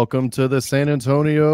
welcome 0.00 0.30
to 0.30 0.48
the 0.48 0.62
San 0.62 0.88
Antonio 0.88 1.44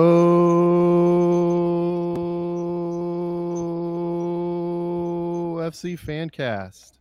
FC 5.68 5.98
Fancast. 5.98 6.92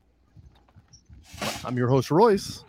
I'm 1.63 1.77
your 1.77 1.87
host, 1.87 2.09
Royce, 2.09 2.63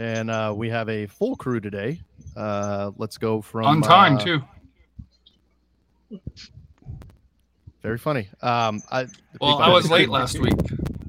and 0.00 0.30
uh, 0.30 0.54
we 0.56 0.70
have 0.70 0.88
a 0.88 1.06
full 1.08 1.36
crew 1.36 1.60
today. 1.60 2.00
Uh, 2.34 2.92
let's 2.96 3.18
go 3.18 3.42
from 3.42 3.66
on 3.66 3.82
time 3.82 4.16
uh, 4.16 4.20
too. 4.20 4.42
Very 7.82 7.98
funny. 7.98 8.30
Um, 8.40 8.80
I, 8.90 9.08
Well, 9.42 9.58
I 9.58 9.68
was 9.68 9.90
late 9.90 10.08
last 10.08 10.38
week. 10.38 10.56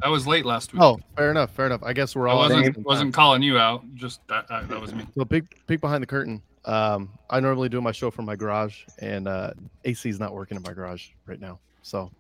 I 0.04 0.10
was 0.10 0.28
late 0.28 0.46
last 0.46 0.74
week. 0.74 0.82
Oh, 0.82 1.00
fair 1.16 1.32
enough. 1.32 1.52
Fair 1.52 1.66
enough. 1.66 1.82
I 1.82 1.94
guess 1.94 2.14
we're 2.16 2.28
all 2.28 2.42
I 2.42 2.50
wasn't 2.50 2.86
wasn't 2.86 3.14
calling 3.14 3.42
you 3.42 3.58
out. 3.58 3.84
Just 3.96 4.20
that, 4.28 4.48
that, 4.50 4.68
that 4.68 4.82
was 4.82 4.94
me. 4.94 5.06
So 5.18 5.24
big, 5.24 5.48
peek 5.66 5.80
behind 5.80 6.04
the 6.04 6.08
curtain. 6.08 6.42
Um, 6.66 7.10
I 7.30 7.40
normally 7.40 7.70
do 7.70 7.80
my 7.80 7.94
show 7.94 8.12
from 8.12 8.26
my 8.26 8.36
garage, 8.36 8.84
and 9.00 9.28
uh, 9.28 9.52
AC 9.86 10.10
is 10.10 10.20
not 10.20 10.34
working 10.34 10.58
in 10.58 10.64
my 10.64 10.74
garage 10.74 11.10
right 11.26 11.40
now. 11.40 11.60
So 11.84 12.12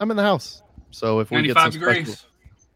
I'm 0.00 0.10
in 0.10 0.16
the 0.16 0.22
house. 0.22 0.62
So 0.90 1.20
if 1.20 1.30
we 1.30 1.42
get 1.42 1.54
some 1.56 1.64
95 1.64 1.72
special, 1.72 1.94
degrees. 1.94 2.26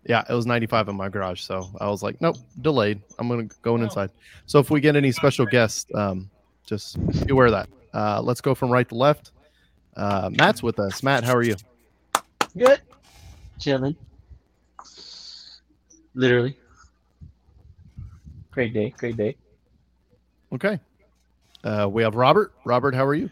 yeah, 0.06 0.24
it 0.28 0.32
was 0.32 0.46
95 0.46 0.88
in 0.88 0.96
my 0.96 1.08
garage. 1.08 1.40
So 1.40 1.70
I 1.80 1.88
was 1.88 2.02
like, 2.02 2.20
nope, 2.20 2.36
delayed. 2.60 3.00
I'm 3.18 3.28
gonna 3.28 3.48
go 3.62 3.76
inside. 3.76 4.10
So 4.46 4.58
if 4.58 4.70
we 4.70 4.80
get 4.80 4.94
any 4.94 5.10
special 5.10 5.46
guests, 5.46 5.86
um, 5.94 6.30
just 6.66 6.98
be 7.26 7.32
aware 7.32 7.46
of 7.46 7.52
that. 7.52 7.68
Uh, 7.94 8.20
let's 8.22 8.40
go 8.42 8.54
from 8.54 8.70
right 8.70 8.88
to 8.88 8.94
left. 8.94 9.32
Uh, 9.96 10.28
Matt's 10.32 10.62
with 10.62 10.78
us. 10.78 11.02
Matt, 11.02 11.24
how 11.24 11.34
are 11.34 11.42
you? 11.42 11.56
Good. 12.56 12.80
Chilling. 13.58 13.96
Literally. 16.14 16.56
Great 18.50 18.72
day. 18.72 18.94
Great 18.96 19.16
day. 19.16 19.36
Okay. 20.52 20.78
Uh, 21.64 21.88
we 21.90 22.02
have 22.02 22.14
Robert. 22.14 22.52
Robert, 22.64 22.94
how 22.94 23.04
are 23.04 23.14
you? 23.14 23.30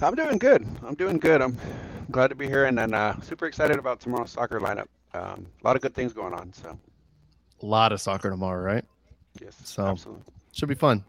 I'm 0.00 0.14
doing 0.14 0.38
good. 0.38 0.66
I'm 0.86 0.94
doing 0.94 1.18
good. 1.18 1.42
I'm 1.42 1.58
glad 2.10 2.28
to 2.28 2.34
be 2.34 2.46
here 2.46 2.66
and 2.66 2.78
then 2.78 2.94
uh, 2.94 3.20
super 3.20 3.46
excited 3.46 3.78
about 3.78 4.00
tomorrow's 4.00 4.30
soccer 4.30 4.60
lineup. 4.60 4.86
Um, 5.14 5.46
a 5.62 5.66
lot 5.66 5.76
of 5.76 5.82
good 5.82 5.94
things 5.94 6.12
going 6.12 6.32
on. 6.32 6.52
So, 6.52 6.78
A 7.62 7.66
lot 7.66 7.92
of 7.92 8.00
soccer 8.00 8.30
tomorrow, 8.30 8.62
right? 8.62 8.84
yes, 9.40 9.56
So- 9.64 9.86
absolutely. 9.86 10.24
Should 10.52 10.68
be 10.68 10.74
fun. 10.74 11.04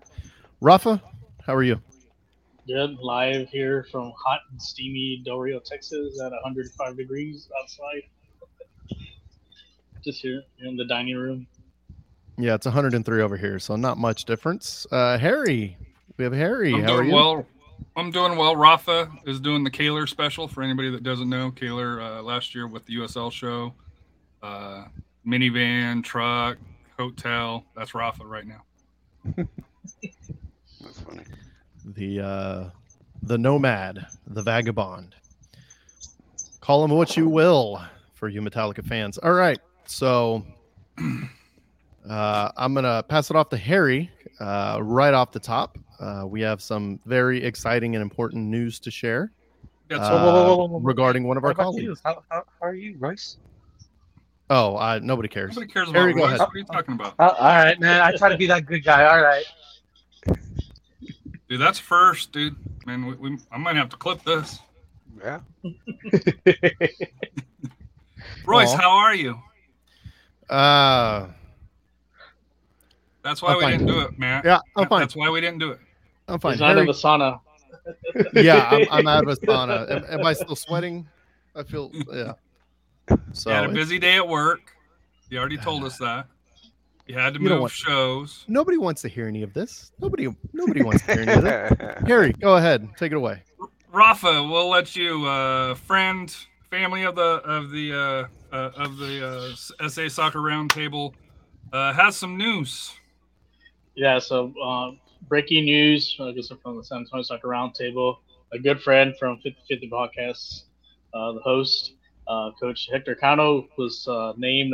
Rafa, 0.61 1.01
how 1.45 1.55
are 1.55 1.63
you? 1.63 1.79
Good. 2.67 2.97
Live 2.99 3.49
here 3.49 3.87
from 3.91 4.11
hot 4.23 4.41
and 4.51 4.61
steamy 4.61 5.21
Del 5.25 5.39
Rio, 5.39 5.59
Texas 5.59 6.19
at 6.21 6.31
105 6.31 6.97
degrees 6.97 7.49
outside. 7.59 8.03
Just 10.03 10.21
here 10.21 10.43
in 10.59 10.77
the 10.77 10.85
dining 10.85 11.17
room. 11.17 11.47
Yeah, 12.37 12.55
it's 12.55 12.65
103 12.65 13.21
over 13.21 13.35
here, 13.35 13.59
so 13.59 13.75
not 13.75 13.97
much 13.97 14.23
difference. 14.23 14.87
Uh, 14.91 15.17
Harry, 15.17 15.77
we 16.17 16.23
have 16.23 16.33
Harry. 16.33 16.73
I'm 16.73 16.83
how 16.83 16.93
are 16.93 16.97
doing 16.97 17.09
you? 17.09 17.15
well. 17.15 17.45
I'm 17.95 18.11
doing 18.11 18.37
well. 18.37 18.55
Rafa 18.55 19.11
is 19.25 19.39
doing 19.39 19.63
the 19.63 19.69
Kaler 19.69 20.07
special 20.07 20.47
for 20.47 20.63
anybody 20.63 20.89
that 20.91 21.03
doesn't 21.03 21.29
know. 21.29 21.51
Kaler 21.51 22.01
uh, 22.01 22.21
last 22.21 22.55
year 22.55 22.67
with 22.67 22.85
the 22.85 22.95
USL 22.97 23.31
show, 23.31 23.73
uh, 24.41 24.85
minivan, 25.25 26.03
truck, 26.03 26.57
hotel. 26.97 27.65
That's 27.75 27.93
Rafa 27.93 28.25
right 28.25 28.45
now. 28.45 28.63
That's 30.81 30.99
funny. 31.01 31.23
The 31.85 32.21
uh, 32.21 32.69
the 33.23 33.37
nomad, 33.37 34.05
the 34.27 34.41
vagabond. 34.41 35.15
Call 36.61 36.83
him 36.85 36.91
what 36.91 37.17
you 37.17 37.27
will 37.27 37.81
for 38.13 38.27
you 38.29 38.41
Metallica 38.41 38.85
fans. 38.85 39.17
All 39.17 39.33
right, 39.33 39.59
so 39.89 40.45
uh, 42.09 42.51
I'm 42.55 42.73
gonna 42.73 43.03
pass 43.03 43.29
it 43.29 43.35
off 43.35 43.49
to 43.49 43.57
Harry 43.57 44.09
uh, 44.39 44.79
right 44.81 45.13
off 45.13 45.31
the 45.31 45.39
top. 45.39 45.77
Uh, 45.99 46.23
we 46.27 46.41
have 46.41 46.61
some 46.61 46.99
very 47.05 47.43
exciting 47.43 47.95
and 47.95 48.01
important 48.01 48.45
news 48.45 48.79
to 48.79 48.89
share 48.91 49.31
That's 49.89 50.01
uh, 50.01 50.09
Whoa, 50.11 50.17
whoa, 50.17 50.33
whoa, 50.33 50.33
whoa, 50.33 50.55
whoa, 50.55 50.67
whoa. 50.67 50.79
regarding 50.79 51.23
one 51.27 51.35
of 51.35 51.43
our 51.43 51.49
What 51.49 51.57
colleagues. 51.57 51.99
How, 52.05 52.23
how, 52.29 52.43
how 52.61 52.67
are 52.67 52.73
you, 52.75 52.95
Royce? 52.99 53.37
Oh, 54.49 54.75
uh, 54.77 54.99
nobody 55.03 55.27
cares. 55.27 55.55
nobody 55.55 55.71
cares 55.71 55.89
about 55.89 55.99
Harry, 55.99 56.13
go 56.13 56.19
Royce. 56.21 56.27
ahead. 56.27 56.39
What 56.39 56.55
are 56.55 56.57
you 56.57 56.63
talking 56.65 56.93
about, 56.95 57.15
Oh, 57.19 57.27
all 57.29 57.47
right, 57.47 57.79
man. 57.79 58.01
I 58.01 58.15
try 58.15 58.29
to 58.29 58.37
be 58.37 58.47
that 58.47 58.65
good 58.65 58.83
guy. 58.83 59.03
All 59.05 59.21
right. 59.21 59.45
dude? 61.49 61.59
That's 61.59 61.79
first, 61.79 62.31
dude. 62.31 62.55
Man, 62.85 63.05
we, 63.05 63.15
we, 63.15 63.37
I 63.51 63.57
might 63.57 63.75
have 63.75 63.89
to 63.89 63.97
clip 63.97 64.23
this. 64.23 64.59
Yeah. 65.21 65.41
Royce, 68.45 68.71
Aw. 68.73 68.77
how 68.77 68.89
are 68.91 69.13
you? 69.13 69.37
Uh, 70.49 71.27
That's 73.23 73.41
why 73.41 73.51
I'm 73.51 73.57
we 73.57 73.63
fine. 73.63 73.71
didn't 73.79 73.87
do 73.87 73.99
it, 74.01 74.17
man. 74.19 74.41
yeah, 74.45 74.59
I'm 74.75 74.87
fine. 74.87 74.99
That's 75.01 75.15
why 75.15 75.29
we 75.29 75.41
didn't 75.41 75.59
do 75.59 75.71
it. 75.71 75.79
I'm 76.27 76.39
fine. 76.39 76.53
He's 76.53 76.61
not 76.61 76.69
Harry- 76.69 76.81
in 76.81 76.85
the 76.87 76.93
sauna. 76.93 77.39
yeah, 78.33 78.67
I'm, 78.71 78.87
I'm 78.91 79.07
out 79.07 79.23
of 79.23 79.29
a 79.29 79.35
sauna. 79.45 79.89
Am, 79.91 80.19
am 80.19 80.25
I 80.25 80.33
still 80.33 80.55
sweating? 80.55 81.07
I 81.55 81.63
feel 81.63 81.91
yeah. 82.13 82.33
So 83.33 83.49
you 83.49 83.55
had 83.55 83.65
a 83.65 83.73
busy 83.73 83.99
day 83.99 84.15
at 84.17 84.27
work. 84.27 84.75
You 85.29 85.39
already 85.39 85.57
told 85.57 85.83
us 85.83 85.97
that. 85.97 86.27
You 87.07 87.15
had 87.17 87.33
to 87.33 87.41
You 87.41 87.47
don't 87.49 87.55
move 87.57 87.61
want- 87.61 87.71
shows. 87.73 88.45
nobody 88.47 88.77
wants 88.77 89.01
to 89.01 89.07
hear 89.07 89.27
any 89.27 89.41
of 89.41 89.53
this. 89.53 89.91
Nobody, 89.99 90.27
nobody 90.53 90.83
wants 90.83 91.03
to 91.07 91.13
hear 91.13 91.21
any 91.23 91.31
of 91.33 91.43
this. 91.43 91.97
Harry, 92.07 92.33
go 92.33 92.57
ahead, 92.57 92.87
take 92.97 93.11
it 93.11 93.15
away. 93.15 93.41
Rafa, 93.91 94.43
we'll 94.43 94.69
let 94.69 94.95
you, 94.95 95.25
uh, 95.25 95.73
friend, 95.73 96.35
family 96.69 97.03
of 97.03 97.15
the 97.15 97.21
of 97.21 97.71
the 97.71 97.93
uh, 97.93 98.27
uh, 98.51 98.71
of 98.75 98.97
the 98.97 99.55
uh, 99.79 99.87
SA 99.87 100.07
Soccer 100.07 100.39
Roundtable, 100.39 101.13
uh, 101.73 101.93
has 101.93 102.15
some 102.15 102.37
news. 102.37 102.93
Yeah, 103.95 104.19
so 104.19 104.53
uh, 104.63 104.91
breaking 105.27 105.65
news, 105.65 106.15
I 106.19 106.31
guess 106.31 106.51
from 106.61 106.77
the 106.77 106.83
San 106.83 106.99
Antonio 106.99 107.23
Soccer 107.23 107.47
Roundtable. 107.47 108.17
A 108.51 108.59
good 108.59 108.81
friend 108.81 109.15
from 109.19 109.37
5050 109.37 109.89
Podcasts, 109.89 110.63
uh, 111.13 111.33
the 111.33 111.41
host, 111.41 111.93
uh, 112.27 112.51
Coach 112.59 112.89
Hector 112.91 113.15
Cano, 113.15 113.67
was 113.77 114.07
named 114.37 114.73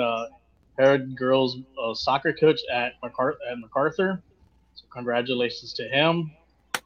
head 0.80 1.18
girls 1.18 1.58
soccer 1.94 2.34
coach 2.34 2.60
at, 2.72 2.94
MacArthur, 3.04 3.38
at 3.50 3.60
MacArthur. 3.60 4.22
So 4.76 4.86
congratulations 4.92 5.74
to 5.74 5.84
him. 5.90 6.32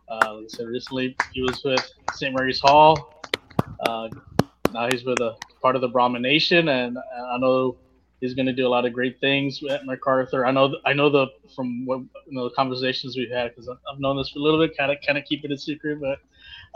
Like 0.10 0.24
I 0.24 0.44
said 0.48 0.68
recently, 0.68 1.16
he 1.34 1.42
was 1.42 1.64
with 1.64 1.92
St. 2.14 2.34
Mary's 2.34 2.60
Hall. 2.60 3.22
Now 3.88 4.88
he's 4.90 5.04
with 5.04 5.20
a 5.20 5.36
part 5.62 5.76
of 5.76 5.82
the 5.82 5.88
Brahmin 5.88 6.22
Nation, 6.22 6.68
and 6.70 6.98
I 6.98 7.38
know 7.38 7.78
he's 8.22 8.34
going 8.34 8.46
to 8.48 8.54
do 8.54 8.68
a 8.68 8.70
lot 8.70 8.86
of 8.86 8.94
great 8.94 9.20
things 9.20 9.60
at 9.70 9.86
MacArthur. 9.86 10.46
I 10.46 10.52
know, 10.52 10.76
I 10.86 10.94
know 10.94 11.10
the 11.10 11.28
from 11.56 11.86
what 11.86 12.00
you 12.00 12.38
know 12.38 12.46
the 12.46 12.56
conversations 12.56 13.16
we've 13.18 13.32
had 13.32 13.52
because 13.52 13.70
I've 13.70 14.00
known 14.00 14.18
this 14.18 14.30
for 14.30 14.40
a 14.40 14.42
little 14.42 14.60
bit, 14.60 14.78
kind 14.78 14.92
of, 14.92 14.98
kind 15.06 15.18
of 15.18 15.26
keep 15.26 15.46
it 15.46 15.52
a 15.52 15.58
secret, 15.58 16.00
but 16.02 16.20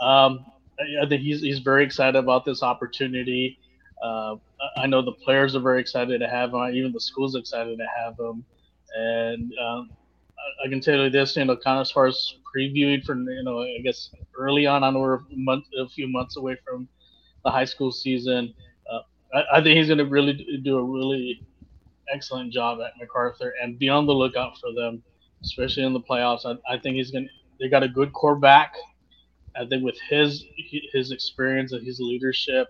um, 0.04 0.44
I, 0.78 1.04
I 1.04 1.08
think 1.08 1.22
he's 1.22 1.40
he's 1.40 1.60
very 1.60 1.84
excited 1.84 2.16
about 2.18 2.44
this 2.44 2.62
opportunity. 2.62 3.58
Uh, 4.02 4.36
I- 4.76 4.86
know 4.86 5.02
the 5.02 5.12
players 5.12 5.54
are 5.56 5.60
very 5.60 5.80
excited 5.80 6.18
to 6.20 6.28
have 6.28 6.52
him. 6.52 6.74
Even 6.74 6.92
the 6.92 7.00
school's 7.00 7.36
excited 7.36 7.78
to 7.78 7.86
have 7.96 8.18
him, 8.18 8.44
and 8.96 9.52
um, 9.62 9.90
I, 10.62 10.66
I 10.66 10.68
can 10.68 10.80
tell 10.80 10.96
you 10.96 11.10
this, 11.10 11.36
you 11.36 11.44
know, 11.44 11.56
kind 11.56 11.78
of 11.78 11.82
as 11.82 11.90
far 11.90 12.06
as 12.06 12.34
previewing 12.54 13.04
for 13.04 13.14
you 13.16 13.42
know, 13.44 13.62
I 13.62 13.80
guess 13.82 14.10
early 14.38 14.66
on, 14.66 14.84
I 14.84 14.90
know 14.90 15.00
we're 15.00 15.16
a 15.16 15.20
month, 15.36 15.66
a 15.78 15.88
few 15.88 16.08
months 16.08 16.36
away 16.36 16.56
from 16.66 16.88
the 17.44 17.50
high 17.50 17.64
school 17.64 17.92
season. 17.92 18.54
I, 19.34 19.58
I 19.58 19.62
think 19.62 19.78
he's 19.78 19.88
going 19.88 19.98
to 19.98 20.06
really 20.06 20.34
do- 20.64 20.78
a 20.78 20.84
really 20.84 21.42
excellent 22.12 22.52
job 22.52 22.80
at 22.82 22.92
MacArthur 23.00 23.54
and 23.62 23.78
be 23.78 23.88
on 23.90 24.06
the 24.06 24.14
lookout 24.14 24.58
for 24.60 24.72
them, 24.74 25.02
especially 25.44 25.84
in 25.84 25.94
the 25.94 26.00
playoffs. 26.00 26.46
I, 26.46 26.74
I 26.74 26.78
think 26.78 26.96
he's 26.96 27.12
going. 27.12 27.26
to 27.26 27.30
They 27.60 27.70
got 27.70 27.84
a 27.84 27.88
good 27.88 28.12
core 28.14 28.36
back. 28.36 28.74
I 29.56 29.66
think 29.66 29.84
with 29.84 29.98
his 30.10 30.44
his 30.92 31.12
experience 31.12 31.72
and 31.72 31.86
his 31.86 32.00
leadership, 32.00 32.68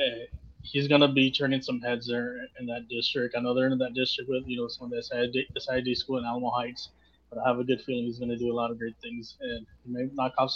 eh, 0.00 0.26
he's 0.62 0.88
going 0.88 1.02
to 1.02 1.08
be 1.08 1.30
turning 1.32 1.62
some 1.62 1.80
heads 1.80 2.08
there 2.08 2.36
in 2.60 2.66
that 2.66 2.88
district. 2.88 3.36
I 3.36 3.40
know 3.42 3.54
they're 3.54 3.68
in 3.68 3.78
that 3.78 3.94
district 3.94 4.30
with 4.30 4.44
you 4.46 4.58
know 4.58 4.68
some 4.68 4.86
of 4.86 4.90
the 4.92 5.02
SID, 5.02 5.36
SID 5.58 5.96
school 5.96 6.18
in 6.18 6.24
Alamo 6.24 6.50
Heights, 6.50 6.90
but 7.30 7.40
I 7.40 7.48
have 7.48 7.58
a 7.60 7.64
good 7.64 7.82
feeling 7.82 8.04
he's 8.04 8.18
going 8.18 8.30
to 8.30 8.38
do 8.38 8.52
a 8.52 8.56
lot 8.56 8.70
of 8.70 8.78
great 8.78 8.96
things 9.02 9.36
and 9.40 9.66
he 9.84 9.92
may 9.92 10.08
knock 10.14 10.32
off. 10.38 10.52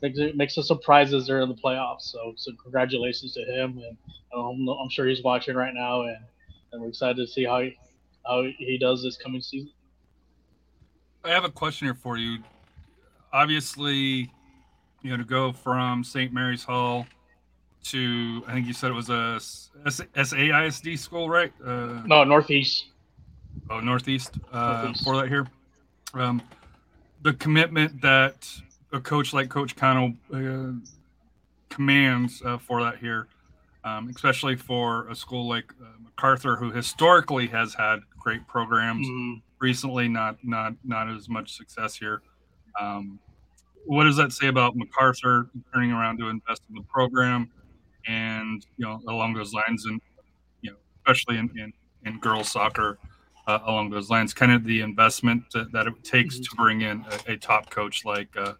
Makes, 0.00 0.18
makes 0.36 0.54
some 0.54 0.64
surprises 0.64 1.26
there 1.26 1.40
in 1.40 1.48
the 1.48 1.54
playoffs. 1.54 2.02
So, 2.02 2.32
so 2.36 2.52
congratulations 2.62 3.32
to 3.34 3.40
him, 3.44 3.78
and 3.78 3.96
um, 4.34 4.68
I'm 4.68 4.88
sure 4.90 5.06
he's 5.06 5.22
watching 5.22 5.56
right 5.56 5.74
now, 5.74 6.02
and, 6.02 6.18
and 6.72 6.80
we're 6.82 6.88
excited 6.88 7.16
to 7.16 7.26
see 7.26 7.44
how 7.44 7.60
he, 7.62 7.76
how 8.26 8.42
he 8.58 8.78
does 8.78 9.02
this 9.02 9.16
coming 9.16 9.40
season. 9.40 9.70
I 11.24 11.30
have 11.30 11.44
a 11.44 11.50
question 11.50 11.86
here 11.86 11.94
for 11.94 12.16
you. 12.16 12.38
Obviously, 13.32 14.30
you 15.02 15.10
know, 15.10 15.16
to 15.16 15.24
go 15.24 15.52
from 15.52 16.04
St. 16.04 16.32
Mary's 16.32 16.64
Hall 16.64 17.06
to, 17.84 18.42
I 18.46 18.52
think 18.52 18.66
you 18.66 18.72
said 18.72 18.90
it 18.90 18.94
was 18.94 19.10
a 19.10 19.34
S- 19.36 19.70
SAISD 20.14 20.98
school, 20.98 21.28
right? 21.28 21.52
Uh, 21.64 22.02
No, 22.06 22.24
Northeast. 22.24 22.86
oh, 23.70 23.80
Northeast, 23.80 24.38
uh, 24.52 24.82
Northeast. 24.84 25.04
for 25.04 25.16
that 25.16 25.28
here. 25.28 25.46
Um, 26.14 26.40
the 27.22 27.34
commitment 27.34 28.00
that 28.00 28.48
a 28.92 29.00
coach 29.00 29.32
like 29.32 29.48
Coach 29.48 29.76
Cano 29.76 30.14
uh, 30.32 30.72
commands 31.68 32.42
uh, 32.44 32.58
for 32.58 32.82
that 32.82 32.98
here, 32.98 33.28
um, 33.84 34.08
especially 34.08 34.56
for 34.56 35.08
a 35.08 35.14
school 35.14 35.48
like 35.48 35.72
uh, 35.82 35.86
MacArthur, 36.02 36.56
who 36.56 36.70
historically 36.70 37.46
has 37.48 37.74
had 37.74 38.00
great 38.18 38.46
programs 38.46 39.06
Mhm. 39.06 39.42
recently 39.60 40.08
not 40.08 40.36
not 40.44 40.74
not 40.84 41.08
as 41.08 41.28
much 41.28 41.54
success 41.56 41.96
here 41.96 42.22
Um, 42.80 43.18
what 43.86 44.04
does 44.04 44.16
that 44.16 44.32
say 44.32 44.48
about 44.48 44.76
MacArthur 44.76 45.50
turning 45.72 45.92
around 45.92 46.18
to 46.18 46.28
invest 46.28 46.62
in 46.68 46.74
the 46.76 46.82
program, 46.82 47.50
and 48.06 48.64
you 48.76 48.86
know 48.86 49.00
along 49.08 49.34
those 49.34 49.52
lines, 49.54 49.86
and 49.86 50.00
you 50.62 50.70
know 50.70 50.76
especially 50.98 51.38
in 51.38 51.50
in, 51.58 51.72
in 52.04 52.18
girls 52.20 52.50
soccer 52.50 52.98
uh, 53.46 53.60
along 53.66 53.90
those 53.90 54.10
lines, 54.10 54.34
kind 54.34 54.52
of 54.52 54.64
the 54.64 54.80
investment 54.82 55.42
that, 55.54 55.72
that 55.72 55.86
it 55.86 55.94
takes 56.04 56.38
to 56.38 56.48
bring 56.56 56.82
in 56.82 57.04
a, 57.28 57.32
a 57.32 57.36
top 57.36 57.70
coach 57.70 58.04
like. 58.04 58.34
Uh, 58.36 58.54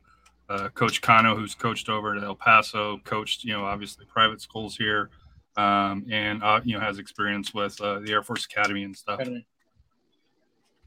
uh, 0.48 0.68
Coach 0.70 1.00
Cano, 1.00 1.36
who's 1.36 1.54
coached 1.54 1.88
over 1.88 2.16
at 2.16 2.22
El 2.22 2.34
Paso, 2.34 2.98
coached, 3.04 3.44
you 3.44 3.52
know, 3.52 3.64
obviously 3.64 4.06
private 4.06 4.40
schools 4.40 4.76
here, 4.76 5.10
um, 5.56 6.06
and 6.10 6.42
uh, 6.42 6.60
you 6.64 6.74
know 6.74 6.80
has 6.80 6.98
experience 6.98 7.52
with 7.52 7.80
uh, 7.80 7.98
the 8.00 8.12
Air 8.12 8.22
Force 8.22 8.46
Academy 8.46 8.84
and 8.84 8.96
stuff. 8.96 9.20
Academy. 9.20 9.46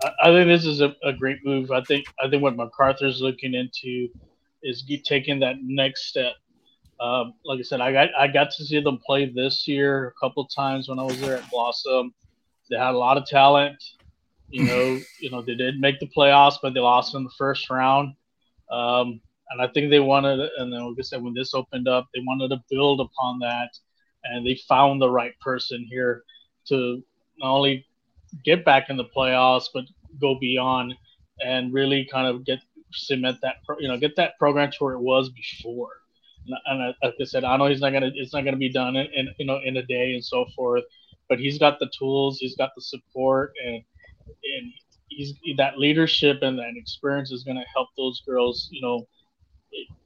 I, 0.02 0.12
I 0.24 0.26
think 0.28 0.48
this 0.48 0.66
is 0.66 0.82
a, 0.82 0.96
a 1.04 1.14
great 1.14 1.46
move. 1.46 1.72
I 1.72 1.82
think 1.82 2.06
I 2.24 2.30
think 2.30 2.42
what 2.42 2.56
MacArthur's 2.56 3.22
looking 3.22 3.54
into 3.54 4.10
is 4.64 4.84
taking 5.06 5.40
that 5.40 5.58
next 5.62 6.08
step. 6.08 6.34
Um, 7.00 7.34
like 7.46 7.60
I 7.60 7.64
said, 7.64 7.82
I 7.82 7.92
got 7.92 8.10
I 8.18 8.28
got 8.28 8.52
to 8.52 8.66
see 8.66 8.80
them 8.80 9.00
play 9.06 9.26
this 9.26 9.68
year 9.68 10.08
a 10.08 10.14
couple 10.20 10.46
times 10.46 10.88
when 10.90 11.00
I 11.00 11.04
was 11.04 11.20
there 11.20 11.38
at 11.38 11.50
Blossom. 11.52 12.14
They 12.70 12.78
had 12.78 12.94
a 12.94 12.98
lot 12.98 13.18
of 13.18 13.26
talent. 13.26 13.84
You 14.50 14.64
know, 14.68 15.00
you 15.20 15.30
know 15.30 15.42
they 15.42 15.56
did 15.56 15.80
make 15.80 16.00
the 16.00 16.08
playoffs, 16.08 16.56
but 16.62 16.74
they 16.74 16.80
lost 16.80 17.14
in 17.14 17.24
the 17.24 17.32
first 17.38 17.70
round. 17.70 18.16
Um, 18.72 19.20
and 19.52 19.62
I 19.62 19.68
think 19.68 19.90
they 19.90 20.00
wanted, 20.00 20.40
and 20.58 20.72
like 20.72 20.96
I 21.00 21.02
said, 21.02 21.22
when 21.22 21.34
this 21.34 21.54
opened 21.54 21.88
up, 21.88 22.08
they 22.14 22.22
wanted 22.26 22.50
to 22.50 22.64
build 22.70 23.02
upon 23.02 23.40
that, 23.40 23.70
and 24.24 24.46
they 24.46 24.56
found 24.68 25.02
the 25.02 25.10
right 25.10 25.38
person 25.40 25.86
here 25.90 26.24
to 26.68 27.04
not 27.40 27.54
only 27.54 27.86
get 28.46 28.64
back 28.64 28.90
in 28.90 28.98
the 28.98 29.06
playoffs, 29.06 29.66
but 29.74 29.86
go 30.20 30.38
beyond 30.40 30.94
and 31.44 31.74
really 31.74 32.08
kind 32.12 32.28
of 32.28 32.46
get 32.46 32.60
cement 32.94 33.38
that, 33.42 33.56
you 33.80 33.88
know, 33.88 33.98
get 33.98 34.16
that 34.16 34.38
program 34.38 34.72
to 34.72 34.78
where 34.80 34.94
it 34.94 35.02
was 35.02 35.30
before. 35.30 35.90
And, 36.48 36.58
and 36.66 36.96
like 37.04 37.16
I 37.20 37.24
said, 37.24 37.44
I 37.44 37.58
know 37.58 37.66
he's 37.66 37.82
not 37.82 37.94
gonna, 37.94 38.12
it's 38.16 38.34
not 38.34 38.46
gonna 38.46 38.58
be 38.58 38.72
done 38.72 38.96
in, 38.96 39.08
in, 39.14 39.30
you 39.38 39.46
know, 39.46 39.60
in 39.64 39.78
a 39.78 39.84
day 39.84 40.14
and 40.14 40.24
so 40.24 40.46
forth, 40.56 40.84
but 41.30 41.40
he's 41.40 41.58
got 41.58 41.80
the 41.80 41.90
tools, 41.98 42.38
he's 42.40 42.56
got 42.56 42.72
the 42.76 42.82
support, 42.82 43.54
and 43.66 43.84
and 44.26 44.72
he's 45.10 45.34
that 45.58 45.78
leadership 45.78 46.40
and 46.42 46.58
that 46.58 46.74
experience 46.76 47.32
is 47.32 47.44
gonna 47.44 47.66
help 47.74 47.90
those 47.98 48.22
girls, 48.26 48.70
you 48.72 48.82
know, 48.82 49.08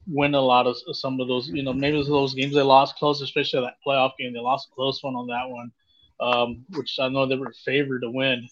win 0.06 0.34
a 0.34 0.40
lot 0.40 0.66
of 0.66 0.76
some 0.92 1.20
of 1.20 1.28
those, 1.28 1.48
you 1.48 1.62
know, 1.62 1.72
maybe 1.72 2.02
those 2.02 2.34
games 2.34 2.54
they 2.54 2.62
lost 2.62 2.96
close, 2.96 3.20
especially 3.20 3.60
that 3.60 3.74
playoff 3.86 4.12
game. 4.18 4.32
They 4.32 4.40
lost 4.40 4.68
a 4.70 4.74
close 4.74 5.02
one 5.02 5.16
on 5.16 5.26
that 5.26 5.48
one, 5.48 5.72
um, 6.20 6.64
which 6.70 6.98
I 7.00 7.08
know 7.08 7.26
they 7.26 7.36
were 7.36 7.52
favored 7.64 8.02
to 8.02 8.10
win. 8.10 8.48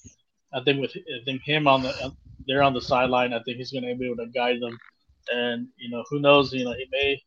I 0.53 0.63
think 0.63 0.81
with 0.81 0.97
I 0.97 1.25
think 1.25 1.43
him 1.43 1.67
on 1.67 1.83
the 1.83 2.13
they're 2.47 2.63
on 2.63 2.75
the 2.75 2.81
sideline, 2.81 3.33
I 3.33 3.43
think 3.43 3.59
he's 3.59 3.73
going 3.73 3.85
to 3.85 3.95
be 3.95 4.07
able 4.07 4.25
to 4.25 4.31
guide 4.31 4.61
them. 4.61 4.79
And 5.33 5.69
you 5.77 5.91
know, 5.91 6.05
who 6.11 6.21
knows? 6.21 6.53
You 6.53 6.65
know, 6.65 6.73
he 6.73 6.87
may 6.91 7.23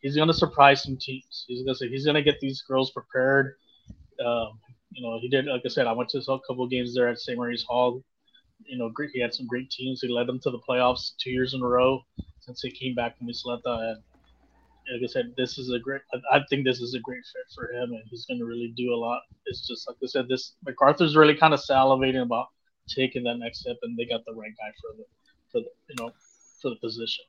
he's 0.00 0.16
going 0.16 0.28
to 0.28 0.34
surprise 0.34 0.82
some 0.82 0.96
teams. 0.96 1.44
He's 1.46 1.62
going 1.64 1.74
to 1.74 1.78
say 1.78 1.88
he's 1.88 2.04
going 2.04 2.14
to 2.14 2.22
get 2.22 2.40
these 2.40 2.62
girls 2.62 2.90
prepared. 2.90 3.54
Um, 4.24 4.58
you 4.90 5.02
know, 5.02 5.18
he 5.20 5.28
did. 5.28 5.46
Like 5.46 5.62
I 5.64 5.68
said, 5.68 5.86
I 5.86 5.92
went 5.92 6.10
to 6.10 6.18
a 6.18 6.40
couple 6.40 6.66
games 6.68 6.94
there 6.94 7.08
at 7.08 7.18
St. 7.18 7.38
Mary's 7.38 7.64
Hall. 7.64 8.02
You 8.64 8.78
know, 8.78 8.92
he 9.12 9.20
had 9.20 9.34
some 9.34 9.46
great 9.48 9.70
teams. 9.70 10.00
He 10.00 10.08
led 10.08 10.28
them 10.28 10.38
to 10.40 10.50
the 10.50 10.60
playoffs 10.68 11.12
two 11.18 11.30
years 11.30 11.54
in 11.54 11.62
a 11.62 11.66
row 11.66 12.04
since 12.44 12.60
he 12.62 12.70
came 12.70 12.94
back 12.94 13.16
from 13.18 13.28
Ysleta. 13.28 13.92
And 13.92 14.02
like 14.92 15.02
I 15.02 15.06
said, 15.06 15.32
this 15.36 15.58
is 15.58 15.70
a 15.72 15.78
great. 15.78 16.02
I 16.30 16.40
think 16.50 16.64
this 16.64 16.80
is 16.80 16.94
a 16.94 17.00
great 17.00 17.22
fit 17.32 17.54
for 17.54 17.72
him, 17.72 17.92
and 17.92 18.02
he's 18.10 18.26
going 18.26 18.38
to 18.38 18.46
really 18.46 18.72
do 18.76 18.92
a 18.92 18.96
lot. 18.96 19.22
It's 19.46 19.66
just 19.66 19.88
like 19.88 19.96
I 20.02 20.06
said, 20.06 20.28
this 20.28 20.54
MacArthur's 20.64 21.16
really 21.16 21.34
kind 21.34 21.54
of 21.54 21.60
salivating 21.60 22.22
about 22.22 22.48
taking 22.88 23.22
that 23.24 23.36
next 23.36 23.60
step, 23.60 23.76
and 23.82 23.96
they 23.96 24.04
got 24.04 24.24
the 24.26 24.34
right 24.34 24.52
guy 24.58 24.72
for 24.80 24.96
the, 24.96 25.04
for 25.50 25.60
the, 25.60 25.70
you 25.88 26.04
know, 26.04 26.12
for 26.60 26.70
the 26.70 26.76
position. 26.76 27.24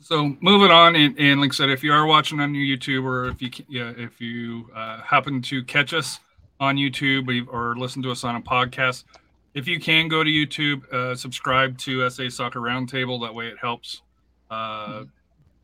So 0.00 0.36
moving 0.40 0.70
on, 0.70 0.96
and, 0.96 1.18
and 1.18 1.40
like 1.40 1.52
I 1.52 1.54
said, 1.54 1.70
if 1.70 1.84
you 1.84 1.92
are 1.92 2.06
watching 2.06 2.40
on 2.40 2.54
your 2.54 2.76
YouTube, 2.76 3.04
or 3.04 3.26
if 3.26 3.40
you 3.40 3.50
yeah, 3.68 3.92
if 3.96 4.20
you 4.20 4.68
uh, 4.74 5.00
happen 5.00 5.42
to 5.42 5.62
catch 5.64 5.94
us 5.94 6.18
on 6.58 6.76
YouTube 6.76 7.48
or 7.48 7.76
listen 7.76 8.02
to 8.02 8.10
us 8.10 8.24
on 8.24 8.34
a 8.34 8.40
podcast, 8.40 9.04
if 9.54 9.68
you 9.68 9.78
can 9.78 10.08
go 10.08 10.24
to 10.24 10.30
YouTube, 10.30 10.90
uh, 10.92 11.14
subscribe 11.14 11.78
to 11.78 12.08
SA 12.10 12.30
Soccer 12.30 12.60
Roundtable. 12.60 13.20
That 13.24 13.34
way, 13.34 13.46
it 13.46 13.58
helps, 13.60 14.02
uh, 14.52 15.04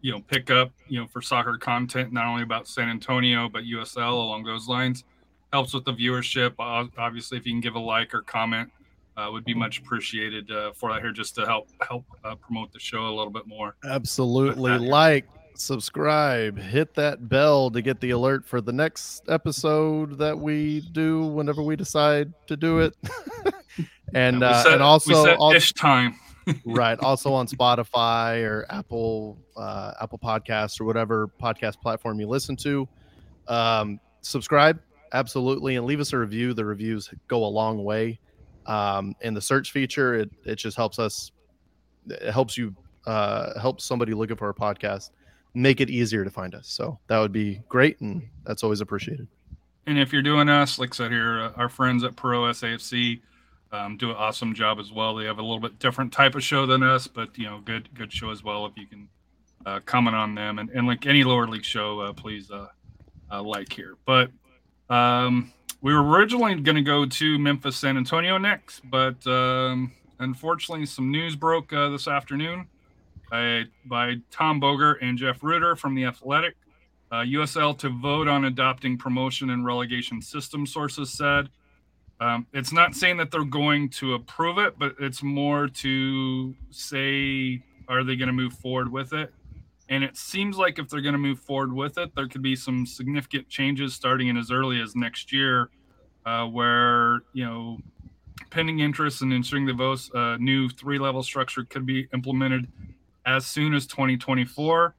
you 0.01 0.13
know, 0.13 0.21
pick 0.21 0.51
up 0.51 0.71
you 0.89 1.01
know 1.01 1.07
for 1.07 1.21
soccer 1.21 1.59
content 1.59 2.13
not 2.13 2.27
only 2.27 2.43
about 2.43 2.69
San 2.69 2.89
Antonio 2.89 3.49
but 3.49 3.65
USL 3.65 4.13
along 4.13 4.45
those 4.45 4.69
lines. 4.69 5.05
Helps 5.53 5.73
with 5.73 5.85
the 5.85 5.93
viewership. 5.93 6.55
Obviously, 6.59 7.39
if 7.39 7.47
you 7.47 7.53
can 7.53 7.61
give 7.61 7.75
a 7.75 7.79
like 7.79 8.15
or 8.15 8.21
comment, 8.21 8.71
uh, 9.17 9.29
would 9.33 9.45
be 9.45 9.55
much 9.55 9.79
appreciated 9.79 10.51
uh, 10.51 10.73
for 10.73 10.93
that 10.93 11.01
here, 11.01 11.11
just 11.11 11.35
to 11.35 11.47
help 11.47 11.69
help 11.87 12.05
uh, 12.25 12.35
promote 12.35 12.73
the 12.73 12.79
show 12.79 13.07
a 13.07 13.15
little 13.15 13.33
bit 13.33 13.47
more. 13.47 13.75
Absolutely, 13.85 14.71
With 14.71 14.73
that 14.73 14.81
here. 14.83 14.91
like, 14.91 15.27
subscribe, 15.55 16.59
hit 16.59 16.95
that 16.95 17.29
bell 17.29 17.71
to 17.71 17.81
get 17.81 18.01
the 18.01 18.11
alert 18.11 18.47
for 18.47 18.61
the 18.61 18.73
next 18.73 19.23
episode 19.29 20.19
that 20.19 20.39
we 20.39 20.83
do 20.93 21.27
whenever 21.27 21.63
we 21.63 21.77
decide 21.77 22.33
to 22.47 22.57
do 22.57 22.81
it. 22.81 22.95
and 24.15 24.43
uh, 24.43 24.63
set- 24.63 24.73
and 24.73 24.81
we 24.81 24.87
also, 24.87 25.25
set 25.25 25.39
also 25.39 25.57
ish 25.57 25.73
time. 25.73 26.15
Right. 26.65 26.99
Also 27.01 27.33
on 27.33 27.47
spotify 27.47 28.43
or 28.43 28.67
apple 28.71 29.39
uh, 29.57 29.93
apple 30.01 30.19
podcasts 30.19 30.81
or 30.81 30.85
whatever 30.85 31.29
podcast 31.41 31.81
platform 31.81 32.21
you 32.21 32.27
listen 32.27 32.57
to. 32.57 32.89
Um, 33.47 34.01
subscribe 34.21 34.81
absolutely 35.13 35.77
and 35.77 35.87
leave 35.87 36.01
us 36.01 36.13
a 36.13 36.19
review. 36.19 36.55
The 36.55 36.65
reviews 36.65 37.11
go 37.29 37.45
a 37.45 37.47
long 37.47 37.85
way. 37.85 38.21
Um, 38.67 39.15
in 39.23 39.33
the 39.33 39.41
search 39.41 39.73
feature 39.73 40.15
it, 40.15 40.31
it 40.45 40.57
just 40.57 40.77
helps 40.77 40.99
us 40.99 41.33
it 42.07 42.33
helps 42.33 42.59
you 42.59 42.75
uh, 43.07 43.59
helps 43.59 43.85
somebody 43.85 44.13
looking 44.13 44.37
for 44.37 44.51
a 44.51 44.55
podcast 44.55 45.11
make 45.55 45.81
it 45.81 45.89
easier 45.89 46.25
to 46.25 46.31
find 46.31 46.55
us. 46.55 46.69
So 46.69 46.99
that 47.09 47.19
would 47.19 47.33
be 47.33 47.63
great 47.69 48.01
and 48.01 48.29
that's 48.45 48.63
always 48.63 48.81
appreciated. 48.81 49.27
And 49.87 49.99
if 49.99 50.13
you're 50.13 50.23
doing 50.23 50.51
us, 50.51 50.79
like 50.79 50.95
I 50.95 50.97
said 50.97 51.11
here, 51.11 51.41
uh, 51.41 51.53
our 51.57 51.71
friends 51.71 52.05
at 52.05 52.15
Pro 52.15 52.43
SAFC 52.43 53.23
um, 53.73 53.97
do 53.97 54.11
an 54.11 54.17
awesome 54.17 54.55
job 54.55 54.79
as 54.79 54.93
well. 54.93 55.15
They 55.15 55.25
have 55.25 55.39
a 55.39 55.43
little 55.43 55.61
bit 55.61 55.79
different 55.79 56.13
type 56.13 56.35
of 56.35 56.43
show 56.43 56.67
than 56.67 56.83
us, 56.83 57.07
but 57.07 57.37
you 57.37 57.45
know, 57.45 57.61
good 57.65 57.89
good 57.95 58.13
show 58.13 58.31
as 58.31 58.43
well. 58.43 58.67
If 58.67 58.73
you 58.77 58.87
can 58.87 59.09
uh, 59.67 59.81
comment 59.81 60.17
on 60.17 60.35
them 60.35 60.59
and, 60.59 60.71
and 60.71 60.87
like 60.87 61.07
any 61.07 61.25
lower 61.25 61.47
league 61.47 61.65
show, 61.65 62.01
uh, 62.01 62.13
please 62.13 62.51
uh, 62.51 62.69
uh, 63.31 63.43
like 63.43 63.73
here. 63.73 63.97
But 64.07 64.31
um, 64.89 65.53
we 65.81 65.93
were 65.93 66.03
originally 66.03 66.55
going 66.61 66.77
to 66.77 66.83
go 66.83 67.07
to 67.07 67.39
Memphis, 67.39 67.77
San 67.77 67.97
Antonio 67.97 68.39
next, 68.39 68.81
but 68.91 69.25
um, 69.27 69.93
unfortunately, 70.19 70.87
some 70.87 71.11
news 71.11 71.37
broke 71.37 71.73
uh, 71.73 71.89
this 71.91 72.09
afternoon 72.09 72.67
by, 73.31 73.65
by 73.85 74.17
Tom 74.31 74.61
Bogert 74.61 74.97
and 75.03 75.19
Jeff 75.19 75.43
Rueter 75.43 75.77
from 75.77 75.95
the 75.95 76.05
Athletic. 76.05 76.55
Uh, 77.11 77.17
USL 77.17 77.79
to 77.79 77.89
vote 77.89 78.29
on 78.29 78.45
adopting 78.45 78.99
promotion 78.99 79.51
and 79.51 79.65
relegation 79.65 80.21
system, 80.21 80.67
sources 80.67 81.11
said. 81.11 81.49
Um, 82.21 82.47
it's 82.53 82.73
not 82.73 82.95
saying 82.95 83.17
that 83.19 83.31
they're 83.31 83.45
going 83.45 83.91
to 83.91 84.15
approve 84.15 84.59
it, 84.59 84.79
but 84.79 84.95
it's 84.99 85.23
more 85.23 85.69
to 85.69 86.55
say, 86.71 87.63
are 87.89 88.03
they 88.03 88.17
going 88.17 88.27
to 88.27 88.33
move 88.33 88.55
forward 88.55 88.91
with 88.91 89.13
it? 89.13 89.33
And 89.89 90.05
it 90.05 90.17
seems 90.17 90.59
like 90.59 90.79
if 90.79 90.89
they're 90.89 91.01
going 91.01 91.15
to 91.15 91.19
move 91.19 91.39
forward 91.39 91.73
with 91.73 91.97
it, 91.97 92.15
there 92.15 92.29
could 92.29 92.43
be 92.43 92.57
some 92.57 92.85
significant 92.85 93.49
changes 93.49 93.95
starting 93.95 94.29
in 94.29 94.37
as 94.37 94.51
early 94.51 94.81
as 94.81 94.95
next 94.97 95.33
year, 95.33 95.71
uh, 96.27 96.45
where, 96.47 97.23
you 97.33 97.45
know, 97.45 97.79
pending 98.51 98.81
interest 98.81 99.23
in 99.23 99.33
ensuring 99.33 99.65
the 99.65 99.73
votes, 99.73 100.11
uh, 100.15 100.37
new 100.39 100.69
three 100.69 100.99
level 100.99 101.23
structure 101.23 101.65
could 101.65 101.87
be 101.87 102.09
implemented 102.13 102.67
as 103.27 103.47
soon 103.47 103.75
as 103.75 103.87
2024 103.87 104.95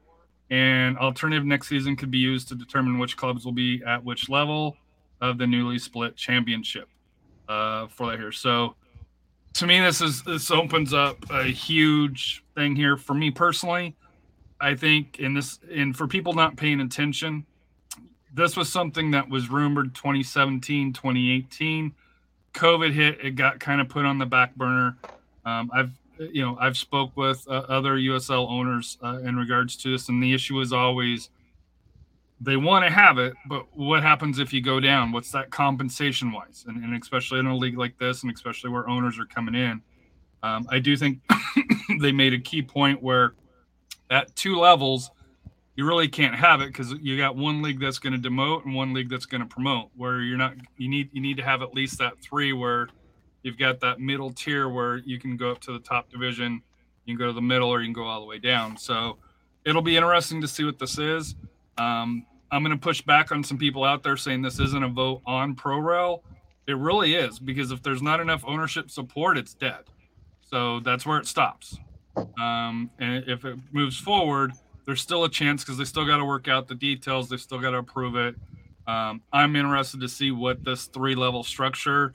and 0.52 0.98
alternative 0.98 1.46
next 1.46 1.68
season 1.68 1.96
could 1.96 2.10
be 2.10 2.18
used 2.18 2.48
to 2.48 2.56
determine 2.56 2.98
which 2.98 3.18
clubs 3.18 3.46
will 3.46 3.52
be 3.52 3.84
at 3.86 4.04
which 4.04 4.30
level 4.30 4.76
of 5.22 5.38
the 5.38 5.46
newly 5.46 5.78
split 5.78 6.16
championship 6.16 6.88
uh, 7.50 7.88
for 7.88 8.12
that 8.12 8.20
here. 8.20 8.32
So 8.32 8.76
to 9.54 9.68
me, 9.68 9.80
this 9.82 10.00
is 10.00 10.24
this 10.24 10.52
opens 10.52 10.94
up 10.94 11.18
a 11.32 11.44
huge 11.44 12.44
thing 12.56 12.76
here 12.76 12.96
for 12.96 13.14
me 13.14 13.32
personally. 13.32 13.96
I 14.62 14.76
think 14.76 15.20
in 15.20 15.34
this 15.34 15.60
and 15.74 15.96
for 15.96 16.08
people 16.08 16.34
not 16.34 16.56
paying 16.56 16.80
attention, 16.80 17.46
this 18.34 18.56
was 18.56 18.72
something 18.72 19.12
that 19.12 19.30
was 19.30 19.50
rumored 19.50 19.96
2017, 19.96 20.94
2018. 20.94 21.94
COVID 22.54 22.92
hit, 22.92 23.24
it 23.24 23.32
got 23.32 23.60
kind 23.60 23.82
of 23.82 23.90
put 23.90 24.06
on 24.06 24.18
the 24.18 24.26
back 24.26 24.56
burner. 24.56 24.98
Um, 25.46 25.72
I've 25.74 25.92
you 26.20 26.46
know 26.46 26.58
I've 26.60 26.78
spoke 26.78 27.16
with 27.16 27.46
uh, 27.48 27.64
other 27.70 27.96
USL 27.96 28.50
owners 28.50 28.98
uh, 29.04 29.20
in 29.24 29.36
regards 29.36 29.76
to 29.78 29.92
this, 29.92 30.10
and 30.10 30.22
the 30.22 30.34
issue 30.34 30.60
is 30.60 30.72
always 30.72 31.30
they 32.42 32.58
want 32.58 32.86
to 32.86 32.92
have 32.92 33.18
it, 33.18 33.34
but 33.48 33.66
what 33.76 34.02
happens 34.02 34.40
if 34.40 34.54
you 34.54 34.62
go 34.62 34.80
down? 34.80 35.12
What's 35.12 35.32
that 35.32 35.50
compensation 35.50 36.32
wise? 36.32 36.66
And, 36.68 36.84
and 36.84 37.02
especially 37.02 37.40
in 37.40 37.48
a 37.48 37.56
league 37.56 37.78
like 37.78 37.98
this, 37.98 38.24
and 38.24 38.34
especially 38.34 38.70
where 38.70 38.88
owners 38.88 39.20
are 39.20 39.26
coming 39.26 39.56
in, 39.56 39.82
um, 40.42 40.66
I 40.70 40.80
do 40.80 40.96
think 40.96 41.20
they 42.00 42.12
made 42.12 42.34
a 42.34 42.40
key 42.40 42.62
point 42.62 43.04
where 43.04 43.34
at 44.10 44.34
two 44.36 44.58
levels, 44.58 45.12
you 45.76 45.86
really 45.86 46.08
can't 46.08 46.36
have 46.36 46.62
it 46.62 46.68
because 46.68 46.94
you 47.02 47.18
got 47.18 47.36
one 47.36 47.62
league 47.62 47.80
that's 47.80 48.00
going 48.00 48.20
to 48.20 48.30
demote 48.30 48.66
and 48.66 48.76
one 48.76 48.94
league 48.94 49.10
that's 49.10 49.26
going 49.26 49.42
to 49.42 49.48
promote. 49.48 49.90
Where 49.96 50.22
you're 50.22 50.38
not, 50.38 50.54
you 50.78 50.90
need 50.90 51.10
you 51.14 51.22
need 51.22 51.38
to 51.38 51.44
have 51.44 51.62
at 51.62 51.74
least 51.74 51.98
that 52.00 52.20
three 52.22 52.52
where 52.52 52.90
you've 53.44 53.58
got 53.58 53.80
that 53.80 54.00
middle 54.00 54.32
tier 54.32 54.68
where 54.68 54.98
you 54.98 55.20
can 55.20 55.38
go 55.38 55.52
up 55.52 55.60
to 55.62 55.72
the 55.72 55.80
top 55.80 56.10
division, 56.10 56.62
You 57.06 57.16
can 57.16 57.20
go 57.20 57.28
to 57.28 57.34
the 57.34 57.42
middle 57.42 57.70
or 57.70 57.80
you 57.80 57.86
can 57.86 57.94
go 57.94 58.04
all 58.04 58.20
the 58.20 58.26
way 58.26 58.40
down. 58.40 58.76
So 58.76 59.18
it'll 59.66 59.82
be 59.82 59.96
interesting 59.96 60.42
to 60.42 60.48
see 60.48 60.66
what 60.66 60.80
this 60.80 60.98
is. 60.98 61.36
Um, 61.80 62.26
I'm 62.52 62.64
going 62.64 62.76
to 62.76 62.82
push 62.82 63.02
back 63.02 63.32
on 63.32 63.44
some 63.44 63.58
people 63.58 63.84
out 63.84 64.04
there 64.04 64.18
saying 64.18 64.42
this 64.42 64.60
isn't 64.60 64.84
a 64.84 64.90
vote 64.90 65.22
on 65.26 65.56
ProRel. 65.56 66.22
It 66.68 66.78
really 66.78 67.16
is 67.16 67.40
because 67.40 67.72
if 67.72 67.82
there's 67.82 68.02
not 68.02 68.20
enough 68.20 68.44
ownership 68.46 68.92
support, 68.92 69.38
it's 69.38 69.54
dead. 69.54 69.86
So 70.42 70.80
that's 70.80 71.06
where 71.06 71.20
it 71.20 71.28
stops. 71.28 71.78
Um, 72.40 72.90
and 73.00 73.24
if 73.28 73.46
it 73.46 73.58
moves 73.72 73.98
forward, 73.98 74.54
there's 74.86 75.02
still 75.02 75.24
a 75.24 75.30
chance 75.30 75.64
because 75.64 75.78
they 75.78 75.84
still 75.84 76.06
got 76.06 76.18
to 76.18 76.26
work 76.26 76.48
out 76.48 76.68
the 76.68 76.76
details. 76.76 77.30
They 77.30 77.38
still 77.38 77.60
got 77.60 77.72
to 77.72 77.78
approve 77.78 78.16
it. 78.16 78.36
Um, 78.88 79.22
I'm 79.32 79.56
interested 79.56 80.02
to 80.02 80.10
see 80.10 80.32
what 80.32 80.64
this 80.64 80.86
three 80.86 81.16
level 81.16 81.44
structure. 81.44 82.14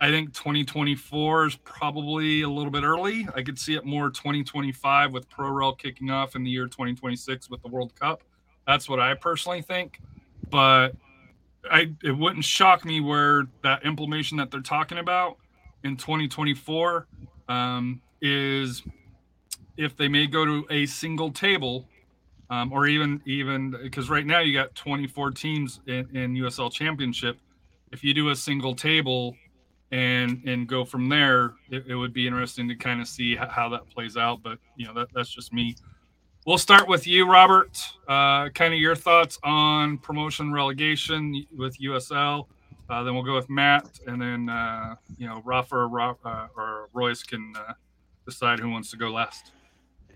I 0.00 0.08
think 0.08 0.32
2024 0.34 1.46
is 1.46 1.56
probably 1.56 2.42
a 2.42 2.48
little 2.48 2.70
bit 2.70 2.82
early. 2.82 3.28
I 3.36 3.42
could 3.42 3.58
see 3.58 3.74
it 3.74 3.84
more 3.84 4.10
2025 4.10 5.12
with 5.12 5.28
ProRel 5.30 5.78
kicking 5.78 6.10
off 6.10 6.34
in 6.34 6.42
the 6.42 6.50
year 6.50 6.66
2026 6.66 7.48
with 7.50 7.62
the 7.62 7.68
World 7.68 7.94
Cup. 7.94 8.22
That's 8.66 8.88
what 8.88 9.00
I 9.00 9.14
personally 9.14 9.62
think. 9.62 10.00
But 10.50 10.94
I 11.70 11.92
it 12.02 12.16
wouldn't 12.16 12.44
shock 12.44 12.84
me 12.84 13.00
where 13.00 13.44
that 13.62 13.84
implementation 13.84 14.36
that 14.38 14.50
they're 14.50 14.60
talking 14.60 14.98
about 14.98 15.36
in 15.84 15.96
2024 15.96 17.06
um, 17.48 18.00
is 18.20 18.82
if 19.76 19.96
they 19.96 20.08
may 20.08 20.26
go 20.26 20.44
to 20.44 20.66
a 20.70 20.86
single 20.86 21.30
table 21.30 21.86
um, 22.50 22.72
or 22.72 22.86
even 22.86 23.22
even 23.26 23.70
because 23.82 24.10
right 24.10 24.26
now 24.26 24.40
you 24.40 24.52
got 24.52 24.74
24 24.74 25.30
teams 25.30 25.80
in, 25.86 26.08
in 26.14 26.34
USL 26.34 26.70
Championship. 26.70 27.38
If 27.92 28.04
you 28.04 28.12
do 28.12 28.30
a 28.30 28.36
single 28.36 28.74
table 28.74 29.36
and 29.92 30.42
and 30.46 30.66
go 30.68 30.84
from 30.84 31.08
there, 31.08 31.54
it, 31.70 31.84
it 31.86 31.94
would 31.94 32.12
be 32.12 32.26
interesting 32.26 32.68
to 32.68 32.74
kind 32.74 33.00
of 33.00 33.08
see 33.08 33.36
how, 33.36 33.48
how, 33.48 33.68
that 33.70 33.88
plays 33.88 34.16
out. 34.16 34.42
But 34.42 34.58
you 34.76 34.86
know 34.86 34.94
that 34.94 35.08
that's 35.14 35.30
just 35.30 35.52
me. 35.52 35.76
We'll 36.46 36.56
start 36.56 36.88
with 36.88 37.06
you, 37.06 37.30
Robert. 37.30 37.78
Uh, 38.08 38.48
kind 38.48 38.72
of 38.72 38.80
your 38.80 38.96
thoughts 38.96 39.38
on 39.42 39.98
promotion 39.98 40.52
relegation 40.52 41.44
with 41.54 41.78
USL. 41.78 42.46
Uh, 42.88 43.02
then 43.02 43.14
we'll 43.14 43.24
go 43.24 43.34
with 43.34 43.50
Matt, 43.50 44.00
and 44.06 44.20
then 44.20 44.48
uh, 44.48 44.96
you 45.18 45.26
know 45.28 45.42
Rafa 45.44 45.76
or, 45.76 46.00
uh, 46.00 46.48
or 46.56 46.88
Royce 46.94 47.22
can 47.22 47.52
uh, 47.54 47.74
decide 48.24 48.58
who 48.58 48.70
wants 48.70 48.90
to 48.90 48.96
go 48.96 49.10
last. 49.10 49.52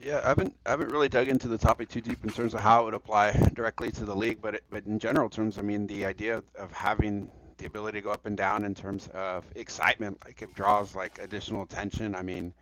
Yeah, 0.02 0.22
I 0.24 0.28
haven't 0.28 0.56
I 0.64 0.70
haven't 0.70 0.90
really 0.90 1.10
dug 1.10 1.28
into 1.28 1.46
the 1.46 1.58
topic 1.58 1.90
too 1.90 2.00
deep 2.00 2.24
in 2.24 2.30
terms 2.30 2.54
of 2.54 2.60
how 2.60 2.80
it 2.80 2.84
would 2.86 2.94
apply 2.94 3.32
directly 3.52 3.90
to 3.92 4.06
the 4.06 4.16
league, 4.16 4.40
but 4.40 4.54
it, 4.54 4.64
but 4.70 4.86
in 4.86 4.98
general 4.98 5.28
terms, 5.28 5.58
I 5.58 5.62
mean 5.62 5.86
the 5.86 6.06
idea 6.06 6.42
of 6.58 6.72
having 6.72 7.30
the 7.58 7.66
ability 7.66 7.98
to 7.98 8.02
go 8.02 8.10
up 8.10 8.24
and 8.24 8.36
down 8.36 8.64
in 8.64 8.74
terms 8.74 9.08
of 9.12 9.44
excitement, 9.56 10.18
like 10.24 10.40
it 10.40 10.54
draws 10.54 10.94
like 10.94 11.18
additional 11.18 11.62
attention. 11.62 12.14
I 12.14 12.22
mean, 12.22 12.54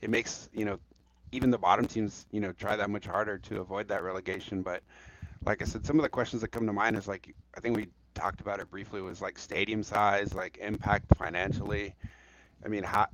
it 0.00 0.08
makes 0.08 0.48
you 0.54 0.64
know 0.64 0.78
even 1.32 1.50
the 1.50 1.58
bottom 1.58 1.86
teams 1.86 2.26
you 2.30 2.40
know 2.40 2.52
try 2.52 2.76
that 2.76 2.90
much 2.90 3.06
harder 3.06 3.38
to 3.38 3.60
avoid 3.60 3.88
that 3.88 4.02
relegation. 4.02 4.62
But 4.62 4.82
like 5.44 5.62
I 5.62 5.64
said, 5.64 5.84
some 5.84 5.98
of 5.98 6.02
the 6.02 6.08
questions 6.08 6.42
that 6.42 6.48
come 6.48 6.66
to 6.66 6.72
mind 6.72 6.96
is 6.96 7.08
like 7.08 7.34
I 7.56 7.60
think 7.60 7.76
we 7.76 7.88
talked 8.14 8.40
about 8.40 8.60
it 8.60 8.70
briefly 8.70 9.02
was 9.02 9.20
like 9.20 9.38
stadium 9.38 9.82
size, 9.82 10.34
like 10.34 10.58
impact 10.58 11.06
financially. 11.16 11.94
I 12.64 12.68
mean, 12.68 12.84
how 12.84 13.08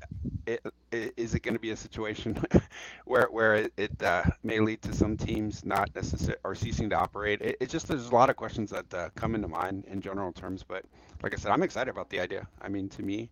it, 0.47 0.63
it, 0.93 1.15
is 1.17 1.35
it 1.35 1.41
going 1.41 1.55
to 1.55 1.61
be 1.61 1.71
a 1.71 1.77
situation 1.77 2.39
where 3.07 3.29
where 3.31 3.55
it, 3.55 3.73
it 3.77 4.03
uh, 4.03 4.25
may 4.43 4.61
lead 4.61 4.83
to 4.83 4.93
some 4.93 5.17
teams 5.17 5.65
not 5.65 5.95
necessarily 5.95 6.39
or 6.45 6.55
ceasing 6.55 6.91
to 6.91 6.97
operate? 6.97 7.41
It, 7.41 7.69
just 7.69 7.89
there's 7.89 8.09
a 8.09 8.15
lot 8.15 8.29
of 8.29 8.37
questions 8.37 8.71
that 8.71 8.93
uh, 8.93 9.09
come 9.15 9.35
into 9.35 9.49
mind 9.49 9.85
in 9.87 10.01
general 10.01 10.33
terms. 10.33 10.65
But 10.67 10.85
like 11.23 11.33
I 11.33 11.37
said, 11.37 11.51
I'm 11.51 11.63
excited 11.63 11.91
about 11.91 12.11
the 12.11 12.21
idea. 12.21 12.47
I 12.61 12.69
mean, 12.69 12.89
to 12.91 13.03
me, 13.03 13.31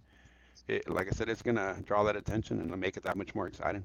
like 0.86 1.08
I 1.08 1.10
said, 1.10 1.28
it's 1.28 1.42
going 1.42 1.56
to 1.56 1.76
draw 1.84 2.02
that 2.04 2.16
attention 2.16 2.60
and 2.60 2.76
make 2.80 2.96
it 2.96 3.02
that 3.04 3.16
much 3.16 3.34
more 3.34 3.46
exciting. 3.46 3.84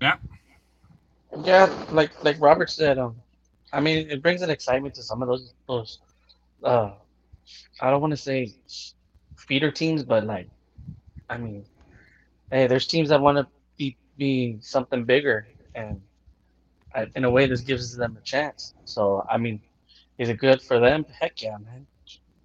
Yeah. 0.00 0.16
Yeah, 1.44 1.66
like 1.90 2.12
like 2.24 2.40
Robert 2.40 2.70
said, 2.70 2.98
um, 2.98 3.16
I 3.72 3.80
mean, 3.80 4.10
it 4.10 4.22
brings 4.22 4.42
an 4.42 4.50
excitement 4.50 4.94
to 4.96 5.02
some 5.02 5.22
of 5.22 5.28
those 5.28 5.54
those 5.68 5.98
uh 6.64 6.92
I 7.80 7.90
don't 7.90 8.00
want 8.00 8.12
to 8.12 8.16
say 8.16 8.54
feeder 9.36 9.70
teams, 9.70 10.04
but 10.04 10.24
like, 10.26 10.48
I 11.28 11.38
mean, 11.38 11.66
hey, 12.50 12.66
there's 12.66 12.86
teams 12.86 13.10
that 13.10 13.20
want 13.20 13.38
to 13.38 13.46
be 13.78 13.98
be 14.16 14.58
something 14.60 15.04
bigger, 15.04 15.46
and 15.74 16.00
I, 16.94 17.06
in 17.16 17.24
a 17.24 17.30
way, 17.30 17.46
this 17.46 17.62
gives 17.62 17.96
them 17.96 18.16
a 18.16 18.22
chance. 18.22 18.74
So, 18.84 19.24
I 19.30 19.38
mean, 19.38 19.60
is 20.18 20.28
it 20.28 20.38
good 20.38 20.62
for 20.62 20.80
them? 20.80 21.06
Heck 21.20 21.42
yeah, 21.42 21.56
man. 21.58 21.86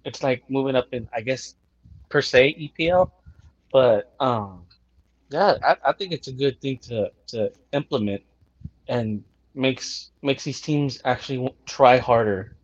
It's 0.04 0.22
like 0.22 0.44
moving 0.50 0.76
up 0.76 0.88
in, 0.92 1.08
I 1.14 1.22
guess, 1.22 1.54
per 2.10 2.22
se 2.22 2.56
EPL, 2.58 3.10
but 3.72 4.14
um, 4.20 4.66
yeah, 5.30 5.56
I, 5.64 5.76
I 5.86 5.92
think 5.92 6.12
it's 6.12 6.28
a 6.28 6.32
good 6.32 6.60
thing 6.60 6.78
to 6.88 7.10
to 7.28 7.52
implement, 7.72 8.22
and 8.88 9.24
makes 9.54 10.10
makes 10.22 10.44
these 10.44 10.60
teams 10.60 11.00
actually 11.04 11.54
try 11.66 11.98
harder 11.98 12.56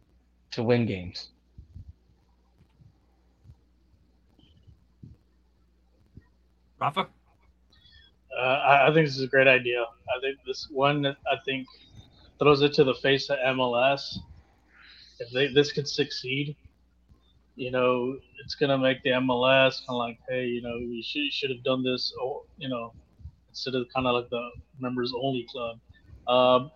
to 0.52 0.62
win 0.62 0.86
games. 0.86 1.28
Rafa? 6.80 7.08
Uh, 8.36 8.42
I, 8.42 8.88
I, 8.88 8.92
think 8.92 9.06
this 9.06 9.16
is 9.16 9.22
a 9.22 9.28
great 9.28 9.48
idea. 9.48 9.80
I 9.82 10.20
think 10.20 10.38
this 10.46 10.68
one, 10.70 11.06
I 11.06 11.36
think, 11.46 11.66
throws 12.38 12.60
it 12.60 12.74
to 12.74 12.84
the 12.84 12.94
face 12.94 13.30
of 13.30 13.38
MLS. 13.38 14.18
If 15.18 15.30
they, 15.32 15.46
this 15.46 15.72
could 15.72 15.88
succeed, 15.88 16.54
you 17.56 17.70
know, 17.70 18.16
it's 18.42 18.54
gonna 18.54 18.78
make 18.78 19.02
the 19.02 19.10
MLS 19.10 19.78
kind 19.86 19.90
of 19.90 19.96
like, 19.96 20.18
hey, 20.28 20.46
you 20.46 20.62
know, 20.62 20.76
we 20.78 21.02
should 21.02 21.32
should 21.32 21.50
have 21.50 21.64
done 21.64 21.82
this, 21.82 22.12
or 22.22 22.42
you 22.58 22.68
know, 22.68 22.92
instead 23.48 23.74
of 23.74 23.86
kind 23.94 24.06
of 24.06 24.14
like 24.14 24.30
the 24.30 24.48
members 24.78 25.12
only 25.20 25.46
club. 25.50 25.78
Um, 26.28 26.70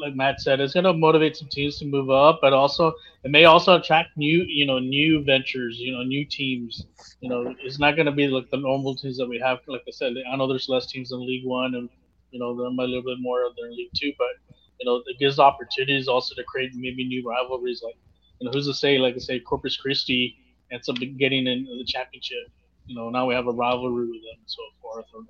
like 0.00 0.14
Matt 0.14 0.40
said, 0.40 0.60
it's 0.60 0.74
going 0.74 0.84
to 0.84 0.92
motivate 0.92 1.36
some 1.36 1.48
teams 1.48 1.78
to 1.78 1.84
move 1.86 2.10
up, 2.10 2.38
but 2.40 2.52
also 2.52 2.92
it 3.24 3.30
may 3.30 3.44
also 3.44 3.76
attract 3.76 4.16
new, 4.16 4.44
you 4.46 4.64
know, 4.66 4.78
new 4.78 5.24
ventures, 5.24 5.78
you 5.78 5.92
know, 5.92 6.02
new 6.02 6.24
teams. 6.24 6.86
You 7.20 7.28
know, 7.28 7.54
it's 7.60 7.78
not 7.78 7.96
going 7.96 8.06
to 8.06 8.12
be 8.12 8.28
like 8.28 8.50
the 8.50 8.56
normal 8.56 8.94
teams 8.94 9.16
that 9.18 9.28
we 9.28 9.40
have. 9.40 9.58
Like 9.66 9.82
I 9.88 9.90
said, 9.90 10.14
I 10.30 10.36
know 10.36 10.48
there's 10.48 10.68
less 10.68 10.86
teams 10.86 11.12
in 11.12 11.24
League 11.26 11.46
One, 11.46 11.74
and 11.74 11.88
you 12.30 12.38
know, 12.38 12.56
there 12.56 12.70
might 12.70 12.84
a 12.84 12.86
little 12.86 13.02
bit 13.02 13.18
more 13.20 13.40
in 13.44 13.76
League 13.76 13.90
Two, 13.94 14.12
but 14.18 14.54
you 14.80 14.86
know, 14.86 15.02
it 15.06 15.18
gives 15.18 15.38
opportunities 15.38 16.08
also 16.08 16.34
to 16.34 16.44
create 16.44 16.72
maybe 16.74 17.04
new 17.04 17.28
rivalries. 17.28 17.82
Like, 17.84 17.96
you 18.38 18.46
know, 18.46 18.52
who's 18.52 18.66
to 18.66 18.74
say, 18.74 18.98
like 18.98 19.14
I 19.14 19.18
say, 19.18 19.40
Corpus 19.40 19.76
Christi 19.76 20.36
ends 20.70 20.88
up 20.88 20.96
getting 21.18 21.46
in 21.46 21.64
the 21.64 21.84
championship. 21.86 22.48
You 22.86 22.96
know, 22.96 23.10
now 23.10 23.26
we 23.26 23.34
have 23.34 23.46
a 23.46 23.52
rivalry 23.52 24.06
with 24.06 24.22
them 24.22 24.38
and 24.38 24.46
so 24.46 24.62
forth. 24.80 25.06
Or, 25.14 25.22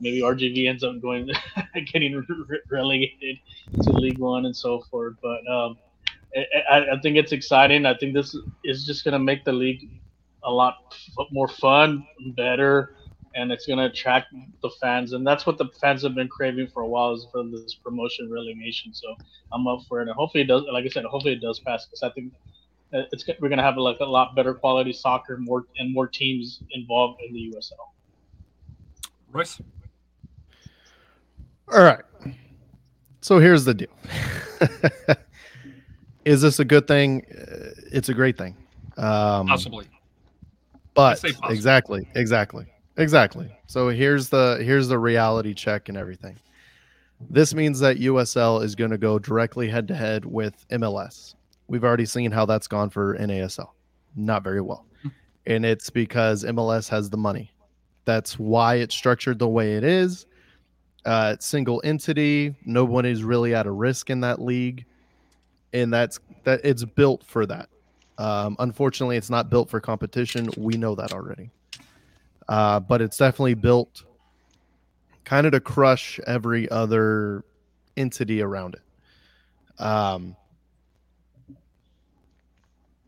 maybe 0.00 0.20
RGV 0.20 0.68
ends 0.68 0.84
up 0.84 1.00
going 1.00 1.30
getting 1.92 2.14
re- 2.28 2.60
relegated 2.70 3.38
to 3.82 3.90
League 3.92 4.18
One 4.18 4.46
and 4.46 4.54
so 4.56 4.82
forth. 4.90 5.14
But 5.22 5.46
um, 5.50 5.78
I, 6.70 6.86
I, 6.92 7.00
think 7.02 7.16
it's 7.16 7.32
exciting. 7.32 7.86
I 7.86 7.94
think 7.94 8.14
this 8.14 8.36
is 8.64 8.84
just 8.84 9.04
going 9.04 9.12
to 9.12 9.18
make 9.18 9.44
the 9.44 9.52
league 9.52 9.88
a 10.44 10.50
lot 10.50 10.94
more 11.30 11.48
fun, 11.48 12.06
better, 12.36 12.96
and 13.34 13.50
it's 13.50 13.66
going 13.66 13.78
to 13.78 13.86
attract 13.86 14.34
the 14.62 14.70
fans. 14.80 15.12
And 15.12 15.26
that's 15.26 15.46
what 15.46 15.58
the 15.58 15.66
fans 15.80 16.02
have 16.02 16.14
been 16.14 16.28
craving 16.28 16.68
for 16.68 16.82
a 16.82 16.86
while 16.86 17.12
is 17.14 17.26
for 17.32 17.44
this 17.44 17.74
promotion 17.74 18.30
relegation. 18.30 18.94
So 18.94 19.14
I'm 19.52 19.66
up 19.66 19.80
for 19.88 20.00
it. 20.00 20.08
And 20.08 20.16
hopefully 20.16 20.42
it 20.42 20.46
does. 20.46 20.62
Like 20.72 20.84
I 20.84 20.88
said, 20.88 21.04
hopefully 21.04 21.34
it 21.34 21.40
does 21.40 21.58
pass 21.58 21.86
because 21.86 22.02
I 22.02 22.10
think 22.10 22.32
it's 22.94 23.26
we're 23.40 23.48
going 23.48 23.58
to 23.58 23.64
have 23.64 23.76
like 23.76 24.00
a 24.00 24.04
lot 24.04 24.36
better 24.36 24.54
quality 24.54 24.92
soccer, 24.92 25.36
more 25.36 25.64
and 25.78 25.92
more 25.92 26.06
teams 26.06 26.60
involved 26.70 27.20
in 27.26 27.34
the 27.34 27.52
USL. 27.54 27.72
Royce. 29.32 29.60
All 31.72 31.82
right. 31.82 32.04
So 33.20 33.38
here's 33.38 33.64
the 33.64 33.74
deal. 33.74 33.88
Is 36.24 36.40
this 36.40 36.58
a 36.58 36.64
good 36.64 36.86
thing? 36.86 37.24
Uh, 37.30 37.70
it's 37.92 38.08
a 38.08 38.14
great 38.14 38.38
thing. 38.38 38.56
Um, 38.96 39.46
possibly. 39.46 39.86
But 40.94 41.20
possibly. 41.20 41.54
exactly, 41.54 42.08
exactly, 42.14 42.66
exactly. 42.96 43.50
So 43.66 43.88
here's 43.88 44.28
the 44.28 44.60
here's 44.62 44.88
the 44.88 44.98
reality 44.98 45.54
check 45.54 45.88
and 45.88 45.98
everything. 45.98 46.36
This 47.30 47.54
means 47.54 47.80
that 47.80 47.98
USL 47.98 48.62
is 48.62 48.74
going 48.74 48.90
to 48.90 48.98
go 48.98 49.18
directly 49.18 49.68
head 49.68 49.88
to 49.88 49.94
head 49.94 50.24
with 50.24 50.66
MLS. 50.70 51.34
We've 51.68 51.84
already 51.84 52.04
seen 52.04 52.30
how 52.30 52.44
that's 52.44 52.66
gone 52.66 52.90
for 52.90 53.16
NASL. 53.16 53.70
Not 54.16 54.42
very 54.42 54.60
well. 54.60 54.84
Hmm. 55.02 55.08
And 55.46 55.64
it's 55.64 55.88
because 55.90 56.44
MLS 56.44 56.88
has 56.88 57.08
the 57.08 57.16
money. 57.16 57.50
That's 58.04 58.38
why 58.38 58.74
it's 58.76 58.94
structured 58.94 59.38
the 59.38 59.48
way 59.48 59.76
it 59.76 59.84
is 59.84 60.26
uh, 61.04 61.36
single 61.38 61.80
entity. 61.84 62.54
No 62.64 62.84
one 62.84 63.04
is 63.04 63.24
really 63.24 63.54
at 63.54 63.66
a 63.66 63.70
risk 63.70 64.10
in 64.10 64.20
that 64.20 64.40
league, 64.40 64.84
and 65.72 65.92
that's 65.92 66.18
that. 66.44 66.60
It's 66.64 66.84
built 66.84 67.24
for 67.24 67.46
that. 67.46 67.68
Um, 68.18 68.56
unfortunately, 68.58 69.16
it's 69.16 69.30
not 69.30 69.50
built 69.50 69.68
for 69.68 69.80
competition. 69.80 70.48
We 70.56 70.74
know 70.74 70.94
that 70.94 71.12
already, 71.12 71.50
uh, 72.48 72.80
but 72.80 73.00
it's 73.00 73.16
definitely 73.16 73.54
built 73.54 74.04
kind 75.24 75.46
of 75.46 75.52
to 75.52 75.60
crush 75.60 76.20
every 76.26 76.68
other 76.70 77.44
entity 77.96 78.42
around 78.42 78.74
it. 78.74 79.82
Um, 79.82 80.36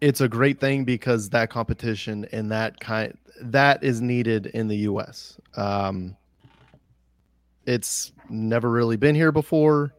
it's 0.00 0.20
a 0.20 0.28
great 0.28 0.60
thing 0.60 0.84
because 0.84 1.30
that 1.30 1.50
competition 1.50 2.26
and 2.32 2.50
that 2.50 2.78
kind 2.80 3.16
that 3.40 3.82
is 3.82 4.00
needed 4.00 4.46
in 4.46 4.68
the 4.68 4.76
U.S. 4.78 5.38
Um, 5.56 6.16
it's 7.66 8.12
never 8.28 8.70
really 8.70 8.96
been 8.96 9.14
here 9.14 9.32
before. 9.32 9.92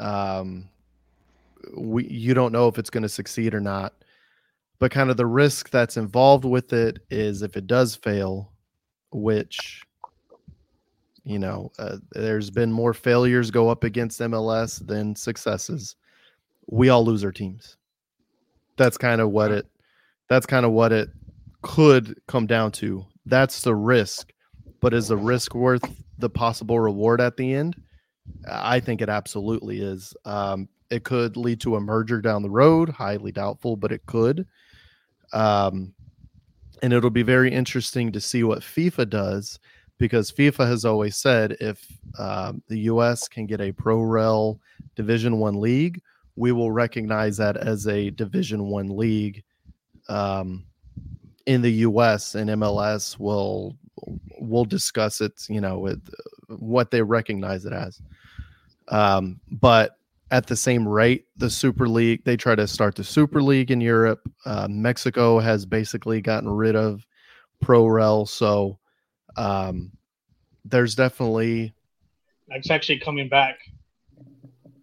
Um, 0.00 0.68
we 1.76 2.06
you 2.08 2.34
don't 2.34 2.52
know 2.52 2.68
if 2.68 2.78
it's 2.78 2.90
going 2.90 3.02
to 3.02 3.08
succeed 3.08 3.54
or 3.54 3.60
not, 3.60 3.94
but 4.78 4.90
kind 4.90 5.10
of 5.10 5.16
the 5.16 5.26
risk 5.26 5.70
that's 5.70 5.96
involved 5.96 6.44
with 6.44 6.72
it 6.72 7.00
is 7.10 7.42
if 7.42 7.56
it 7.56 7.66
does 7.66 7.94
fail, 7.94 8.51
which 9.12 9.82
you 11.24 11.38
know, 11.38 11.70
uh, 11.78 11.98
there's 12.12 12.50
been 12.50 12.72
more 12.72 12.92
failures 12.92 13.50
go 13.50 13.68
up 13.68 13.84
against 13.84 14.20
MLS 14.20 14.84
than 14.86 15.14
successes. 15.14 15.96
We 16.66 16.88
all 16.88 17.04
lose 17.04 17.24
our 17.24 17.32
teams. 17.32 17.76
That's 18.76 18.96
kind 18.96 19.20
of 19.20 19.30
what 19.30 19.50
it. 19.50 19.66
That's 20.28 20.46
kind 20.46 20.64
of 20.66 20.72
what 20.72 20.92
it 20.92 21.10
could 21.62 22.20
come 22.26 22.46
down 22.46 22.72
to. 22.72 23.04
That's 23.26 23.62
the 23.62 23.74
risk, 23.74 24.32
but 24.80 24.94
is 24.94 25.08
the 25.08 25.16
risk 25.16 25.54
worth 25.54 25.84
the 26.18 26.30
possible 26.30 26.80
reward 26.80 27.20
at 27.20 27.36
the 27.36 27.54
end? 27.54 27.80
I 28.50 28.80
think 28.80 29.02
it 29.02 29.08
absolutely 29.08 29.80
is. 29.80 30.14
Um, 30.24 30.68
it 30.90 31.04
could 31.04 31.36
lead 31.36 31.60
to 31.60 31.76
a 31.76 31.80
merger 31.80 32.20
down 32.20 32.42
the 32.42 32.50
road. 32.50 32.88
Highly 32.88 33.30
doubtful, 33.30 33.76
but 33.76 33.92
it 33.92 34.04
could. 34.06 34.46
Um, 35.32 35.94
and 36.82 36.92
it'll 36.92 37.10
be 37.10 37.22
very 37.22 37.52
interesting 37.52 38.10
to 38.12 38.20
see 38.20 38.42
what 38.42 38.60
FIFA 38.60 39.08
does 39.08 39.58
because 39.98 40.32
FIFA 40.32 40.66
has 40.66 40.84
always 40.84 41.16
said 41.16 41.56
if 41.60 41.86
um, 42.18 42.60
the 42.66 42.80
U.S. 42.80 43.28
can 43.28 43.46
get 43.46 43.60
a 43.60 43.70
pro 43.70 44.02
rel 44.02 44.60
Division 44.96 45.38
One 45.38 45.60
league, 45.60 46.02
we 46.34 46.50
will 46.50 46.72
recognize 46.72 47.36
that 47.36 47.56
as 47.56 47.86
a 47.86 48.10
Division 48.10 48.64
One 48.64 48.96
league 48.96 49.44
um, 50.08 50.64
in 51.46 51.62
the 51.62 51.70
U.S. 51.70 52.34
and 52.34 52.50
MLS 52.50 53.18
will 53.18 53.76
will 54.40 54.64
discuss 54.64 55.20
it. 55.20 55.44
You 55.48 55.60
know, 55.60 55.78
with 55.78 56.02
what 56.48 56.90
they 56.90 57.00
recognize 57.00 57.64
it 57.64 57.72
as. 57.72 58.02
Um, 58.88 59.40
but 59.52 59.98
at 60.32 60.46
the 60.46 60.56
same 60.56 60.88
rate, 60.88 61.26
the 61.36 61.50
Super 61.50 61.86
League 61.86 62.24
they 62.24 62.36
try 62.36 62.54
to 62.54 62.66
start 62.66 62.96
the 62.96 63.04
Super 63.04 63.42
League 63.42 63.70
in 63.70 63.80
Europe. 63.80 64.20
Uh, 64.46 64.66
Mexico 64.68 65.38
has 65.38 65.66
basically 65.66 66.22
gotten 66.22 66.48
rid 66.48 66.74
of 66.74 67.06
pro 67.60 67.86
rel, 67.86 68.24
so 68.24 68.78
um, 69.36 69.92
there's 70.64 70.94
definitely 70.94 71.74
it's 72.48 72.70
actually 72.70 72.98
coming 72.98 73.28
back. 73.28 73.58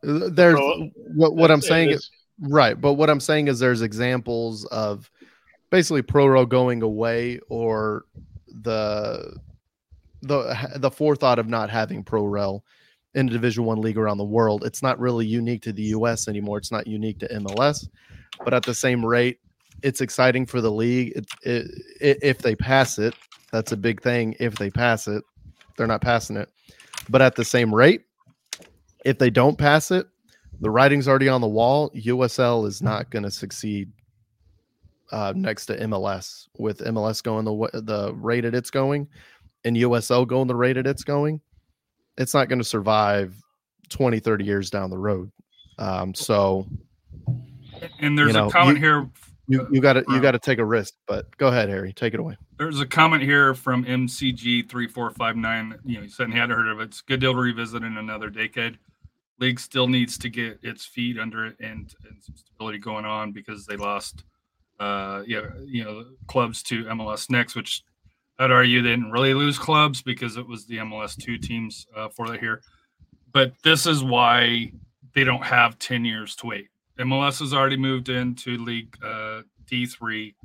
There's 0.04 0.56
Pro, 0.56 0.92
what 1.16 1.36
what 1.36 1.52
I'm 1.52 1.62
saying 1.62 1.90
is 1.90 2.10
right, 2.40 2.80
but 2.80 2.94
what 2.94 3.10
I'm 3.10 3.20
saying 3.20 3.48
is 3.48 3.58
there's 3.58 3.82
examples 3.82 4.66
of 4.66 5.10
basically 5.72 6.04
pro 6.04 6.28
rel 6.28 6.46
going 6.46 6.84
away 6.84 7.40
or 7.50 8.06
the 8.48 9.36
the 10.22 10.70
the 10.76 10.92
forethought 10.92 11.40
of 11.40 11.48
not 11.48 11.72
having 11.72 12.04
pro 12.04 12.24
rel 12.24 12.64
in 13.16 13.28
a 13.28 13.32
division 13.32 13.66
one 13.66 13.82
league 13.82 13.98
around 13.98 14.18
the 14.18 14.24
world. 14.24 14.64
It's 14.66 14.84
not 14.84 15.00
really 15.00 15.26
unique 15.26 15.62
to 15.64 15.74
the 15.74 15.84
us 15.84 16.28
anymore. 16.28 16.58
It's 16.58 16.72
not 16.72 16.88
unique 16.88 17.20
to 17.20 17.28
mls 17.28 17.88
but 18.44 18.54
at 18.54 18.64
the 18.64 18.74
same 18.74 19.06
rate 19.06 19.40
it's 19.82 20.02
exciting 20.02 20.46
for 20.46 20.60
the 20.60 20.72
league. 20.72 21.14
It, 21.16 21.26
it, 21.44 21.72
it, 22.02 22.20
if 22.22 22.40
they 22.40 22.56
pass 22.56 23.00
it 23.00 23.16
that's 23.52 23.72
a 23.72 23.78
big 23.78 24.02
thing. 24.02 24.36
If 24.40 24.56
they 24.56 24.70
pass 24.70 25.08
it 25.08 25.24
they're 25.78 25.88
not 25.88 26.02
passing 26.02 26.38
it. 26.38 26.50
But 27.10 27.22
at 27.22 27.36
the 27.36 27.46
same 27.46 27.74
rate 27.74 28.04
if 29.06 29.18
they 29.18 29.30
don't 29.30 29.58
pass 29.58 29.92
it 29.92 30.08
the 30.62 30.70
writing's 30.70 31.08
already 31.08 31.30
on 31.30 31.42
the 31.42 31.48
wall. 31.48 31.90
Usl 31.92 32.68
is 32.68 32.82
not 32.82 33.10
going 33.10 33.24
to 33.24 33.32
succeed 33.32 33.92
uh, 35.12 35.34
next 35.36 35.66
to 35.68 35.80
mls 35.80 36.48
with 36.60 36.80
mls 36.80 37.24
going 37.24 37.44
the 37.44 37.82
the 37.82 38.14
rate 38.14 38.42
that 38.42 38.54
it's 38.54 38.70
going 38.70 39.08
and 39.66 39.76
usl 39.76 40.28
going 40.28 40.48
the 40.48 40.56
rate 40.56 40.74
that 40.74 40.86
it's 40.86 41.04
going 41.04 41.42
it's 42.20 42.36
not 42.36 42.48
going 42.48 42.60
to 42.60 42.66
survive 42.66 43.36
20 43.90 44.20
30 44.20 44.46
years 44.46 44.70
down 44.70 44.92
the 44.92 44.98
road 44.98 45.32
um, 45.80 46.14
so 46.14 46.68
and 48.00 48.18
there's 48.18 48.28
you 48.28 48.34
know, 48.34 48.48
a 48.48 48.52
comment 48.52 48.78
you, 48.78 48.84
here 48.84 49.10
you 49.50 49.68
you 49.72 49.82
got 49.82 49.94
to 49.94 50.06
you 50.10 50.22
got 50.22 50.32
to 50.32 50.40
take 50.40 50.60
a 50.60 50.66
risk, 50.66 50.94
but 51.08 51.36
go 51.38 51.48
ahead, 51.48 51.70
Harry, 51.70 51.92
take 51.92 52.14
it 52.14 52.20
away. 52.20 52.38
There's 52.58 52.80
a 52.80 52.86
comment 52.86 53.24
here 53.24 53.56
from 53.56 53.84
MCG 53.84 54.70
three 54.70 54.88
four 54.88 55.10
five 55.10 55.36
nine. 55.36 55.76
You 55.84 55.98
know, 55.98 56.04
he 56.04 56.08
said 56.08 56.32
he 56.32 56.38
hadn't 56.38 56.56
heard 56.56 56.68
of 56.68 56.80
it. 56.80 56.84
It's 56.84 57.00
a 57.02 57.04
good 57.06 57.20
deal 57.20 57.34
to 57.34 57.40
revisit 57.40 57.82
in 57.84 57.98
another 57.98 58.30
decade. 58.30 58.78
League 59.40 59.60
still 59.60 59.88
needs 59.88 60.20
to 60.20 60.30
get 60.30 60.60
its 60.62 60.86
feet 60.86 61.18
under 61.18 61.48
it 61.48 61.56
and, 61.60 61.92
and 62.08 62.22
some 62.22 62.36
stability 62.36 62.78
going 62.78 63.06
on 63.06 63.32
because 63.32 63.66
they 63.66 63.78
lost, 63.78 64.26
uh, 64.80 65.24
yeah, 65.26 65.48
you 65.66 65.84
know, 65.84 66.06
clubs 66.28 66.62
to 66.64 66.84
MLS 66.86 67.30
next, 67.30 67.56
which 67.56 67.84
I'd 68.40 68.52
argue 68.52 68.82
they 68.82 68.90
didn't 68.90 69.12
really 69.12 69.34
lose 69.34 69.60
clubs 69.60 70.02
because 70.02 70.38
it 70.38 70.48
was 70.48 70.66
the 70.66 70.78
MLS 70.78 71.16
two 71.16 71.38
teams 71.38 71.86
uh, 71.96 72.10
for 72.10 72.28
that 72.30 72.40
here. 72.40 72.62
But 73.32 73.54
this 73.64 73.86
is 73.86 74.04
why 74.04 74.72
they 75.14 75.24
don't 75.24 75.44
have 75.44 75.78
ten 75.78 76.06
years 76.06 76.36
to 76.38 76.48
wait 76.48 76.70
MLS 77.00 77.40
has 77.40 77.54
already 77.54 77.78
moved 77.78 78.10
into 78.10 78.58
League 78.58 78.96
uh, 79.04 79.42
D3. 79.72 80.36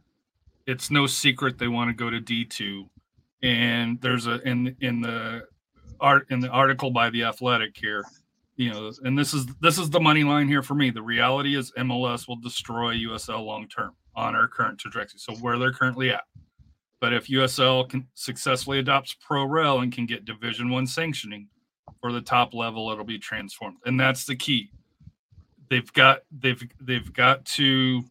It's 0.67 0.91
no 0.91 1.07
secret 1.07 1.59
they 1.59 1.69
want 1.69 1.91
to 1.91 1.95
go 1.95 2.11
to 2.11 2.21
D2, 2.21 2.89
and 3.43 4.01
there's 4.01 4.27
a 4.27 4.41
in 4.49 4.75
in 4.81 5.01
the 5.01 5.43
art 6.01 6.27
in 6.31 6.41
the 6.41 6.49
article 6.49 6.91
by 6.91 7.11
the 7.11 7.25
Athletic 7.25 7.77
here, 7.77 8.05
you 8.57 8.71
know, 8.71 8.93
and 9.03 9.19
this 9.19 9.35
is 9.35 9.47
this 9.61 9.79
is 9.79 9.91
the 9.91 10.01
money 10.01 10.23
line 10.25 10.47
here 10.49 10.63
for 10.63 10.75
me. 10.75 10.91
The 10.91 11.03
reality 11.03 11.57
is 11.57 11.73
MLS 11.77 12.29
will 12.29 12.37
destroy 12.37 12.95
USL 12.95 13.45
long 13.45 13.69
term 13.69 13.95
on 14.15 14.37
our 14.37 14.47
current 14.47 14.79
trajectory. 14.79 15.19
So 15.19 15.35
where 15.35 15.59
they're 15.59 15.73
currently 15.73 16.11
at. 16.11 16.23
But 17.01 17.13
if 17.13 17.29
USL 17.29 17.89
can 17.89 18.07
successfully 18.15 18.79
adopts 18.79 19.15
Pro 19.15 19.45
Rel 19.45 19.81
and 19.81 19.93
can 19.93 20.07
get 20.07 20.25
Division 20.25 20.71
One 20.71 20.87
sanctioning 20.87 21.49
for 22.01 22.13
the 22.13 22.21
top 22.21 22.55
level, 22.55 22.91
it'll 22.91 23.05
be 23.05 23.19
transformed, 23.19 23.79
and 23.85 23.99
that's 23.99 24.25
the 24.25 24.37
key 24.37 24.71
they've 25.71 25.93
got 25.93 26.21
they've 26.31 26.63
they've 26.81 27.13
got 27.13 27.45
to 27.45 28.03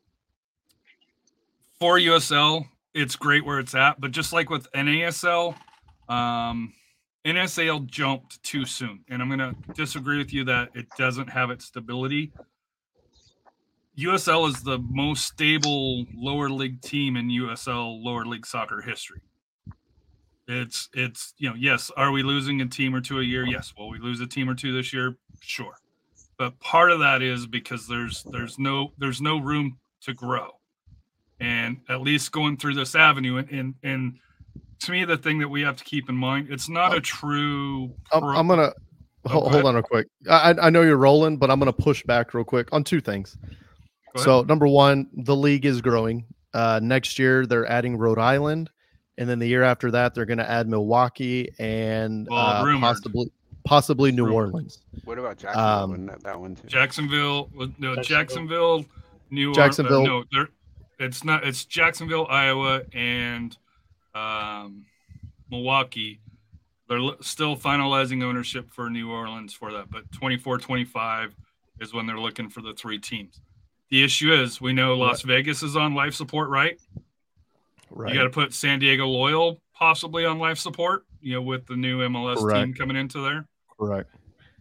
for 1.80 1.98
USL. 1.98 2.65
It's 2.93 3.15
great 3.15 3.46
where 3.46 3.60
it's 3.60 3.74
at, 3.74 4.00
but 4.00 4.12
just 4.12 4.34
like 4.34 4.52
with 4.52 4.72
NASL, 4.74 5.56
um, 6.10 6.72
NSAL 7.26 7.88
jumped 7.88 8.43
too 8.43 8.65
soon, 8.65 9.04
and 9.10 9.19
I'm 9.19 9.30
going 9.30 9.39
to 9.39 9.56
disagree 9.74 10.19
with 10.19 10.32
you 10.32 10.43
that 10.43 10.69
it 10.76 10.86
doesn't 10.96 11.28
have 11.28 11.50
its 11.50 11.65
stability. 11.65 12.32
USL 13.98 14.50
is 14.50 14.64
the 14.64 14.80
most 14.80 15.26
stable 15.26 16.06
lower 16.16 16.50
league 16.50 16.82
team 16.82 17.16
in 17.16 17.28
USL 17.28 18.04
lower 18.04 18.26
league 18.26 18.46
soccer 18.46 18.82
history. 18.82 19.22
It's 20.48 20.90
it's 20.94 21.34
you 21.38 21.50
know 21.50 21.56
yes, 21.56 21.92
are 21.96 22.12
we 22.12 22.24
losing 22.24 22.62
a 22.62 22.66
team 22.66 22.94
or 22.94 23.02
two 23.02 23.20
a 23.20 23.24
year? 23.24 23.46
Yes. 23.46 23.74
Will 23.78 23.90
we 23.90 24.00
lose 24.00 24.20
a 24.20 24.28
team 24.28 24.50
or 24.50 24.56
two 24.56 24.74
this 24.74 24.92
year? 24.92 25.16
Sure 25.42 25.76
but 26.38 26.60
part 26.60 26.92
of 26.92 27.00
that 27.00 27.22
is 27.22 27.46
because 27.46 27.88
there's 27.88 28.24
there's 28.24 28.58
no 28.60 28.92
there's 28.98 29.22
no 29.22 29.40
room 29.40 29.78
to 30.02 30.14
grow 30.14 30.50
and 31.40 31.78
at 31.90 32.02
least 32.02 32.32
going 32.32 32.58
through 32.58 32.74
this 32.74 32.96
avenue 32.96 33.38
and 33.38 33.50
and, 33.50 33.76
and 33.84 34.20
to 34.80 34.92
me 34.92 35.06
the 35.06 35.18
thing 35.18 35.40
that 35.40 35.48
we 35.48 35.62
have 35.62 35.78
to 35.78 35.84
keep 35.84 36.10
in 36.10 36.16
mind 36.16 36.48
it's 36.50 36.70
not 36.70 36.96
a 36.96 37.02
true 37.02 37.94
I'm, 38.12 38.24
I'm, 38.24 38.48
gonna 38.48 38.74
oh, 39.26 39.30
hold, 39.30 39.52
hold 39.52 39.66
on 39.66 39.76
real 39.76 39.84
quick 39.84 40.08
I, 40.30 40.54
I 40.62 40.70
know 40.70 40.82
you're 40.82 40.98
rolling 40.98 41.38
but 41.38 41.50
i'm 41.50 41.60
gonna 41.60 41.74
push 41.74 42.04
back 42.04 42.34
real 42.34 42.44
quick 42.44 42.68
on 42.72 42.84
two 42.84 43.02
things 43.02 43.38
so 44.17 44.41
number 44.43 44.67
one 44.67 45.08
the 45.13 45.36
league 45.36 45.65
is 45.65 45.82
growing 45.82 46.26
uh, 46.54 46.80
next 46.84 47.17
year 47.17 47.45
they're 47.45 47.65
adding 47.65 47.97
rhode 47.97 48.19
island 48.19 48.69
and 49.17 49.30
then 49.30 49.39
the 49.39 49.47
year 49.47 49.63
after 49.63 49.91
that 49.91 50.13
they're 50.13 50.26
going 50.26 50.38
to 50.38 50.49
add 50.49 50.67
milwaukee 50.67 51.49
and 51.60 52.28
well, 52.30 52.39
uh, 52.39 52.80
possibly 52.80 53.32
possibly 53.63 54.12
New 54.12 54.32
Orleans. 54.32 54.80
What 55.06 55.17
about 55.17 55.38
Jacksonville? 55.38 55.93
Um, 55.95 56.06
that, 56.08 56.23
that 56.23 56.39
one 56.39 56.56
too. 56.56 56.67
Jacksonville, 56.67 57.49
no, 57.78 57.95
Jacksonville, 58.02 58.86
New 59.30 59.54
Jacksonville. 59.54 60.02
Uh, 60.02 60.06
no, 60.06 60.23
they're, 60.32 60.49
it's 60.99 61.23
not. 61.23 61.45
It's 61.45 61.65
Jacksonville, 61.65 62.28
Iowa, 62.30 62.82
and 62.93 63.58
um, 64.13 64.86
Milwaukee. 65.49 66.19
They're 66.89 66.99
still 67.21 67.56
finalizing 67.56 68.23
ownership 68.23 68.71
for 68.71 68.89
New 68.89 69.10
Orleans 69.10 69.54
for 69.54 69.71
that, 69.71 69.89
but 69.89 70.12
24 70.12 70.60
25 70.60 71.34
is 71.80 71.93
when 71.93 72.06
they're 72.06 72.19
looking 72.19 72.49
for 72.49 72.62
the 72.62 72.73
three 72.73 72.99
teams. 72.99 73.39
The 73.94 74.04
issue 74.04 74.34
is 74.34 74.60
we 74.60 74.74
know 74.74 74.96
Las 74.96 75.22
Vegas 75.22 75.62
is 75.62 75.76
on 75.76 75.94
life 75.94 76.16
support, 76.16 76.50
right? 76.50 76.80
Right. 77.92 78.12
You 78.12 78.20
got 78.20 78.24
to 78.24 78.32
put 78.32 78.52
San 78.52 78.80
Diego 78.80 79.06
Loyal 79.06 79.62
possibly 79.72 80.26
on 80.26 80.40
life 80.40 80.58
support, 80.58 81.06
you 81.22 81.36
know, 81.36 81.44
with 81.44 81.68
the 81.68 81.76
new 81.76 82.00
MLS 82.00 82.38
Correct. 82.38 82.66
team 82.66 82.74
coming 82.74 82.98
into 82.98 83.22
there. 83.22 83.46
Correct. 83.80 84.10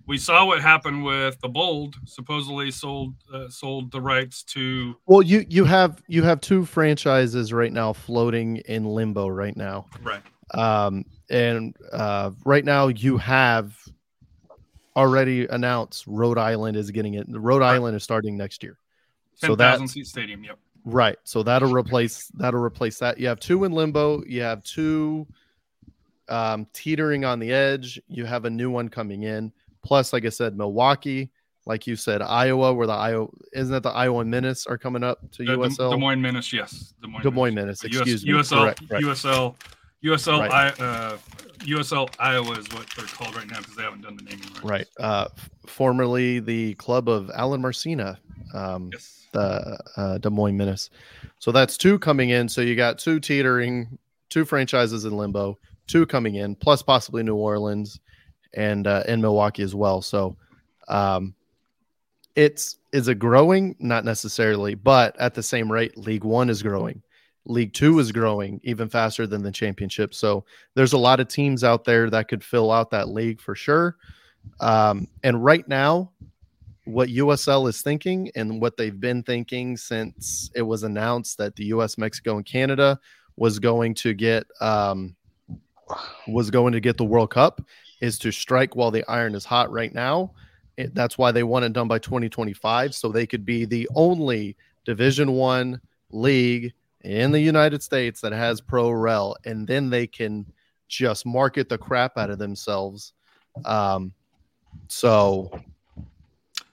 We 0.07 0.19
saw 0.19 0.45
what 0.45 0.61
happened 0.61 1.03
with 1.03 1.41
the 1.41 1.49
Bold. 1.49 1.97
Supposedly 2.05 2.71
sold 2.71 3.15
uh, 3.33 3.49
sold 3.49 3.91
the 3.91 4.03
rights 4.03 4.43
to. 4.49 4.97
Well, 5.07 5.23
you 5.23 5.47
you 5.49 5.65
have 5.65 6.03
you 6.09 6.23
have 6.25 6.43
two 6.43 6.67
franchises 6.67 7.55
right 7.55 7.73
now 7.73 7.95
floating 7.95 8.59
in 8.59 8.85
limbo 8.85 9.29
right 9.29 9.57
now. 9.57 9.87
Right. 10.03 10.21
Um, 10.53 11.07
and 11.31 11.75
uh, 11.91 12.33
right 12.45 12.67
now 12.67 12.89
you 12.89 13.17
have 13.17 13.79
already 14.95 15.47
announced 15.47 16.07
Rhode 16.07 16.37
Island 16.37 16.77
is 16.77 16.91
getting 16.91 17.15
it. 17.15 17.25
Rhode 17.31 17.63
right. 17.63 17.77
Island 17.77 17.97
is 17.97 18.03
starting 18.03 18.37
next 18.37 18.63
year. 18.63 18.77
So 19.47 19.87
seat 19.87 20.07
stadium. 20.07 20.45
Yep. 20.45 20.59
Right. 20.85 21.17
So 21.25 21.43
that'll 21.43 21.73
replace 21.73 22.29
that'll 22.35 22.61
replace 22.61 22.99
that. 22.99 23.19
You 23.19 23.29
have 23.29 23.41
two 23.41 23.65
in 23.65 23.73
limbo. 23.73 24.23
You 24.25 24.43
have 24.43 24.63
two 24.65 25.27
um, 26.29 26.67
teetering 26.73 27.25
on 27.25 27.39
the 27.39 27.53
edge. 27.53 28.01
You 28.09 28.25
have 28.25 28.45
a 28.45 28.51
new 28.51 28.71
one 28.71 28.89
coming 28.89 29.23
in. 29.23 29.53
Plus, 29.83 30.13
like 30.13 30.25
I 30.25 30.29
said, 30.29 30.57
Milwaukee, 30.57 31.31
like 31.67 31.87
you 31.87 31.97
said, 31.97 32.23
Iowa, 32.23 32.73
where 32.73 32.87
the 32.87 32.93
Iowa 32.93 33.29
isn't 33.53 33.73
that 33.73 33.83
the 33.83 33.91
Iowa 33.91 34.25
Menace 34.25 34.67
are 34.67 34.79
coming 34.79 35.03
up 35.03 35.19
to 35.33 35.45
The- 35.45 35.53
USL. 35.53 35.91
Des 35.91 35.97
Moines 35.97 36.21
Menace, 36.21 36.53
yes. 36.53 36.95
Des 37.03 37.09
Moines, 37.09 37.23
Des 37.23 37.31
Moines 37.31 37.55
Menace, 37.55 37.85
US 37.85 37.97
excuse 37.97 38.25
me. 38.25 38.33
USL, 38.33 38.59
Correct, 38.61 38.83
right. 38.91 39.03
USL, 39.03 39.55
USL, 40.05 40.41
Right. 40.41 40.51
I, 40.81 40.85
uh, 40.85 41.19
USL 41.61 42.09
Iowa 42.19 42.59
is 42.59 42.69
what 42.73 42.87
they're 42.97 43.07
called 43.07 43.37
right 43.37 43.47
now 43.49 43.59
because 43.59 43.77
they 43.77 43.83
haven't 43.83 44.03
done 44.03 44.17
the 44.17 44.23
naming 44.25 44.41
rights. 44.49 44.65
Right. 44.65 44.87
Uh, 44.99 45.29
formerly 45.67 46.41
the 46.41 46.75
club 46.75 47.09
of 47.09 47.31
Alan 47.35 47.61
Marcina, 47.61 48.19
um, 48.55 48.91
Yes. 48.93 49.22
The 49.33 49.79
uh, 49.97 50.19
Des 50.19 50.31
Moines 50.31 50.57
Menace. 50.57 50.91
So 51.39 51.53
that's 51.53 51.77
two 51.77 51.99
coming 51.99 52.31
in. 52.31 52.49
So 52.49 52.61
you 52.61 52.77
got 52.77 52.99
two 52.99 53.21
teetering, 53.21 53.99
two 54.29 54.45
franchises 54.45 55.05
in 55.05 55.17
limbo, 55.17 55.59
two 55.87 56.07
coming 56.07 56.37
in, 56.37 56.55
plus 56.55 56.83
possibly 56.83 57.23
New 57.23 57.37
Orleans 57.37 58.01
and 58.55 58.87
uh, 58.87 59.03
in 59.09 59.21
Milwaukee 59.21 59.63
as 59.63 59.75
well. 59.75 60.03
So 60.03 60.37
um, 60.89 61.35
it's 62.37 62.79
is 62.93 63.09
it 63.09 63.19
growing? 63.19 63.75
Not 63.79 64.05
necessarily, 64.05 64.75
but 64.75 65.19
at 65.19 65.35
the 65.35 65.43
same 65.43 65.71
rate, 65.71 65.97
League 65.97 66.25
One 66.25 66.51
is 66.51 66.63
growing. 66.63 67.03
League 67.47 67.73
Two 67.73 67.99
is 67.99 68.13
growing 68.13 68.61
even 68.63 68.89
faster 68.89 69.27
than 69.27 69.43
the 69.43 69.51
championship. 69.51 70.15
So 70.15 70.45
there's 70.75 70.93
a 70.93 70.99
lot 70.99 71.21
of 71.21 71.29
teams 71.29 71.65
out 71.65 71.85
there 71.85 72.09
that 72.11 72.29
could 72.29 72.45
fill 72.45 72.71
out 72.71 72.91
that 72.91 73.09
league 73.09 73.41
for 73.41 73.55
sure. 73.55 73.97
Um, 74.61 75.09
and 75.23 75.43
right 75.43 75.67
now, 75.67 76.11
what 76.85 77.09
USL 77.09 77.69
is 77.69 77.83
thinking 77.83 78.31
and 78.35 78.61
what 78.61 78.77
they've 78.77 78.99
been 78.99 79.23
thinking 79.23 79.77
since 79.77 80.51
it 80.55 80.63
was 80.63 80.83
announced 80.83 81.39
that 81.39 81.55
the 81.57 81.67
US, 81.67 81.97
Mexico, 81.97 82.37
and 82.37 82.45
Canada 82.45 82.99
was 83.37 83.59
going 83.59 83.95
to 83.95 84.15
get 84.15 84.45
um, 84.61 85.15
was 86.27 86.51
going 86.51 86.73
to 86.73 86.81
get 86.81 86.97
the 86.97 87.05
World 87.05 87.31
Cup 87.31 87.61
is 88.01 88.19
to 88.19 88.33
strike 88.33 88.75
while 88.75 88.91
the 88.91 89.05
iron 89.09 89.35
is 89.35 89.45
hot 89.45 89.71
right 89.71 89.95
now. 89.95 90.33
It, 90.77 90.95
that's 90.95 91.19
why 91.19 91.33
they 91.33 91.43
want 91.43 91.65
it 91.65 91.73
done 91.73 91.89
by 91.89 91.99
2025, 91.99 92.95
so 92.95 93.09
they 93.09 93.27
could 93.27 93.45
be 93.45 93.65
the 93.65 93.89
only 93.95 94.57
Division 94.85 95.33
One 95.33 95.81
league 96.11 96.73
in 97.03 97.31
the 97.31 97.41
United 97.41 97.83
States 97.83 98.21
that 98.21 98.33
has 98.33 98.61
pro 98.61 98.91
rel, 98.91 99.37
and 99.45 99.67
then 99.67 99.91
they 99.91 100.07
can 100.07 100.47
just 100.89 101.25
market 101.27 101.69
the 101.69 101.79
crap 101.79 102.19
out 102.19 102.31
of 102.31 102.39
themselves. 102.39 103.13
Um, 103.65 104.13
so 104.89 105.51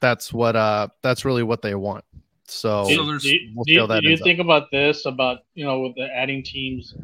that's 0.01 0.33
what 0.33 0.55
uh 0.55 0.87
that's 1.03 1.25
really 1.25 1.43
what 1.43 1.61
they 1.61 1.75
want. 1.75 2.03
So, 2.47 2.85
So 2.85 3.05
Do, 3.05 3.19
do, 3.19 3.29
you- 3.29 3.51
we'll 3.55 3.63
do 3.65 3.69
see 3.71 3.73
you- 3.75 3.79
how 3.81 3.87
that 3.87 4.01
do 4.01 4.07
you 4.07 4.11
ends 4.13 4.21
up. 4.21 4.25
think 4.25 4.39
about 4.39 4.71
this? 4.71 5.05
About 5.05 5.39
you 5.53 5.65
know, 5.65 5.81
with 5.81 5.95
the 5.95 6.07
adding 6.15 6.43
teams, 6.43 6.95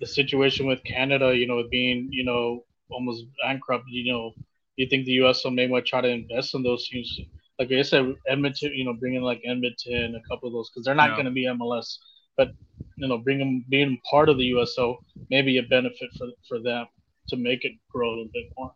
the 0.00 0.06
situation 0.06 0.66
with 0.66 0.82
Canada, 0.84 1.36
you 1.36 1.46
know, 1.46 1.56
with 1.56 1.70
being 1.70 2.08
you 2.10 2.24
know 2.24 2.64
almost 2.90 3.24
bankrupt. 3.42 3.84
You 3.88 4.12
know, 4.12 4.32
do 4.36 4.82
you 4.82 4.88
think 4.88 5.04
the 5.06 5.16
USL 5.18 5.52
may 5.54 5.66
might 5.66 5.86
try 5.86 6.00
to 6.00 6.08
invest 6.08 6.54
in 6.54 6.62
those 6.62 6.88
teams? 6.88 7.20
Like 7.58 7.72
I 7.72 7.82
said, 7.82 8.14
Edmonton, 8.28 8.72
you 8.74 8.84
know, 8.84 8.92
bringing 8.92 9.22
like 9.22 9.40
Edmonton, 9.44 10.14
a 10.14 10.28
couple 10.28 10.46
of 10.48 10.52
those, 10.52 10.68
because 10.70 10.84
they're 10.84 10.94
not 10.94 11.10
Yeah. 11.10 11.16
going 11.16 11.24
to 11.24 11.30
be 11.32 11.44
MLS, 11.46 11.98
but 12.36 12.52
you 12.98 13.08
know, 13.08 13.18
bring 13.18 13.38
them 13.38 13.64
being 13.68 13.98
part 14.10 14.28
of 14.28 14.36
the 14.38 14.44
USL, 14.52 14.96
maybe 15.30 15.58
a 15.58 15.62
benefit 15.62 16.10
for 16.18 16.28
for 16.48 16.58
them 16.58 16.86
to 17.28 17.36
make 17.36 17.64
it 17.64 17.72
grow 17.90 18.08
a 18.08 18.14
little 18.16 18.30
bit 18.32 18.44
more. 18.56 18.72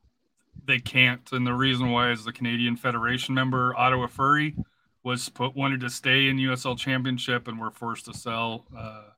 They 0.70 0.78
can't, 0.78 1.33
and 1.33 1.44
the 1.44 1.52
reason 1.52 1.90
why 1.90 2.12
is 2.12 2.24
the 2.24 2.33
Canadian 2.33 2.76
Federation 2.76 3.35
member 3.35 3.74
Ottawa 3.76 4.06
Fury 4.06 4.54
was 5.02 5.28
put 5.28 5.56
wanted 5.56 5.80
to 5.80 5.90
stay 5.90 6.28
in 6.28 6.37
USL 6.37 6.78
Championship 6.78 7.48
and 7.48 7.59
were 7.59 7.72
forced 7.72 8.04
to 8.04 8.14
sell 8.14 8.66
uh, 8.78 9.09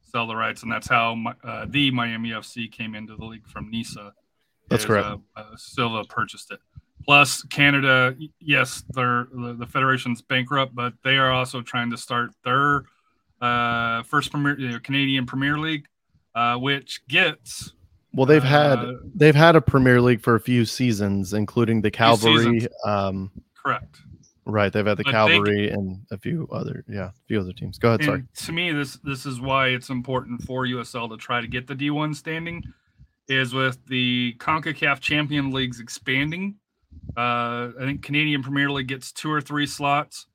sell 0.00 0.26
the 0.26 0.34
rights, 0.34 0.62
and 0.62 0.72
that's 0.72 0.88
how 0.88 1.22
uh, 1.44 1.66
the 1.68 1.90
Miami 1.90 2.30
FC 2.30 2.72
came 2.72 2.94
into 2.94 3.14
the 3.14 3.26
league 3.26 3.46
from 3.46 3.70
NISA. 3.70 4.14
That's 4.70 4.84
is, 4.84 4.86
correct. 4.86 5.06
Uh, 5.06 5.18
uh, 5.36 5.44
Silva 5.54 6.04
purchased 6.04 6.50
it. 6.50 6.60
Plus, 7.04 7.42
Canada, 7.50 8.16
yes, 8.40 8.82
they're 8.88 9.26
the, 9.34 9.52
the 9.52 9.66
federation's 9.66 10.22
bankrupt, 10.22 10.74
but 10.74 10.94
they 11.04 11.18
are 11.18 11.30
also 11.30 11.60
trying 11.60 11.90
to 11.90 11.98
start 11.98 12.30
their 12.42 12.84
uh, 13.42 14.02
first 14.04 14.30
premier, 14.30 14.58
you 14.58 14.70
know, 14.70 14.78
Canadian 14.78 15.26
Premier 15.26 15.58
League, 15.58 15.84
uh, 16.34 16.56
which 16.56 17.06
gets 17.06 17.74
well, 18.14 18.26
they've 18.26 18.42
had 18.42 18.78
uh, 18.78 18.92
they've 19.14 19.34
had 19.34 19.56
a 19.56 19.60
Premier 19.60 20.00
League 20.00 20.20
for 20.20 20.34
a 20.34 20.40
few 20.40 20.64
seasons, 20.64 21.32
including 21.32 21.80
the 21.82 21.90
Cavalry. 21.90 22.60
seasons. 22.60 22.68
Um, 22.84 23.30
correct. 23.54 23.98
right, 24.44 24.72
they've 24.72 24.84
had 24.86 24.98
the 24.98 25.04
But 25.04 25.10
they- 25.26 25.32
Cavalry 25.36 25.70
and 25.70 26.00
a 26.10 26.18
few 26.18 26.48
other, 26.52 26.84
yeah, 26.88 27.08
a 27.08 27.12
few 27.28 27.40
other 27.40 27.52
teams. 27.52 27.78
Go 27.78 27.88
ahead, 27.90 28.04
sorry. 28.04 28.24
To 28.34 28.52
me, 28.52 28.72
this 28.72 28.96
this 29.04 29.24
is 29.26 29.40
why 29.40 29.68
it's 29.68 29.88
important 29.90 30.42
for 30.42 30.66
USL 30.66 31.08
to 31.10 31.16
try 31.16 31.40
to 31.40 31.46
get 31.46 31.66
the 31.66 31.74
D1 31.74 32.14
standing, 32.14 32.62
is 33.28 33.54
with 33.54 33.78
the 33.86 34.34
Concacaf 34.38 35.00
Champion 35.00 35.50
Leagues 35.50 35.80
expanding. 35.80 36.56
Uh, 37.16 37.70
I 37.80 37.84
think 37.84 38.02
Canadian 38.02 38.42
Premier 38.42 38.70
League 38.70 38.88
gets 38.88 39.12
two 39.12 39.30
or 39.30 39.40
three 39.40 39.66
slots. 39.66 40.26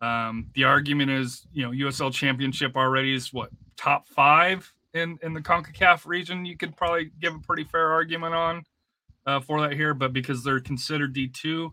Um, 0.00 0.48
the 0.54 0.64
argument 0.64 1.10
is, 1.10 1.46
you 1.52 1.62
know, 1.62 1.70
USL 1.70 2.12
Championship 2.12 2.76
already 2.76 3.14
is 3.14 3.32
what 3.32 3.50
top 3.76 4.08
five 4.08 4.70
in 4.94 5.18
in 5.22 5.32
the 5.34 5.40
Concacaf 5.40 6.06
region. 6.06 6.44
You 6.44 6.56
could 6.56 6.76
probably 6.76 7.10
give 7.20 7.34
a 7.34 7.38
pretty 7.38 7.64
fair 7.64 7.92
argument 7.92 8.34
on 8.34 8.62
uh, 9.26 9.40
for 9.40 9.60
that 9.62 9.72
here, 9.72 9.94
but 9.94 10.12
because 10.12 10.42
they're 10.42 10.60
considered 10.60 11.12
D 11.12 11.28
two, 11.28 11.72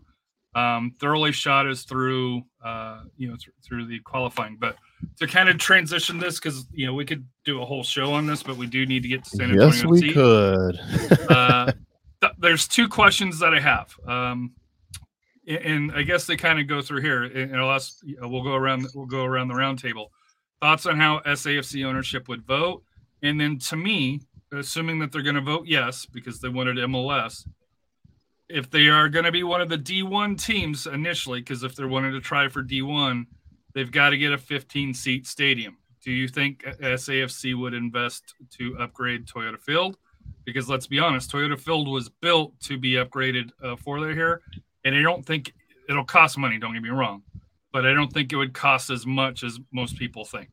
um, 0.54 0.94
their 1.00 1.14
only 1.14 1.32
shot 1.32 1.66
is 1.66 1.82
through 1.84 2.42
uh, 2.64 3.02
you 3.16 3.28
know 3.28 3.36
th- 3.36 3.54
through 3.66 3.86
the 3.86 4.00
qualifying. 4.00 4.56
But 4.58 4.76
to 5.18 5.26
kind 5.26 5.48
of 5.48 5.58
transition 5.58 6.18
this, 6.18 6.38
because 6.38 6.66
you 6.72 6.86
know 6.86 6.94
we 6.94 7.04
could 7.04 7.26
do 7.44 7.62
a 7.62 7.64
whole 7.64 7.84
show 7.84 8.12
on 8.12 8.26
this, 8.26 8.42
but 8.42 8.56
we 8.56 8.66
do 8.66 8.86
need 8.86 9.02
to 9.02 9.08
get 9.08 9.24
to 9.24 9.30
San 9.30 9.50
Antonio. 9.50 9.66
Yes, 9.66 9.84
we 9.84 10.12
could. 10.12 10.80
uh, 11.30 11.72
th- 12.20 12.32
there's 12.38 12.66
two 12.66 12.88
questions 12.88 13.38
that 13.38 13.54
I 13.54 13.60
have, 13.60 13.94
um, 14.06 14.52
and 15.46 15.92
I 15.92 16.02
guess 16.02 16.26
they 16.26 16.36
kind 16.36 16.58
of 16.58 16.66
go 16.66 16.82
through 16.82 17.02
here. 17.02 17.24
And 17.24 17.56
I'll 17.56 17.70
ask, 17.70 17.98
we'll 18.04 18.42
go 18.42 18.54
around. 18.54 18.86
We'll 18.94 19.06
go 19.06 19.24
around 19.24 19.48
the 19.48 19.54
roundtable. 19.54 20.06
Thoughts 20.60 20.84
on 20.84 20.98
how 20.98 21.20
SAFC 21.20 21.86
ownership 21.86 22.28
would 22.28 22.44
vote, 22.46 22.82
and 23.22 23.40
then 23.40 23.58
to 23.58 23.76
me, 23.76 24.20
assuming 24.52 24.98
that 24.98 25.12
they're 25.12 25.22
going 25.22 25.34
to 25.34 25.40
vote 25.40 25.66
yes 25.66 26.06
because 26.06 26.40
they 26.40 26.48
wanted 26.48 26.76
MLS. 26.76 27.46
If 28.48 28.68
they 28.70 28.88
are 28.88 29.08
going 29.08 29.24
to 29.24 29.32
be 29.32 29.44
one 29.44 29.60
of 29.60 29.68
the 29.68 29.78
D1 29.78 30.42
teams 30.42 30.86
initially, 30.86 31.40
because 31.40 31.62
if 31.62 31.76
they're 31.76 31.88
wanting 31.88 32.12
to 32.12 32.20
try 32.20 32.48
for 32.48 32.62
D1, 32.62 33.26
they've 33.74 33.90
got 33.90 34.10
to 34.10 34.18
get 34.18 34.32
a 34.32 34.38
15 34.38 34.92
seat 34.94 35.26
stadium. 35.26 35.76
Do 36.02 36.10
you 36.10 36.28
think 36.28 36.64
SAFC 36.64 37.58
would 37.58 37.74
invest 37.74 38.34
to 38.58 38.76
upgrade 38.78 39.26
Toyota 39.26 39.60
Field? 39.60 39.98
Because 40.44 40.68
let's 40.68 40.86
be 40.86 40.98
honest, 40.98 41.30
Toyota 41.30 41.58
Field 41.58 41.88
was 41.88 42.08
built 42.08 42.58
to 42.62 42.78
be 42.78 42.92
upgraded 42.92 43.50
uh, 43.62 43.76
for 43.76 44.00
their 44.00 44.14
here, 44.14 44.42
and 44.84 44.94
I 44.94 45.02
don't 45.02 45.24
think 45.24 45.52
it'll 45.88 46.04
cost 46.04 46.38
money. 46.38 46.58
Don't 46.58 46.72
get 46.72 46.82
me 46.82 46.88
wrong, 46.88 47.22
but 47.72 47.86
I 47.86 47.92
don't 47.92 48.12
think 48.12 48.32
it 48.32 48.36
would 48.36 48.54
cost 48.54 48.90
as 48.90 49.06
much 49.06 49.44
as 49.44 49.60
most 49.72 49.96
people 49.96 50.24
think. 50.24 50.48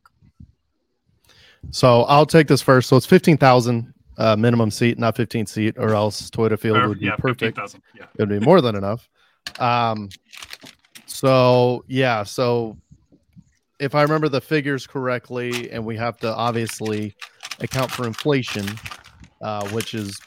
So 1.72 2.04
I'll 2.04 2.26
take 2.26 2.48
this 2.48 2.62
first. 2.62 2.90
So 2.90 2.98
it's 2.98 3.06
fifteen 3.06 3.38
thousand 3.38 3.94
uh, 4.18 4.36
minimum 4.36 4.72
seat, 4.72 4.98
not 4.98 5.16
fifteen 5.16 5.46
seat, 5.46 5.76
or 5.78 5.94
else 5.94 6.30
Toyota 6.30 6.58
Field 6.60 6.78
Or, 6.78 6.90
would 6.90 7.00
be 7.00 7.06
yeah, 7.08 7.16
perfect. 7.18 7.58
15,000. 7.58 7.82
Yeah. 7.96 8.04
It 8.16 8.20
would 8.20 8.30
be 8.30 8.40
more 8.40 8.62
than 8.62 8.76
enough. 8.76 9.08
Um, 9.60 10.10
so 11.06 11.84
yeah, 11.88 12.24
so 12.24 12.78
if 13.80 13.94
I 13.96 14.02
remember 14.02 14.30
the 14.30 14.42
figures 14.42 14.88
correctly, 14.88 15.70
and 15.72 15.86
we 15.86 15.96
have 15.98 16.18
to 16.18 16.34
obviously 16.34 17.16
account 17.60 17.92
for 17.92 18.08
inflation, 18.08 18.66
uh, 19.42 19.68
which 19.70 19.94
is 19.94 20.20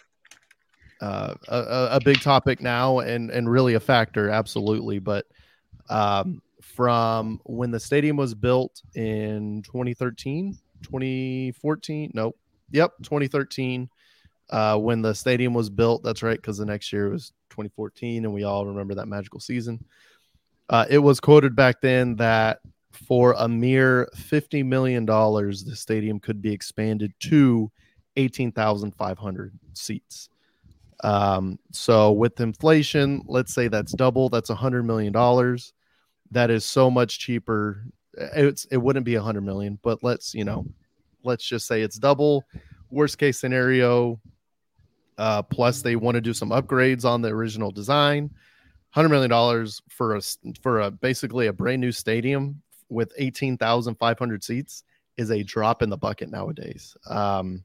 uh, 1.01 1.35
a, 1.49 1.57
a- 1.59 1.89
a 1.97 2.01
big 2.05 2.21
topic 2.21 2.61
now 2.61 3.01
and 3.01 3.31
and 3.31 3.51
really 3.51 3.75
a 3.75 3.81
factor, 3.81 4.31
absolutely. 4.31 4.99
But 4.99 5.27
um, 5.89 6.43
from 6.63 7.41
when 7.45 7.71
the 7.71 7.81
stadium 7.81 8.17
was 8.17 8.35
built 8.35 8.81
in 8.95 9.63
2013, 9.65 10.57
2014, 10.83 12.13
nope, 12.15 12.39
yep, 12.71 12.93
2013 13.03 13.89
uh, 14.51 14.77
when 14.77 15.03
the 15.03 15.15
stadium 15.15 15.55
was 15.55 15.71
built. 15.71 16.03
That's 16.03 16.23
right, 16.23 16.37
because 16.37 16.59
the 16.59 16.67
next 16.67 16.93
year 16.93 17.11
was 17.11 17.33
2014, 17.51 18.25
and 18.25 18.35
we 18.35 18.45
all 18.45 18.67
remember 18.67 18.95
that 18.97 19.07
magical 19.07 19.41
season. 19.41 19.85
Uh, 20.69 20.87
it 20.89 20.99
was 20.99 21.21
quoted 21.21 21.57
back 21.57 21.81
then 21.81 22.17
that 22.17 22.61
for 22.93 23.35
a 23.39 23.49
mere 23.49 24.09
$50 24.17 24.65
million, 24.65 25.05
the 25.07 25.75
stadium 25.75 26.21
could 26.21 26.41
be 26.43 26.53
expanded 26.53 27.13
to 27.21 27.71
18,500 28.17 29.59
seats. 29.73 30.29
Um, 31.03 31.59
so 31.73 32.13
with 32.13 32.41
inflation, 32.41 33.23
let's 33.27 33.55
say 33.55 33.69
that's 33.69 33.93
double, 33.93 34.29
that's 34.29 34.51
$100 34.51 34.85
million. 34.85 35.13
That 36.31 36.51
is 36.51 36.65
so 36.65 36.91
much 36.91 37.19
cheaper. 37.19 37.85
It's, 38.15 38.65
it 38.67 38.77
wouldn't 38.77 39.05
be 39.05 39.17
100 39.17 39.41
million, 39.43 39.79
but 39.83 40.03
let's, 40.03 40.35
you 40.35 40.45
know, 40.45 40.67
let's 41.23 41.45
just 41.45 41.67
say 41.67 41.83
it's 41.83 41.99
double. 41.99 42.45
Worst 42.91 43.19
case 43.19 43.39
scenario, 43.39 44.21
uh, 45.19 45.43
plus, 45.43 45.83
they 45.83 45.97
want 45.97 46.15
to 46.17 46.21
do 46.21 46.35
some 46.35 46.51
upgrades 46.51 47.05
on 47.05 47.23
the 47.23 47.29
original 47.29 47.71
design. 47.71 48.31
Hundred 48.91 49.11
million 49.11 49.31
dollars 49.31 49.81
for 49.89 50.17
a 50.17 50.21
for 50.61 50.81
a 50.81 50.91
basically 50.91 51.47
a 51.47 51.53
brand 51.53 51.81
new 51.81 51.93
stadium 51.93 52.61
with 52.89 53.13
18,500 53.19 54.43
seats 54.43 54.83
is 55.17 55.31
a 55.31 55.43
drop 55.43 55.83
in 55.83 55.91
the 55.91 55.97
bucket 55.97 56.31
nowadays. 56.31 56.97
Um, 57.09 57.65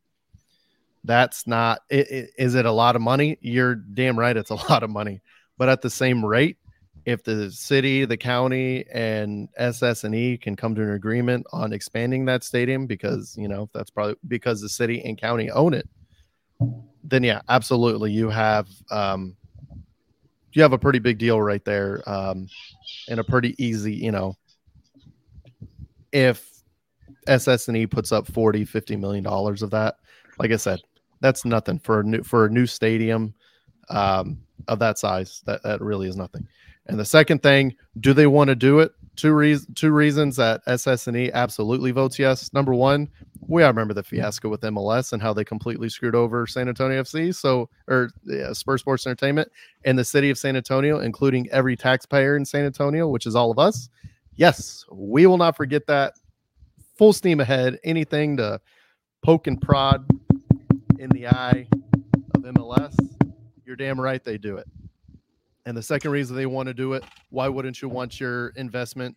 that's 1.04 1.48
not, 1.48 1.82
it, 1.90 2.12
it, 2.12 2.30
is 2.38 2.56
it 2.56 2.66
a 2.66 2.72
lot 2.72 2.96
of 2.96 3.02
money? 3.02 3.38
You're 3.42 3.76
damn 3.76 4.18
right, 4.18 4.36
it's 4.36 4.52
a 4.52 4.56
lot 4.70 4.84
of 4.84 4.90
money. 4.90 5.22
But 5.58 5.70
at 5.70 5.82
the 5.82 5.90
same 5.90 6.24
rate, 6.24 6.58
if 7.06 7.24
the 7.24 7.52
city, 7.52 8.04
the 8.04 8.18
county, 8.18 8.84
and 8.92 9.48
SS&E 9.58 10.38
can 10.38 10.56
come 10.56 10.74
to 10.76 10.82
an 10.82 10.92
agreement 10.92 11.46
on 11.54 11.72
expanding 11.72 12.26
that 12.26 12.44
stadium, 12.44 12.88
because 12.88 13.36
you 13.38 13.48
know 13.48 13.70
that's 13.74 13.92
probably 13.92 14.16
because 14.28 14.62
the 14.62 14.70
city 14.70 15.02
and 15.06 15.18
county 15.18 15.50
own 15.52 15.74
it, 15.74 15.88
then 17.04 17.24
yeah, 17.24 17.42
absolutely, 17.48 18.12
you 18.12 18.30
have 18.30 18.68
um, 18.90 19.38
you 20.54 20.62
have 20.62 20.74
a 20.74 20.80
pretty 20.80 21.00
big 21.00 21.20
deal 21.20 21.40
right 21.40 21.64
there, 21.64 22.02
um, 22.08 22.48
and 23.08 23.20
a 23.20 23.24
pretty 23.24 23.56
easy, 23.64 23.94
you 23.94 24.12
know, 24.12 24.36
if 26.12 26.50
SS&E 27.28 27.86
puts 27.88 28.12
up 28.12 28.26
40, 28.26 28.66
50 28.66 28.96
million 28.96 29.24
dollars 29.24 29.62
of 29.62 29.70
that, 29.72 29.98
like 30.40 30.52
I 30.52 30.56
said, 30.56 30.80
that's 31.22 31.46
nothing 31.46 31.78
for 31.80 32.00
a 32.00 32.04
new 32.04 32.24
for 32.24 32.46
a 32.46 32.50
new 32.50 32.66
stadium 32.66 33.36
um, 33.90 34.40
of 34.68 34.80
that 34.80 34.98
size. 34.98 35.44
That 35.46 35.62
that 35.64 35.82
really 35.82 36.08
is 36.08 36.18
nothing. 36.18 36.48
And 36.88 37.00
the 37.00 37.06
second 37.06 37.42
thing, 37.42 37.76
do 38.00 38.14
they 38.14 38.28
want 38.28 38.50
to 38.50 38.56
do 38.56 38.80
it? 38.80 38.92
Two 39.16 39.34
reasons. 39.34 39.74
Two 39.76 39.92
reasons 39.92 40.36
that 40.36 40.62
SS&E 40.68 41.32
absolutely 41.34 41.92
votes 41.92 42.20
yes. 42.20 42.52
Number 42.54 42.74
one, 42.74 43.10
we 43.48 43.64
all 43.64 43.70
remember 43.70 43.94
the 43.94 44.04
fiasco 44.04 44.50
with 44.50 44.62
MLS 44.62 45.14
and 45.14 45.22
how 45.22 45.34
they 45.34 45.46
completely 45.46 45.90
screwed 45.90 46.16
over 46.16 46.46
San 46.46 46.68
Antonio 46.68 47.02
FC. 47.02 47.34
So, 47.34 47.70
or 47.88 48.10
yeah, 48.26 48.52
Spurs 48.54 48.82
Sports 48.82 49.08
Entertainment 49.08 49.50
and 49.86 49.98
the 49.98 50.04
city 50.04 50.30
of 50.30 50.38
San 50.38 50.56
Antonio, 50.56 51.00
including 51.00 51.50
every 51.52 51.76
taxpayer 51.76 52.36
in 52.36 52.46
San 52.46 52.66
Antonio, 52.66 53.08
which 53.08 53.26
is 53.26 53.36
all 53.36 53.52
of 53.52 53.60
us. 53.60 53.90
Yes, 54.36 54.84
we 54.92 55.26
will 55.26 55.38
not 55.38 55.56
forget 55.56 55.88
that. 55.88 56.14
Full 56.98 57.14
steam 57.14 57.40
ahead. 57.40 57.80
Anything 57.84 58.38
to 58.38 58.60
poke 59.24 59.48
and 59.48 59.62
prod 59.62 60.06
in 61.00 61.10
the 61.10 61.28
eye 61.28 61.68
of 62.36 62.44
MLS, 62.44 62.96
you're 63.66 63.76
damn 63.76 64.00
right 64.00 64.24
they 64.24 64.38
do 64.38 64.58
it. 64.58 64.68
And 65.66 65.76
the 65.76 65.84
second 65.84 66.12
reason 66.12 66.36
they 66.36 66.46
want 66.46 66.68
to 66.68 66.74
do 66.74 66.94
it, 66.94 67.04
why 67.30 67.48
wouldn't 67.48 67.82
you 67.82 67.90
want 67.90 68.20
your 68.20 68.50
investment? 68.50 69.16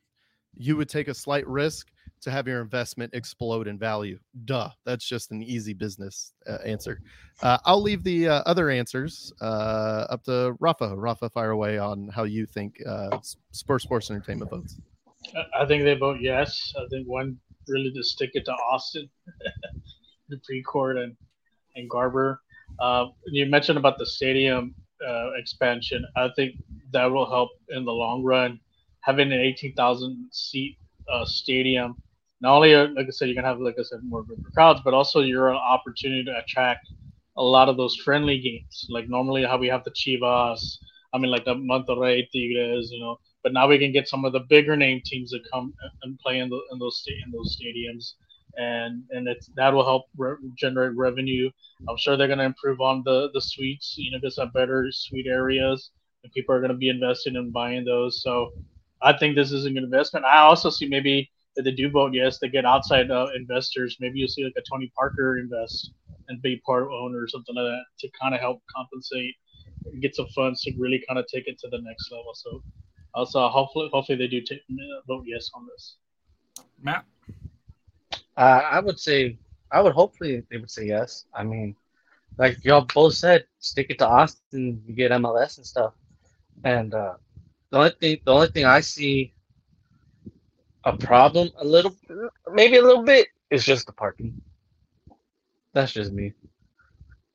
You 0.56 0.76
would 0.76 0.88
take 0.88 1.08
a 1.08 1.14
slight 1.14 1.46
risk 1.46 1.88
to 2.22 2.30
have 2.30 2.48
your 2.48 2.60
investment 2.60 3.14
explode 3.14 3.68
in 3.68 3.78
value. 3.78 4.18
Duh. 4.44 4.70
That's 4.84 5.06
just 5.06 5.30
an 5.30 5.42
easy 5.42 5.72
business 5.72 6.32
uh, 6.48 6.58
answer. 6.64 7.00
Uh, 7.42 7.58
I'll 7.64 7.82
leave 7.82 8.02
the 8.02 8.28
uh, 8.28 8.42
other 8.46 8.70
answers 8.70 9.32
uh, 9.40 10.06
up 10.10 10.24
to 10.24 10.56
Rafa. 10.58 10.96
Rafa, 10.96 11.28
fire 11.30 11.50
away 11.50 11.78
on 11.78 12.08
how 12.08 12.24
you 12.24 12.46
think 12.46 12.76
uh, 12.86 13.18
Spurs 13.52 13.82
Sports 13.82 14.10
Entertainment 14.10 14.50
votes. 14.50 14.78
I 15.58 15.66
think 15.66 15.84
they 15.84 15.94
vote 15.94 16.18
yes. 16.20 16.72
I 16.76 16.86
think 16.88 17.06
one 17.06 17.38
really 17.68 17.92
to 17.92 18.02
stick 18.02 18.30
it 18.34 18.44
to 18.46 18.52
Austin, 18.52 19.08
the 20.28 20.36
Precourt 20.36 21.02
and 21.02 21.16
and 21.76 21.88
Garber. 21.88 22.40
Uh, 22.80 23.06
you 23.26 23.46
mentioned 23.46 23.78
about 23.78 23.98
the 23.98 24.06
stadium 24.06 24.74
uh, 25.06 25.30
expansion. 25.36 26.04
I 26.16 26.28
think 26.36 26.56
that 26.92 27.06
will 27.06 27.28
help 27.28 27.50
in 27.70 27.84
the 27.84 27.92
long 27.92 28.22
run. 28.22 28.60
Having 29.00 29.32
an 29.32 29.40
18,000 29.40 30.28
seat 30.32 30.78
uh, 31.12 31.24
stadium, 31.24 31.96
not 32.40 32.56
only 32.56 32.74
uh, 32.74 32.88
like 32.96 33.06
I 33.06 33.10
said, 33.10 33.28
you 33.28 33.34
can 33.34 33.44
have 33.44 33.60
like 33.60 33.76
I 33.78 33.82
said 33.82 34.00
more 34.02 34.24
crowds, 34.54 34.80
but 34.84 34.94
also 34.94 35.20
you're 35.20 35.50
an 35.50 35.56
opportunity 35.56 36.24
to 36.24 36.38
attract 36.38 36.88
a 37.36 37.42
lot 37.42 37.68
of 37.68 37.76
those 37.76 37.96
friendly 37.96 38.38
games. 38.38 38.86
Like 38.90 39.08
normally 39.08 39.44
how 39.44 39.58
we 39.58 39.68
have 39.68 39.84
the 39.84 39.92
Chivas, 39.92 40.60
I 41.12 41.18
mean 41.18 41.30
like 41.30 41.44
the 41.44 41.54
Monterrey 41.54 42.28
Tigres, 42.30 42.90
you 42.90 43.00
know. 43.00 43.18
But 43.42 43.52
now 43.52 43.68
we 43.68 43.78
can 43.78 43.92
get 43.92 44.08
some 44.08 44.24
of 44.24 44.32
the 44.32 44.40
bigger 44.40 44.76
name 44.76 45.00
teams 45.04 45.30
that 45.30 45.42
come 45.50 45.72
and 46.02 46.18
play 46.18 46.40
in, 46.40 46.48
the, 46.50 46.60
in 46.72 46.78
those 46.78 47.02
in 47.24 47.30
those 47.30 47.56
stadiums 47.56 48.14
and 48.56 49.04
and 49.10 49.28
it's 49.28 49.50
that 49.56 49.72
will 49.72 49.84
help 49.84 50.04
re- 50.16 50.36
generate 50.56 50.96
revenue. 50.96 51.50
I'm 51.88 51.96
sure 51.96 52.16
they're 52.16 52.26
going 52.26 52.38
to 52.38 52.44
improve 52.44 52.80
on 52.80 53.02
the 53.04 53.30
the 53.34 53.40
suites. 53.40 53.94
You 53.98 54.10
know, 54.10 54.18
just 54.20 54.38
have 54.38 54.52
better 54.52 54.88
suite 54.90 55.26
areas, 55.26 55.90
and 56.22 56.32
people 56.32 56.54
are 56.54 56.60
going 56.60 56.72
to 56.72 56.76
be 56.76 56.88
invested 56.88 57.36
in 57.36 57.50
buying 57.50 57.84
those. 57.84 58.22
So 58.22 58.50
I 59.02 59.16
think 59.16 59.36
this 59.36 59.52
is 59.52 59.64
a 59.64 59.70
good 59.70 59.84
investment. 59.84 60.24
I 60.26 60.38
also 60.38 60.70
see 60.70 60.88
maybe 60.88 61.30
if 61.56 61.64
they 61.64 61.72
do 61.72 61.90
vote 61.90 62.14
yes, 62.14 62.38
they 62.38 62.48
get 62.48 62.64
outside 62.64 63.10
uh, 63.10 63.26
investors. 63.34 63.96
Maybe 64.00 64.20
you'll 64.20 64.28
see 64.28 64.44
like 64.44 64.54
a 64.56 64.62
Tony 64.68 64.92
Parker 64.96 65.38
invest 65.38 65.92
and 66.28 66.40
be 66.42 66.60
part 66.64 66.88
owner 66.92 67.22
or 67.22 67.28
something 67.28 67.54
like 67.54 67.64
that 67.64 67.84
to 68.00 68.08
kind 68.20 68.34
of 68.34 68.40
help 68.40 68.62
compensate, 68.74 69.34
get 70.00 70.14
some 70.14 70.26
funds 70.34 70.62
to 70.62 70.72
really 70.78 71.02
kind 71.08 71.18
of 71.18 71.26
take 71.26 71.48
it 71.48 71.58
to 71.60 71.68
the 71.68 71.80
next 71.80 72.12
level. 72.12 72.32
So 72.34 72.62
also 73.14 73.48
hopefully 73.48 73.88
hopefully 73.92 74.18
they 74.18 74.28
do 74.28 74.40
take, 74.40 74.60
vote 75.06 75.24
yes 75.26 75.50
on 75.54 75.66
this. 75.66 75.96
Matt. 76.82 77.04
Uh, 78.38 78.62
I 78.70 78.78
would 78.78 79.00
say, 79.00 79.36
I 79.72 79.80
would 79.80 79.94
hopefully 79.94 80.44
they 80.48 80.58
would 80.58 80.70
say 80.70 80.86
yes. 80.86 81.24
I 81.34 81.42
mean, 81.42 81.74
like 82.38 82.64
y'all 82.64 82.86
both 82.94 83.14
said, 83.14 83.44
stick 83.58 83.88
it 83.90 83.98
to 83.98 84.06
Austin, 84.06 84.80
you 84.86 84.94
get 84.94 85.10
MLS 85.10 85.56
and 85.56 85.66
stuff. 85.66 85.94
And 86.62 86.94
uh, 86.94 87.14
the 87.70 87.78
only 87.78 87.90
thing, 88.00 88.20
the 88.24 88.32
only 88.32 88.46
thing 88.46 88.64
I 88.64 88.78
see 88.78 89.34
a 90.84 90.96
problem, 90.96 91.50
a 91.58 91.64
little, 91.64 91.96
maybe 92.52 92.76
a 92.76 92.82
little 92.82 93.02
bit, 93.02 93.26
is 93.50 93.64
just 93.64 93.86
the 93.86 93.92
parking. 93.92 94.40
That's 95.72 95.92
just 95.92 96.12
me. 96.12 96.32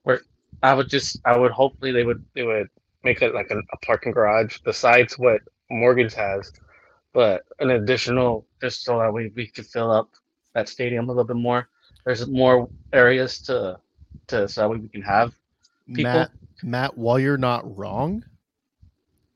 Where 0.04 0.22
I 0.62 0.74
would 0.74 0.89
just, 0.89 1.20
I 1.26 1.38
would 1.38 1.52
hopefully 1.52 1.92
they 1.92 2.06
would, 2.06 2.24
they 2.34 2.44
would 2.44 2.70
make 3.04 3.22
it 3.22 3.34
like 3.34 3.52
a, 3.52 3.58
a 3.58 3.78
parking 3.86 4.13
garage 4.13 4.60
besides 4.63 5.20
what 5.20 5.42
Morgan's 5.70 6.13
has, 6.13 6.54
but 7.13 7.44
an 7.60 7.72
additional 7.72 8.46
just 8.62 8.86
so 8.86 9.00
that 9.00 9.12
we 9.13 9.34
we 9.36 9.48
could 9.48 9.68
fill 9.68 9.92
up 9.92 10.10
that 10.54 10.70
stadium 10.70 11.06
a 11.06 11.08
little 11.08 11.24
bit 11.24 11.36
more. 11.36 11.70
There's 12.06 12.28
more 12.28 12.70
areas 12.92 13.39
to 13.44 13.80
to 14.28 14.48
so 14.48 14.62
that 14.62 14.70
way 14.70 14.78
we 14.78 14.89
can 14.89 15.02
have 15.02 15.36
people. 15.88 16.04
Matt, 16.04 16.32
Matt, 16.62 16.98
while 16.98 17.20
you're 17.20 17.38
not 17.38 17.78
wrong, 17.78 18.24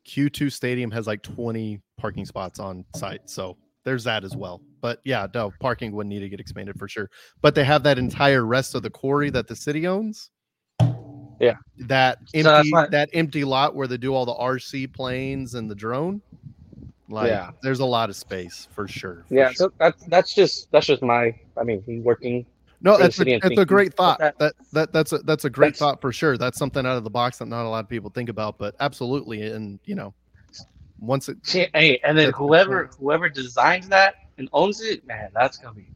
Q2 0.08 0.52
Stadium 0.52 0.92
has 0.92 1.08
like 1.08 1.22
20 1.24 1.82
parking 1.98 2.26
spots 2.26 2.60
on 2.60 2.86
site. 2.96 3.30
So 3.30 3.58
there's 3.84 4.04
that 4.06 4.24
as 4.24 4.36
well. 4.36 4.62
But 4.82 5.02
yeah, 5.04 5.28
no, 5.34 5.52
parking 5.60 5.92
would 5.94 6.08
need 6.08 6.20
to 6.20 6.30
get 6.30 6.40
expanded 6.40 6.78
for 6.78 6.88
sure. 6.88 7.10
But 7.42 7.56
they 7.56 7.64
have 7.64 7.84
that 7.84 7.98
entire 7.98 8.46
rest 8.46 8.76
of 8.76 8.84
the 8.84 8.90
quarry 8.90 9.30
that 9.32 9.48
the 9.48 9.56
city 9.56 9.88
owns. 9.88 10.30
Yeah. 11.40 11.56
That 11.80 12.20
empty 12.34 12.72
why- 12.72 12.88
that 12.88 13.10
empty 13.14 13.44
lot 13.44 13.76
where 13.76 13.88
they 13.88 13.98
do 13.98 14.14
all 14.14 14.26
the 14.26 14.34
RC 14.34 14.88
planes 14.88 15.56
and 15.56 15.70
the 15.70 15.76
drone. 15.76 16.22
Like 17.10 17.30
Yeah. 17.30 17.52
there's 17.62 17.80
a 17.80 17.86
lot 17.86 18.10
of 18.10 18.16
space 18.16 18.68
for 18.72 18.88
sure. 18.88 19.24
for 19.28 19.34
Yeah, 19.34 19.48
sure. 19.50 19.56
so 19.56 19.72
that's 19.80 20.04
that's 20.06 20.34
just 20.36 20.72
that's 20.72 20.86
just 20.88 21.02
my. 21.02 21.34
I 21.58 21.64
mean, 21.64 21.84
working. 22.04 22.46
No, 22.82 22.96
that's 22.98 23.16
a, 23.16 23.18
city 23.20 23.34
and 23.34 23.42
that's 23.42 23.58
a 23.58 23.66
great 23.66 23.94
thought. 23.96 24.20
about 24.20 24.38
That 24.40 24.54
that 24.74 24.94
that's 24.94 25.12
a 25.14 25.18
that's 25.20 25.46
a 25.46 25.50
great 25.50 25.68
That's- 25.70 25.80
thought 25.80 26.02
for 26.02 26.12
sure. 26.12 26.38
That's 26.38 26.58
something 26.58 26.86
out 26.86 26.98
of 26.98 27.04
the 27.04 27.10
box 27.10 27.38
that 27.40 27.48
not 27.48 27.66
a 27.66 27.70
lot 27.70 27.84
of 27.84 27.90
people 27.90 28.10
think 28.12 28.30
about, 28.30 28.58
but 28.58 28.76
absolutely. 28.80 29.42
And 29.44 29.80
you 29.86 29.96
know, 29.96 30.14
once 31.00 31.30
it 31.30 31.38
Hey, 31.74 32.00
and 32.04 32.18
then 32.18 32.32
whoever 32.34 32.86
point. 32.88 33.00
whoever 33.00 33.30
designs 33.30 33.88
that 33.90 34.16
and 34.38 34.50
owns 34.54 34.82
it, 34.82 35.06
man, 35.08 35.30
that's 35.34 35.58
gonna 35.58 35.74
be. 35.76 35.88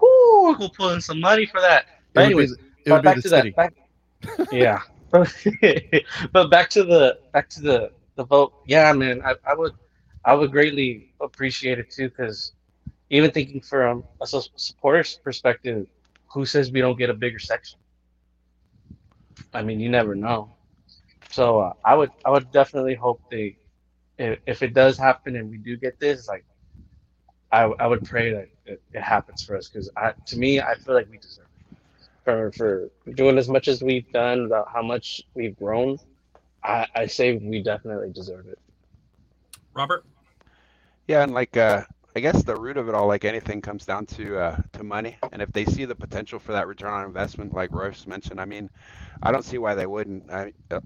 Whoo, 0.00 0.54
we'll 0.58 0.68
pull 0.70 0.90
in 0.90 1.00
some 1.00 1.18
money 1.20 1.46
for 1.46 1.60
that. 1.60 1.86
But 2.12 2.30
it 2.30 2.34
would 2.36 2.42
anyways, 2.44 2.56
be, 2.56 2.62
it 2.86 2.92
would 2.92 2.96
but 2.98 3.04
back 3.04 3.16
be 3.16 3.22
to 3.22 3.28
city. 3.28 3.54
that. 3.56 3.72
Back, 4.36 4.48
yeah, 4.52 4.80
but 6.32 6.50
back 6.50 6.70
to 6.70 6.84
the 6.84 7.18
back 7.32 7.48
to 7.50 7.60
the 7.60 7.90
the 8.14 8.24
vote. 8.24 8.52
Yeah, 8.66 8.92
man, 8.92 9.22
I, 9.24 9.34
I 9.44 9.54
would 9.54 9.72
I 10.28 10.34
would 10.34 10.52
greatly 10.52 11.14
appreciate 11.22 11.80
it 11.80 11.90
too, 11.90 12.10
because 12.10 12.54
even 13.10 13.32
thinking 13.32 13.62
from 13.62 14.04
a 14.22 14.26
supporter's 14.56 15.20
perspective, 15.24 15.86
who 16.34 16.46
says 16.46 16.72
we 16.72 16.82
don't 16.82 16.98
get 16.98 17.10
a 17.10 17.14
bigger 17.14 17.40
section? 17.40 17.80
I 19.54 19.62
mean, 19.62 19.80
you 19.80 19.90
never 19.90 20.16
know. 20.16 20.56
So 21.30 21.60
uh, 21.60 21.74
I 21.84 21.96
would 21.96 22.12
I 22.26 22.30
would 22.30 22.52
definitely 22.52 22.96
hope 22.96 23.22
they, 23.30 23.58
if, 24.18 24.40
if 24.46 24.62
it 24.62 24.74
does 24.74 24.98
happen 24.98 25.36
and 25.36 25.50
we 25.50 25.58
do 25.58 25.76
get 25.78 26.00
this, 26.00 26.28
like, 26.28 26.46
I 27.52 27.64
I 27.64 27.88
would 27.88 28.04
pray 28.04 28.32
that 28.34 28.48
it, 28.66 28.82
it 28.94 29.02
happens 29.02 29.44
for 29.44 29.56
us 29.56 29.68
because 29.68 29.90
to 30.28 30.38
me 30.38 30.60
I 30.60 30.76
feel 30.76 30.94
like 30.96 31.10
we 31.10 31.18
deserve. 31.18 31.44
it. 31.44 31.48
for 32.24 32.52
for 32.52 32.90
doing 33.14 33.38
as 33.38 33.48
much 33.48 33.68
as 33.68 33.82
we've 33.82 34.10
done 34.12 34.46
about 34.46 34.68
how 34.74 34.82
much 34.82 35.22
we've 35.34 35.56
grown. 35.56 35.98
I, 36.64 36.86
I 36.96 37.06
say 37.06 37.36
we 37.36 37.62
definitely 37.62 38.12
deserve 38.12 38.48
it. 38.48 38.58
Robert. 39.74 40.04
Yeah, 41.08 41.24
and 41.24 41.34
like 41.34 41.56
uh, 41.56 41.84
I 42.16 42.20
guess 42.20 42.44
the 42.44 42.56
root 42.56 42.76
of 42.78 42.88
it 42.88 42.94
all, 42.96 43.08
like 43.08 43.24
anything, 43.24 43.62
comes 43.62 43.86
down 43.86 44.06
to 44.08 44.38
uh, 44.38 44.62
to 44.74 44.84
money. 44.84 45.16
And 45.32 45.42
if 45.42 45.52
they 45.52 45.66
see 45.66 45.86
the 45.86 45.96
potential 45.96 46.38
for 46.40 46.52
that 46.52 46.68
return 46.68 46.92
on 46.92 47.06
investment, 47.06 47.54
like 47.54 47.72
Royce 47.72 48.06
mentioned, 48.06 48.40
I 48.40 48.46
mean, 48.46 48.70
I 49.22 49.32
don't 49.32 49.44
see 49.44 49.58
why 49.58 49.74
they 49.76 49.86
wouldn't. 49.86 50.30
I, 50.32 50.52
uh, 50.70 50.80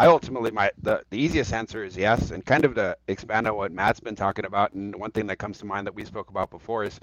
I 0.00 0.06
ultimately, 0.08 0.50
my 0.52 0.72
the, 0.82 1.02
the 1.10 1.18
easiest 1.18 1.52
answer 1.54 1.84
is 1.84 1.96
yes. 1.96 2.32
And 2.32 2.44
kind 2.46 2.64
of 2.64 2.74
to 2.76 2.96
expand 3.08 3.48
on 3.48 3.56
what 3.56 3.72
Matt's 3.72 4.00
been 4.00 4.16
talking 4.16 4.46
about, 4.46 4.72
and 4.74 4.96
one 4.96 5.12
thing 5.12 5.26
that 5.28 5.38
comes 5.38 5.58
to 5.60 5.66
mind 5.66 5.86
that 5.86 5.94
we 5.96 6.04
spoke 6.06 6.30
about 6.30 6.50
before 6.50 6.84
is 6.84 7.00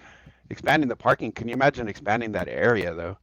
expanding 0.50 0.90
the 0.90 0.98
parking. 0.98 1.32
Can 1.34 1.48
you 1.50 1.56
imagine 1.56 1.88
expanding 1.90 2.34
that 2.34 2.50
area 2.50 2.94
though? 2.96 3.18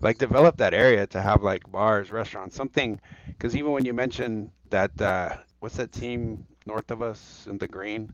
Like 0.00 0.18
develop 0.18 0.58
that 0.58 0.74
area 0.74 1.06
to 1.08 1.22
have 1.22 1.42
like 1.42 1.70
bars, 1.72 2.12
restaurants, 2.12 2.56
something. 2.56 3.00
Because 3.28 3.56
even 3.56 3.72
when 3.72 3.84
you 3.86 3.94
mention 3.94 4.52
that, 4.70 5.00
uh, 5.00 5.36
what's 5.60 5.76
that 5.76 5.92
team 5.92 6.46
north 6.66 6.90
of 6.92 7.02
us 7.02 7.46
in 7.50 7.58
the 7.58 7.68
green? 7.68 8.12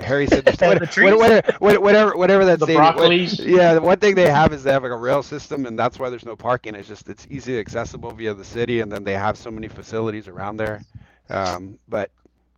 Harry 0.00 0.26
said 0.26 0.44
there's 0.44 0.56
The 0.58 0.66
what- 0.66 0.90
trees. 0.90 1.14
whatever, 1.14 1.52
whatever, 1.58 1.80
whatever, 1.80 2.16
whatever 2.16 2.44
that 2.46 2.58
The 2.60 2.66
stadium- 2.66 2.84
what- 2.96 3.04
yeah, 3.40 3.74
the 3.74 3.80
one 3.80 3.98
thing 3.98 4.14
they 4.14 4.28
have 4.30 4.52
is 4.52 4.62
they 4.62 4.72
have 4.72 4.82
like 4.82 4.92
a 4.92 4.96
rail 4.96 5.22
system, 5.22 5.66
and 5.66 5.78
that's 5.78 5.98
why 5.98 6.10
there's 6.10 6.24
no 6.24 6.36
parking. 6.36 6.74
It's 6.74 6.88
just 6.88 7.08
it's 7.08 7.26
easy 7.30 7.58
accessible 7.58 8.10
via 8.12 8.34
the 8.34 8.44
city, 8.44 8.80
and 8.80 8.90
then 8.90 9.04
they 9.04 9.14
have 9.14 9.36
so 9.38 9.50
many 9.50 9.68
facilities 9.68 10.28
around 10.28 10.56
there. 10.56 10.82
Um, 11.30 11.78
but 11.88 12.10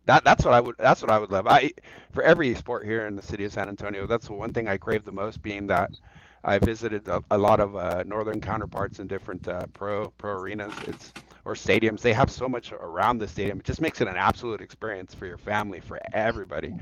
that 0.05 0.23
that's 0.23 0.43
what 0.45 0.53
I 0.53 0.59
would 0.61 0.75
that's 0.77 1.01
what 1.01 1.11
I 1.11 1.19
would 1.19 1.31
love. 1.31 1.47
I 1.47 1.71
for 2.11 2.23
every 2.23 2.55
sport 2.55 2.85
here 2.85 3.07
in 3.07 3.15
the 3.15 3.21
city 3.21 3.45
of 3.45 3.53
San 3.53 3.67
Antonio, 3.69 4.07
that's 4.07 4.27
the 4.27 4.33
one 4.33 4.53
thing 4.53 4.67
I 4.67 4.77
crave 4.77 5.05
the 5.05 5.11
most. 5.11 5.41
Being 5.41 5.67
that 5.67 5.91
I 6.43 6.59
visited 6.59 7.07
a, 7.07 7.21
a 7.31 7.37
lot 7.37 7.59
of 7.59 7.75
uh, 7.75 8.03
northern 8.05 8.39
counterparts 8.41 8.99
in 8.99 9.07
different 9.07 9.47
uh, 9.47 9.65
pro 9.73 10.09
pro 10.17 10.33
arenas. 10.39 10.73
It's 10.87 11.13
or 11.47 11.55
stadiums. 11.55 12.01
They 12.01 12.13
have 12.13 12.31
so 12.31 12.49
much 12.49 12.73
around 12.73 13.19
the 13.19 13.27
stadium. 13.27 13.59
It 13.59 13.65
just 13.65 13.81
makes 13.81 14.01
it 14.01 14.09
an 14.09 14.17
absolute 14.17 14.61
experience 14.61 15.15
for 15.15 15.27
your 15.27 15.39
family, 15.39 15.81
for 15.81 15.99
everybody. 16.13 16.75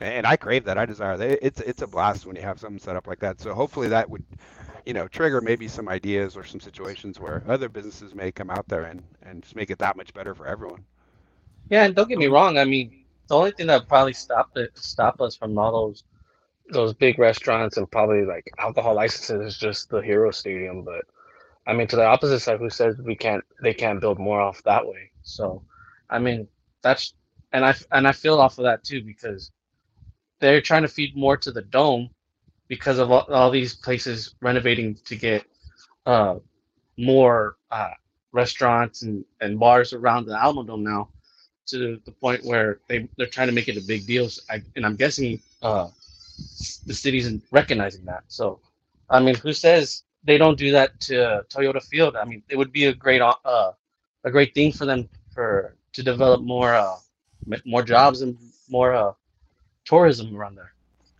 And 0.00 0.26
I 0.26 0.36
crave 0.36 0.64
that. 0.66 0.78
I 0.78 0.86
desire 0.86 1.18
that. 1.18 1.46
It's 1.46 1.60
it's 1.60 1.82
a 1.82 1.88
blast 1.88 2.26
when 2.26 2.36
you 2.36 2.42
have 2.42 2.60
something 2.60 2.80
set 2.80 2.96
up 2.96 3.08
like 3.08 3.20
that. 3.20 3.40
So 3.40 3.54
hopefully 3.54 3.88
that 3.90 4.10
would, 4.10 4.24
you 4.86 4.94
know, 4.94 5.08
trigger 5.08 5.42
maybe 5.42 5.68
some 5.68 5.88
ideas 5.88 6.36
or 6.36 6.44
some 6.44 6.60
situations 6.60 7.20
where 7.20 7.44
other 7.48 7.68
businesses 7.68 8.14
may 8.14 8.32
come 8.32 8.50
out 8.50 8.68
there 8.68 8.84
and 8.84 9.04
and 9.22 9.42
just 9.42 9.56
make 9.56 9.70
it 9.70 9.78
that 9.80 9.96
much 9.96 10.14
better 10.14 10.34
for 10.34 10.46
everyone. 10.46 10.84
Yeah, 11.70 11.84
and 11.84 11.94
don't 11.96 12.08
get 12.08 12.18
me 12.18 12.28
wrong. 12.28 12.58
I 12.58 12.64
mean, 12.64 13.04
the 13.28 13.36
only 13.36 13.52
thing 13.52 13.66
that 13.68 13.88
probably 13.88 14.12
stop 14.14 14.50
it, 14.56 14.76
stop 14.78 15.20
us 15.20 15.36
from 15.36 15.58
all 15.58 15.72
those 15.72 16.04
Those 16.70 16.94
big 16.94 17.18
restaurants 17.18 17.78
and 17.78 17.90
probably 17.90 18.24
like 18.24 18.50
alcohol 18.58 18.94
licenses 18.94 19.40
is 19.54 19.58
just 19.58 19.90
the 19.90 20.00
Hero 20.02 20.30
Stadium. 20.30 20.84
But 20.84 21.04
I 21.66 21.72
mean, 21.72 21.86
to 21.88 21.96
the 21.96 22.04
opposite 22.04 22.40
side, 22.40 22.58
who 22.58 22.70
says 22.70 22.96
we 22.98 23.14
can't? 23.14 23.44
They 23.62 23.74
can't 23.74 24.00
build 24.00 24.18
more 24.18 24.40
off 24.40 24.62
that 24.64 24.86
way. 24.86 25.10
So, 25.22 25.62
I 26.08 26.18
mean, 26.18 26.48
that's 26.82 27.14
and 27.52 27.64
I 27.64 27.74
and 27.92 28.06
I 28.08 28.12
feel 28.12 28.40
off 28.40 28.58
of 28.58 28.64
that 28.64 28.84
too 28.84 29.02
because 29.02 29.50
they're 30.40 30.60
trying 30.60 30.82
to 30.82 30.88
feed 30.88 31.16
more 31.16 31.36
to 31.36 31.52
the 31.52 31.62
dome 31.62 32.10
because 32.68 32.98
of 32.98 33.10
all, 33.10 33.26
all 33.28 33.50
these 33.50 33.74
places 33.74 34.34
renovating 34.40 34.94
to 35.04 35.16
get 35.16 35.44
uh, 36.06 36.36
more 36.96 37.56
uh, 37.70 37.90
restaurants 38.32 39.02
and, 39.02 39.24
and 39.40 39.58
bars 39.58 39.92
around 39.92 40.26
the 40.26 40.34
Alamo 40.34 40.62
Dome 40.62 40.84
now 40.84 41.08
to 41.66 42.00
the 42.04 42.12
point 42.12 42.44
where 42.44 42.80
they 42.88 43.08
they're 43.16 43.26
trying 43.26 43.48
to 43.48 43.52
make 43.52 43.68
it 43.68 43.76
a 43.76 43.86
big 43.86 44.06
deal. 44.06 44.28
So 44.28 44.42
I, 44.50 44.62
and 44.76 44.86
I'm 44.86 44.96
guessing 44.96 45.40
uh, 45.62 45.88
the 46.86 46.94
city's 46.94 47.30
recognizing 47.50 48.04
that. 48.06 48.24
So, 48.28 48.60
I 49.08 49.20
mean, 49.20 49.34
who 49.34 49.52
says 49.52 50.02
they 50.24 50.38
don't 50.38 50.58
do 50.58 50.70
that 50.72 50.98
to 51.00 51.44
Toyota 51.48 51.82
Field? 51.82 52.16
I 52.16 52.24
mean, 52.24 52.42
it 52.48 52.56
would 52.56 52.72
be 52.72 52.86
a 52.86 52.92
great 52.92 53.20
uh, 53.22 53.72
a 54.24 54.30
great 54.30 54.54
thing 54.54 54.72
for 54.72 54.86
them 54.86 55.08
for 55.34 55.74
to 55.92 56.02
develop 56.02 56.42
more 56.42 56.74
uh 56.74 56.96
more 57.64 57.82
jobs 57.82 58.22
and 58.22 58.36
more 58.68 58.94
uh 58.94 59.12
tourism 59.84 60.36
around 60.36 60.56
there. 60.56 60.72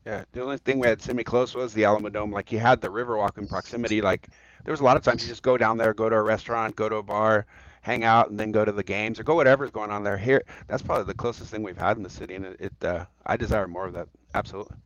Yeah, 0.06 0.24
the 0.32 0.42
only 0.42 0.58
thing 0.58 0.78
we 0.78 0.86
had 0.86 1.02
semi 1.02 1.24
close 1.24 1.54
was 1.54 1.74
the 1.74 1.84
Alamo 1.84 2.08
Dome. 2.08 2.32
Like 2.32 2.52
you 2.52 2.58
had 2.58 2.80
the 2.80 2.88
Riverwalk 2.88 3.38
in 3.38 3.46
proximity. 3.46 4.00
Like 4.00 4.28
there 4.64 4.72
was 4.72 4.80
a 4.80 4.84
lot 4.84 4.96
of 4.96 5.02
times 5.02 5.22
you 5.22 5.28
just 5.28 5.42
go 5.42 5.56
down 5.56 5.76
there, 5.76 5.92
go 5.92 6.08
to 6.08 6.16
a 6.16 6.22
restaurant, 6.22 6.76
go 6.76 6.88
to 6.88 6.96
a 6.96 7.02
bar, 7.02 7.46
hang 7.82 8.04
out, 8.04 8.30
and 8.30 8.38
then 8.38 8.50
go 8.50 8.64
to 8.64 8.72
the 8.72 8.82
games 8.82 9.20
or 9.20 9.24
go 9.24 9.34
whatever's 9.34 9.70
going 9.70 9.90
on 9.90 10.02
there. 10.02 10.16
Here, 10.16 10.42
that's 10.68 10.82
probably 10.82 11.04
the 11.04 11.14
closest 11.14 11.50
thing 11.50 11.62
we've 11.62 11.76
had 11.76 11.96
in 11.96 12.02
the 12.02 12.10
city, 12.10 12.34
and 12.34 12.46
it. 12.46 12.60
it 12.60 12.84
uh, 12.84 13.04
I 13.26 13.36
desire 13.36 13.68
more 13.68 13.86
of 13.86 13.92
that. 13.94 14.08
Absolutely. 14.34 14.76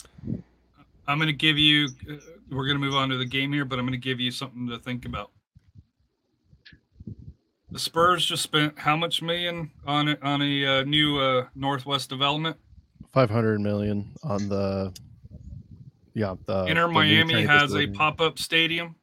I'm 1.07 1.19
going 1.19 1.29
to 1.29 1.33
give 1.33 1.59
you. 1.59 1.89
Uh, 2.09 2.15
we're 2.51 2.67
going 2.67 2.79
to 2.79 2.85
move 2.85 2.95
on 2.95 3.09
to 3.11 3.17
the 3.17 3.27
game 3.27 3.53
here, 3.53 3.65
but 3.65 3.79
I'm 3.79 3.85
going 3.85 3.93
to 3.93 3.99
give 3.99 4.21
you 4.21 4.31
something 4.31 4.69
to 4.69 4.79
think 4.79 5.05
about. 5.05 5.31
The 7.71 7.79
Spurs 7.79 8.25
just 8.25 8.43
spent 8.43 8.79
how 8.79 8.97
much 8.97 9.21
million 9.21 9.71
on 9.87 10.09
a, 10.09 10.19
on 10.23 10.43
a 10.43 10.67
uh, 10.67 10.85
new 10.85 11.19
uh, 11.19 11.47
Northwest 11.57 12.09
development? 12.09 12.57
Five 13.13 13.31
hundred 13.31 13.61
million 13.61 14.13
on 14.23 14.49
the. 14.49 14.93
Yeah, 16.15 16.37
the 16.47 16.67
Inter 16.67 16.87
the 16.87 16.93
Miami 16.93 17.43
has 17.43 17.75
a 17.75 17.89
pop-up 17.89 18.39
stadium. 18.39 18.95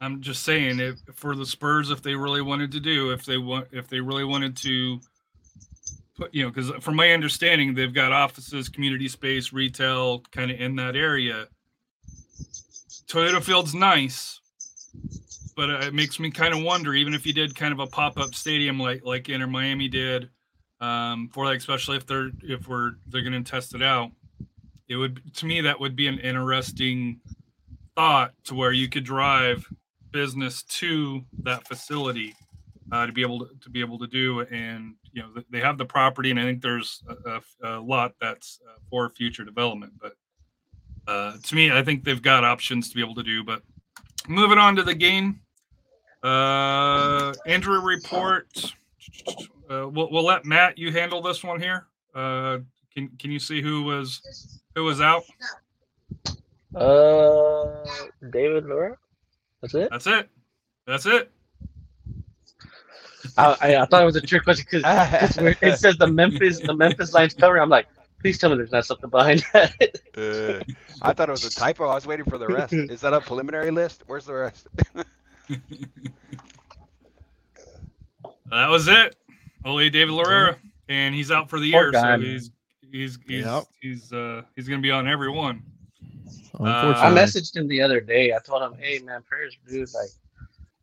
I'm 0.00 0.20
just 0.20 0.42
saying, 0.42 0.78
if 0.78 1.00
for 1.14 1.34
the 1.34 1.46
Spurs, 1.46 1.90
if 1.90 2.02
they 2.02 2.14
really 2.14 2.42
wanted 2.42 2.70
to 2.72 2.80
do, 2.80 3.10
if 3.10 3.24
they 3.24 3.38
want, 3.38 3.68
if 3.72 3.88
they 3.88 4.00
really 4.00 4.24
wanted 4.24 4.56
to 4.58 5.00
put, 6.18 6.34
you 6.34 6.42
know, 6.42 6.50
because 6.50 6.70
from 6.82 6.96
my 6.96 7.10
understanding, 7.12 7.74
they've 7.74 7.94
got 7.94 8.12
offices, 8.12 8.68
community 8.68 9.08
space, 9.08 9.52
retail, 9.52 10.20
kind 10.32 10.50
of 10.50 10.60
in 10.60 10.76
that 10.76 10.96
area. 10.96 11.46
Toyota 13.06 13.42
Field's 13.42 13.74
nice, 13.74 14.40
but 15.56 15.70
it 15.70 15.94
makes 15.94 16.20
me 16.20 16.30
kind 16.30 16.52
of 16.52 16.62
wonder, 16.62 16.94
even 16.94 17.14
if 17.14 17.24
you 17.24 17.32
did 17.32 17.54
kind 17.54 17.72
of 17.72 17.80
a 17.80 17.86
pop-up 17.86 18.34
stadium 18.34 18.78
like 18.78 19.02
like 19.04 19.28
Inter 19.28 19.46
Miami 19.46 19.88
did, 19.88 20.28
um, 20.80 21.30
for 21.32 21.46
like 21.46 21.58
especially 21.58 21.96
if 21.96 22.06
they're 22.06 22.30
if 22.42 22.68
we're 22.68 22.92
they're 23.06 23.22
going 23.22 23.42
to 23.42 23.50
test 23.50 23.74
it 23.74 23.82
out 23.82 24.10
it 24.88 24.96
would 24.96 25.20
to 25.34 25.46
me 25.46 25.60
that 25.60 25.78
would 25.78 25.94
be 25.94 26.06
an 26.08 26.18
interesting 26.18 27.20
thought 27.94 28.32
to 28.44 28.54
where 28.54 28.72
you 28.72 28.88
could 28.88 29.04
drive 29.04 29.66
business 30.10 30.62
to 30.64 31.22
that 31.42 31.66
facility 31.68 32.34
uh, 32.92 33.06
to 33.06 33.12
be 33.12 33.20
able 33.20 33.40
to, 33.40 33.48
to 33.60 33.70
be 33.70 33.80
able 33.80 33.98
to 33.98 34.06
do 34.06 34.40
and 34.50 34.94
you 35.18 35.24
know 35.24 35.42
they 35.50 35.60
have 35.60 35.78
the 35.78 35.84
property 35.84 36.30
and 36.30 36.38
i 36.38 36.44
think 36.44 36.62
there's 36.62 37.02
a, 37.26 37.40
a, 37.64 37.80
lot 37.80 38.14
that's 38.20 38.60
uh, 38.68 38.78
for 38.88 39.10
future 39.10 39.44
development 39.44 39.92
but 40.00 40.14
uh, 41.06 41.36
to 41.42 41.54
me 41.54 41.72
i 41.72 41.82
think 41.82 42.04
they've 42.04 42.22
got 42.22 42.44
options 42.44 42.88
to 42.88 42.94
be 42.94 43.02
able 43.02 43.14
to 43.14 43.22
do 43.22 43.42
but 43.42 43.62
moving 44.28 44.58
on 44.58 44.76
to 44.76 44.82
the 44.82 44.94
game 44.94 45.40
uh 46.22 47.32
andrew 47.46 47.80
report 47.80 48.46
uh, 49.70 49.88
we'll, 49.88 50.10
we'll 50.10 50.24
let 50.24 50.44
matt 50.44 50.78
you 50.78 50.92
handle 50.92 51.20
this 51.20 51.42
one 51.42 51.60
here 51.60 51.86
uh 52.14 52.58
can 52.98 53.08
can 53.18 53.30
you 53.30 53.38
see 53.38 53.62
who 53.62 53.82
was 53.82 54.60
who 54.74 54.84
was 54.84 55.00
out? 55.00 55.24
Uh, 56.74 57.84
David 58.30 58.66
Lura. 58.66 58.96
That's 59.60 59.74
it. 59.74 59.88
That's 59.90 60.06
it. 60.06 60.28
That's 60.86 61.06
it. 61.06 61.30
I, 63.38 63.56
I, 63.60 63.76
I 63.82 63.86
thought 63.86 64.02
it 64.02 64.06
was 64.06 64.16
a 64.16 64.20
trick 64.20 64.44
question 64.44 64.66
because 64.70 65.36
it 65.62 65.78
says 65.78 65.96
the 65.96 66.06
Memphis 66.08 66.60
the 66.60 66.74
Memphis 66.74 67.12
Lions 67.14 67.34
cover. 67.34 67.60
I'm 67.60 67.68
like, 67.68 67.86
please 68.20 68.36
tell 68.38 68.50
me 68.50 68.56
there's 68.56 68.72
not 68.72 68.84
something 68.84 69.08
behind 69.10 69.44
that. 69.52 69.72
Uh, 70.16 70.62
I 71.02 71.12
thought 71.12 71.28
it 71.28 71.32
was 71.32 71.44
a 71.44 71.50
typo. 71.50 71.86
I 71.88 71.94
was 71.94 72.06
waiting 72.06 72.24
for 72.26 72.36
the 72.38 72.48
rest. 72.48 72.72
Is 72.72 73.00
that 73.02 73.14
a 73.14 73.20
preliminary 73.20 73.70
list? 73.70 74.02
Where's 74.06 74.26
the 74.26 74.34
rest? 74.34 74.66
That 78.50 78.68
was 78.68 78.88
it. 78.88 79.14
Only 79.64 79.90
David 79.90 80.14
Larrera, 80.14 80.56
and 80.88 81.14
he's 81.14 81.30
out 81.30 81.50
for 81.50 81.60
the 81.60 81.70
Poor 81.70 81.82
year, 81.84 81.92
guy, 81.92 82.00
so 82.00 82.06
man. 82.06 82.20
he's 82.22 82.50
he's 82.90 83.18
he's 83.26 83.44
Yep. 83.44 83.64
he's 83.80 84.12
uh 84.12 84.42
he's 84.56 84.68
gonna 84.68 84.80
be 84.80 84.90
on 84.90 85.06
every 85.06 85.30
one. 85.30 85.62
I 86.58 87.10
messaged 87.12 87.54
him 87.56 87.68
the 87.68 87.82
other 87.82 88.00
day. 88.00 88.32
I 88.32 88.38
told 88.38 88.62
him, 88.62 88.74
hey 88.80 89.00
man, 89.00 89.22
prayers, 89.22 89.56
dude. 89.68 89.92
Like, 89.94 90.08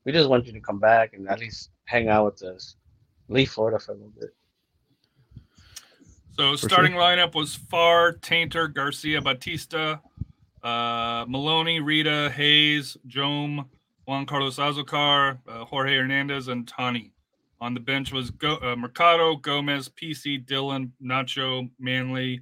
we 0.05 0.11
just 0.11 0.29
want 0.29 0.45
you 0.45 0.53
to 0.53 0.61
come 0.61 0.79
back 0.79 1.13
and 1.13 1.27
at 1.27 1.39
least 1.39 1.71
hang 1.85 2.07
out 2.07 2.25
with 2.25 2.43
us, 2.43 2.75
leave 3.27 3.49
Florida 3.51 3.79
for 3.79 3.91
a 3.91 3.95
little 3.95 4.13
bit. 4.19 4.29
So 6.37 6.51
For 6.51 6.69
starting 6.69 6.93
lineup 6.93 7.33
was 7.33 7.55
Farr, 7.55 8.13
Taintor, 8.13 8.73
Garcia, 8.73 9.21
Batista, 9.21 9.97
uh, 10.63 11.25
Maloney, 11.27 11.79
Rita, 11.79 12.31
Hayes, 12.35 12.97
Jome, 13.07 13.65
Juan 14.05 14.25
Carlos 14.25 14.57
Azocar, 14.57 15.39
uh, 15.47 15.65
Jorge 15.65 15.95
Hernandez, 15.95 16.47
and 16.49 16.67
Tani. 16.67 17.11
On 17.61 17.73
the 17.73 17.79
bench 17.79 18.11
was 18.11 18.31
Go- 18.31 18.57
uh, 18.61 18.75
Mercado, 18.75 19.37
Gomez, 19.37 19.89
PC, 19.89 20.45
Dylan, 20.45 20.91
Nacho, 21.01 21.69
Manley, 21.79 22.41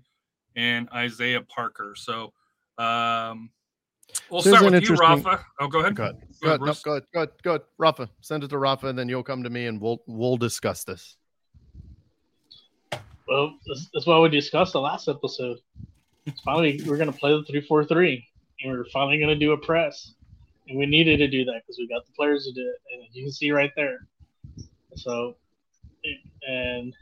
and 0.56 0.90
Isaiah 0.90 1.42
Parker. 1.42 1.94
So 1.96 2.34
um, 2.80 3.52
we'll 4.34 4.42
There's 4.42 4.58
start 4.58 4.74
an 4.74 4.80
with 4.82 4.90
you, 4.90 4.96
Rafa. 4.96 5.46
Oh, 5.60 5.68
go 5.68 5.80
ahead. 5.80 5.96
Go 5.96 6.04
ahead. 6.04 6.16
Go 6.20 6.28
Go 6.42 6.48
ahead, 6.48 6.62
ahead. 6.62 6.76
No, 6.76 6.82
go 6.84 6.92
ahead. 6.92 7.04
Go 7.14 7.20
ahead. 7.20 7.30
Go 7.44 7.50
ahead. 7.52 7.62
Rafa, 7.78 8.10
send 8.22 8.44
it 8.44 8.50
to 8.50 8.58
Rafa, 8.58 8.88
and 8.88 8.98
then 8.98 9.08
you'll 9.08 9.24
come 9.24 9.44
to 9.44 9.50
me, 9.50 9.68
and 9.68 9.80
we'll 9.80 10.02
we'll 10.08 10.38
discuss 10.38 10.84
this. 10.84 11.18
Well, 13.28 13.56
that's, 13.66 13.90
that's 13.94 14.06
what 14.06 14.22
we 14.22 14.30
discussed 14.30 14.74
the 14.74 14.82
last 14.82 15.08
episode. 15.08 15.60
Finally, 16.44 16.82
we're 16.86 16.98
going 16.98 17.12
to 17.12 17.18
play 17.18 17.32
the 17.32 17.44
3 17.44 17.62
4 17.62 17.86
3, 17.86 18.28
and 18.64 18.72
we're 18.72 18.86
finally 18.92 19.18
going 19.18 19.30
to 19.30 19.36
do 19.36 19.52
a 19.52 19.58
press. 19.58 20.14
And 20.68 20.78
we 20.78 20.86
needed 20.86 21.18
to 21.18 21.28
do 21.28 21.44
that 21.46 21.62
because 21.62 21.78
we 21.78 21.88
got 21.88 22.06
the 22.06 22.14
players 22.14 22.46
to 22.46 22.54
do 22.54 22.62
it. 22.62 22.76
And 22.94 23.04
you 23.12 23.24
can 23.24 23.32
see 23.32 23.52
right 23.52 23.72
there. 23.76 24.08
So, 24.96 25.36
and 26.48 26.96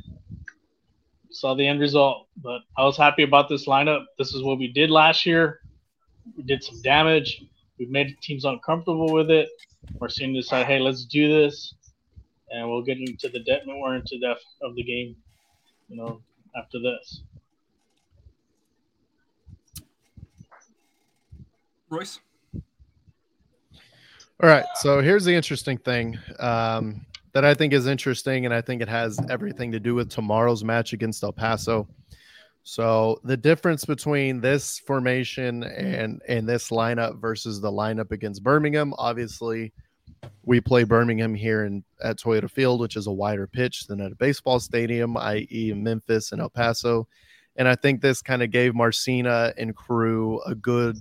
saw 1.29 1.53
the 1.53 1.65
end 1.65 1.79
result. 1.79 2.27
But 2.37 2.61
I 2.77 2.83
was 2.83 2.97
happy 2.97 3.23
about 3.23 3.49
this 3.49 3.67
lineup. 3.67 4.05
This 4.17 4.33
is 4.33 4.43
what 4.43 4.57
we 4.57 4.71
did 4.71 4.89
last 4.89 5.25
year. 5.25 5.60
We 6.37 6.43
did 6.43 6.63
some 6.63 6.81
damage. 6.81 7.43
We've 7.77 7.89
made 7.89 8.15
teams 8.21 8.45
uncomfortable 8.45 9.11
with 9.11 9.31
it. 9.31 9.49
We're 9.99 10.09
soon 10.09 10.33
to 10.33 10.41
decide, 10.41 10.65
hey, 10.67 10.79
let's 10.79 11.05
do 11.05 11.27
this. 11.27 11.73
And 12.51 12.69
we'll 12.69 12.83
get 12.83 12.97
into 12.97 13.29
the 13.29 13.39
depth 13.39 13.65
more 13.65 13.95
into 13.95 14.19
depth 14.19 14.43
of 14.61 14.75
the 14.75 14.83
game 14.83 15.15
you 15.91 15.97
know, 15.97 16.21
after 16.55 16.79
this. 16.79 17.21
Royce. 21.89 22.19
All 24.41 24.49
right. 24.49 24.65
So 24.75 25.01
here's 25.01 25.25
the 25.25 25.33
interesting 25.33 25.77
thing 25.77 26.17
um, 26.39 27.05
that 27.33 27.43
I 27.43 27.53
think 27.53 27.73
is 27.73 27.85
interesting, 27.85 28.45
and 28.45 28.53
I 28.53 28.61
think 28.61 28.81
it 28.81 28.87
has 28.87 29.19
everything 29.29 29.71
to 29.73 29.79
do 29.79 29.93
with 29.93 30.09
tomorrow's 30.09 30.63
match 30.63 30.93
against 30.93 31.21
El 31.23 31.33
Paso. 31.33 31.87
So 32.63 33.19
the 33.23 33.37
difference 33.37 33.85
between 33.85 34.39
this 34.39 34.79
formation 34.79 35.63
and 35.63 36.21
and 36.27 36.47
this 36.47 36.69
lineup 36.69 37.19
versus 37.19 37.59
the 37.59 37.71
lineup 37.71 38.11
against 38.11 38.43
Birmingham, 38.43 38.93
obviously, 38.97 39.73
we 40.43 40.61
play 40.61 40.83
Birmingham 40.83 41.33
here 41.33 41.65
in 41.65 41.83
at 42.03 42.19
Toyota 42.19 42.49
Field, 42.49 42.79
which 42.79 42.95
is 42.95 43.07
a 43.07 43.11
wider 43.11 43.47
pitch 43.47 43.87
than 43.87 43.99
at 43.99 44.11
a 44.11 44.15
baseball 44.15 44.59
stadium, 44.59 45.17
i.e., 45.17 45.73
Memphis 45.75 46.31
and 46.31 46.41
El 46.41 46.49
Paso. 46.49 47.07
And 47.55 47.67
I 47.67 47.75
think 47.75 48.01
this 48.01 48.21
kind 48.21 48.43
of 48.43 48.51
gave 48.51 48.75
Marcina 48.75 49.53
and 49.57 49.75
crew 49.75 50.41
a 50.43 50.55
good 50.55 50.97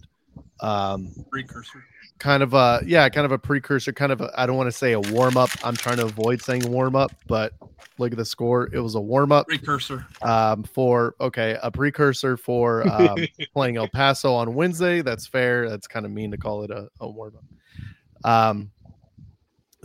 um, 0.61 1.11
Precursor. 1.31 1.85
Kind 2.21 2.43
of 2.43 2.55
a 2.55 2.81
yeah, 2.87 3.09
kind 3.09 3.25
of 3.25 3.33
a 3.33 3.39
precursor, 3.39 3.93
kind 3.93 4.12
of 4.12 4.23
I 4.37 4.47
don't 4.47 4.57
want 4.57 4.68
to 4.68 4.77
say 4.77 4.93
a 4.93 5.01
warm 5.01 5.37
up. 5.37 5.51
I'm 5.64 5.75
trying 5.75 5.97
to 5.97 6.05
avoid 6.05 6.41
saying 6.41 6.71
warm 6.71 6.95
up, 6.95 7.12
but 7.27 7.55
look 7.99 8.12
at 8.12 8.18
the 8.18 8.25
score. 8.25 8.71
It 8.73 8.79
was 8.79 8.95
a 8.95 9.01
warm 9.01 9.33
up 9.33 9.49
Precursor. 9.49 10.07
um, 10.23 10.62
for 10.62 11.16
okay, 11.21 11.59
a 11.62 11.71
precursor 11.71 12.37
for 12.37 12.87
um, 12.93 13.18
playing 13.53 13.79
El 13.79 13.89
Paso 13.89 14.33
on 14.33 14.55
Wednesday. 14.55 15.03
That's 15.03 15.27
fair. 15.27 15.68
That's 15.68 15.89
kind 15.89 16.07
of 16.07 16.12
mean 16.12 16.31
to 16.31 16.39
call 16.39 16.62
it 16.62 16.71
a, 16.71 16.89
a 17.01 17.09
warm 17.09 17.35
up. 17.37 18.31
Um, 18.31 18.71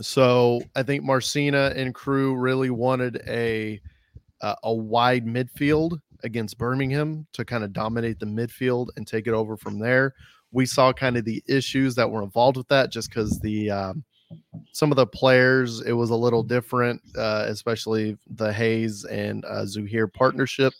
so 0.00 0.60
I 0.76 0.82
think 0.82 1.02
Marcina 1.02 1.72
and 1.74 1.94
crew 1.94 2.36
really 2.36 2.70
wanted 2.70 3.22
a 3.26 3.80
a, 4.42 4.56
a 4.62 4.72
wide 4.72 5.26
midfield 5.26 5.98
against 6.22 6.58
Birmingham 6.58 7.26
to 7.32 7.44
kind 7.44 7.64
of 7.64 7.72
dominate 7.72 8.18
the 8.18 8.26
midfield 8.26 8.88
and 8.96 9.06
take 9.06 9.26
it 9.26 9.32
over 9.32 9.56
from 9.56 9.78
there. 9.78 10.14
We 10.56 10.64
saw 10.64 10.90
kind 10.90 11.18
of 11.18 11.26
the 11.26 11.42
issues 11.46 11.94
that 11.96 12.10
were 12.10 12.22
involved 12.22 12.56
with 12.56 12.68
that, 12.68 12.90
just 12.90 13.10
because 13.10 13.38
the 13.40 13.70
um, 13.70 14.04
some 14.72 14.90
of 14.90 14.96
the 14.96 15.06
players 15.06 15.82
it 15.82 15.92
was 15.92 16.08
a 16.08 16.16
little 16.16 16.42
different, 16.42 17.02
uh, 17.14 17.44
especially 17.46 18.16
the 18.26 18.50
Hayes 18.50 19.04
and 19.04 19.44
uh, 19.44 19.66
Zuhir 19.66 20.10
partnership 20.10 20.72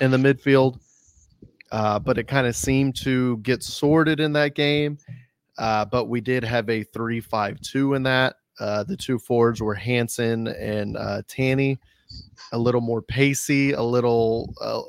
in 0.00 0.10
the 0.10 0.16
midfield. 0.16 0.80
Uh, 1.70 1.98
but 1.98 2.16
it 2.16 2.28
kind 2.28 2.46
of 2.46 2.56
seemed 2.56 2.96
to 2.96 3.36
get 3.38 3.62
sorted 3.62 4.20
in 4.20 4.32
that 4.32 4.54
game. 4.54 4.96
Uh, 5.58 5.84
but 5.84 6.06
we 6.06 6.22
did 6.22 6.42
have 6.42 6.70
a 6.70 6.82
three-five-two 6.84 7.92
in 7.92 8.02
that. 8.02 8.36
Uh, 8.58 8.82
the 8.84 8.96
two 8.96 9.18
forwards 9.18 9.60
were 9.60 9.74
Hanson 9.74 10.48
and 10.48 10.96
uh, 10.96 11.20
Tani, 11.28 11.78
a 12.52 12.58
little 12.58 12.80
more 12.80 13.02
pacey, 13.02 13.72
a 13.72 13.82
little. 13.82 14.54
Uh, 14.62 14.80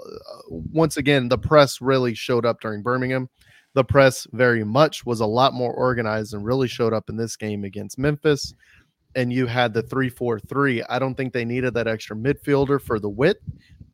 once 0.48 0.96
again, 0.96 1.28
the 1.28 1.38
press 1.38 1.82
really 1.82 2.14
showed 2.16 2.46
up 2.46 2.62
during 2.62 2.82
Birmingham. 2.82 3.28
The 3.74 3.84
press 3.84 4.28
very 4.32 4.64
much 4.64 5.06
was 5.06 5.22
a 5.22 5.26
lot 5.26 5.54
more 5.54 5.74
organized 5.74 6.34
and 6.34 6.44
really 6.44 6.68
showed 6.68 6.94
up 6.94 7.10
in 7.10 7.16
this 7.16 7.36
game 7.36 7.64
against 7.64 7.98
Memphis. 7.98 8.54
And 9.16 9.32
you 9.32 9.46
had 9.46 9.74
the 9.74 9.82
three-four-three. 9.82 10.84
I 10.84 11.00
don't 11.00 11.16
think 11.16 11.34
they 11.34 11.46
needed 11.46 11.74
that 11.74 11.88
extra 11.88 12.16
midfielder 12.16 12.82
for 12.82 13.00
the 13.00 13.10
width 13.10 13.44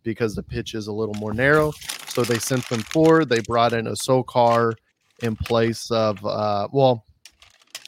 because 0.03 0.35
the 0.35 0.43
pitch 0.43 0.73
is 0.73 0.87
a 0.87 0.93
little 0.93 1.15
more 1.15 1.33
narrow. 1.33 1.71
So 2.07 2.23
they 2.23 2.39
sent 2.39 2.67
them 2.69 2.81
forward. 2.81 3.29
They 3.29 3.41
brought 3.41 3.73
in 3.73 3.85
Azocar 3.85 4.73
in 5.21 5.35
place 5.35 5.89
of, 5.91 6.23
uh, 6.25 6.67
well, 6.71 7.05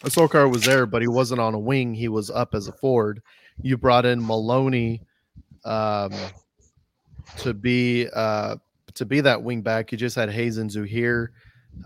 Azocar 0.02 0.52
was 0.52 0.64
there, 0.64 0.86
but 0.86 1.02
he 1.02 1.08
wasn't 1.08 1.42
on 1.42 1.54
a 1.54 1.60
wing. 1.60 1.94
He 1.94 2.08
was 2.08 2.30
up 2.30 2.56
as 2.56 2.68
a 2.68 2.72
forward. 2.74 3.22
You 3.62 3.78
brought 3.78 4.06
in 4.06 4.26
Maloney 4.26 5.02
um, 5.66 6.14
to 7.38 7.54
be 7.54 8.08
uh, 8.14 8.56
to 8.94 9.06
be 9.06 9.22
that 9.22 9.44
wing 9.44 9.62
back. 9.62 9.92
You 9.92 9.98
just 9.98 10.16
had 10.16 10.30
Hayes 10.30 10.58
and 10.58 10.70
Zuhir 10.70 11.28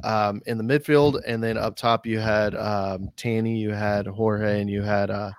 um, 0.04 0.41
in 0.46 0.58
the 0.58 0.64
midfield, 0.64 1.22
and 1.26 1.44
then 1.44 1.58
up 1.58 1.76
top 1.76 2.06
you 2.06 2.20
had 2.20 2.56
um, 2.56 3.10
Tani, 3.16 3.58
you 3.58 3.72
had 3.72 4.08
Jorge, 4.08 4.62
and 4.62 4.70
you 4.70 4.82
had 4.82 5.10
uh, 5.10 5.32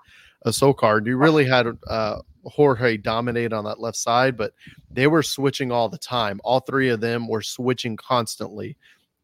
Azocar. 0.46 1.06
You 1.06 1.16
really 1.16 1.44
had 1.44 1.66
uh, 1.88 2.20
Jorge 2.44 2.96
dominate 2.96 3.52
on 3.52 3.64
that 3.64 3.80
left 3.80 3.96
side, 3.96 4.36
but 4.36 4.52
they 4.90 5.06
were 5.06 5.22
switching 5.22 5.72
all 5.72 5.88
the 5.88 5.98
time. 5.98 6.40
All 6.44 6.60
three 6.60 6.90
of 6.90 7.00
them 7.00 7.28
were 7.28 7.42
switching 7.42 7.96
constantly 7.96 8.76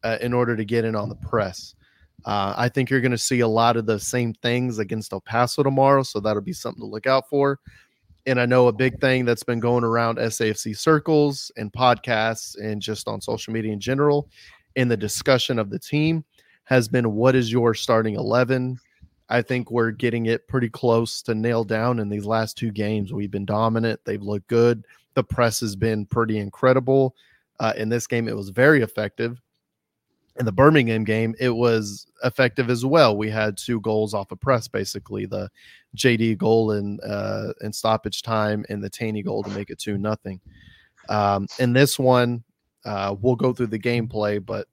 uh, 0.03 0.17
in 0.21 0.33
order 0.33 0.55
to 0.55 0.65
get 0.65 0.85
in 0.85 0.95
on 0.95 1.09
the 1.09 1.15
press. 1.15 1.75
Uh, 2.25 2.53
I 2.55 2.69
think 2.69 2.89
you're 2.89 3.01
going 3.01 3.11
to 3.11 3.17
see 3.17 3.39
a 3.39 3.47
lot 3.47 3.77
of 3.77 3.85
the 3.85 3.99
same 3.99 4.33
things 4.35 4.79
against 4.79 5.13
El 5.13 5.21
Paso 5.21 5.63
tomorrow, 5.63 6.03
so 6.03 6.19
that'll 6.19 6.41
be 6.41 6.53
something 6.53 6.81
to 6.81 6.87
look 6.87 7.07
out 7.07 7.27
for. 7.27 7.59
And 8.27 8.39
I 8.39 8.45
know 8.45 8.67
a 8.67 8.71
big 8.71 8.99
thing 9.01 9.25
that's 9.25 9.43
been 9.43 9.59
going 9.59 9.83
around 9.83 10.19
SAFC 10.19 10.77
circles 10.77 11.51
and 11.57 11.73
podcasts 11.73 12.55
and 12.59 12.79
just 12.79 13.07
on 13.07 13.19
social 13.19 13.51
media 13.51 13.73
in 13.73 13.79
general 13.79 14.29
in 14.75 14.87
the 14.87 14.97
discussion 14.97 15.59
of 15.59 15.69
the 15.69 15.79
team 15.79 16.23
has 16.65 16.87
been 16.87 17.13
what 17.15 17.35
is 17.35 17.51
your 17.51 17.73
starting 17.73 18.15
11? 18.15 18.77
I 19.29 19.41
think 19.41 19.71
we're 19.71 19.91
getting 19.91 20.25
it 20.25 20.47
pretty 20.47 20.69
close 20.69 21.21
to 21.23 21.35
nail 21.35 21.63
down 21.63 21.99
in 21.99 22.09
these 22.09 22.25
last 22.25 22.57
two 22.57 22.71
games. 22.71 23.13
We've 23.13 23.31
been 23.31 23.45
dominant, 23.45 23.99
they've 24.05 24.21
looked 24.21 24.47
good. 24.47 24.85
The 25.13 25.23
press 25.23 25.59
has 25.59 25.75
been 25.75 26.05
pretty 26.05 26.37
incredible. 26.37 27.15
Uh, 27.59 27.73
in 27.77 27.89
this 27.89 28.07
game, 28.07 28.27
it 28.27 28.35
was 28.35 28.49
very 28.49 28.81
effective 28.81 29.41
in 30.39 30.45
the 30.45 30.51
Birmingham 30.51 31.03
game, 31.03 31.35
it 31.39 31.49
was 31.49 32.07
effective 32.23 32.69
as 32.69 32.85
well. 32.85 33.17
We 33.17 33.29
had 33.29 33.57
two 33.57 33.81
goals 33.81 34.13
off 34.13 34.31
of 34.31 34.39
press, 34.39 34.67
basically 34.67 35.25
the 35.25 35.49
JD 35.97 36.37
goal 36.37 36.71
in 36.71 36.99
uh, 37.01 37.53
in 37.61 37.73
stoppage 37.73 38.21
time 38.21 38.65
and 38.69 38.83
the 38.83 38.89
Tani 38.89 39.23
goal 39.23 39.43
to 39.43 39.49
make 39.49 39.69
it 39.69 39.79
two 39.79 39.97
nothing. 39.97 40.39
Um, 41.09 41.47
in 41.59 41.73
this 41.73 41.99
one, 41.99 42.43
uh, 42.85 43.15
we'll 43.19 43.35
go 43.35 43.53
through 43.53 43.67
the 43.67 43.79
gameplay, 43.79 44.43
but 44.43 44.67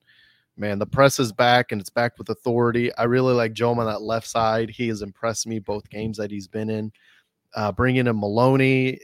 man, 0.56 0.78
the 0.78 0.86
press 0.86 1.18
is 1.18 1.32
back 1.32 1.72
and 1.72 1.80
it's 1.80 1.90
back 1.90 2.18
with 2.18 2.28
authority. 2.30 2.94
I 2.96 3.04
really 3.04 3.34
like 3.34 3.52
Joe 3.52 3.70
on 3.70 3.86
that 3.86 4.02
left 4.02 4.26
side. 4.26 4.70
He 4.70 4.88
has 4.88 5.02
impressed 5.02 5.46
me 5.46 5.59
both 5.59 5.88
games 5.90 6.16
that 6.18 6.30
he's 6.30 6.48
been 6.48 6.70
in. 6.70 6.92
Uh, 7.54 7.72
bringing 7.72 8.06
in 8.06 8.20
Maloney, 8.20 8.98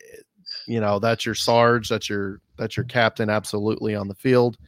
you 0.67 0.81
know 0.81 0.99
that's 0.99 1.25
your 1.25 1.35
Sarge, 1.35 1.89
that's 1.89 2.09
your 2.09 2.41
that's 2.59 2.77
your 2.77 2.85
captain, 2.85 3.31
absolutely 3.31 3.95
on 3.95 4.09
the 4.09 4.15
field 4.15 4.59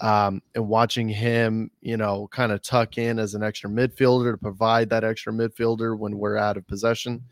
um, 0.00 0.42
and 0.54 0.68
watching 0.68 1.08
him, 1.08 1.70
you 1.80 1.96
know, 1.96 2.28
kind 2.32 2.52
of 2.52 2.62
tuck 2.62 2.98
in 2.98 3.18
as 3.18 3.34
an 3.34 3.42
extra 3.42 3.70
midfielder 3.70 4.32
to 4.32 4.38
provide 4.38 4.90
that 4.90 5.04
extra 5.04 5.32
midfielder 5.32 5.96
when 5.96 6.18
we're 6.18 6.36
out 6.36 6.56
of 6.56 6.66
possession. 6.66 7.22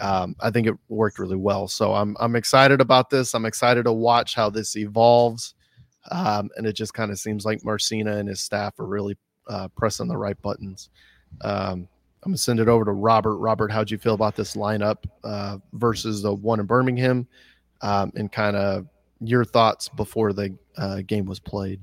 Um, 0.00 0.36
I 0.40 0.50
think 0.50 0.66
it 0.66 0.74
worked 0.88 1.18
really 1.18 1.36
well. 1.36 1.66
So 1.68 1.94
I'm 1.94 2.16
I'm 2.20 2.36
excited 2.36 2.80
about 2.80 3.10
this. 3.10 3.34
I'm 3.34 3.46
excited 3.46 3.84
to 3.84 3.92
watch 3.92 4.34
how 4.34 4.50
this 4.50 4.76
evolves. 4.76 5.54
Um, 6.10 6.50
and 6.56 6.66
it 6.66 6.72
just 6.72 6.94
kind 6.94 7.10
of 7.10 7.18
seems 7.18 7.44
like 7.44 7.64
Marcina 7.64 8.16
and 8.16 8.28
his 8.28 8.40
staff 8.40 8.78
are 8.78 8.86
really 8.86 9.16
uh, 9.48 9.68
pressing 9.76 10.08
the 10.08 10.16
right 10.16 10.40
buttons. 10.40 10.90
Um, 11.42 11.88
I'm 12.22 12.32
gonna 12.32 12.38
send 12.38 12.60
it 12.60 12.68
over 12.68 12.84
to 12.84 12.92
Robert. 12.92 13.36
Robert, 13.36 13.70
how'd 13.70 13.90
you 13.90 13.98
feel 13.98 14.14
about 14.14 14.36
this 14.36 14.56
lineup 14.56 15.04
uh, 15.24 15.58
versus 15.74 16.22
the 16.22 16.32
one 16.32 16.60
in 16.60 16.66
Birmingham, 16.66 17.26
um, 17.80 18.12
and 18.16 18.30
kind 18.30 18.56
of 18.56 18.86
your 19.20 19.44
thoughts 19.44 19.88
before 19.88 20.32
the 20.32 20.56
uh, 20.76 21.02
game 21.06 21.26
was 21.26 21.38
played. 21.38 21.80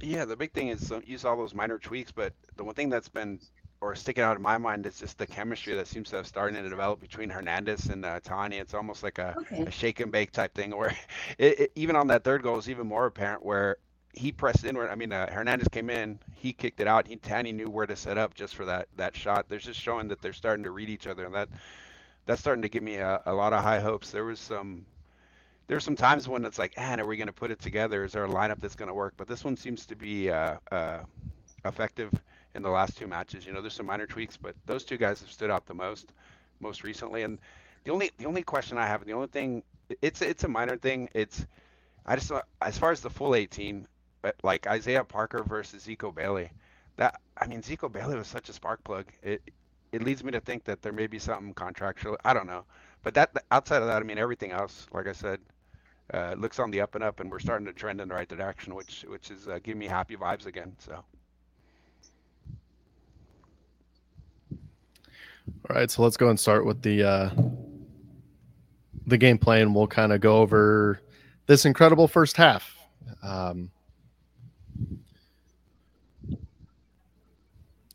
Yeah, 0.00 0.24
the 0.24 0.36
big 0.36 0.52
thing 0.52 0.68
is 0.68 0.90
uh, 0.90 1.00
you 1.04 1.18
saw 1.18 1.34
those 1.36 1.54
minor 1.54 1.78
tweaks, 1.78 2.12
but 2.12 2.32
the 2.56 2.64
one 2.64 2.74
thing 2.74 2.88
that's 2.90 3.08
been 3.08 3.40
or 3.82 3.96
sticking 3.96 4.24
out 4.24 4.36
in 4.36 4.42
my 4.42 4.58
mind 4.58 4.86
is 4.86 4.98
just 4.98 5.18
the 5.18 5.26
chemistry 5.26 5.74
that 5.74 5.88
seems 5.88 6.08
to 6.10 6.16
have 6.16 6.26
started 6.26 6.62
to 6.62 6.68
develop 6.68 7.00
between 7.00 7.28
Hernandez 7.28 7.86
and 7.86 8.04
uh, 8.04 8.20
Tani. 8.20 8.58
It's 8.58 8.74
almost 8.74 9.02
like 9.02 9.18
a, 9.18 9.36
Okay. 9.40 9.64
a 9.66 9.70
shake 9.70 10.00
and 10.00 10.12
bake 10.12 10.32
type 10.32 10.54
thing 10.54 10.70
where 10.76 10.96
it, 11.38 11.60
it, 11.60 11.72
even 11.74 11.96
on 11.96 12.06
that 12.08 12.24
third 12.24 12.42
goal 12.42 12.58
is 12.58 12.70
even 12.70 12.86
more 12.86 13.06
apparent 13.06 13.44
where 13.44 13.78
he 14.14 14.32
pressed 14.32 14.64
inward. 14.64 14.90
I 14.90 14.94
mean, 14.94 15.12
uh, 15.12 15.30
Hernandez 15.32 15.68
came 15.68 15.90
in, 15.90 16.18
he 16.34 16.52
kicked 16.52 16.80
it 16.80 16.86
out. 16.86 17.06
He 17.08 17.16
Tani 17.16 17.52
knew 17.52 17.68
where 17.68 17.86
to 17.86 17.96
set 17.96 18.18
up 18.18 18.34
just 18.34 18.54
for 18.54 18.64
that 18.66 18.88
that 18.96 19.16
shot. 19.16 19.46
There's 19.48 19.64
just 19.64 19.80
showing 19.80 20.08
that 20.08 20.22
they're 20.22 20.32
starting 20.32 20.64
to 20.64 20.70
read 20.70 20.88
each 20.88 21.06
other, 21.08 21.26
and 21.26 21.34
that 21.34 21.48
that's 22.26 22.40
starting 22.40 22.62
to 22.62 22.68
give 22.68 22.82
me 22.82 22.96
a, 22.96 23.20
a 23.26 23.34
lot 23.34 23.52
of 23.52 23.62
high 23.62 23.80
hopes. 23.80 24.10
There 24.10 24.24
was 24.24 24.38
some 24.38 24.86
there's 25.66 25.84
some 25.84 25.96
times 25.96 26.28
when 26.28 26.44
it's 26.44 26.58
like, 26.58 26.76
man, 26.76 27.00
are 27.00 27.06
we 27.06 27.16
going 27.16 27.26
to 27.28 27.32
put 27.32 27.50
it 27.50 27.60
together? 27.60 28.04
Is 28.04 28.12
there 28.12 28.24
a 28.24 28.28
lineup 28.28 28.60
that's 28.60 28.76
going 28.76 28.88
to 28.88 28.94
work? 28.94 29.14
But 29.16 29.28
this 29.28 29.44
one 29.44 29.56
seems 29.56 29.86
to 29.86 29.96
be 29.96 30.30
uh, 30.30 30.56
uh, 30.70 30.98
effective 31.64 32.10
in 32.54 32.62
the 32.62 32.70
last 32.70 32.96
two 32.96 33.06
matches. 33.06 33.46
You 33.46 33.52
know, 33.52 33.60
there's 33.60 33.74
some 33.74 33.86
minor 33.86 34.06
tweaks, 34.06 34.36
but 34.36 34.54
those 34.66 34.84
two 34.84 34.96
guys 34.96 35.20
have 35.20 35.30
stood 35.30 35.50
out 35.50 35.66
the 35.66 35.74
most, 35.74 36.12
most 36.60 36.82
recently. 36.82 37.22
And 37.22 37.38
the 37.84 37.92
only 37.92 38.10
the 38.18 38.26
only 38.26 38.42
question 38.42 38.78
I 38.78 38.86
have, 38.86 39.04
the 39.04 39.12
only 39.12 39.28
thing, 39.28 39.62
it's 40.00 40.22
it's 40.22 40.44
a 40.44 40.48
minor 40.48 40.76
thing. 40.76 41.08
It's 41.14 41.46
I 42.06 42.16
just 42.16 42.32
as 42.60 42.78
far 42.78 42.92
as 42.92 43.00
the 43.00 43.10
full 43.10 43.34
18, 43.34 43.86
but 44.22 44.36
like 44.42 44.66
Isaiah 44.66 45.04
Parker 45.04 45.42
versus 45.42 45.86
Zico 45.86 46.14
Bailey, 46.14 46.50
that 46.96 47.20
I 47.36 47.46
mean 47.46 47.62
Zico 47.62 47.90
Bailey 47.90 48.16
was 48.16 48.28
such 48.28 48.48
a 48.48 48.52
spark 48.52 48.82
plug. 48.84 49.06
It 49.22 49.42
it 49.92 50.02
leads 50.02 50.24
me 50.24 50.32
to 50.32 50.40
think 50.40 50.64
that 50.64 50.82
there 50.82 50.92
may 50.92 51.06
be 51.06 51.18
something 51.18 51.54
contractual. 51.54 52.16
I 52.24 52.34
don't 52.34 52.46
know, 52.46 52.64
but 53.02 53.14
that 53.14 53.30
outside 53.50 53.82
of 53.82 53.88
that, 53.88 54.02
I 54.02 54.04
mean 54.04 54.18
everything 54.18 54.52
else, 54.52 54.86
like 54.92 55.06
I 55.06 55.12
said, 55.12 55.40
uh, 56.12 56.34
looks 56.38 56.58
on 56.58 56.70
the 56.70 56.80
up 56.80 56.94
and 56.94 57.04
up, 57.04 57.20
and 57.20 57.30
we're 57.30 57.38
starting 57.38 57.66
to 57.66 57.72
trend 57.72 58.00
in 58.00 58.08
the 58.08 58.14
right 58.14 58.28
direction, 58.28 58.74
which 58.74 59.04
which 59.08 59.30
is 59.30 59.48
uh, 59.48 59.58
giving 59.62 59.78
me 59.78 59.86
happy 59.86 60.16
vibes 60.16 60.46
again. 60.46 60.74
So 60.78 61.04
All 65.48 65.76
right, 65.76 65.90
so 65.90 66.02
let's 66.02 66.16
go 66.16 66.28
and 66.28 66.38
start 66.38 66.64
with 66.64 66.82
the 66.82 67.02
uh, 67.02 67.30
the 69.06 69.18
game 69.18 69.38
plan. 69.38 69.74
We'll 69.74 69.86
kind 69.86 70.12
of 70.12 70.20
go 70.20 70.38
over 70.38 71.00
this 71.46 71.64
incredible 71.64 72.06
first 72.08 72.36
half. 72.36 72.76
Um, 73.22 73.70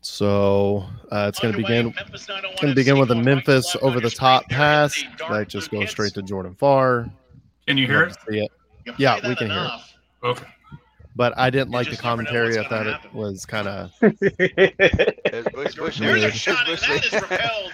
so 0.00 0.84
uh, 1.10 1.26
it's 1.28 1.40
going 1.40 1.52
to 1.52 1.58
begin. 1.58 1.94
Going 2.60 2.70
to 2.70 2.74
begin 2.74 2.98
with 2.98 3.10
a 3.10 3.14
Memphis 3.14 3.76
over 3.80 4.00
the 4.00 4.10
top 4.10 4.48
pass 4.48 5.02
that 5.30 5.48
just 5.48 5.70
goes 5.70 5.90
straight 5.90 6.14
to 6.14 6.22
Jordan 6.22 6.54
Farr. 6.54 7.10
Can 7.66 7.78
you 7.78 7.86
hear 7.86 8.04
it? 8.04 8.16
to 8.28 8.36
it. 8.36 8.50
Yeah, 8.98 9.16
we 9.16 9.28
that 9.28 9.38
can 9.38 9.50
hear 9.50 9.64
it. 9.64 10.26
Okay. 10.26 10.46
But 11.18 11.36
I 11.36 11.50
didn't 11.50 11.70
You 11.72 11.74
like 11.78 11.86
the 11.86 11.90
just 11.96 12.04
never 12.04 12.22
know 12.22 12.30
commentary. 12.30 12.56
I 12.58 12.60
what's 12.60 12.68
gonna 12.70 12.92
thought 12.92 13.04
it 13.04 13.12
was 13.14 13.44
kind 13.44 13.66
of 13.66 13.90
There's 15.32 15.46
Bush, 15.52 15.74
Bush, 15.74 15.98
There's 15.98 16.22
a 16.22 16.26
Weird. 16.26 16.34
shot, 16.34 16.68
and 16.68 16.78
that 16.78 17.04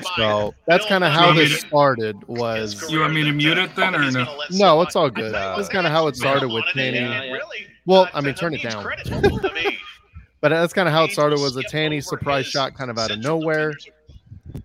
is 0.00 0.06
so. 0.16 0.54
That's 0.66 0.86
kind 0.86 1.04
of 1.04 1.12
how 1.12 1.32
Murray. 1.34 1.48
this 1.48 1.60
started. 1.60 2.16
Was 2.26 2.90
You 2.90 3.00
want 3.00 3.12
me 3.12 3.20
to 3.22 3.26
career 3.26 3.34
mute 3.36 3.54
that, 3.56 3.64
it 3.70 3.76
then, 3.76 3.94
or 3.94 4.10
no? 4.10 4.38
no, 4.50 4.80
it's 4.80 4.96
all 4.96 5.10
good. 5.10 5.32
No. 5.32 5.56
That's 5.56 5.68
kind 5.68 5.86
of 5.86 5.92
how 5.92 6.06
it 6.06 6.16
started 6.16 6.48
with 6.48 6.64
wanted 6.64 6.94
Tani. 6.94 6.98
and 6.98 7.32
really, 7.34 7.66
Well, 7.84 8.04
uh, 8.04 8.10
I 8.14 8.22
mean, 8.22 8.32
turn 8.34 8.54
it 8.54 8.62
down. 8.62 8.82
credit, 8.82 9.10
local 9.10 9.38
to 9.40 9.52
me, 9.52 9.76
But 10.40 10.48
that's 10.48 10.72
kind 10.72 10.88
of 10.88 10.94
how 10.94 11.04
it 11.04 11.10
started. 11.12 11.38
Was 11.38 11.54
a 11.56 11.60
skip 11.60 11.70
Tani 11.70 12.00
surprise 12.00 12.46
shot, 12.46 12.74
kind 12.74 12.90
of 12.90 12.98
out 12.98 13.10
of 13.10 13.18
nowhere, 13.18 13.74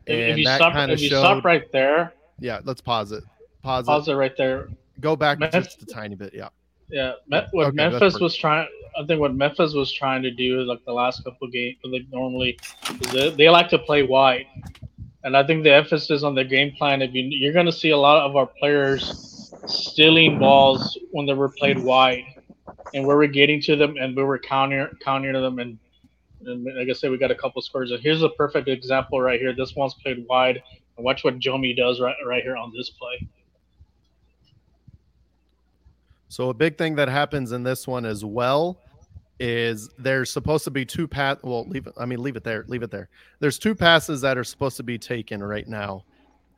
and 0.08 0.40
you 0.40 0.46
that 0.46 0.62
kind 0.62 0.90
of 0.90 1.00
if 1.00 1.02
you 1.04 1.10
showed. 1.10 1.20
stop 1.20 1.44
right 1.44 1.70
there, 1.74 2.14
Yeah, 2.40 2.62
let's 2.64 2.80
pause 2.80 3.12
it. 3.12 3.26
Pause, 3.62 3.86
pause 3.88 4.08
it. 4.08 4.12
it 4.12 4.16
right 4.16 4.38
there. 4.38 4.70
Go 5.02 5.18
back 5.18 5.40
just 5.52 5.82
a 5.82 5.86
tiny 5.86 6.16
bit. 6.16 6.34
Yeah. 6.34 6.48
Yeah, 6.90 7.14
Me- 7.28 7.42
what 7.52 7.68
Okay, 7.68 7.76
Memphis 7.76 8.00
perfect. 8.00 8.22
was 8.22 8.36
trying. 8.36 8.68
I 9.00 9.06
think 9.06 9.20
what 9.20 9.36
Memphis 9.36 9.74
was 9.74 9.92
trying 9.92 10.24
to 10.24 10.32
do, 10.32 10.62
is 10.62 10.68
like 10.68 10.84
the 10.86 10.94
last 10.94 11.24
couple 11.24 11.48
of 11.48 11.54
games, 11.54 11.78
like 11.84 12.06
normally, 12.12 12.58
they, 13.14 13.30
they 13.30 13.50
like 13.50 13.70
to 13.70 13.78
play 13.78 14.04
wide, 14.04 14.48
and 15.24 15.38
I 15.38 15.46
think 15.46 15.64
the 15.64 15.74
emphasis 15.74 16.24
on 16.24 16.34
the 16.36 16.44
game 16.44 16.72
plan. 16.72 17.02
If 17.02 17.14
you, 17.14 17.24
you're 17.30 17.54
going 17.54 17.68
to 17.68 17.72
see 17.72 17.92
a 17.92 17.98
lot 17.98 18.26
of 18.26 18.36
our 18.36 18.48
players 18.48 19.54
stealing 19.68 20.40
balls 20.40 20.98
when 21.12 21.26
they 21.28 21.34
were 21.34 21.50
played 21.50 21.78
wide, 21.78 22.24
and 22.94 23.06
we 23.06 23.14
were 23.14 23.28
getting 23.28 23.62
to 23.62 23.76
them, 23.76 23.96
and 23.98 24.16
we 24.16 24.24
were 24.24 24.40
counter 24.40 24.92
countering 25.02 25.36
to 25.36 25.42
them, 25.42 25.60
and, 25.60 25.78
and 26.46 26.66
like 26.76 26.90
I 26.90 26.94
said, 26.94 27.12
we 27.12 27.18
got 27.20 27.32
a 27.32 27.36
couple 27.36 27.62
scores. 27.62 27.92
And 27.92 28.02
here's 28.02 28.24
a 28.24 28.30
perfect 28.30 28.68
example 28.68 29.22
right 29.22 29.40
here. 29.40 29.54
This 29.54 29.76
one's 29.76 29.94
played 29.94 30.26
wide, 30.28 30.62
and 30.98 31.06
watch 31.06 31.24
what 31.24 31.38
Jome 31.38 31.76
does 31.76 32.02
right 32.02 32.16
right 32.26 32.42
here 32.42 32.58
on 32.58 32.74
this 32.76 32.90
play. 32.90 33.28
So 36.30 36.50
a 36.50 36.54
big 36.54 36.78
thing 36.78 36.96
that 36.96 37.10
happens 37.10 37.52
in 37.52 37.64
this 37.64 37.88
one 37.88 38.06
as 38.06 38.24
well 38.24 38.78
is 39.40 39.90
there's 39.98 40.32
supposed 40.32 40.64
to 40.66 40.72
be 40.72 40.86
two 40.86 41.08
pass. 41.08 41.38
Well, 41.42 41.66
leave 41.68 41.88
it. 41.88 41.94
I 41.98 42.06
mean, 42.06 42.22
leave 42.22 42.36
it 42.36 42.44
there. 42.44 42.66
Leave 42.68 42.84
it 42.84 42.92
there. 42.92 43.10
There's 43.40 43.58
two 43.58 43.74
passes 43.74 44.22
that 44.22 44.38
are 44.38 44.44
supposed 44.44 44.78
to 44.78 44.84
be 44.84 44.98
taken 44.98 45.42
right 45.42 45.68
now. 45.68 46.06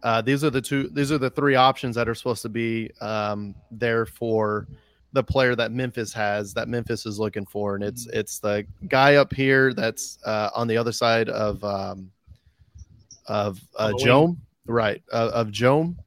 Uh, 0.04 0.22
these 0.22 0.44
are 0.44 0.50
the 0.50 0.62
two. 0.62 0.90
These 0.90 1.12
are 1.12 1.18
the 1.18 1.30
three 1.30 1.56
options 1.56 1.96
that 1.96 2.10
are 2.10 2.16
supposed 2.16 2.42
to 2.42 2.50
be 2.50 2.92
um, 3.02 3.56
there 3.70 4.06
for 4.06 4.68
the 5.14 5.24
player 5.24 5.56
that 5.56 5.72
Memphis 5.72 6.12
has. 6.14 6.54
That 6.54 6.68
Memphis 6.68 7.06
is 7.06 7.20
looking 7.20 7.46
for, 7.46 7.76
and 7.76 7.84
it's 7.84 8.08
it's 8.08 8.40
the 8.40 8.66
guy 8.88 9.16
up 9.16 9.32
here 9.32 9.74
that's 9.74 10.18
uh, 10.26 10.50
on 10.56 10.68
the 10.68 10.76
other 10.76 10.92
side 10.92 11.30
of 11.30 11.64
um, 11.64 12.12
of 13.28 13.62
uh, 13.78 13.84
On 13.84 13.90
the 13.92 13.96
wing. 13.98 14.06
Jome, 14.06 14.42
right? 14.66 15.04
Uh, 15.14 15.30
of 15.34 15.52
Jome. 15.52 15.98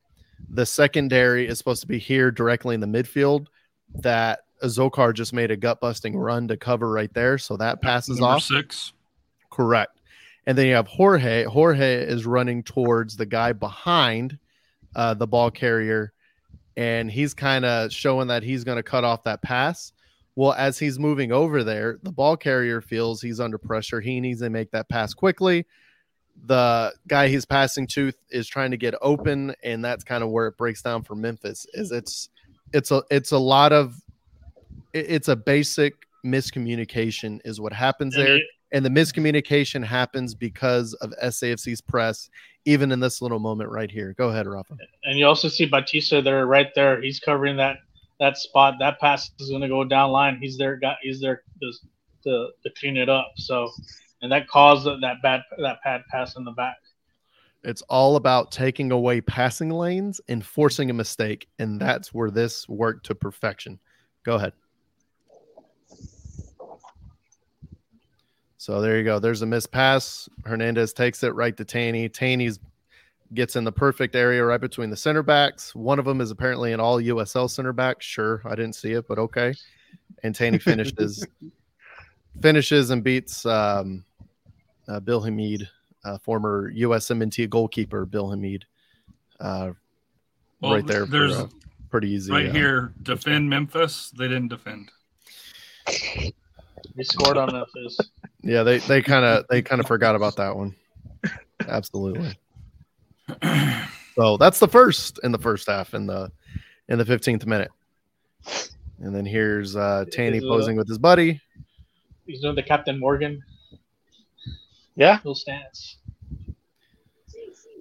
The 0.51 0.67
secondary 0.67 1.47
is 1.47 1.57
supposed 1.57 1.81
to 1.83 1.89
be 1.89 1.99
here 1.99 2.31
directly 2.31 2.75
in 2.75 2.81
the 2.81 2.87
midfield. 2.87 3.47
That 3.95 4.41
Zokar 4.65 5.15
just 5.15 5.33
made 5.33 5.51
a 5.51 5.57
gut 5.57 5.81
busting 5.81 6.17
run 6.17 6.49
to 6.49 6.57
cover 6.57 6.91
right 6.91 7.13
there, 7.15 7.39
so 7.39 7.57
that 7.57 7.81
passes 7.83 8.19
Number 8.19 8.37
off. 8.37 8.43
six. 8.43 8.93
Correct. 9.51 10.01
And 10.47 10.59
then 10.59 10.67
you 10.67 10.75
have 10.75 10.89
Jorge. 10.89 11.45
Jorge 11.45 12.03
is 12.05 12.27
running 12.27 12.63
towards 12.63 13.17
the 13.17 13.27
guy 13.27 13.53
behind 13.53 14.39
uh, 14.95 15.15
the 15.15 15.27
ball 15.27 15.51
carrier, 15.51 16.13
and 16.77 17.11
he's 17.11 17.35
kind 17.35 17.65
of 17.65 17.93
showing 17.93 18.29
that 18.29 18.43
he's 18.43 18.65
going 18.65 18.77
to 18.77 18.83
cut 18.83 19.05
off 19.05 19.23
that 19.25 19.43
pass. 19.43 19.93
Well, 20.37 20.53
as 20.53 20.79
he's 20.79 20.99
moving 20.99 21.31
over 21.31 21.63
there, 21.63 21.99
the 22.03 22.11
ball 22.11 22.37
carrier 22.37 22.81
feels 22.81 23.23
he's 23.23 23.39
under 23.39 23.57
pressure. 23.59 24.01
He 24.01 24.21
needs 24.21 24.41
to 24.41 24.51
make 24.51 24.73
that 24.73 24.89
pass 24.89 25.15
quickly. 25.15 25.67
The 26.47 26.93
guy 27.07 27.29
he's 27.29 27.45
passing 27.45 27.87
to 27.89 28.13
is 28.31 28.49
trying 28.49 28.73
to 28.73 28.77
get 28.77 28.95
open, 29.01 29.55
and 29.63 29.85
that's 29.85 30.03
kind 30.03 30.25
of 30.25 30.31
where 30.31 30.49
it 30.49 30.57
breaks 30.59 30.83
down 30.83 31.05
for 31.05 31.15
Memphis. 31.15 31.65
Is 31.75 31.93
it's 31.93 32.29
it's 32.75 32.91
a 32.91 33.03
it's 33.11 33.33
a 33.33 33.39
lot 33.39 33.72
of 33.72 33.95
it's 34.93 35.29
a 35.29 35.37
basic 35.37 35.95
miscommunication 36.27 37.41
is 37.45 37.61
what 37.61 37.72
happens 37.72 38.14
And 38.16 38.27
there 38.27 38.37
it- 38.37 38.43
and 38.72 38.85
the 38.85 38.91
miscommunication 38.91 39.85
happens 39.85 40.35
because 40.35 40.95
of 40.95 41.12
SAFC's 41.22 41.81
press, 41.81 42.29
even 42.64 42.91
in 42.91 42.99
this 42.99 43.22
little 43.22 43.39
moment 43.39 43.70
right 43.70 43.89
here. 43.89 44.14
Go 44.18 44.31
ahead, 44.31 44.49
Rafa. 44.49 44.77
and 45.05 45.16
you 45.16 45.27
also 45.27 45.47
see 45.49 45.64
Batista 45.64 46.20
there, 46.20 46.45
right 46.47 46.75
there. 46.75 47.01
He's 47.01 47.20
covering 47.20 47.57
that 47.59 47.77
that 48.18 48.37
spot. 48.37 48.75
That 48.81 48.99
pass 48.99 49.31
is 49.39 49.49
going 49.49 49.62
to 49.62 49.68
go 49.68 49.85
down 49.85 50.11
line. 50.11 50.39
He's 50.41 50.57
there. 50.59 50.75
Got 50.77 50.97
he's 51.03 51.20
there 51.20 51.43
to, 51.62 51.72
to 52.25 52.49
to 52.64 52.70
clean 52.81 52.97
it 52.97 53.09
up. 53.09 53.31
So, 53.37 53.70
and 54.22 54.33
that 54.33 54.49
caused 54.49 54.87
that 54.87 55.16
bad 55.22 55.43
that 55.59 55.79
bad 55.85 56.03
pass 56.11 56.35
in 56.37 56.43
the 56.43 56.53
back. 56.53 56.77
It's 57.65 57.83
all 57.83 58.17
about 58.17 58.53
taking 58.53 58.93
away 58.93 59.21
passing 59.21 59.71
lanes 59.71 60.21
and 60.29 60.45
forcing 60.45 60.91
a 60.91 60.95
mistake, 60.95 61.49
and 61.59 61.81
that's 61.81 62.12
where 62.12 62.31
this 62.31 62.69
worked 62.69 63.07
to 63.07 63.15
perfection. 63.15 63.79
Go 64.23 64.35
ahead. 64.35 64.53
So 68.59 68.81
there 68.81 68.97
you 68.97 69.05
go. 69.05 69.19
There's 69.19 69.43
a 69.43 69.47
missed 69.47 69.73
pass. 69.73 70.29
Hernandez 70.45 70.93
takes 70.93 71.23
it 71.23 71.35
right 71.35 71.57
to 71.57 71.65
Tani. 71.65 72.09
Tani's 72.09 72.59
gets 73.33 73.57
in 73.57 73.65
the 73.65 73.73
perfect 73.73 74.15
area 74.15 74.45
right 74.45 74.61
between 74.61 74.91
the 74.91 74.97
center 74.97 75.23
backs. 75.23 75.75
One 75.75 75.99
of 75.99 76.05
them 76.05 76.21
is 76.21 76.31
apparently 76.31 76.73
an 76.73 76.81
all 76.81 77.01
USL 77.01 77.51
center 77.51 77.73
back. 77.73 78.01
Sure, 78.01 78.43
I 78.45 78.51
didn't 78.51 78.75
see 78.75 78.93
it, 78.93 79.07
but 79.09 79.19
okay. 79.19 79.55
And 80.23 80.35
Tani 80.35 80.59
finishes 80.59 81.27
finishes 82.41 82.91
and 82.91 83.03
beats 83.03 83.45
um, 83.47 84.05
uh, 84.89 85.01
Bill 85.01 85.21
Hamid, 85.21 85.69
uh, 86.05 86.19
former 86.19 86.71
USMNT 86.73 87.49
goalkeeper 87.51 88.05
Bill 88.05 88.31
Hamid, 88.31 88.65
uh, 89.41 89.71
Well, 90.61 90.75
right 90.75 90.87
there. 90.87 91.07
For, 91.07 91.11
There's 91.11 91.37
uh, 91.37 91.49
pretty 91.91 92.11
easy. 92.11 92.33
right 92.33 92.49
uh, 92.49 92.53
here. 92.53 92.93
Defend 93.03 93.49
Memphis. 93.49 94.11
They 94.11 94.29
didn't 94.29 94.49
defend. 94.49 94.91
They 95.87 97.03
scored 97.03 97.37
on 97.37 97.53
Memphis. 97.53 97.99
Yeah, 98.43 98.63
they 98.63 98.79
they 98.79 99.03
kind 99.03 99.25
of 99.25 99.47
they 99.49 99.63
kind 99.63 99.81
of 99.81 99.87
forgot 99.87 100.15
about 100.15 100.37
that 100.37 100.55
one. 100.55 100.75
Absolutely. 101.67 102.39
So 104.15 104.37
that's 104.37 104.61
the 104.61 104.69
first 104.69 105.19
in 105.25 105.33
the 105.33 105.39
first 105.39 105.67
half 105.67 105.93
in 105.95 106.07
the 106.07 106.31
in 106.89 106.99
the 106.99 107.05
15th 107.05 107.47
minute. 107.47 107.71
And 109.01 109.15
then 109.15 109.27
here's 109.27 109.75
uh 109.75 110.05
Tani 110.13 110.39
Is, 110.39 110.45
uh, 110.45 110.49
posing 110.49 110.77
with 110.77 110.89
his 110.89 110.99
buddy. 110.99 111.41
He's 112.27 112.41
doing 112.41 112.55
the 112.55 112.63
Captain 112.63 112.99
Morgan 112.99 113.43
Yeah, 114.97 115.17
little 115.17 115.35
stance. 115.35 115.99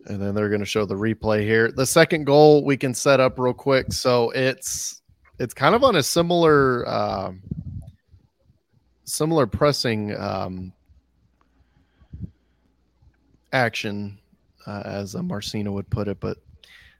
And 0.05 0.21
then 0.21 0.35
they're 0.35 0.49
going 0.49 0.59
to 0.59 0.65
show 0.65 0.85
the 0.85 0.95
replay 0.95 1.41
here. 1.41 1.71
The 1.71 1.85
second 1.85 2.25
goal 2.25 2.65
we 2.65 2.75
can 2.75 2.93
set 2.93 3.19
up 3.19 3.39
real 3.39 3.53
quick. 3.53 3.93
So 3.93 4.31
it's 4.31 5.01
it's 5.39 5.53
kind 5.53 5.75
of 5.75 5.83
on 5.83 5.95
a 5.95 6.03
similar 6.03 6.87
um, 6.89 7.41
similar 9.05 9.47
pressing 9.47 10.15
um, 10.17 10.73
action 13.53 14.17
uh, 14.65 14.81
as 14.85 15.15
uh, 15.15 15.23
Marcina 15.23 15.71
would 15.71 15.89
put 15.89 16.07
it, 16.07 16.19
but 16.19 16.37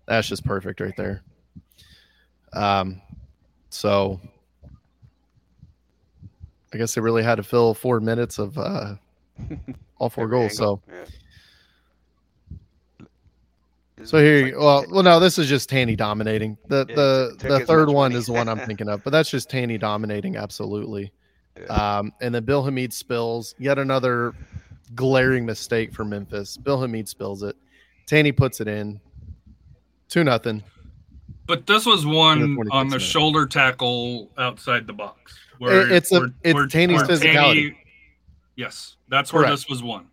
that's 0.05 0.27
just 0.27 0.45
perfect 0.45 0.79
right 0.79 0.95
there. 0.95 1.23
Um, 2.53 3.01
so 3.69 4.19
I 6.73 6.77
guess 6.77 6.93
they 6.93 7.01
really 7.01 7.23
had 7.23 7.35
to 7.35 7.43
fill 7.43 7.73
four 7.73 7.99
minutes 7.99 8.37
of 8.37 8.57
uh, 8.57 8.95
all 10.03 10.09
four 10.09 10.25
Every 10.25 10.37
goals. 10.37 10.59
angle, 10.59 10.83
So. 10.87 10.93
yeah. 10.93 11.05
So 14.05 14.17
here, 14.17 14.45
like- 14.47 14.57
well, 14.57 14.85
well, 14.91 15.03
no, 15.03 15.19
this 15.19 15.37
is 15.39 15.47
just 15.47 15.69
Tani 15.69 15.95
dominating. 15.95 16.57
The 16.67 16.85
Yeah, 16.89 16.95
the 16.95 17.35
the 17.59 17.59
third 17.65 17.87
one 17.87 18.11
money. 18.11 18.15
is 18.19 18.25
the 18.25 18.33
one 18.33 18.49
I'm 18.49 18.59
thinking 18.59 18.89
of, 18.89 19.01
but 19.03 19.11
that's 19.11 19.29
just 19.29 19.49
Tani 19.49 19.77
dominating 19.77 20.35
absolutely. 20.35 21.11
yeah. 21.57 21.65
Um, 21.99 22.11
and 22.19 22.35
then 22.35 22.43
Bill 22.43 22.63
Hamid 22.63 22.91
spills 22.91 23.55
yet 23.59 23.79
another 23.79 24.33
glaring 24.95 25.45
mistake 25.45 25.93
for 25.93 26.03
Memphis. 26.03 26.57
Bill 26.57 26.81
Hamid 26.81 27.07
spills 27.07 27.43
it. 27.43 27.55
Tani 28.05 28.33
puts 28.33 28.59
it 28.59 28.67
in. 28.67 28.99
Two 30.09 30.23
nothing. 30.25 30.63
But 31.45 31.65
this 31.65 31.85
was 31.85 32.05
one 32.05 32.57
on 32.71 32.87
the 32.87 32.95
minutes. 32.95 33.05
shoulder 33.05 33.45
tackle 33.45 34.29
outside 34.37 34.85
the 34.85 34.93
box. 34.93 35.33
It- 35.61 35.91
it's 35.93 36.11
a- 36.11 36.33
it's 36.43 36.73
Tani's 36.73 37.03
physicality. 37.03 37.75
Yes, 38.55 38.95
that's 39.09 39.31
where 39.33 39.43
Correct. 39.43 39.57
this 39.57 39.69
was 39.69 39.83
won. 39.83 40.07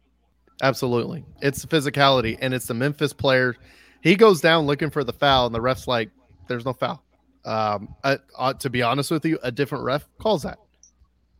Absolutely, 0.62 1.24
it's 1.41 1.62
the 1.62 1.68
physicality, 1.68 2.36
and 2.41 2.53
it's 2.53 2.66
the 2.66 2.74
Memphis 2.74 3.12
player. 3.12 3.57
He 4.03 4.14
goes 4.14 4.41
down 4.41 4.66
looking 4.66 4.91
for 4.91 5.05
the 5.05 5.12
foul, 5.12 5.47
and 5.47 5.55
the 5.55 5.61
ref's 5.61 5.86
like, 5.88 6.11
"There's 6.49 6.64
no 6.64 6.72
foul." 6.72 7.03
Um, 7.45 7.95
I, 8.05 8.18
uh, 8.36 8.53
to 8.55 8.68
be 8.68 8.82
honest 8.82 9.11
with 9.11 9.24
you, 9.24 9.38
a 9.43 9.51
different 9.51 9.84
ref 9.84 10.07
calls 10.18 10.43
that. 10.43 10.59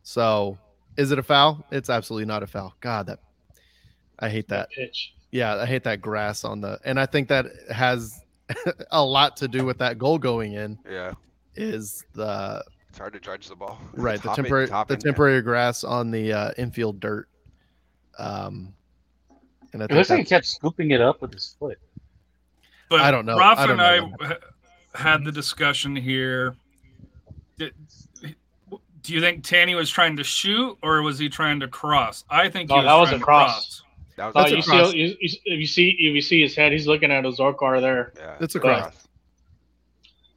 So, 0.03 0.57
is 0.97 1.11
it 1.11 1.19
a 1.19 1.23
foul? 1.23 1.63
It's 1.71 1.89
absolutely 1.89 2.25
not 2.25 2.41
a 2.41 2.47
foul. 2.47 2.73
God, 2.81 3.05
that 3.07 3.19
I 4.19 4.29
hate 4.29 4.47
that. 4.49 4.69
pitch. 4.71 5.13
Yeah, 5.29 5.55
I 5.55 5.65
hate 5.65 5.83
that 5.83 6.01
grass 6.01 6.43
on 6.43 6.59
the, 6.61 6.79
and 6.83 6.99
I 6.99 7.05
think 7.05 7.27
that 7.29 7.45
has 7.71 8.19
a 8.91 9.03
lot 9.03 9.37
to 9.37 9.47
do 9.47 9.63
with 9.65 9.77
that 9.77 9.97
goal 9.99 10.17
going 10.17 10.53
in. 10.53 10.77
yeah. 10.89 11.13
Is 11.55 12.03
the 12.13 12.63
It's 12.91 12.99
hard 12.99 13.13
to 13.13 13.21
judge 13.21 13.47
the 13.47 13.55
ball. 13.55 13.79
right 13.93 14.21
the 14.21 14.27
Top 14.27 14.37
it, 14.37 14.41
temporary 14.41 14.67
top 14.67 14.87
the 14.89 14.95
it, 14.95 14.97
yeah. 15.03 15.09
temporary 15.11 15.41
grass 15.41 15.85
on 15.85 16.11
the 16.11 16.33
uh, 16.33 16.51
infield 16.57 16.99
dirt. 16.99 17.29
Um, 18.19 18.73
and 19.71 19.81
I 19.81 19.85
It 19.85 19.91
looks 19.91 20.09
like 20.09 20.19
he 20.19 20.25
kept 20.25 20.45
scooping 20.45 20.91
it 20.91 20.99
up 20.99 21.21
with 21.21 21.31
his 21.33 21.55
foot. 21.57 21.79
But 22.89 22.99
I 22.99 23.09
don't 23.09 23.25
know. 23.25 23.37
Rafa 23.37 23.61
I 23.61 23.71
and 23.71 23.81
I 23.81 23.97
know 23.99 24.13
ha- 24.19 24.35
had 24.93 25.23
the 25.23 25.31
discussion 25.31 25.95
here. 25.95 26.57
Did, 27.57 27.73
do 29.03 29.13
you 29.13 29.21
think 29.21 29.45
Tani 29.45 29.73
was 29.73 29.89
trying 29.89 30.17
to 30.17 30.23
shoot 30.25 30.77
or 30.83 31.01
was 31.01 31.17
he 31.17 31.29
trying 31.29 31.61
to 31.61 31.69
cross? 31.69 32.25
I 32.29 32.49
think 32.49 32.69
he 32.69 32.75
No, 32.75 32.83
was 32.83 32.85
that 32.85 32.95
was 32.95 33.09
trying 33.09 33.15
a 33.15 33.19
to 33.19 33.23
cross. 33.25 33.83
That 34.17 34.25
was 34.25 34.35
No, 34.35 34.41
That's 34.41 34.51
a 34.51 34.57
you 34.57 34.63
cross. 34.63 34.91
see, 34.91 34.97
you, 34.97 35.07
you, 35.21 35.29
if 35.45 35.59
you 35.61 35.65
see, 35.67 35.89
if 35.91 36.13
you 36.15 36.21
see 36.21 36.41
his 36.41 36.53
head, 36.57 36.73
he's 36.73 36.87
looking 36.87 37.09
at 37.09 37.23
his 37.23 37.37
Zorkar 37.39 37.79
there. 37.79 38.11
yeah, 38.17 38.35
It's 38.41 38.55
a 38.55 38.59
cross. 38.59 38.93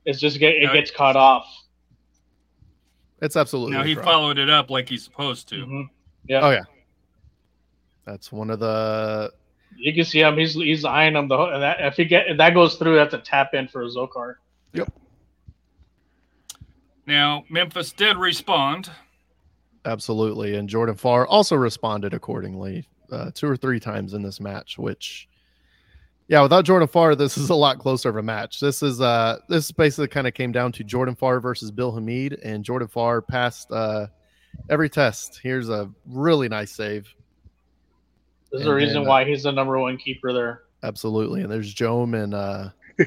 It's 0.05 0.21
just 0.21 0.39
get, 0.39 0.55
it 0.55 0.67
Now- 0.67 0.73
gets 0.75 0.93
caught 0.93 1.17
off. 1.17 1.47
It's 3.25 3.37
absolutely. 3.37 3.77
Now 3.77 3.83
he 3.83 3.95
cross. 3.95 4.05
followed 4.05 4.39
it 4.39 4.51
up 4.51 4.71
like 4.71 4.89
he's 4.89 5.03
supposed 5.03 5.49
to. 5.49 5.57
Mhm. 5.67 5.89
Oh 6.43 6.51
yeah. 6.51 6.65
That's 8.05 8.31
one 8.31 8.51
of 8.51 8.61
the 8.61 9.33
You 9.77 9.95
can 9.95 10.05
see 10.05 10.21
him. 10.21 10.37
He's 10.37 10.53
he's 10.55 10.85
eyeing 10.85 11.17
him. 11.17 11.29
The 11.29 11.39
and 11.39 11.63
that, 11.63 11.81
if 11.81 11.97
he 11.97 12.05
get 12.05 12.29
if 12.29 12.37
that 12.37 12.53
goes 12.53 12.77
through, 12.77 12.97
that's 12.97 13.15
a 13.15 13.19
tap 13.19 13.55
in 13.55 13.67
for 13.67 13.85
Azocar. 13.85 14.35
Yep. 14.75 14.93
Now 17.07 17.45
Memphis 17.49 17.93
did 17.93 18.17
respond. 18.17 18.91
Absolutely. 19.87 20.57
And 20.57 20.69
Jordan 20.69 20.95
Farr 20.95 21.27
also 21.27 21.57
responded 21.57 22.15
accordingly 22.15 22.87
uh, 23.11 23.31
two 23.35 23.47
or 23.47 23.57
three 23.57 23.81
times 23.81 24.15
in 24.15 24.23
this 24.23 24.41
match, 24.41 24.79
which, 24.79 25.29
yeah, 26.29 26.43
without 26.43 26.65
Jordan 26.65 26.89
Farr, 26.89 27.15
this 27.15 27.37
is 27.37 27.51
a 27.51 27.55
lot 27.55 27.79
closer 27.79 28.09
of 28.09 28.17
a 28.17 28.23
match. 28.23 28.61
This 28.61 28.83
is 28.83 29.01
uh 29.01 29.39
this 29.49 29.71
basically 29.71 30.09
kind 30.09 30.27
of 30.27 30.35
came 30.35 30.53
down 30.53 30.73
to 30.73 30.85
Jordan 30.85 31.15
Farr 31.15 31.41
versus 31.41 31.71
Bill 31.71 31.93
Hamid, 31.93 32.39
and 32.43 32.65
Jordan 32.65 32.89
Farr 32.89 33.21
passed 33.21 33.71
uh, 33.71 34.07
every 34.71 34.89
test. 34.89 35.41
Here's 35.43 35.69
a 35.69 35.91
really 36.07 36.49
nice 36.49 36.73
save. 36.73 37.13
There's 38.51 38.63
And 38.63 38.71
the 38.71 38.75
reason 38.75 39.03
uh, 39.03 39.05
why 39.05 39.25
he's 39.25 39.43
the 39.43 39.53
number 39.53 39.79
one 39.79 39.97
keeper 39.97 40.33
there. 40.33 40.63
Absolutely. 40.83 41.43
And 41.43 41.51
there's 41.51 41.73
Jome 41.73 42.15
and 42.15 42.35
uh 42.35 42.69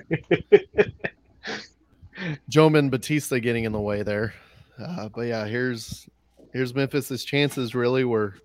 Jome 2.50 2.76
and 2.76 2.92
Batista 2.92 3.40
getting 3.40 3.64
in 3.64 3.72
the 3.72 3.80
way 3.80 4.04
there. 4.04 4.34
Uh, 4.80 5.10
but 5.10 5.22
yeah, 5.22 5.46
here's 5.46 6.08
here's 6.54 6.76
Memphis's 6.76 7.24
chances 7.24 7.74
really 7.74 8.04
were 8.04 8.36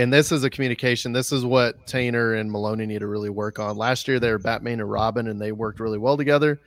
and 0.00 0.12
this 0.12 0.32
is 0.32 0.44
a 0.44 0.50
communication. 0.50 1.12
This 1.12 1.30
is 1.30 1.44
what 1.44 1.86
Taintor 1.86 2.40
and 2.40 2.50
Maloney 2.50 2.86
need 2.86 3.00
to 3.00 3.06
really 3.06 3.30
work 3.30 3.58
on. 3.58 3.76
Last 3.76 4.08
year 4.08 4.18
they 4.18 4.30
were 4.30 4.38
Batman 4.38 4.80
and 4.80 4.90
Robin 4.90 5.28
and 5.28 5.40
they 5.40 5.52
worked 5.52 5.78
really 5.78 5.98
well 5.98 6.16
together. 6.16 6.60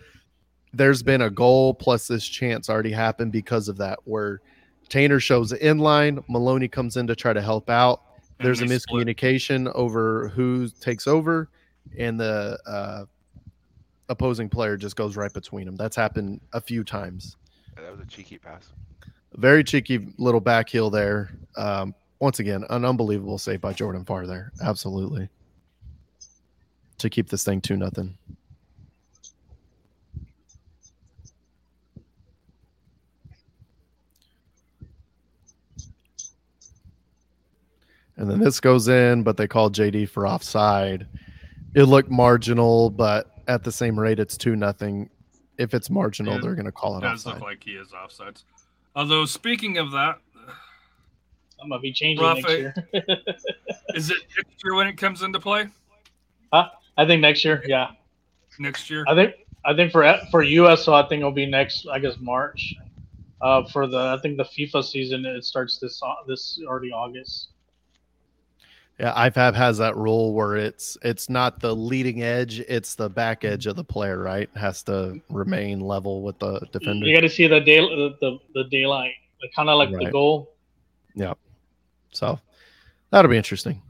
There's 0.73 1.01
been 1.01 1.21
a 1.21 1.29
goal 1.29 1.73
plus 1.73 2.07
this 2.07 2.25
chance 2.25 2.69
already 2.69 2.91
happened 2.91 3.31
because 3.31 3.69
of 3.69 3.77
that, 3.77 3.99
where 4.05 4.41
Taintor 4.89 5.21
shows 5.21 5.49
the 5.49 5.67
in 5.67 5.79
line, 5.79 6.23
Maloney 6.27 6.67
comes 6.67 6.97
in 6.97 7.07
to 7.07 7.15
try 7.15 7.33
to 7.33 7.41
help 7.41 7.69
out 7.69 8.01
there's 8.39 8.61
a 8.61 8.65
they 8.65 8.77
split. 8.77 9.07
miscommunication 9.07 9.71
over 9.73 10.27
who 10.29 10.67
takes 10.81 11.07
over 11.07 11.49
and 11.97 12.19
the 12.19 12.59
uh, 12.65 13.05
opposing 14.09 14.49
player 14.49 14.77
just 14.77 14.95
goes 14.95 15.15
right 15.15 15.33
between 15.33 15.65
them 15.65 15.75
that's 15.75 15.95
happened 15.95 16.41
a 16.53 16.61
few 16.61 16.83
times 16.83 17.37
that 17.75 17.91
was 17.91 17.99
a 17.99 18.05
cheeky 18.05 18.37
pass. 18.37 18.71
very 19.35 19.63
cheeky 19.63 20.13
little 20.17 20.41
back 20.41 20.69
heel 20.69 20.89
there 20.89 21.31
um, 21.57 21.93
once 22.19 22.39
again 22.39 22.63
an 22.69 22.85
unbelievable 22.85 23.37
save 23.37 23.61
by 23.61 23.73
jordan 23.73 24.05
farr 24.05 24.25
there. 24.27 24.51
Absolutely. 24.61 25.29
To 26.99 27.09
keep 27.09 27.29
this 27.29 27.43
thing 27.43 27.59
two 27.61 27.75
nothing. 27.77 28.17
And 38.15 38.29
then 38.29 38.39
this 38.39 38.59
goes 38.59 38.87
in 38.87 39.23
but 39.23 39.37
they 39.37 39.47
call 39.47 39.69
jd 39.69 40.07
for 40.07 40.27
offside. 40.27 41.07
It 41.75 41.83
looked 41.83 42.09
marginal 42.09 42.89
but 42.89 43.31
at 43.47 43.63
the 43.63 43.71
same 43.71 43.99
rate 43.99 44.19
it's 44.19 44.37
two 44.37 44.55
nothing. 44.55 45.09
If 45.57 45.73
it's 45.73 45.89
marginal 45.89 46.35
Yeah, 46.35 46.39
they're 46.41 46.55
going 46.55 46.65
to 46.65 46.71
call 46.71 46.97
it 46.97 47.01
does 47.01 47.25
offside. 47.25 47.33
look 47.35 47.43
like 47.43 47.63
he 47.63 47.71
is 47.71 47.89
offsides. 47.89 48.43
Although 48.95 49.25
speaking 49.25 49.77
of 49.77 49.91
that, 49.91 50.19
I'm 51.63 51.69
gonna 51.69 51.81
be 51.81 51.93
changing 51.93 52.23
Rafa- 52.25 52.41
next 52.41 52.49
year. 52.59 52.75
is 53.95 54.11
it 54.11 54.17
next 54.37 54.63
year 54.63 54.75
when 54.75 54.87
it 54.87 54.97
comes 54.97 55.21
into 55.21 55.39
play? 55.39 55.67
Huh? 56.51 56.69
I 56.97 57.05
think 57.05 57.21
next 57.21 57.43
year. 57.45 57.63
Yeah, 57.65 57.91
Next 58.59 58.89
year? 58.89 59.03
I 59.07 59.15
think 59.15 59.33
I 59.65 59.73
think 59.73 59.91
for 59.91 60.03
for 60.29 60.43
USL, 60.43 60.93
I 61.03 61.07
think 61.07 61.21
it'll 61.21 61.31
be 61.31 61.45
next. 61.45 61.87
I 61.87 61.99
guess 61.99 62.15
March. 62.19 62.75
Uh, 63.41 63.63
for 63.67 63.87
the 63.87 63.97
I 63.97 64.19
think 64.21 64.37
the 64.37 64.43
FIFA 64.45 64.83
season 64.83 65.25
it 65.25 65.43
starts 65.43 65.77
this 65.79 66.01
au- 66.03 66.23
this 66.27 66.59
already 66.67 66.91
August. 66.91 67.49
Yeah, 68.99 69.11
IFAB 69.29 69.55
has 69.55 69.79
that 69.79 69.97
rule 69.97 70.33
where 70.33 70.55
it's 70.55 70.97
it's 71.01 71.27
not 71.29 71.59
the 71.59 71.75
leading 71.75 72.21
edge, 72.21 72.59
it's 72.59 72.93
the 72.93 73.09
back 73.09 73.43
edge 73.43 73.65
of 73.65 73.75
the 73.75 73.83
player, 73.83 74.19
right? 74.21 74.49
Has 74.55 74.83
to 74.83 75.19
remain 75.29 75.79
level 75.79 76.21
with 76.21 76.37
the 76.39 76.59
defender. 76.71 77.07
You 77.07 77.15
got 77.15 77.21
to 77.21 77.29
see 77.29 77.47
the 77.47 77.59
day 77.59 77.79
the 77.79 78.15
the, 78.21 78.37
the 78.53 78.63
daylight, 78.65 79.13
like, 79.41 79.51
kind 79.55 79.67
of 79.69 79.77
like 79.79 79.89
the 79.89 79.97
Right. 79.97 80.11
goal. 80.11 80.51
So 82.13 82.39
that'll 83.09 83.29
be 83.29 83.37
interesting. 83.37 83.81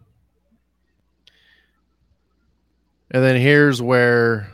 And 3.11 3.23
then 3.23 3.39
here's 3.39 3.81
where 3.81 4.49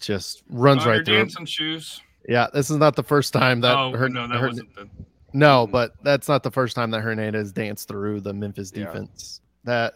just 0.00 0.42
runs 0.48 0.84
right 0.86 1.04
through. 1.04 1.14
it. 1.14 1.18
dancing 1.18 1.46
shoes. 1.46 2.00
Yeah, 2.28 2.46
this 2.52 2.70
is 2.70 2.76
not 2.76 2.94
the 2.96 3.02
first 3.02 3.32
time 3.32 3.60
that 3.62 3.76
oh 3.76 3.92
Hern- 3.92 4.12
no, 4.12 4.28
that 4.28 4.38
Hern- 4.38 4.50
wasn't 4.50 4.74
the. 4.76 4.88
no, 5.32 5.64
mm-hmm. 5.64 5.72
but 5.72 5.92
that's 6.04 6.28
not 6.28 6.42
the 6.42 6.50
first 6.50 6.76
time 6.76 6.90
that 6.92 7.00
Hernandez 7.00 7.52
danced 7.52 7.88
through 7.88 8.20
the 8.20 8.32
Memphis 8.32 8.72
Yeah. 8.74 8.84
defense. 8.86 9.40
That 9.64 9.94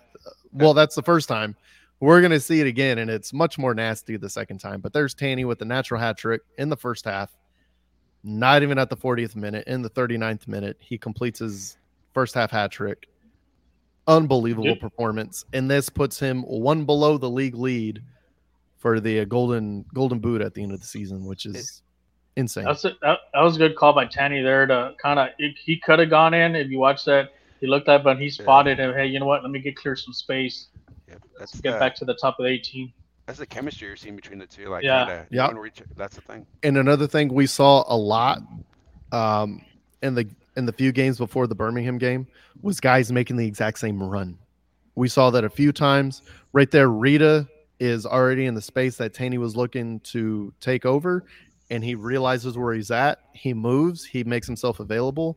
well, 0.52 0.74
that's 0.74 0.94
the 0.96 1.02
first 1.02 1.28
time. 1.28 1.54
We're 2.00 2.20
gonna 2.20 2.40
see 2.40 2.60
it 2.60 2.66
again, 2.66 2.98
and 2.98 3.08
it's 3.10 3.32
much 3.32 3.58
more 3.58 3.74
nasty 3.74 4.16
the 4.16 4.28
second 4.28 4.58
time. 4.58 4.80
But 4.80 4.92
there's 4.92 5.14
Tani 5.14 5.44
with 5.44 5.58
the 5.60 5.64
natural 5.64 6.00
hat 6.00 6.18
trick 6.18 6.42
in 6.58 6.68
the 6.68 6.76
first 6.76 7.04
half. 7.04 7.30
Not 8.28 8.64
even 8.64 8.76
at 8.76 8.90
the 8.90 8.96
40th 8.96 9.36
minute, 9.36 9.68
in 9.68 9.82
the 9.82 9.88
39th 9.88 10.48
minute, 10.48 10.76
he 10.80 10.98
completes 10.98 11.38
his 11.38 11.78
first 12.12 12.34
half 12.34 12.50
hat 12.50 12.72
trick. 12.72 13.08
Unbelievable 14.08 14.66
Yep. 14.70 14.80
performance, 14.80 15.44
and 15.52 15.70
this 15.70 15.88
puts 15.88 16.18
him 16.18 16.42
one 16.42 16.84
below 16.84 17.18
the 17.18 17.30
league 17.30 17.54
lead 17.54 18.02
for 18.78 19.00
the 19.00 19.20
uh, 19.20 19.24
golden 19.24 19.84
golden 19.94 20.18
boot 20.20 20.40
at 20.40 20.54
the 20.54 20.62
end 20.62 20.72
of 20.72 20.80
the 20.80 20.86
season, 20.86 21.24
which 21.24 21.44
is 21.46 21.82
insane. 22.36 22.64
That's 22.64 22.84
it. 22.84 22.96
That, 23.02 23.18
that 23.32 23.40
was 23.40 23.56
a 23.56 23.58
good 23.58 23.76
call 23.76 23.92
by 23.92 24.06
Tani 24.06 24.42
there 24.42 24.66
to 24.66 24.94
kind 25.02 25.18
of 25.18 25.28
he 25.38 25.78
could 25.78 25.98
have 25.98 26.10
gone 26.10 26.34
in 26.34 26.54
if 26.54 26.68
you 26.68 26.78
watch 26.78 27.04
that. 27.04 27.30
He 27.60 27.66
looked 27.66 27.88
up 27.88 28.06
and 28.06 28.20
he 28.20 28.30
spotted 28.30 28.78
him. 28.78 28.94
Hey, 28.94 29.06
you 29.06 29.18
know 29.18 29.26
what? 29.26 29.42
Let 29.42 29.50
me 29.50 29.60
get 29.60 29.76
clear 29.76 29.96
some 29.96 30.12
space. 30.12 30.68
Yep, 31.08 31.22
that's 31.38 31.60
Get 31.60 31.72
the, 31.72 31.78
back 31.78 31.94
to 31.96 32.04
the 32.04 32.14
top 32.14 32.38
of 32.38 32.44
the 32.44 32.50
18. 32.50 32.92
That's 33.26 33.38
the 33.40 33.46
chemistry 33.46 33.88
you're 33.88 33.96
seeing 33.96 34.14
between 34.16 34.38
the 34.38 34.46
two. 34.46 34.68
Like, 34.68 34.84
Yeah. 34.84 35.04
kinda- 35.06 35.26
Yeah. 35.30 35.48
when 35.48 35.58
Reach, 35.58 35.82
that's 35.96 36.14
the 36.14 36.22
thing. 36.22 36.46
and 36.62 36.78
another 36.78 37.06
thing 37.08 37.32
we 37.32 37.46
saw 37.46 37.84
a 37.88 37.96
lot 37.96 38.40
um, 39.12 39.62
in 40.02 40.14
the 40.14 40.26
in 40.56 40.64
the 40.64 40.72
few 40.72 40.90
games 40.90 41.18
before 41.18 41.46
the 41.46 41.54
Birmingham 41.54 41.98
game 41.98 42.26
was 42.62 42.80
guys 42.80 43.12
making 43.12 43.36
the 43.36 43.46
exact 43.46 43.78
same 43.78 44.02
run. 44.02 44.38
We 44.94 45.06
saw 45.08 45.28
that 45.30 45.44
a 45.44 45.50
few 45.50 45.70
times. 45.70 46.22
Right 46.54 46.70
there, 46.70 46.88
Rita 46.88 47.46
is 47.78 48.06
already 48.06 48.46
in 48.46 48.54
the 48.54 48.62
space 48.62 48.96
that 48.96 49.12
Tani 49.12 49.36
was 49.36 49.54
looking 49.54 50.00
to 50.00 50.54
take 50.60 50.86
over, 50.86 51.24
and 51.70 51.84
he 51.84 51.94
realizes 51.94 52.56
where 52.56 52.72
he's 52.72 52.90
at. 52.90 53.20
He 53.34 53.52
moves. 53.52 54.02
He 54.06 54.24
makes 54.24 54.46
himself 54.46 54.80
available, 54.80 55.36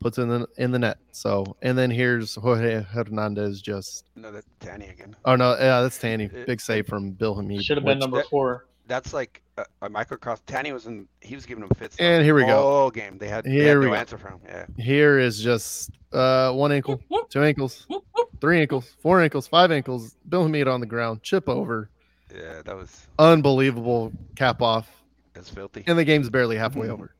puts 0.00 0.18
in 0.18 0.28
the 0.28 0.46
in 0.58 0.70
the 0.70 0.78
net. 0.78 0.98
So, 1.12 1.56
and 1.62 1.76
then 1.78 1.90
here's 1.90 2.34
Jorge 2.34 2.82
Hernandez. 2.82 3.60
Just 3.62 4.04
No, 4.16 4.30
that 4.32 4.44
Danny 4.60 4.88
again. 4.88 5.16
oh 5.24 5.36
no, 5.36 5.52
yeah, 5.52 5.80
that's 5.82 5.98
Tani. 5.98 6.24
It- 6.24 6.46
Big 6.46 6.60
save 6.60 6.86
from 6.86 7.10
Bill 7.12 7.34
Hamid. 7.34 7.64
Should 7.64 7.76
have 7.78 7.84
been 7.86 7.98
number 7.98 8.18
that- 8.18 8.26
four. 8.28 8.66
That's 8.86 9.14
like 9.14 9.40
a, 9.56 9.64
a 9.80 9.88
microcross. 9.88 10.40
Tani 10.46 10.70
was 10.72 10.84
in. 10.84 11.08
He 11.22 11.34
was 11.34 11.46
giving 11.46 11.64
him 11.64 11.70
fits. 11.78 11.96
And 11.98 12.22
here 12.22 12.34
we 12.34 12.44
go. 12.44 12.84
Oh, 12.84 12.90
game. 12.90 13.16
They 13.16 13.28
had, 13.28 13.44
they 13.44 13.50
Here 13.52 13.68
had 13.68 13.78
we 13.78 13.86
no 13.86 13.92
go. 13.92 13.96
answer 13.96 14.18
from. 14.18 14.32
him. 14.32 14.40
Yeah. 14.46 14.66
Here 14.76 15.18
is 15.18 15.40
just 15.42 15.90
uh, 16.12 16.52
one 16.52 16.70
ankle. 16.70 16.96
Whoop, 16.96 17.04
whoop, 17.08 17.30
two 17.30 17.42
ankles, 17.42 17.86
whoop, 17.88 18.04
whoop. 18.14 18.28
three 18.42 18.60
ankles, 18.60 18.94
four 19.00 19.22
ankles, 19.22 19.46
five 19.46 19.72
ankles. 19.72 20.14
Bill 20.28 20.42
Hamid 20.42 20.68
on 20.68 20.80
the 20.80 20.86
ground, 20.86 21.22
chip 21.22 21.48
over, 21.48 21.88
Yeah, 22.30 22.60
that 22.62 22.76
was 22.76 23.06
unbelievable 23.18 24.12
cap 24.36 24.60
off, 24.60 24.86
that's 25.32 25.48
filthy. 25.48 25.82
and 25.86 25.98
the 25.98 26.04
game's 26.04 26.28
barely 26.28 26.56
halfway 26.58 26.90
over. 26.90 27.14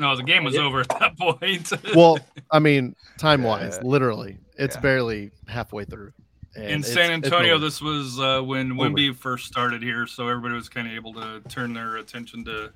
No, 0.00 0.16
the 0.16 0.22
game 0.22 0.42
was 0.44 0.54
Yeah. 0.54 0.62
over 0.62 0.80
at 0.80 0.88
that 1.00 1.16
point. 1.18 1.70
Well, 1.94 2.18
I 2.50 2.58
mean, 2.58 2.96
time 3.18 3.42
wise, 3.42 3.78
Yeah. 3.80 3.88
literally, 3.88 4.38
it's 4.56 4.74
Yeah. 4.76 4.80
barely 4.80 5.30
halfway 5.46 5.84
through. 5.84 6.12
And 6.56 6.64
in 6.66 6.82
San 6.82 7.12
it's 7.12 7.26
Antonio, 7.26 7.54
over. 7.54 7.64
this 7.64 7.80
was 7.80 8.18
uh, 8.18 8.40
when 8.42 8.72
Over. 8.72 8.90
Wemby 8.90 9.14
first 9.14 9.46
started 9.46 9.82
here, 9.82 10.06
so 10.06 10.26
everybody 10.28 10.54
was 10.54 10.68
kind 10.68 10.88
of 10.88 10.94
able 10.94 11.12
to 11.14 11.40
turn 11.48 11.74
their 11.74 11.96
attention 11.98 12.44
to 12.46 12.72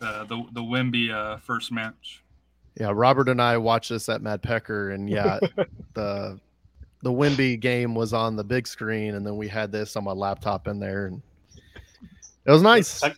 uh, 0.00 0.24
the 0.24 0.44
the 0.52 0.60
Wemby 0.62 1.10
uh, 1.12 1.36
first 1.38 1.70
match. 1.70 2.22
yeah, 2.80 2.90
Robert 2.92 3.28
and 3.28 3.40
I 3.40 3.58
watched 3.58 3.90
this 3.90 4.08
at 4.08 4.22
Mad 4.22 4.42
Pecker, 4.42 4.90
and 4.90 5.08
yeah, 5.08 5.38
the 5.94 6.40
the 7.02 7.10
Wemby 7.12 7.60
game 7.60 7.94
was 7.94 8.12
on 8.12 8.34
the 8.34 8.44
big 8.44 8.66
screen, 8.66 9.14
and 9.14 9.24
then 9.26 9.36
we 9.36 9.46
had 9.46 9.70
this 9.70 9.94
on 9.96 10.02
my 10.04 10.12
laptop 10.12 10.66
in 10.66 10.80
there, 10.80 11.06
and 11.06 11.22
it 12.44 12.50
was 12.50 12.62
nice. 12.62 13.00
Talk, 13.00 13.16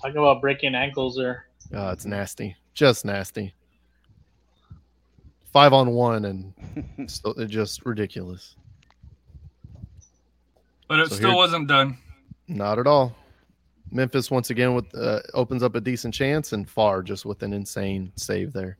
talk 0.00 0.12
about 0.12 0.40
breaking 0.40 0.74
ankles 0.74 1.16
there. 1.16 1.46
Oh, 1.74 1.90
it's 1.90 2.06
nasty, 2.06 2.56
just 2.76 3.04
nasty. 3.04 3.52
Five 5.52 5.72
on 5.72 5.90
one, 5.90 6.26
and 6.26 6.54
still, 7.10 7.32
it's 7.32 7.50
just 7.52 7.84
ridiculous. 7.84 8.54
But 10.86 11.00
it 11.00 11.08
So 11.08 11.16
still 11.16 11.30
here- 11.30 11.36
wasn't 11.36 11.66
done. 11.66 11.98
Not 12.46 12.78
at 12.78 12.86
all. 12.86 13.16
Memphis 13.90 14.30
once 14.30 14.50
again 14.50 14.74
with 14.74 14.94
uh, 14.94 15.20
opens 15.34 15.62
up 15.62 15.74
a 15.74 15.80
decent 15.80 16.12
chance, 16.14 16.52
and 16.52 16.68
Farr 16.68 17.02
just 17.02 17.24
with 17.24 17.42
an 17.42 17.52
insane 17.52 18.12
save 18.16 18.52
there. 18.52 18.78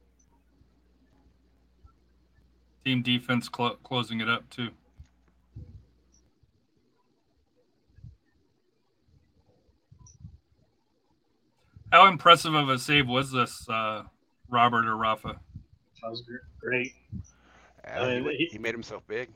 Team 2.85 3.03
defense 3.03 3.49
clo- 3.49 3.77
closing 3.83 4.21
it 4.21 4.29
up 4.29 4.49
too. 4.51 4.69
How 11.97 12.09
impressive 12.09 12.53
of 12.53 12.69
a 12.69 12.79
save 12.79 13.09
was 13.09 13.33
this, 13.33 13.67
uh, 13.71 14.03
Robert 14.51 14.85
or 14.87 14.99
Rafa? 14.99 15.41
That 16.03 16.11
was 16.11 16.23
great. 16.61 16.93
Yeah, 17.85 18.03
I 18.03 18.15
he, 18.17 18.21
mean, 18.21 18.37
he- 18.37 18.49
he 18.53 18.59
made 18.59 18.75
himself 18.75 19.03
big. 19.09 19.31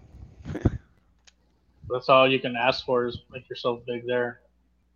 That's 1.89 2.11
all 2.11 2.31
you 2.31 2.39
can 2.39 2.57
ask 2.57 2.85
for 2.85 3.07
is 3.07 3.17
make 3.33 3.49
yourself 3.49 3.81
big 3.87 4.07
there. 4.07 4.41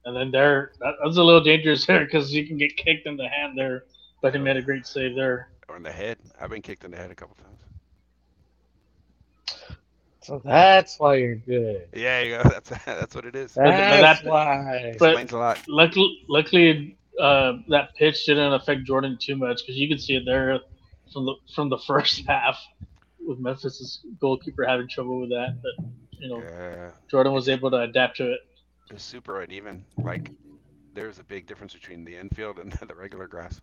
And 0.04 0.14
then 0.14 0.30
there, 0.30 0.72
that, 0.80 0.96
that's 1.02 1.16
a 1.16 1.22
little 1.22 1.40
dangerous 1.42 1.86
there 1.86 2.04
because 2.04 2.34
you 2.34 2.46
can 2.46 2.58
get 2.58 2.76
kicked 2.76 3.06
in 3.06 3.16
the 3.16 3.28
hand 3.28 3.56
there. 3.56 3.84
But 4.20 4.34
he 4.34 4.40
made 4.40 4.58
a 4.58 4.62
great 4.62 4.86
save 4.86 5.16
there. 5.16 5.48
Or 5.66 5.78
in 5.78 5.82
the 5.82 5.90
head. 5.90 6.18
I've 6.38 6.50
been 6.50 6.60
kicked 6.60 6.84
in 6.84 6.90
the 6.90 6.98
head 6.98 7.10
a 7.10 7.14
couple 7.14 7.34
times. 7.36 7.48
So 10.20 10.42
that's 10.44 11.00
why 11.00 11.14
you're 11.14 11.36
good. 11.36 11.88
Yeah, 11.94 12.20
you 12.20 12.36
go. 12.36 12.42
That's 12.50 12.68
that's 12.84 13.14
what 13.14 13.24
it 13.24 13.34
is. 13.34 13.52
but 13.54 13.64
That's 13.64 14.22
why. 14.22 14.92
but- 14.98 15.12
Explains 15.12 15.32
a 15.32 15.38
lot. 15.38 15.60
Luckily, 15.66 16.24
luckily 16.28 16.98
uh, 17.20 17.54
that 17.68 17.94
pitch 17.96 18.26
didn't 18.26 18.52
affect 18.52 18.84
Jordan 18.84 19.16
too 19.20 19.36
much 19.36 19.60
because 19.62 19.76
you 19.76 19.88
could 19.88 20.00
see 20.00 20.16
it 20.16 20.24
there 20.26 20.60
from 21.12 21.26
the 21.26 21.34
from 21.54 21.68
the 21.68 21.78
first 21.86 22.22
half 22.26 22.58
with 23.26 23.38
Memphis's 23.38 24.04
goalkeeper 24.20 24.64
having 24.66 24.88
trouble 24.88 25.20
with 25.20 25.30
that. 25.30 25.56
But 25.62 25.86
you 26.18 26.28
know, 26.28 26.42
Yeah, 26.42 26.90
Jordan 27.10 27.32
was 27.32 27.48
able 27.48 27.70
to 27.70 27.78
adapt 27.78 28.16
to 28.18 28.32
it. 28.32 28.40
just 28.90 29.08
super 29.08 29.40
uneven. 29.42 29.84
Like 29.98 30.30
there's 30.94 31.18
a 31.18 31.24
big 31.24 31.46
difference 31.46 31.72
between 31.74 32.04
the 32.04 32.16
infield 32.16 32.58
and 32.58 32.72
the 32.88 32.94
regular 32.94 33.26
grass. 33.26 33.60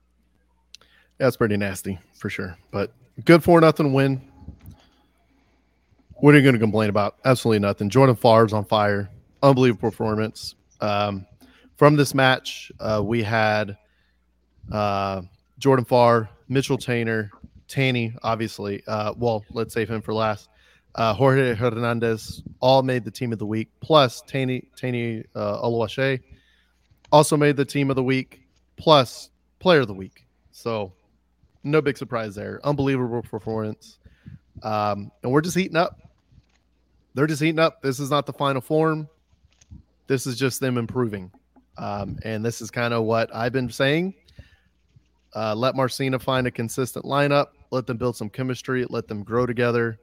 That's 1.17 1.37
pretty 1.37 1.57
nasty 1.57 1.99
for 2.17 2.29
sure. 2.29 2.57
But 2.71 2.91
good 3.25 3.43
for 3.43 3.61
nothing 3.61 3.93
win. 3.93 4.21
What 6.15 6.33
are 6.33 6.37
you 6.37 6.43
going 6.43 6.53
to 6.53 6.59
complain 6.59 6.89
about? 6.89 7.15
Absolutely 7.25 7.59
nothing. 7.59 7.89
Jordan 7.89 8.15
Farr's 8.15 8.53
on 8.53 8.65
fire. 8.65 9.09
Unbelievable 9.41 9.89
performance. 9.89 10.55
Um, 10.79 11.25
from 11.81 11.95
this 11.95 12.13
match, 12.13 12.71
uh, 12.79 13.01
we 13.03 13.23
had 13.23 13.75
uh, 14.71 15.23
Jordan 15.57 15.83
Farr, 15.83 16.29
Mitchell 16.47 16.77
Taintor, 16.77 17.31
Tani, 17.67 18.13
obviously. 18.21 18.83
Uh, 18.85 19.15
well, 19.17 19.43
let's 19.49 19.73
save 19.73 19.89
him 19.89 19.99
for 19.99 20.13
last. 20.13 20.47
Uh, 20.93 21.11
Jorge 21.15 21.55
Hernandez 21.55 22.43
all 22.59 22.83
made 22.83 23.03
the 23.03 23.09
team 23.09 23.33
of 23.33 23.39
the 23.39 23.47
week. 23.47 23.67
Plus, 23.79 24.21
Tani, 24.27 24.67
Tani 24.75 25.23
uh, 25.35 25.57
also 27.11 27.35
made 27.35 27.57
the 27.57 27.65
team 27.65 27.89
of 27.89 27.95
the 27.95 28.03
week. 28.03 28.43
Plus, 28.77 29.31
player 29.57 29.79
of 29.79 29.87
the 29.87 29.95
week. 29.95 30.27
So, 30.51 30.93
no 31.63 31.81
big 31.81 31.97
surprise 31.97 32.35
there. 32.35 32.61
Unbelievable 32.63 33.23
performance. 33.23 33.97
Um, 34.61 35.11
and 35.23 35.31
we're 35.31 35.41
just 35.41 35.57
heating 35.57 35.77
up. 35.77 35.99
They're 37.15 37.25
just 37.25 37.41
heating 37.41 37.57
up. 37.57 37.81
This 37.81 37.99
is 37.99 38.11
not 38.11 38.27
the 38.27 38.33
final 38.33 38.61
form. 38.61 39.09
This 40.05 40.27
is 40.27 40.37
just 40.37 40.59
them 40.59 40.77
improving. 40.77 41.31
Um, 41.77 42.19
and 42.23 42.43
this 42.43 42.61
is 42.61 42.69
kind 42.69 42.93
of 42.93 43.03
what 43.03 43.33
I've 43.33 43.53
been 43.53 43.69
saying. 43.69 44.13
Uh, 45.35 45.55
let 45.55 45.75
Marcina 45.75 46.19
find 46.19 46.45
a 46.47 46.51
consistent 46.51 47.05
lineup. 47.05 47.47
Let 47.71 47.87
them 47.87 47.97
build 47.97 48.17
some 48.17 48.29
chemistry. 48.29 48.85
Let 48.89 49.07
them 49.07 49.23
grow 49.23 49.45
together. 49.45 49.97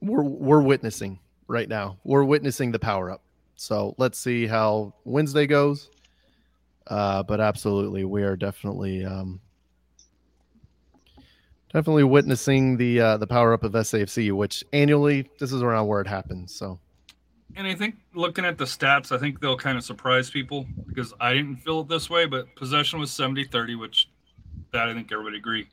We're 0.00 0.24
we're 0.24 0.60
witnessing 0.60 1.20
right 1.46 1.68
now. 1.68 1.98
We're 2.04 2.24
witnessing 2.24 2.72
the 2.72 2.78
power 2.78 3.10
up. 3.10 3.22
So 3.56 3.94
let's 3.96 4.18
see 4.18 4.46
how 4.46 4.94
Wednesday 5.04 5.46
goes. 5.46 5.90
Uh, 6.86 7.22
but 7.22 7.40
absolutely, 7.40 8.04
we 8.04 8.22
are 8.22 8.36
definitely 8.36 9.04
um, 9.04 9.40
definitely 11.72 12.04
witnessing 12.04 12.76
the 12.76 13.00
uh, 13.00 13.16
the 13.16 13.26
power 13.26 13.52
up 13.52 13.64
of 13.64 13.72
SAFC, 13.72 14.32
which 14.32 14.64
annually 14.72 15.30
this 15.38 15.52
is 15.52 15.62
around 15.62 15.86
where 15.86 16.00
it 16.00 16.06
happens. 16.06 16.54
So 16.54 16.78
And 17.56 17.66
I 17.66 17.74
think 17.74 17.96
looking 18.14 18.44
at 18.44 18.58
the 18.58 18.64
stats, 18.64 19.12
I 19.12 19.18
think 19.18 19.40
they'll 19.40 19.56
kind 19.56 19.78
of 19.78 19.84
surprise 19.84 20.30
people 20.30 20.66
because 20.86 21.14
I 21.20 21.34
didn't 21.34 21.56
feel 21.56 21.80
it 21.80 21.88
this 21.88 22.10
way, 22.10 22.26
but 22.26 22.54
possession 22.56 22.98
was 22.98 23.10
70 23.12 23.44
30, 23.44 23.76
which 23.76 24.08
that 24.72 24.88
I 24.88 24.94
think 24.94 25.12
everybody 25.12 25.38
agree. 25.38 25.68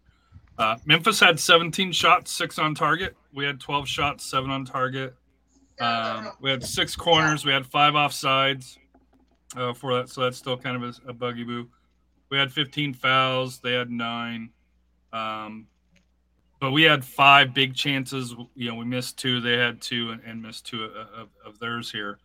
Uh, 0.57 0.77
Memphis 0.85 1.19
had 1.19 1.39
17 1.39 1.91
shots, 1.91 2.31
six 2.31 2.59
on 2.59 2.75
target. 2.75 3.15
We 3.33 3.45
had 3.45 3.59
12 3.59 3.87
shots, 3.87 4.25
seven 4.25 4.51
on 4.51 4.65
target. 4.65 5.15
Um, 5.79 6.33
we 6.39 6.51
had 6.51 6.63
six 6.63 6.95
corners. 6.95 7.45
We 7.45 7.51
had 7.51 7.65
five 7.65 7.93
offsides 7.93 8.77
uh, 9.55 9.73
for 9.73 9.95
that, 9.95 10.09
so 10.09 10.21
that's 10.21 10.37
still 10.37 10.57
kind 10.57 10.83
of 10.83 11.01
a, 11.05 11.09
a 11.09 11.13
buggy 11.13 11.43
boo. 11.43 11.67
We 12.29 12.37
had 12.37 12.51
15 12.51 12.93
fouls. 12.93 13.59
They 13.59 13.73
had 13.73 13.89
nine. 13.89 14.51
Um, 15.11 15.67
but 16.61 16.71
we 16.71 16.83
had 16.83 17.03
five 17.03 17.53
big 17.53 17.75
chances. 17.75 18.33
You 18.55 18.69
know, 18.69 18.75
we 18.75 18.85
missed 18.85 19.17
two. 19.17 19.41
They 19.41 19.57
had 19.57 19.81
two 19.81 20.11
and, 20.11 20.21
and 20.23 20.41
missed 20.41 20.65
two 20.67 20.83
of, 20.83 20.95
of, 20.95 21.27
of 21.43 21.59
theirs 21.59 21.91
here. 21.91 22.19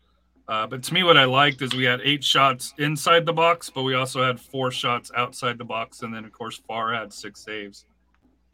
Uh, 0.47 0.67
but 0.67 0.83
to 0.85 0.95
me, 0.95 1.03
what 1.03 1.17
I 1.17 1.25
liked 1.25 1.63
is 1.63 1.75
we 1.75 1.85
had 1.85 2.01
eight 2.05 2.23
shots 2.23 2.73
inside 2.79 3.27
the 3.27 3.33
box, 3.33 3.71
but 3.71 3.83
we 3.83 3.95
also 3.95 4.23
had 4.23 4.39
four 4.39 4.71
shots 4.71 5.11
outside 5.17 5.59
the 5.59 5.65
box, 5.65 6.03
and 6.03 6.15
then 6.15 6.25
of 6.25 6.31
course 6.31 6.61
Farr 6.69 6.95
had 6.95 7.13
six 7.13 7.43
saves. 7.43 7.87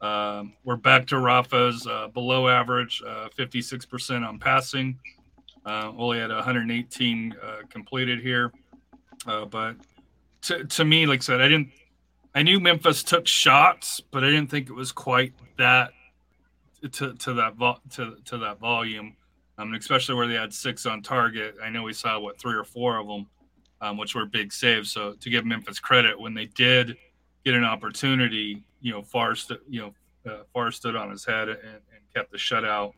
Um, 0.00 0.54
we're 0.64 0.76
back 0.76 1.06
to 1.08 1.18
Rafa's 1.18 1.86
uh, 1.86 2.08
below 2.08 2.48
average, 2.48 3.02
uh, 3.06 3.28
56% 3.36 4.26
on 4.26 4.38
passing. 4.38 4.98
Uh, 5.66 5.92
only 5.98 6.18
had 6.18 6.30
118 6.30 7.34
uh, 7.40 7.56
completed 7.68 8.20
here, 8.20 8.52
uh, 9.26 9.44
but 9.44 9.76
to, 10.42 10.64
to 10.64 10.84
me, 10.84 11.06
like 11.06 11.20
I 11.20 11.22
said, 11.22 11.40
I 11.40 11.48
didn't. 11.48 11.70
I 12.34 12.42
knew 12.42 12.60
Memphis 12.60 13.02
took 13.02 13.26
shots, 13.26 14.00
but 14.10 14.24
I 14.24 14.28
didn't 14.28 14.50
think 14.50 14.70
it 14.70 14.74
was 14.74 14.92
quite 14.92 15.34
that 15.58 15.92
to 16.92 17.12
to 17.14 17.34
that 17.34 17.54
vo- 17.56 17.80
to 17.90 18.16
to 18.24 18.38
that 18.38 18.58
volume, 18.58 19.16
um, 19.58 19.74
especially 19.74 20.14
where 20.14 20.26
they 20.26 20.34
had 20.34 20.52
six 20.52 20.86
on 20.86 21.02
target. 21.02 21.56
I 21.62 21.68
know 21.68 21.82
we 21.82 21.92
saw 21.92 22.18
what 22.18 22.38
three 22.38 22.54
or 22.54 22.64
four 22.64 22.96
of 22.98 23.06
them, 23.06 23.26
um, 23.80 23.98
which 23.98 24.14
were 24.14 24.24
big 24.26 24.52
saves. 24.52 24.90
So 24.90 25.12
to 25.12 25.30
give 25.30 25.44
Memphis 25.44 25.78
credit, 25.78 26.18
when 26.18 26.34
they 26.34 26.46
did 26.46 26.96
get 27.44 27.54
an 27.54 27.64
opportunity, 27.64 28.62
you 28.80 28.92
know, 28.92 29.02
Farr 29.02 29.34
st- 29.34 29.60
you 29.68 29.80
know, 29.80 30.32
uh, 30.32 30.42
Farr 30.54 30.70
stood 30.70 30.96
on 30.96 31.10
his 31.10 31.24
head 31.24 31.48
and, 31.48 31.58
and 31.60 32.02
kept 32.14 32.32
the 32.32 32.38
shutout, 32.38 32.92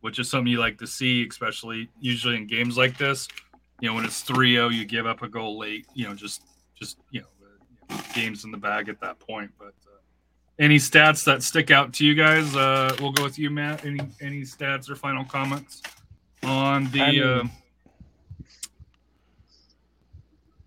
which 0.00 0.18
is 0.18 0.28
something 0.28 0.50
you 0.50 0.58
like 0.58 0.78
to 0.78 0.86
see, 0.86 1.26
especially 1.28 1.88
usually 2.00 2.36
in 2.36 2.46
games 2.46 2.76
like 2.76 2.98
this. 2.98 3.28
You 3.80 3.88
know, 3.88 3.94
when 3.94 4.04
it's 4.04 4.22
3-0, 4.24 4.74
you 4.74 4.84
give 4.84 5.06
up 5.06 5.22
a 5.22 5.28
goal 5.28 5.58
late. 5.58 5.86
You 5.94 6.08
know, 6.08 6.14
just 6.14 6.42
just 6.74 6.98
you 7.10 7.20
know, 7.20 7.26
games 8.14 8.44
in 8.44 8.50
the 8.50 8.58
bag 8.58 8.88
at 8.88 9.00
that 9.00 9.18
point. 9.18 9.50
But 9.58 9.74
uh, 9.86 9.98
any 10.58 10.76
stats 10.76 11.24
that 11.24 11.42
stick 11.42 11.70
out 11.70 11.92
to 11.94 12.04
you 12.04 12.14
guys? 12.14 12.54
Uh, 12.54 12.94
we'll 13.00 13.12
go 13.12 13.22
with 13.24 13.38
you, 13.38 13.50
Matt. 13.50 13.84
Any 13.84 14.00
any 14.20 14.42
stats 14.42 14.88
or 14.90 14.96
final 14.96 15.24
comments 15.24 15.82
on 16.42 16.90
the? 16.90 17.02
I 17.02 17.10
mean, 17.12 17.22
uh, 17.22 17.44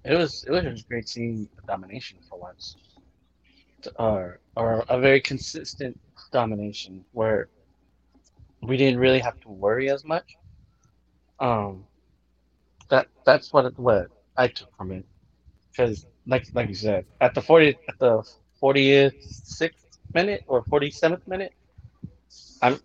It 0.06 0.16
was 0.16 0.44
it 0.44 0.52
was 0.52 0.64
just 0.64 0.90
great 0.90 1.08
seeing 1.08 1.48
domination 1.66 2.18
for 2.30 2.38
once, 2.38 2.76
or 3.98 4.40
or 4.58 4.84
a 4.90 5.00
very 5.00 5.22
consistent 5.22 5.98
domination 6.32 7.06
where 7.14 7.48
we 8.62 8.76
didn't 8.76 9.00
really 9.00 9.20
have 9.20 9.40
to 9.42 9.50
worry 9.50 9.90
as 9.90 10.04
much. 10.04 10.36
Um, 11.40 11.86
that 12.90 13.08
that's 13.26 13.54
what 13.54 13.64
it, 13.66 13.80
what 13.80 14.10
I 14.36 14.50
took 14.50 14.76
from 14.76 14.92
it, 14.92 15.06
because 15.72 16.06
like 16.28 16.48
like 16.54 16.70
you 16.70 16.76
said, 16.76 17.06
at 17.22 17.34
the 17.34 17.42
forty 17.42 17.78
at 17.88 18.00
the 18.00 18.24
fortieth 18.60 19.16
sixth 19.24 20.00
minute 20.14 20.44
or 20.48 20.64
forty 20.64 20.92
seventh 20.92 21.28
minute, 21.28 21.54
I'm 22.62 22.80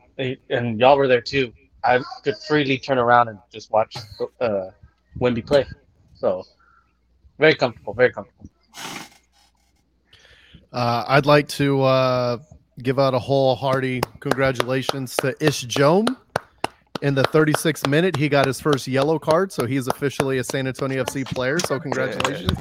and 0.51 0.79
y'all 0.81 0.97
were 0.97 1.09
there 1.09 1.21
too. 1.21 1.53
I 1.85 2.01
could 2.25 2.37
freely 2.49 2.79
turn 2.79 2.99
around 2.99 3.29
and 3.29 3.39
just 3.53 3.71
watch 3.71 3.97
uh, 4.41 4.71
Wemby 5.21 5.47
play. 5.47 5.67
So 6.15 6.45
very 7.39 7.55
comfortable, 7.55 7.95
very 7.95 8.13
comfortable. 8.13 8.47
Uh, 10.73 11.05
I'd 11.09 11.27
like 11.27 11.49
to 11.49 11.83
uh, 11.83 12.39
give 12.83 12.99
out 12.99 13.15
a 13.15 13.19
whole 13.19 13.55
hearty 13.55 14.01
congratulations 14.21 15.17
to 15.17 15.35
Ish 15.45 15.63
Jome. 15.63 16.17
In 17.01 17.15
the 17.15 17.23
36th 17.23 17.89
minute, 17.89 18.17
he 18.17 18.29
got 18.29 18.47
his 18.47 18.61
first 18.61 18.89
yellow 18.89 19.21
card, 19.21 19.53
so 19.53 19.67
he's 19.67 19.87
officially 19.87 20.39
a 20.39 20.45
San 20.45 20.67
Antonio 20.67 21.05
FC 21.05 21.25
player. 21.25 21.61
So 21.61 21.79
congratulations. 21.79 22.59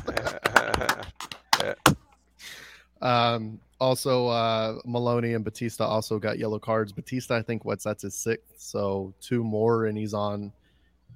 Um, 3.01 3.59
also, 3.79 4.27
uh, 4.27 4.79
Maloney 4.85 5.33
and 5.33 5.43
Batista 5.45 5.85
also 5.85 6.17
got 6.19 6.39
yellow 6.39 6.57
cards. 6.59 6.91
Batista, 6.91 7.35
I 7.35 7.41
think, 7.43 7.63
what's 7.65 7.83
that's 7.83 8.01
his 8.03 8.15
sixth, 8.15 8.55
so 8.57 9.13
two 9.21 9.43
more, 9.43 9.85
and 9.85 9.97
he's 9.97 10.13
on 10.15 10.51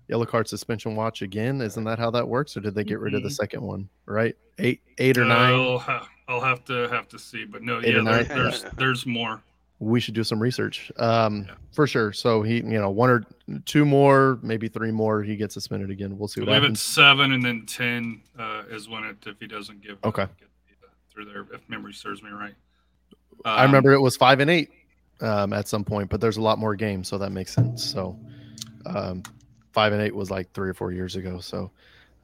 yellow 0.08 0.26
card 0.26 0.48
suspension 0.48 0.96
watch 0.96 1.22
again. 1.22 1.60
Isn't 1.62 1.84
that 1.86 1.98
how 1.98 2.12
that 2.12 2.28
works, 2.28 2.56
or 2.56 2.60
did 2.60 2.76
they 2.76 2.84
get 2.84 3.00
rid 3.00 3.14
of 3.16 3.24
the 3.24 3.30
Mhm. 3.30 3.34
second 3.34 3.62
one? 3.64 3.90
Right, 4.06 4.36
eight, 4.60 4.82
eight 5.00 5.18
or 5.18 5.26
nine. 5.26 5.54
I'll, 5.54 5.80
ha- 5.80 6.08
I'll 6.28 6.42
have 6.42 6.64
to 6.66 6.88
have 6.90 7.08
to 7.10 7.18
see, 7.20 7.46
but 7.46 7.64
no, 7.64 7.80
Eight 7.80 7.96
yeah, 7.96 8.04
there, 8.04 8.24
there's 8.26 8.64
there's 8.78 9.06
more. 9.08 9.42
we 9.80 10.00
should 10.00 10.14
do 10.14 10.24
some 10.24 10.40
research 10.40 10.92
um, 10.98 11.48
for 11.72 11.88
sure. 11.88 12.14
So 12.14 12.44
he, 12.44 12.58
you 12.58 12.64
know, 12.80 12.92
one 12.92 13.10
or 13.10 13.24
two 13.66 13.86
more, 13.86 14.38
maybe 14.44 14.68
three 14.68 14.92
more, 14.92 15.24
he 15.24 15.36
gets 15.36 15.56
suspended 15.56 15.90
again. 15.90 16.16
We'll 16.20 16.28
see 16.28 16.42
I 16.42 16.44
what 16.44 16.46
believe 16.48 16.62
happens. 16.62 16.78
it's 16.80 16.88
seven, 16.88 17.32
and 17.32 17.44
then 17.44 17.66
ten 17.66 18.22
uh, 18.38 18.64
is 18.70 18.88
when 18.88 19.04
it 19.06 19.18
if 19.26 19.40
he 19.40 19.48
doesn't 19.48 19.82
give. 19.82 19.98
Okay. 20.04 20.24
get 20.24 20.38
the, 20.40 20.46
through 21.14 21.26
there, 21.26 21.46
if 21.54 21.68
memory 21.70 21.94
serves 21.94 22.22
me 22.24 22.30
right. 22.30 22.54
I 23.46 23.64
Um, 23.64 23.72
remember 23.72 23.92
it 23.94 24.02
was 24.02 24.16
five 24.18 24.40
and 24.40 24.50
eight 24.50 24.70
um, 25.22 25.54
at 25.54 25.68
some 25.68 25.84
point, 25.84 26.10
but 26.10 26.22
there's 26.22 26.38
a 26.38 26.42
lot 26.42 26.60
more 26.60 26.76
games, 26.76 27.08
so 27.08 27.18
that 27.18 27.32
makes 27.32 27.54
sense. 27.54 27.84
So 27.84 28.20
um, 28.86 29.24
five 29.72 29.94
and 29.94 30.02
eight 30.02 30.16
was 30.16 30.30
like 30.32 30.52
three 30.54 30.70
or 30.70 30.74
four 30.74 30.92
years 30.92 31.16
ago. 31.16 31.40
So 31.40 31.72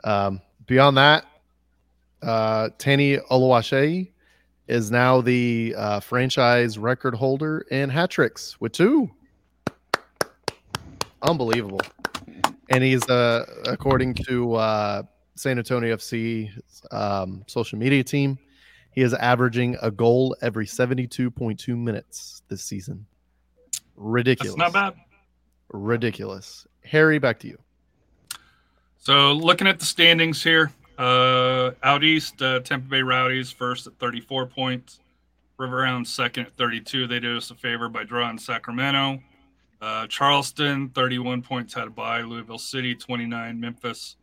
um, 0.03 0.41
beyond 0.67 0.97
that, 0.97 1.25
uh, 2.21 2.69
Tani 2.77 3.17
Oluwaseyi 3.17 4.11
is 4.67 4.91
now 4.91 5.21
the 5.21 5.73
uh, 5.77 5.99
franchise 5.99 6.77
record 6.77 7.15
holder 7.15 7.59
in 7.71 7.89
hat 7.89 8.09
tricks 8.09 8.59
with 8.59 8.73
two. 8.73 9.09
Unbelievable. 11.21 11.81
And 12.69 12.83
he's, 12.83 13.07
uh, 13.09 13.45
according 13.65 14.13
to 14.27 14.55
uh, 14.55 15.03
San 15.35 15.57
Antonio 15.57 15.95
FC 15.95 16.51
um, 16.91 17.43
social 17.47 17.79
media 17.79 18.03
team, 18.03 18.37
he 18.97 19.03
is 19.03 19.13
averaging 19.13 19.77
a 19.83 19.91
goal 19.91 20.35
every 20.41 20.65
72.2 20.65 21.77
minutes 21.77 22.41
this 22.47 22.63
season. 22.63 23.05
Ridiculous. 23.95 24.55
That's 24.55 24.73
not 24.73 24.95
bad. 24.95 25.03
Ridiculous. 25.69 26.65
Harry, 26.83 27.19
back 27.19 27.37
to 27.41 27.47
you. 27.47 27.59
So 28.97 29.33
looking 29.33 29.67
at 29.67 29.77
the 29.77 29.85
standings 29.85 30.43
here, 30.43 30.71
uh, 30.97 31.73
out 31.83 32.03
east, 32.03 32.41
uh, 32.41 32.61
Tampa 32.61 32.89
Bay 32.89 33.03
Rowdies 33.03 33.51
first 33.51 33.85
at 33.85 33.93
34 33.99 34.47
points. 34.47 34.99
River 35.59 35.85
Hounds 35.85 36.11
second 36.11 36.47
at 36.47 36.57
32. 36.57 37.05
They 37.05 37.19
did 37.19 37.37
us 37.37 37.51
a 37.51 37.55
favor 37.55 37.89
by 37.89 38.03
drawing 38.03 38.39
Sacramento. 38.39 39.21
Uh, 39.79 40.07
Charleston 40.07 40.89
31 40.89 41.43
points 41.43 41.71
had 41.71 41.85
a 41.85 41.91
bye. 41.91 42.21
Louisville 42.21 42.57
City 42.57 42.95
29. 42.95 43.59
Memphis 43.59 44.15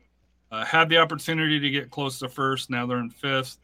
uh, 0.51 0.65
had 0.65 0.89
the 0.89 0.99
opportunity 0.99 1.61
to 1.61 1.71
get 1.71 1.93
close 1.93 2.19
to 2.19 2.29
first. 2.29 2.71
Now 2.71 2.87
they're 2.87 2.99
in 2.99 3.11
fifth. 3.11 3.59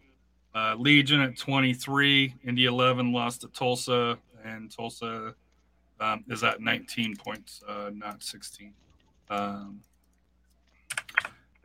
Uh, 0.54 0.74
Legion 0.78 1.20
at 1.20 1.36
23. 1.36 2.34
Indy 2.44 2.64
11 2.64 3.12
lost 3.12 3.42
to 3.42 3.48
Tulsa, 3.48 4.18
and 4.44 4.70
Tulsa 4.70 5.34
um, 6.00 6.24
is 6.28 6.42
at 6.42 6.60
19 6.60 7.16
points, 7.16 7.62
uh, 7.68 7.90
not 7.94 8.22
16. 8.22 8.72
Um, 9.28 9.80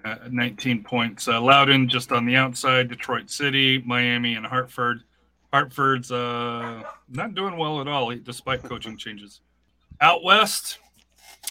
uh, 0.03 0.17
19 0.29 0.83
points. 0.83 1.27
Uh, 1.27 1.41
Loudoun 1.41 1.89
just 1.89 2.11
on 2.11 2.25
the 2.25 2.35
outside. 2.35 2.87
Detroit 2.89 3.29
City, 3.29 3.81
Miami, 3.85 4.35
and 4.35 4.45
Hartford. 4.45 5.03
Hartford's 5.51 6.11
uh, 6.11 6.83
not 7.09 7.33
doing 7.33 7.57
well 7.57 7.81
at 7.81 7.87
all, 7.87 8.13
despite 8.15 8.61
coaching 8.61 8.97
changes. 8.97 9.41
Out 10.01 10.23
west, 10.23 10.79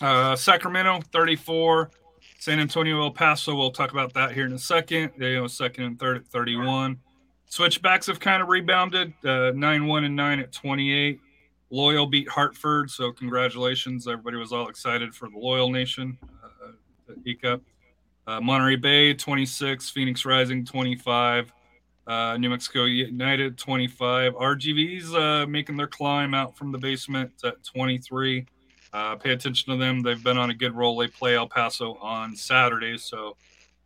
uh, 0.02 0.36
Sacramento 0.36 1.00
34, 1.10 1.90
San 2.38 2.60
Antonio, 2.60 3.00
El 3.00 3.10
Paso. 3.10 3.56
We'll 3.56 3.70
talk 3.70 3.92
about 3.92 4.12
that 4.12 4.32
here 4.32 4.44
in 4.44 4.52
a 4.52 4.58
second. 4.58 5.12
They 5.16 5.34
know 5.34 5.46
second 5.46 5.84
and 5.84 5.98
third 5.98 6.18
at 6.18 6.26
31. 6.26 7.00
Switchbacks 7.54 8.06
have 8.08 8.18
kind 8.18 8.42
of 8.42 8.48
rebounded. 8.48 9.14
Uh, 9.24 9.52
9 9.52 9.86
1 9.86 10.02
and 10.02 10.16
9 10.16 10.40
at 10.40 10.50
28. 10.50 11.20
Loyal 11.70 12.04
beat 12.04 12.28
Hartford, 12.28 12.90
so 12.90 13.12
congratulations. 13.12 14.08
Everybody 14.08 14.38
was 14.38 14.52
all 14.52 14.68
excited 14.68 15.14
for 15.14 15.28
the 15.28 15.38
Loyal 15.38 15.70
Nation. 15.70 16.18
Uh, 16.42 16.72
the 17.06 17.30
E 17.30 17.36
Cup. 17.36 17.60
Uh, 18.26 18.40
Monterey 18.40 18.74
Bay 18.74 19.14
26, 19.14 19.88
Phoenix 19.90 20.24
Rising 20.24 20.64
25, 20.64 21.52
uh, 22.08 22.36
New 22.38 22.50
Mexico 22.50 22.86
United 22.86 23.56
25. 23.56 24.34
RGV's 24.34 25.14
uh, 25.14 25.46
making 25.48 25.76
their 25.76 25.86
climb 25.86 26.34
out 26.34 26.56
from 26.56 26.72
the 26.72 26.78
basement 26.78 27.30
at 27.44 27.62
23. 27.62 28.46
Uh, 28.92 29.14
pay 29.14 29.30
attention 29.30 29.72
to 29.72 29.78
them. 29.78 30.02
They've 30.02 30.24
been 30.24 30.38
on 30.38 30.50
a 30.50 30.54
good 30.54 30.74
roll. 30.74 30.98
They 30.98 31.06
play 31.06 31.36
El 31.36 31.48
Paso 31.48 31.98
on 32.00 32.34
Saturday. 32.34 32.98
So 32.98 33.36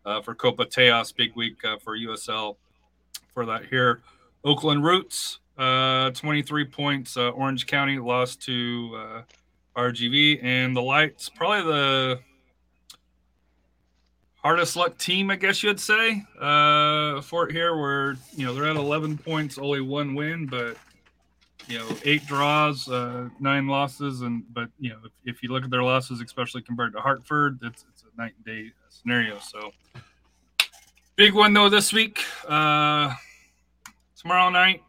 uh, 0.06 0.22
for 0.22 0.34
Copa 0.34 0.64
Tejas, 0.64 1.14
big 1.14 1.36
week 1.36 1.58
for 1.82 1.98
USL 1.98 2.56
for 3.38 3.46
that 3.46 3.66
here. 3.66 4.00
Oakland 4.42 4.82
Roots, 4.82 5.38
uh, 5.56 6.10
23 6.10 6.64
points. 6.64 7.16
Uh, 7.16 7.28
Orange 7.28 7.68
County 7.68 7.96
lost 8.00 8.42
to 8.42 8.90
uh, 8.96 9.22
RGV. 9.80 10.42
And 10.42 10.74
the 10.74 10.82
Lights, 10.82 11.28
probably 11.28 11.72
the 11.72 12.18
hardest 14.42 14.74
luck 14.74 14.98
team, 14.98 15.30
I 15.30 15.36
guess 15.36 15.62
you'd 15.62 15.78
say, 15.78 16.24
uh, 16.40 17.20
for 17.20 17.48
it 17.48 17.52
here, 17.52 17.76
where 17.76 18.16
you 18.36 18.44
know 18.44 18.52
they're 18.52 18.68
at 18.68 18.74
11 18.74 19.18
points, 19.18 19.56
only 19.56 19.82
one 19.82 20.16
win, 20.16 20.46
but 20.46 20.76
you 21.68 21.78
know 21.78 21.86
eight 22.04 22.26
draws, 22.26 22.88
uh, 22.88 23.28
nine 23.38 23.68
losses, 23.68 24.22
and 24.22 24.42
but 24.52 24.68
you 24.80 24.90
know 24.90 24.98
if, 25.04 25.36
if 25.36 25.42
you 25.44 25.50
look 25.52 25.62
at 25.62 25.70
their 25.70 25.84
losses, 25.84 26.20
especially 26.20 26.62
compared 26.62 26.92
to 26.94 26.98
Hartford, 26.98 27.60
it's 27.62 27.84
it's 27.92 28.02
a 28.02 28.20
night 28.20 28.32
and 28.36 28.44
day 28.44 28.72
scenario. 28.88 29.38
So 29.38 29.70
big 31.14 31.34
one 31.34 31.52
though 31.52 31.68
this 31.68 31.92
week, 31.92 32.24
uh, 32.48 33.14
tomorrow 34.18 34.50
night, 34.50 34.82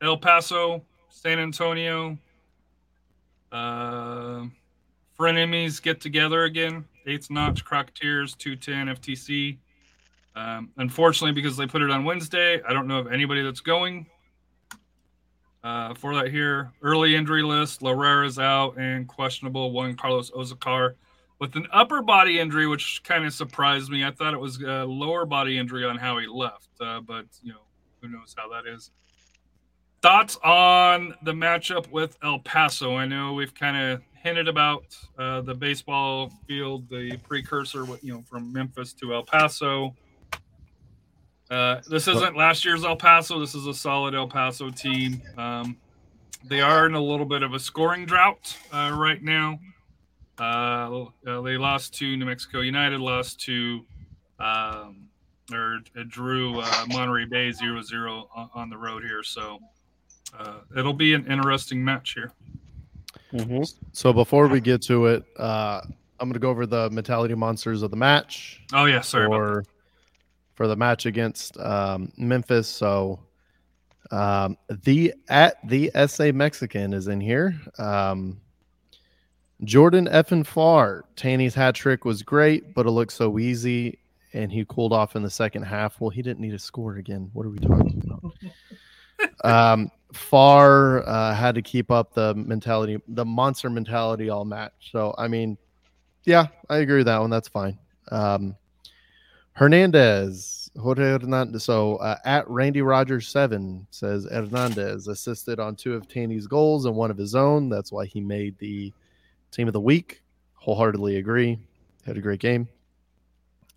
El 0.00 0.16
Paso, 0.16 0.82
San 1.08 1.38
Antonio. 1.38 2.16
Uh, 3.52 4.46
frenemies 5.18 5.80
get 5.82 6.00
together 6.00 6.44
again. 6.44 6.84
Eighth 7.06 7.30
Notch, 7.30 7.64
Crocketeers, 7.64 8.36
210, 8.38 8.96
FTC. 8.96 9.58
Um, 10.34 10.70
unfortunately, 10.78 11.32
because 11.32 11.56
they 11.56 11.66
put 11.66 11.82
it 11.82 11.90
on 11.90 12.04
Wednesday, 12.04 12.62
I 12.62 12.72
don't 12.72 12.86
know 12.86 12.98
of 12.98 13.12
anybody 13.12 13.42
that's 13.42 13.60
going. 13.60 14.06
Uh, 15.62 15.94
for 15.94 16.14
that 16.14 16.28
here, 16.28 16.72
early 16.82 17.14
injury 17.14 17.42
list, 17.42 17.82
Lorera's 17.82 18.38
out 18.38 18.78
and 18.78 19.06
questionable. 19.06 19.70
Juan 19.70 19.94
Carlos 19.94 20.30
Azocar 20.30 20.94
with 21.38 21.54
an 21.56 21.66
upper 21.72 22.02
body 22.02 22.40
injury, 22.40 22.66
which 22.66 23.02
kind 23.04 23.24
of 23.24 23.32
surprised 23.32 23.90
me. 23.90 24.04
I 24.04 24.10
thought 24.10 24.34
it 24.34 24.40
was 24.40 24.60
a 24.60 24.84
lower 24.84 25.24
body 25.24 25.58
injury 25.58 25.84
on 25.84 25.98
how 25.98 26.18
he 26.18 26.26
left, 26.26 26.68
uh, 26.80 27.00
but 27.00 27.26
you 27.42 27.52
know 27.52 27.60
who 28.02 28.08
knows 28.08 28.34
how 28.36 28.48
that 28.50 28.66
is. 28.66 28.90
Thoughts 30.02 30.36
on 30.42 31.14
the 31.22 31.32
matchup 31.32 31.88
with 31.90 32.18
El 32.22 32.40
Paso? 32.40 32.96
I 32.96 33.06
know 33.06 33.32
we've 33.32 33.54
kind 33.54 33.76
of 33.76 34.02
hinted 34.14 34.48
about 34.48 34.84
uh, 35.18 35.40
the 35.42 35.54
baseball 35.54 36.32
field, 36.46 36.88
the 36.88 37.16
precursor, 37.18 37.84
you 38.02 38.12
know, 38.12 38.22
from 38.28 38.52
Memphis 38.52 38.92
to 38.94 39.14
El 39.14 39.22
Paso. 39.22 39.94
Uh, 41.50 41.80
this 41.88 42.08
isn't 42.08 42.36
last 42.36 42.64
year's 42.64 42.84
El 42.84 42.96
Paso. 42.96 43.38
This 43.38 43.54
is 43.54 43.66
a 43.66 43.74
solid 43.74 44.14
El 44.14 44.26
Paso 44.26 44.70
team. 44.70 45.22
Um, 45.36 45.76
they 46.44 46.60
are 46.60 46.86
in 46.86 46.94
a 46.94 47.00
little 47.00 47.26
bit 47.26 47.42
of 47.42 47.54
a 47.54 47.58
scoring 47.60 48.04
drought 48.04 48.56
uh, 48.72 48.96
right 48.98 49.22
now. 49.22 49.58
Uh, 50.38 51.04
uh, 51.26 51.40
they 51.42 51.56
lost 51.56 51.94
to 51.94 52.16
New 52.16 52.24
Mexico 52.24 52.60
United, 52.60 53.00
lost 53.00 53.38
to 53.40 53.84
um, 54.40 55.01
or 55.52 55.80
uh, 55.96 56.04
drew 56.08 56.60
uh, 56.60 56.84
Monterey 56.88 57.24
Bay 57.24 57.50
0-0 57.50 58.26
on, 58.34 58.50
on 58.54 58.70
the 58.70 58.76
road 58.76 59.02
here. 59.02 59.22
So 59.22 59.58
uh, 60.38 60.58
it'll 60.76 60.92
be 60.92 61.14
an 61.14 61.26
interesting 61.26 61.84
match 61.84 62.14
here. 62.14 62.32
Mm-hmm. 63.32 63.62
So 63.92 64.12
before 64.12 64.46
we 64.46 64.60
get 64.60 64.82
to 64.82 65.06
it, 65.06 65.24
uh, 65.38 65.80
I'm 66.20 66.28
going 66.28 66.34
to 66.34 66.38
go 66.38 66.50
over 66.50 66.66
the 66.66 66.90
mentality 66.90 67.34
monsters 67.34 67.82
of 67.82 67.90
the 67.90 67.96
match. 67.96 68.62
Oh 68.72 68.84
yeah, 68.84 69.00
sorry 69.00 69.26
for 69.26 69.64
for 70.54 70.68
the 70.68 70.76
match 70.76 71.06
against 71.06 71.58
um, 71.58 72.12
Memphis. 72.16 72.68
So 72.68 73.20
um, 74.10 74.56
the 74.84 75.14
at 75.28 75.56
the 75.66 75.90
SA 76.06 76.32
Mexican 76.32 76.92
is 76.92 77.08
in 77.08 77.20
here. 77.20 77.58
Um, 77.78 78.40
Jordan 79.64 80.08
Effin 80.08 80.44
Farr, 80.44 81.04
Tani's 81.16 81.54
hat 81.54 81.74
trick 81.74 82.04
was 82.04 82.22
great, 82.22 82.74
but 82.74 82.84
it 82.84 82.90
looked 82.90 83.12
so 83.12 83.38
easy, 83.38 83.98
and 84.34 84.50
he 84.50 84.64
cooled 84.68 84.92
off 84.92 85.16
in 85.16 85.22
the 85.22 85.30
second 85.30 85.62
half. 85.62 86.00
Well, 86.00 86.10
he 86.10 86.22
didn't 86.22 86.40
need 86.40 86.52
to 86.52 86.58
score 86.58 86.96
again. 86.96 87.30
What 87.32 87.46
are 87.46 87.50
we 87.50 87.58
talking 87.58 88.02
about? 88.04 89.44
um, 89.44 89.90
Farr 90.12 91.06
uh, 91.08 91.34
had 91.34 91.54
to 91.54 91.62
keep 91.62 91.90
up 91.90 92.14
the 92.14 92.34
mentality, 92.34 92.98
the 93.08 93.24
monster 93.24 93.70
mentality 93.70 94.30
all 94.30 94.44
match. 94.44 94.90
So, 94.92 95.14
I 95.18 95.28
mean, 95.28 95.56
yeah, 96.24 96.46
I 96.68 96.78
agree 96.78 96.98
with 96.98 97.06
that 97.06 97.20
one. 97.20 97.30
That's 97.30 97.48
fine. 97.48 97.78
Um, 98.10 98.56
Hernandez, 99.52 100.70
Jorge 100.78 101.02
Hernandez. 101.02 101.64
So 101.64 101.96
uh, 101.96 102.16
at 102.24 102.48
Randy 102.48 102.82
Rogers 102.82 103.28
seven 103.28 103.86
says 103.90 104.26
Hernandez 104.30 105.08
assisted 105.08 105.60
on 105.60 105.76
two 105.76 105.94
of 105.94 106.08
Tani's 106.08 106.46
goals 106.46 106.86
and 106.86 106.96
one 106.96 107.10
of 107.10 107.18
his 107.18 107.34
own. 107.34 107.68
That's 107.68 107.92
why 107.92 108.06
he 108.06 108.20
made 108.20 108.58
the 108.58 108.92
team 109.50 109.66
of 109.66 109.72
the 109.72 109.80
week. 109.80 110.22
Wholeheartedly 110.54 111.16
agree. 111.16 111.58
Had 112.06 112.16
a 112.16 112.20
great 112.20 112.40
game. 112.40 112.68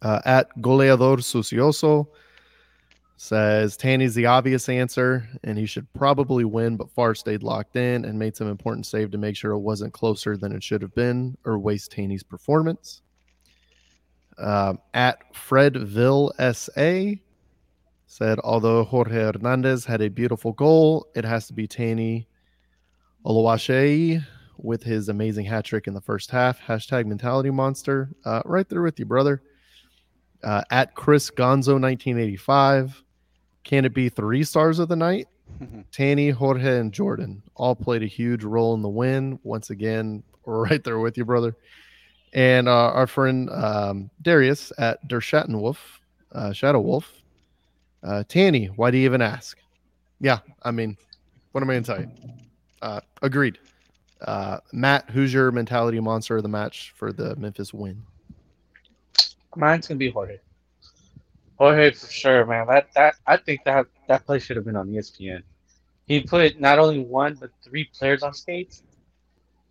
Uh, 0.02 0.22
at 0.26 0.50
Goleador 0.60 1.18
Sucioso 1.18 2.08
says 3.18 3.78
Tani's 3.78 4.14
the 4.14 4.26
obvious 4.26 4.68
answer 4.68 5.28
and 5.43 5.58
he 5.58 5.66
should 5.66 5.91
probably 5.93 6.43
win, 6.43 6.76
but 6.76 6.91
Farr 6.91 7.16
stayed 7.16 7.43
locked 7.43 7.76
in 7.76 8.06
and 8.06 8.20
made 8.20 8.36
some 8.36 8.50
important 8.50 8.86
save 8.86 9.12
to 9.12 9.18
make 9.18 9.36
sure 9.36 9.52
it 9.52 9.60
wasn't 9.60 9.93
closer 9.93 10.36
than 10.38 10.52
it 10.52 10.64
should 10.64 10.82
have 10.82 10.93
been 10.96 11.38
or 11.46 11.58
waste 11.58 11.91
Tani's 11.91 12.24
performance. 12.24 13.02
Um, 14.38 14.80
at 14.93 15.34
Fredville 15.34 16.34
SA 16.54 17.16
said, 18.06 18.39
although 18.43 18.84
Jorge 18.84 19.16
Hernandez 19.16 19.86
had 19.86 20.02
a 20.02 20.10
beautiful 20.10 20.52
goal, 20.52 21.08
it 21.16 21.24
has 21.24 21.48
to 21.48 21.54
be 21.54 21.68
Tani 21.68 22.28
Oluwaseyi 23.26 24.24
with 24.58 24.84
his 24.84 25.10
amazing 25.10 25.46
hat 25.46 25.66
trick 25.66 25.88
in 25.88 25.93
the 25.93 26.02
first 26.02 26.32
half. 26.32 26.60
Hashtag 26.62 27.06
mentality 27.06 27.50
monster. 27.50 28.10
Uh, 28.26 28.41
right 28.46 28.68
there 28.68 28.82
with 28.82 29.00
you, 29.00 29.06
brother. 29.06 29.41
Uh, 30.44 30.64
at 30.72 30.96
Chris 30.96 31.32
Gonzo 31.32 31.80
1985. 31.80 33.04
Can 33.64 33.84
it 33.84 33.94
be 33.94 34.10
three 34.10 34.44
stars 34.44 34.80
of 34.80 34.90
the 34.90 34.96
night? 34.96 35.28
Tani, 35.92 36.30
Jorge, 36.30 36.80
and 36.80 36.94
Jordan 36.94 37.42
all 37.56 37.76
played 37.76 38.04
a 38.04 38.08
huge 38.08 38.44
role 38.44 38.74
in 38.74 38.82
the 38.82 38.90
win. 38.90 39.40
Once 39.44 39.70
again, 39.70 40.24
right 40.46 40.84
there 40.84 41.00
with 41.00 41.18
you, 41.18 41.26
brother. 41.26 41.56
And 42.34 42.68
uh, 42.68 42.92
our 42.92 43.08
friend 43.08 43.50
um, 43.50 44.10
Darius 44.22 44.72
at 44.78 45.06
Der 45.08 45.22
Schattenwolf, 45.22 45.78
uh, 46.34 46.52
Shadow 46.52 46.82
Wolf. 46.82 47.12
Uh, 48.04 48.24
Tani, 48.28 48.68
why 48.68 48.92
do 48.92 48.98
you 48.98 49.06
even 49.06 49.22
ask? 49.22 49.58
Yeah, 50.20 50.40
I 50.64 50.72
mean, 50.72 50.98
what 51.52 51.62
am 51.62 51.70
I 51.70 51.74
going 51.74 51.84
to 51.84 51.92
tell 51.94 52.02
you? 52.02 52.12
Uh, 52.82 53.00
agreed. 53.22 53.58
Uh, 54.22 54.60
Matt, 54.74 55.10
who's 55.10 55.34
your 55.34 55.52
mentality 55.52 56.00
monster 56.00 56.38
of 56.38 56.44
the 56.44 56.50
match 56.50 56.94
for 56.96 57.12
the 57.12 57.36
Memphis 57.36 57.74
win? 57.74 58.04
Mine's 59.56 59.88
gonna 59.88 59.97
be 59.97 60.12
Jorge. 60.12 60.39
Jorge 61.58 61.91
for 61.91 62.12
sure, 62.12 62.45
man. 62.45 62.68
That 62.68 62.88
that 62.95 63.16
I 63.26 63.38
think 63.38 63.64
that 63.66 63.88
that 64.08 64.26
play 64.26 64.39
should 64.39 64.58
have 64.58 64.66
been 64.66 64.76
on 64.76 64.89
ESPN. 64.89 65.43
He 66.06 66.22
put 66.22 66.60
not 66.60 66.80
only 66.80 66.99
one 66.99 67.36
but 67.36 67.49
three 67.64 67.86
players 67.97 68.24
on 68.24 68.34
skates. 68.34 68.84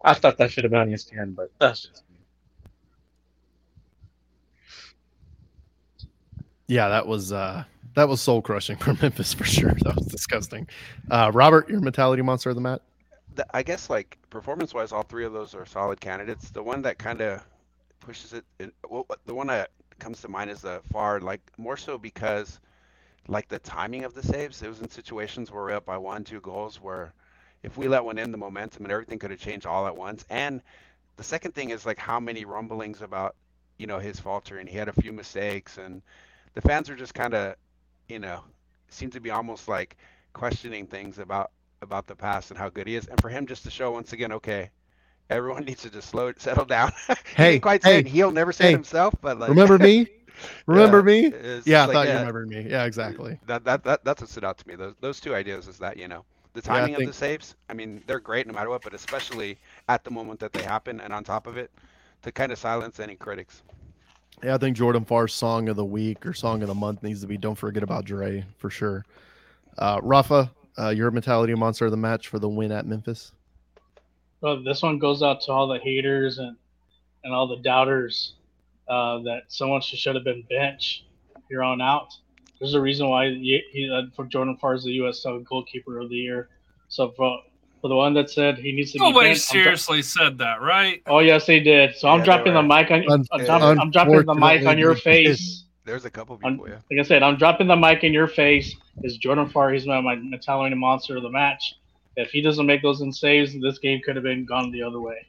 I 0.02 0.14
thought 0.14 0.36
that 0.38 0.50
should 0.50 0.64
have 0.64 0.70
been 0.70 0.80
on 0.80 0.88
ESPN, 0.88 1.34
but 1.34 1.50
that's 1.58 1.82
just 1.82 2.02
me. 2.10 2.16
Yeah, 6.66 6.88
that 6.88 7.06
was 7.06 7.32
uh 7.32 7.64
that 7.94 8.08
was 8.08 8.20
soul 8.20 8.42
crushing 8.42 8.76
for 8.78 8.94
Memphis 8.94 9.32
for 9.34 9.44
sure. 9.44 9.72
That 9.82 9.96
was 9.96 10.06
disgusting. 10.06 10.66
Uh 11.10 11.30
Robert, 11.34 11.68
your 11.68 11.80
mentality 11.80 12.22
monster 12.22 12.50
of 12.50 12.56
the 12.56 12.62
mat. 12.62 12.82
I 13.52 13.62
guess 13.62 13.90
like 13.90 14.16
performance 14.30 14.72
wise, 14.72 14.92
all 14.92 15.02
three 15.02 15.24
of 15.24 15.32
those 15.32 15.54
are 15.54 15.66
solid 15.66 16.00
candidates. 16.00 16.50
The 16.50 16.62
one 16.62 16.82
that 16.82 16.98
kind 16.98 17.20
of 17.20 17.42
pushes 18.04 18.34
it, 18.34 18.44
well, 18.88 19.06
uh, 19.10 19.14
the 19.26 19.34
one 19.34 19.48
that 19.48 19.70
comes 19.98 20.20
to 20.22 20.28
mind 20.28 20.50
is 20.50 20.62
the 20.62 20.80
Farr 20.92 21.20
like 21.20 21.40
more 21.58 21.76
so 21.76 21.98
because 21.98 22.60
like 23.28 23.48
the 23.48 23.58
timing 23.58 24.04
of 24.04 24.14
the 24.14 24.22
saves. 24.22 24.62
It 24.62 24.68
was 24.68 24.80
in 24.80 24.90
situations 24.90 25.50
where 25.50 25.62
we're 25.62 25.72
up 25.72 25.86
by 25.86 25.96
one, 25.96 26.24
two 26.24 26.40
goals 26.40 26.80
where 26.80 27.12
if 27.62 27.76
we 27.76 27.88
let 27.88 28.04
one 28.04 28.18
in, 28.18 28.30
the 28.30 28.38
momentum 28.38 28.84
and 28.84 28.92
everything 28.92 29.18
could 29.18 29.30
have 29.30 29.40
changed 29.40 29.66
all 29.66 29.86
at 29.86 29.96
once. 29.96 30.24
And 30.28 30.60
the 31.16 31.24
second 31.24 31.54
thing 31.54 31.70
is 31.70 31.86
like 31.86 31.98
how 31.98 32.20
many 32.20 32.44
rumblings 32.44 33.00
about 33.02 33.34
you 33.78 33.86
know 33.86 33.98
his 33.98 34.20
faltering. 34.20 34.66
He 34.66 34.76
had 34.76 34.88
a 34.88 34.92
few 34.92 35.12
mistakes, 35.12 35.78
and 35.78 36.02
the 36.54 36.60
fans 36.60 36.90
are 36.90 36.96
just 36.96 37.14
kind 37.14 37.34
of 37.34 37.56
you 38.08 38.18
know 38.18 38.40
seem 38.88 39.10
to 39.10 39.20
be 39.20 39.30
almost 39.30 39.68
like 39.68 39.96
questioning 40.32 40.86
things 40.86 41.18
about 41.18 41.50
about 41.82 42.06
the 42.06 42.16
past 42.16 42.50
and 42.50 42.58
how 42.58 42.68
good 42.68 42.86
he 42.86 42.96
is, 42.96 43.06
and 43.08 43.20
for 43.20 43.28
him 43.28 43.46
just 43.46 43.64
to 43.64 43.70
show 43.70 43.92
once 43.92 44.12
again, 44.12 44.32
okay, 44.32 44.70
everyone 45.30 45.64
needs 45.64 45.82
to 45.82 45.90
just 45.90 46.08
slow 46.08 46.32
settle 46.36 46.64
down. 46.64 46.92
he 47.08 47.14
Hey, 47.36 47.58
quite 47.58 47.82
hey, 47.82 47.98
it. 48.00 48.06
He'll 48.06 48.30
never 48.32 48.52
say 48.52 48.66
hey, 48.66 48.70
it 48.70 48.72
himself, 48.72 49.14
but 49.20 49.38
like 49.38 49.50
Remember 49.50 49.78
me? 49.78 50.08
Remember 50.66 50.98
Yeah, 50.98 51.02
me? 51.02 51.32
Yeah, 51.64 51.82
I 51.82 51.86
like, 51.86 51.94
thought 51.94 52.08
you 52.08 52.12
yeah, 52.12 52.18
remembered 52.18 52.48
me. 52.48 52.66
Yeah, 52.68 52.84
exactly. 52.84 53.38
That, 53.46 53.64
that 53.64 53.84
that 53.84 54.04
that's 54.04 54.20
what 54.22 54.30
stood 54.30 54.44
out 54.44 54.58
to 54.58 54.68
me. 54.68 54.74
Those 54.76 54.94
those 55.00 55.20
two 55.20 55.34
ideas 55.34 55.68
is 55.68 55.78
that 55.78 55.96
you 55.96 56.08
know 56.08 56.24
the 56.54 56.62
Yeah, 56.62 56.62
timing 56.62 56.94
think- 56.94 56.98
of 56.98 57.04
the 57.06 57.12
saves. 57.12 57.56
I 57.68 57.74
mean, 57.74 58.02
they're 58.06 58.20
great 58.20 58.46
no 58.46 58.52
matter 58.54 58.70
what, 58.70 58.82
but 58.82 58.94
especially 58.94 59.58
at 59.88 60.04
the 60.04 60.10
moment 60.10 60.40
that 60.40 60.52
they 60.52 60.62
happen, 60.62 61.00
and 61.00 61.12
on 61.12 61.24
top 61.24 61.46
of 61.46 61.56
it, 61.56 61.70
to 62.22 62.32
kind 62.32 62.52
of 62.52 62.58
silence 62.58 63.00
any 63.00 63.16
critics. 63.16 63.62
Yeah, 64.42 64.54
I 64.54 64.58
think 64.58 64.76
Jordan 64.76 65.04
Farr's 65.04 65.34
song 65.34 65.68
of 65.68 65.76
the 65.76 65.84
week 65.84 66.26
or 66.26 66.34
song 66.34 66.62
of 66.62 66.68
the 66.68 66.74
month 66.74 67.02
needs 67.02 67.20
to 67.22 67.28
be 67.28 67.38
"Don't 67.38 67.56
Forget 67.56 67.82
About 67.82 68.04
Dre" 68.06 68.44
for 68.58 68.70
sure. 68.70 69.04
Uh, 69.78 70.00
Rafa, 70.02 70.50
uh, 70.78 70.90
your 70.90 71.10
mentality 71.12 71.54
monster 71.54 71.86
of 71.86 71.92
the 71.92 71.98
match 71.98 72.28
for 72.28 72.38
the 72.40 72.48
win 72.48 72.72
at 72.72 72.86
Memphis. 72.86 73.33
Well, 74.44 74.62
this 74.62 74.82
one 74.82 74.98
goes 74.98 75.22
out 75.22 75.40
to 75.42 75.52
all 75.52 75.66
the 75.66 75.78
haters 75.78 76.36
and 76.36 76.54
and 77.24 77.32
all 77.32 77.46
the 77.48 77.56
doubters 77.62 78.34
uh, 78.90 79.20
that 79.20 79.44
someone 79.48 79.80
should, 79.80 79.98
should 79.98 80.14
have 80.14 80.24
been 80.24 80.44
bench 80.50 81.06
here 81.48 81.62
on 81.62 81.80
out. 81.80 82.08
There's 82.60 82.74
a 82.74 82.80
reason 82.80 83.08
why 83.08 83.28
he, 83.30 83.62
he 83.72 83.90
uh, 83.90 84.02
for 84.14 84.26
Jordan 84.26 84.58
Farr 84.60 84.74
is 84.74 84.84
the 84.84 84.92
U.S. 84.92 85.24
goalkeeper 85.48 85.98
of 85.98 86.10
the 86.10 86.16
year. 86.16 86.50
So 86.88 87.12
for, 87.16 87.38
for 87.80 87.88
the 87.88 87.94
one 87.96 88.12
that 88.14 88.28
said 88.28 88.58
he 88.58 88.72
needs 88.72 88.92
to 88.92 88.98
be 88.98 89.04
Nobody 89.06 89.30
benched, 89.30 89.50
I'm 89.50 89.54
dro- 89.54 89.62
seriously 89.64 90.02
said 90.02 90.36
that, 90.38 90.60
right? 90.60 91.00
oh 91.06 91.20
yes, 91.20 91.46
they 91.46 91.60
did. 91.60 91.96
So 91.96 92.08
I'm 92.08 92.18
Yeah, 92.18 92.24
dropping 92.26 92.52
the 92.52 92.62
mic 92.62 92.90
on. 92.90 93.10
Un- 93.10 93.24
I'm, 93.32 93.44
dropping, 93.46 93.78
I'm 93.80 93.90
dropping 93.90 94.26
the 94.26 94.34
mic 94.34 94.66
on 94.66 94.76
your 94.76 94.90
Unfortunately, 94.90 95.22
they 95.22 95.22
did. 95.24 95.38
face. 95.38 95.64
There's 95.86 96.04
a 96.04 96.10
couple 96.10 96.38
I'm- 96.44 96.52
people, 96.56 96.68
yeah. 96.68 96.80
Like 96.90 97.00
I 97.00 97.08
said, 97.08 97.22
I'm 97.22 97.36
dropping 97.38 97.66
the 97.68 97.76
mic 97.76 98.04
in 98.04 98.12
your 98.12 98.28
face. 98.28 98.76
Is 99.02 99.16
Jordan 99.16 99.48
Farr? 99.48 99.72
He's 99.72 99.86
my, 99.86 100.02
my 100.02 100.16
mentality 100.16 100.74
monster 100.76 101.16
of 101.16 101.22
the 101.22 101.30
match. 101.30 101.76
If 102.16 102.30
he 102.30 102.40
doesn't 102.40 102.66
make 102.66 102.82
those 102.82 103.00
in 103.00 103.12
saves, 103.12 103.58
this 103.60 103.78
game 103.78 104.00
could 104.04 104.16
have 104.16 104.22
been 104.22 104.44
gone 104.44 104.70
the 104.70 104.82
other 104.82 105.00
way. 105.00 105.26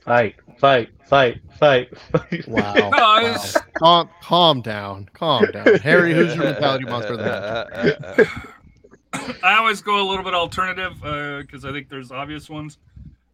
Fight, 0.00 0.36
fight, 0.58 0.90
fight, 1.08 1.40
fight, 1.58 1.96
fight. 1.98 2.46
Wow. 2.48 2.90
Wow. 2.92 3.44
Calm, 3.74 4.08
calm 4.22 4.60
down. 4.62 5.08
Calm 5.12 5.44
down. 5.50 5.66
Harry, 5.82 6.14
who's 6.14 6.34
your 6.36 6.44
mentality 6.44 6.84
monster 6.84 7.14
of 7.14 7.18
the 7.18 8.26
match? 8.26 8.28
I 9.42 9.56
always 9.58 9.82
go 9.82 10.00
a 10.00 10.06
little 10.08 10.24
bit 10.24 10.34
alternative 10.34 10.94
because 11.00 11.64
I 11.64 11.72
think 11.72 11.88
there's 11.88 12.12
obvious 12.12 12.48
ones. 12.48 12.78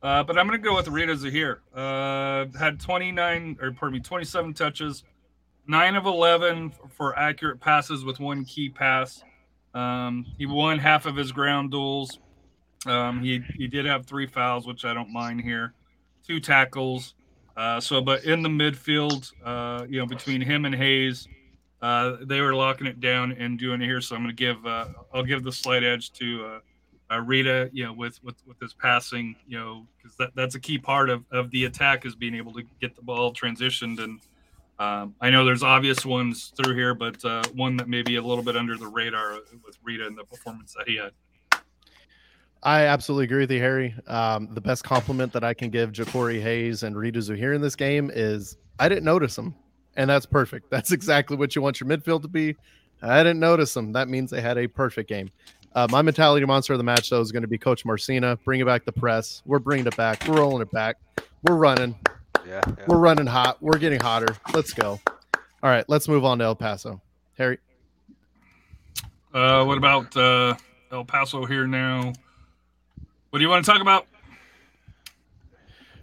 Uh, 0.03 0.23
but 0.23 0.39
I'm 0.39 0.49
going 0.49 0.61
to 0.61 0.65
go 0.67 0.75
with 0.75 0.87
Rida 0.87 1.17
Zouhir. 1.17 1.59
Uh, 1.75 2.59
had 2.59 2.81
29 2.81 3.59
or 3.61 3.73
pardon 3.73 3.99
me, 3.99 4.01
27 4.01 4.55
touches, 4.55 5.05
nine 5.67 5.95
of 5.95 6.07
11 6.07 6.73
for 6.89 7.17
accurate 7.19 7.61
passes 7.61 8.05
with 8.05 8.19
one 8.19 8.45
key 8.45 8.69
pass. 8.69 9.23
Um, 9.75 10.27
he 10.39 10.47
won 10.47 10.79
half 10.79 11.07
of 11.07 11.17
his 11.17 11.33
ground 11.33 11.71
duels. 11.71 12.19
Um, 12.87 13.23
he 13.23 13.43
he 13.57 13.69
did 13.69 13.87
have 13.87 14.07
three 14.07 14.27
fouls, 14.27 14.67
which 14.67 14.85
I 14.85 14.93
don't 14.93 15.13
mind 15.13 15.41
here. 15.41 15.73
Two 16.27 16.41
tackles. 16.41 17.15
Uh, 17.57 17.81
so, 17.81 18.01
but 18.01 18.25
in 18.25 18.43
the 18.43 18.49
midfield, 18.49 19.31
uh, 19.45 19.85
you 19.89 19.99
know, 19.99 20.07
between 20.07 20.41
him 20.41 20.65
and 20.65 20.75
Hayes, 20.75 21.29
uh, 21.83 22.17
they 22.23 22.41
were 22.41 22.55
locking 22.55 22.87
it 22.87 23.01
down 23.01 23.33
and 23.33 23.59
doing 23.59 23.83
it 23.83 23.87
here. 23.87 24.01
So 24.01 24.17
I'm 24.17 24.23
going 24.23 24.35
to 24.35 24.41
give 24.41 24.65
uh, 24.67 24.87
I'll 25.13 25.23
give 25.23 25.43
the 25.43 25.53
slight 25.53 25.85
edge 25.85 26.13
to 26.13 26.45
uh, 26.45 26.61
uh, 27.11 27.19
Rida, 27.19 27.71
you 27.73 27.85
know, 27.85 27.93
with 27.93 28.23
with 28.23 28.37
with 28.47 28.59
his 28.61 28.73
passing, 28.73 29.37
you 29.47 29.59
know, 29.59 29.87
because 29.97 30.17
that, 30.17 30.31
that's 30.35 30.55
a 30.55 30.61
key 30.61 30.79
part 30.79 31.11
of 31.11 31.25
of 31.31 31.51
the 31.51 31.65
attack 31.65 32.07
is 32.07 32.15
being 32.15 32.35
able 32.35 32.53
to 32.55 32.63
get 32.81 32.97
the 32.97 33.03
ball 33.03 33.33
transitioned. 33.33 34.03
And 34.03 34.21
um, 34.83 35.15
I 35.21 35.31
know 35.31 35.45
there's 35.45 35.63
obvious 35.63 36.05
ones 36.05 36.53
through 36.57 36.75
here, 36.75 36.93
but 36.93 37.25
uh, 37.25 37.43
one 37.55 37.77
that 37.77 37.89
may 37.89 38.03
be 38.03 38.17
a 38.17 38.23
little 38.23 38.43
bit 38.43 38.57
under 38.57 38.77
the 38.77 38.89
radar 38.89 39.39
with 39.65 39.79
Rida 39.85 40.09
and 40.09 40.19
the 40.19 40.25
performance 40.25 40.75
that 40.77 40.89
he 40.89 40.97
had. 40.97 41.13
I 42.65 42.87
absolutely 42.87 43.25
agree 43.25 43.41
with 43.41 43.51
you, 43.53 43.61
Harry. 43.61 43.95
Um, 44.09 44.49
the 44.53 44.61
best 44.61 44.83
compliment 44.83 45.33
that 45.35 45.45
I 45.45 45.55
can 45.55 45.71
give 45.71 45.93
Jacori 45.93 46.43
Hayes 46.43 46.83
and 46.83 46.97
Rida 46.97 47.17
Zouhir 47.17 47.55
in 47.55 47.61
this 47.61 47.77
game 47.77 48.11
is 48.13 48.57
I 48.81 48.89
didn't 48.89 49.05
notice 49.05 49.37
them, 49.37 49.55
and 49.97 50.11
that's 50.11 50.27
perfect. 50.27 50.69
That's 50.71 50.91
exactly 50.93 51.37
what 51.37 51.55
you 51.55 51.63
want 51.63 51.81
your 51.81 51.89
midfield 51.89 52.23
to 52.23 52.29
be. 52.29 52.57
I 53.03 53.23
didn't 53.23 53.41
notice 53.41 53.75
them. 53.75 53.93
That 53.93 54.09
means 54.09 54.31
they 54.31 54.41
had 54.41 54.59
a 54.59 54.67
perfect 54.67 55.09
game. 55.09 55.31
Uh, 55.75 55.87
my 55.91 56.03
mentality 56.03 56.45
monster 56.45 56.73
of 56.73 56.79
the 56.79 56.85
match, 56.85 57.11
though, 57.11 57.21
is 57.21 57.31
going 57.31 57.43
to 57.43 57.49
be 57.49 57.59
Coach 57.59 57.85
Marcina. 57.85 58.37
Bringing 58.45 58.67
back 58.67 58.85
the 58.85 58.93
press. 58.93 59.43
We're 59.47 59.59
bringing 59.59 59.87
it 59.87 59.97
back. 59.97 60.27
We're 60.27 60.39
rolling 60.39 60.63
it 60.63 60.71
back. 60.71 60.97
We're 61.43 61.57
running. 61.57 61.97
Yeah, 62.47 62.61
yeah. 62.67 62.85
We're 62.87 62.99
running 62.99 63.27
hot. 63.27 63.59
We're 63.61 63.79
getting 63.79 64.01
hotter. 64.01 64.37
Let's 64.55 64.73
go. 64.73 65.01
All 65.63 65.71
right, 65.71 65.85
let's 65.89 66.09
move 66.09 66.25
on 66.25 66.39
to 66.39 66.45
El 66.45 66.57
Paso. 66.57 67.01
Harry. 67.39 67.59
Uh, 69.33 69.65
what 69.65 69.79
about 69.79 70.15
uh, 70.17 70.55
El 70.91 71.05
Paso 71.05 71.45
here 71.47 71.67
now? 71.67 72.13
What 73.31 73.39
do 73.39 73.43
you 73.45 73.49
want 73.49 73.65
to 73.65 73.71
talk 73.71 73.81
about? 73.81 74.07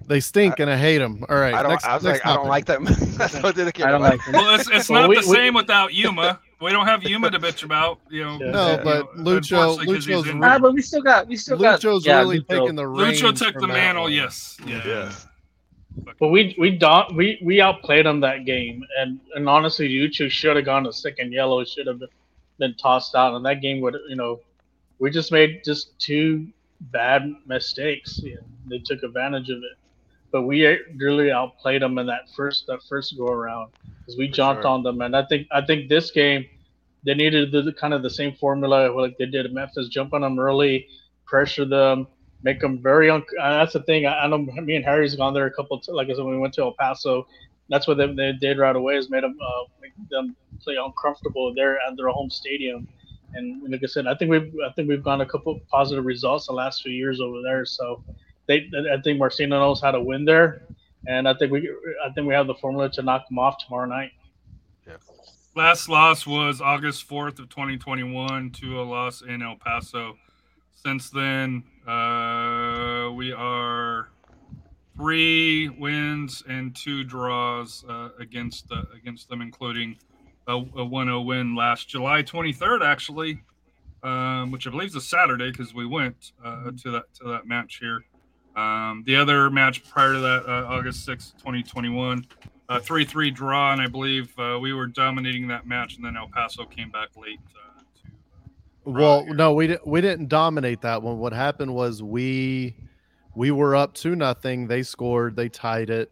They 0.07 0.19
stink 0.19 0.59
and 0.59 0.69
I 0.71 0.75
hate 0.77 0.97
them. 0.97 1.23
All 1.29 1.37
right. 1.37 1.53
I 1.53 1.61
don't. 1.61 1.69
next- 1.71 1.85
I 1.85 1.93
was 1.93 2.03
next 2.03 2.25
like, 2.25 2.33
I 2.33 2.35
don't 2.35 2.47
like 2.47 2.65
them. 2.65 2.85
That's 3.17 3.43
what 3.43 3.55
did 3.55 3.67
I 3.81 3.91
don't 3.91 4.01
like 4.01 4.23
them. 4.25 4.33
Well, 4.33 4.55
it's, 4.59 4.67
it's 4.71 4.89
Well, 4.89 5.01
not 5.01 5.09
we- 5.09 5.21
the 5.21 5.27
we- 5.29 5.35
same 5.35 5.53
without 5.53 5.93
Yuma. 5.93 6.39
We 6.59 6.71
don't 6.71 6.87
have 6.87 7.03
Yuma 7.03 7.29
to 7.31 7.39
bitch 7.39 7.63
about, 7.63 7.99
you 8.09 8.23
know. 8.23 8.37
Yeah. 8.41 8.51
No, 8.51 8.71
you 8.71 8.77
but 8.83 9.17
know, 9.17 9.23
Lucho- 9.23 9.37
unfortunately, 9.37 9.85
'cause 9.85 9.95
he's 9.95 10.07
Lucho's 10.07 10.25
really- 10.27 10.39
Ah, 10.43 10.59
but 10.59 10.73
we 10.73 10.81
still 10.81 11.01
got, 11.03 11.27
we 11.27 11.37
still 11.37 11.57
got. 11.57 11.79
Lucho's 11.79 12.05
yeah, 12.05 12.19
really 12.19 12.39
Lucho. 12.41 12.47
taking 12.47 12.75
the 12.75 12.87
reins. 12.87 13.21
Lucho 13.21 13.37
took 13.37 13.53
the 13.53 13.59
that 13.61 13.67
mantle. 13.67 14.03
one. 14.05 14.11
Yes. 14.13 14.57
Yeah. 14.65 14.81
Yeah. 14.85 15.11
But 16.19 16.29
we 16.29 16.55
we 16.57 16.71
don't 16.77 17.15
we 17.15 17.39
we 17.43 17.61
outplayed 17.61 18.05
them 18.05 18.19
that 18.21 18.45
game, 18.45 18.83
and 18.97 19.19
and 19.35 19.47
honestly, 19.47 19.89
Yuchu 19.89 20.29
should 20.29 20.55
have 20.55 20.65
gone 20.65 20.83
to 20.83 20.93
second 20.93 21.31
yellow. 21.31 21.63
Should 21.63 21.87
have 21.87 22.01
been 22.57 22.75
tossed 22.75 23.15
out, 23.15 23.35
and 23.35 23.45
that 23.45 23.61
game 23.61 23.81
would 23.81 23.95
you 24.07 24.15
know, 24.15 24.39
we 24.99 25.09
just 25.09 25.31
made 25.31 25.61
just 25.63 25.97
two 25.99 26.47
bad 26.91 27.33
mistakes. 27.45 28.19
Yeah, 28.23 28.35
they 28.67 28.79
took 28.79 29.03
advantage 29.03 29.49
of 29.49 29.57
it, 29.57 29.77
but 30.31 30.43
we 30.43 30.65
really 30.97 31.31
outplayed 31.31 31.81
them 31.81 31.97
in 31.97 32.07
that 32.07 32.29
first 32.35 32.65
that 32.67 32.79
first 32.87 33.17
go 33.17 33.27
around 33.27 33.71
because 33.99 34.17
we 34.17 34.27
For 34.27 34.33
jumped 34.35 34.63
sure. 34.63 34.71
on 34.71 34.83
them, 34.83 35.01
and 35.01 35.15
I 35.15 35.25
think 35.25 35.47
I 35.51 35.61
think 35.61 35.89
this 35.89 36.11
game 36.11 36.45
they 37.05 37.13
needed 37.13 37.51
the, 37.51 37.61
the 37.61 37.73
kind 37.73 37.93
of 37.93 38.03
the 38.03 38.09
same 38.09 38.33
formula 38.35 38.91
like 38.91 39.17
they 39.17 39.25
did 39.25 39.45
at 39.45 39.53
Memphis, 39.53 39.87
jump 39.87 40.13
on 40.13 40.21
them 40.21 40.37
early, 40.37 40.87
pressure 41.25 41.65
them, 41.65 42.07
make 42.43 42.59
them 42.59 42.81
very. 42.81 43.09
Un- 43.09 43.23
uh, 43.41 43.57
that's 43.57 43.73
the 43.73 43.83
thing. 43.83 44.05
I, 44.05 44.23
I 44.23 44.27
know 44.27 44.37
me 44.37 44.75
and 44.75 44.85
Harry's 44.85 45.15
gone 45.15 45.33
there 45.33 45.45
a 45.45 45.51
couple. 45.51 45.79
T- 45.79 45.91
like 45.91 46.09
I 46.09 46.13
said, 46.13 46.23
when 46.23 46.35
we 46.35 46.39
went 46.39 46.53
to 46.55 46.61
El 46.61 46.73
Paso, 46.73 47.27
that's 47.69 47.87
what 47.87 47.97
they, 47.97 48.11
they 48.13 48.33
did 48.33 48.57
right 48.57 48.75
away 48.75 48.95
is 48.95 49.09
made 49.09 49.23
them 49.23 49.37
uh, 49.41 49.63
make 49.81 49.93
them 50.09 50.35
play 50.61 50.75
uncomfortable 50.75 51.53
there 51.53 51.77
at 51.87 51.95
their 51.95 52.09
home 52.09 52.29
stadium. 52.29 52.87
And 53.33 53.71
like 53.71 53.81
I 53.83 53.87
said, 53.87 54.07
I 54.07 54.15
think 54.15 54.31
we've 54.31 54.53
I 54.67 54.71
think 54.73 54.89
we've 54.89 55.03
gotten 55.03 55.21
a 55.21 55.29
couple 55.29 55.59
positive 55.69 56.05
results 56.05 56.47
the 56.47 56.53
last 56.53 56.81
few 56.81 56.91
years 56.91 57.21
over 57.21 57.41
there. 57.43 57.65
So 57.65 58.03
they 58.47 58.69
I 58.91 58.99
think 59.01 59.19
Marcina 59.19 59.59
knows 59.59 59.81
how 59.81 59.91
to 59.91 60.01
win 60.01 60.25
there, 60.25 60.63
and 61.07 61.27
I 61.27 61.35
think 61.35 61.51
we 61.51 61.69
I 62.03 62.11
think 62.13 62.27
we 62.27 62.33
have 62.33 62.47
the 62.47 62.55
formula 62.55 62.89
to 62.91 63.01
knock 63.03 63.27
them 63.29 63.37
off 63.37 63.63
tomorrow 63.63 63.87
night. 63.87 64.11
yeah. 64.87 64.95
Last 65.55 65.89
loss 65.89 66.25
was 66.25 66.61
August 66.61 67.09
4th 67.09 67.39
of 67.39 67.49
2021 67.49 68.51
to 68.51 68.79
a 68.79 68.83
loss 68.83 69.21
in 69.21 69.41
El 69.41 69.57
Paso. 69.57 70.15
Since 70.83 71.09
then, 71.09 71.63
uh, 71.85 73.11
we 73.13 73.33
are 73.33 74.09
three 74.95 75.67
wins 75.67 76.41
and 76.47 76.73
two 76.73 77.03
draws 77.03 77.83
uh, 77.89 78.09
against 78.17 78.71
uh, 78.71 78.83
against 78.95 79.27
them, 79.27 79.41
including 79.41 79.97
a, 80.47 80.55
a 80.55 80.85
1-0 80.85 81.25
win 81.25 81.53
last 81.53 81.89
July 81.89 82.23
23rd, 82.23 82.81
actually, 82.81 83.41
um, 84.03 84.51
which 84.51 84.67
I 84.67 84.69
believe 84.69 84.87
is 84.87 84.95
a 84.95 85.01
Saturday 85.01 85.51
because 85.51 85.73
we 85.73 85.85
went 85.85 86.31
uh, 86.43 86.71
to 86.83 86.91
that 86.91 87.13
to 87.15 87.27
that 87.27 87.45
match 87.45 87.79
here. 87.81 88.05
Um, 88.55 89.03
the 89.05 89.17
other 89.17 89.49
match 89.49 89.83
prior 89.89 90.13
to 90.13 90.19
that, 90.19 90.45
uh, 90.47 90.65
August 90.65 91.07
6th, 91.07 91.33
2021, 91.39 92.25
a 92.69 92.79
3 92.79 93.03
3 93.03 93.31
draw, 93.31 93.73
and 93.73 93.81
I 93.81 93.87
believe 93.87 94.33
uh, 94.39 94.57
we 94.61 94.71
were 94.71 94.87
dominating 94.87 95.49
that 95.49 95.67
match, 95.67 95.97
and 95.97 96.05
then 96.05 96.15
El 96.15 96.29
Paso 96.29 96.63
came 96.63 96.89
back 96.89 97.09
late. 97.17 97.39
To, 98.93 98.99
Well, 98.99 99.25
here. 99.25 99.33
no, 99.35 99.53
we 99.53 99.67
didn't. 99.67 99.87
We 99.87 100.01
didn't 100.01 100.29
dominate 100.29 100.81
that 100.81 101.01
one. 101.01 101.17
What 101.19 101.33
happened 101.33 101.73
was 101.73 102.03
we 102.03 102.75
we 103.35 103.51
were 103.51 103.75
up 103.75 103.93
two 103.93 104.15
nothing. 104.15 104.67
They 104.67 104.83
scored. 104.83 105.35
They 105.35 105.49
tied 105.49 105.89
it, 105.89 106.11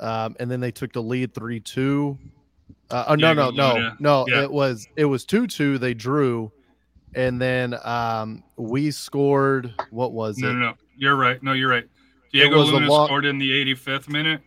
um, 0.00 0.36
and 0.40 0.50
then 0.50 0.60
they 0.60 0.70
took 0.70 0.92
the 0.92 1.02
lead 1.02 1.34
three 1.34 1.60
two. 1.60 2.18
Uh, 2.90 3.04
oh 3.08 3.14
no, 3.14 3.32
no, 3.32 3.50
Diego 3.50 3.78
no, 3.78 3.92
no! 3.98 4.26
Yeah. 4.28 4.42
It 4.42 4.52
was 4.52 4.86
it 4.96 5.04
was 5.04 5.24
two 5.24 5.46
two. 5.46 5.78
They 5.78 5.94
drew, 5.94 6.52
and 7.14 7.40
then 7.40 7.74
um, 7.84 8.42
we 8.56 8.90
scored. 8.90 9.72
What 9.90 10.12
was 10.12 10.38
no, 10.38 10.50
it? 10.50 10.52
no, 10.54 10.58
no, 10.58 10.74
you're 10.96 11.16
right. 11.16 11.42
No, 11.42 11.52
you're 11.52 11.70
right. 11.70 11.84
Diego 12.32 12.62
Luna 12.62 12.86
long- 12.86 13.06
scored 13.06 13.26
in 13.26 13.38
the 13.38 13.50
85th 13.74 14.08
minute, 14.08 14.40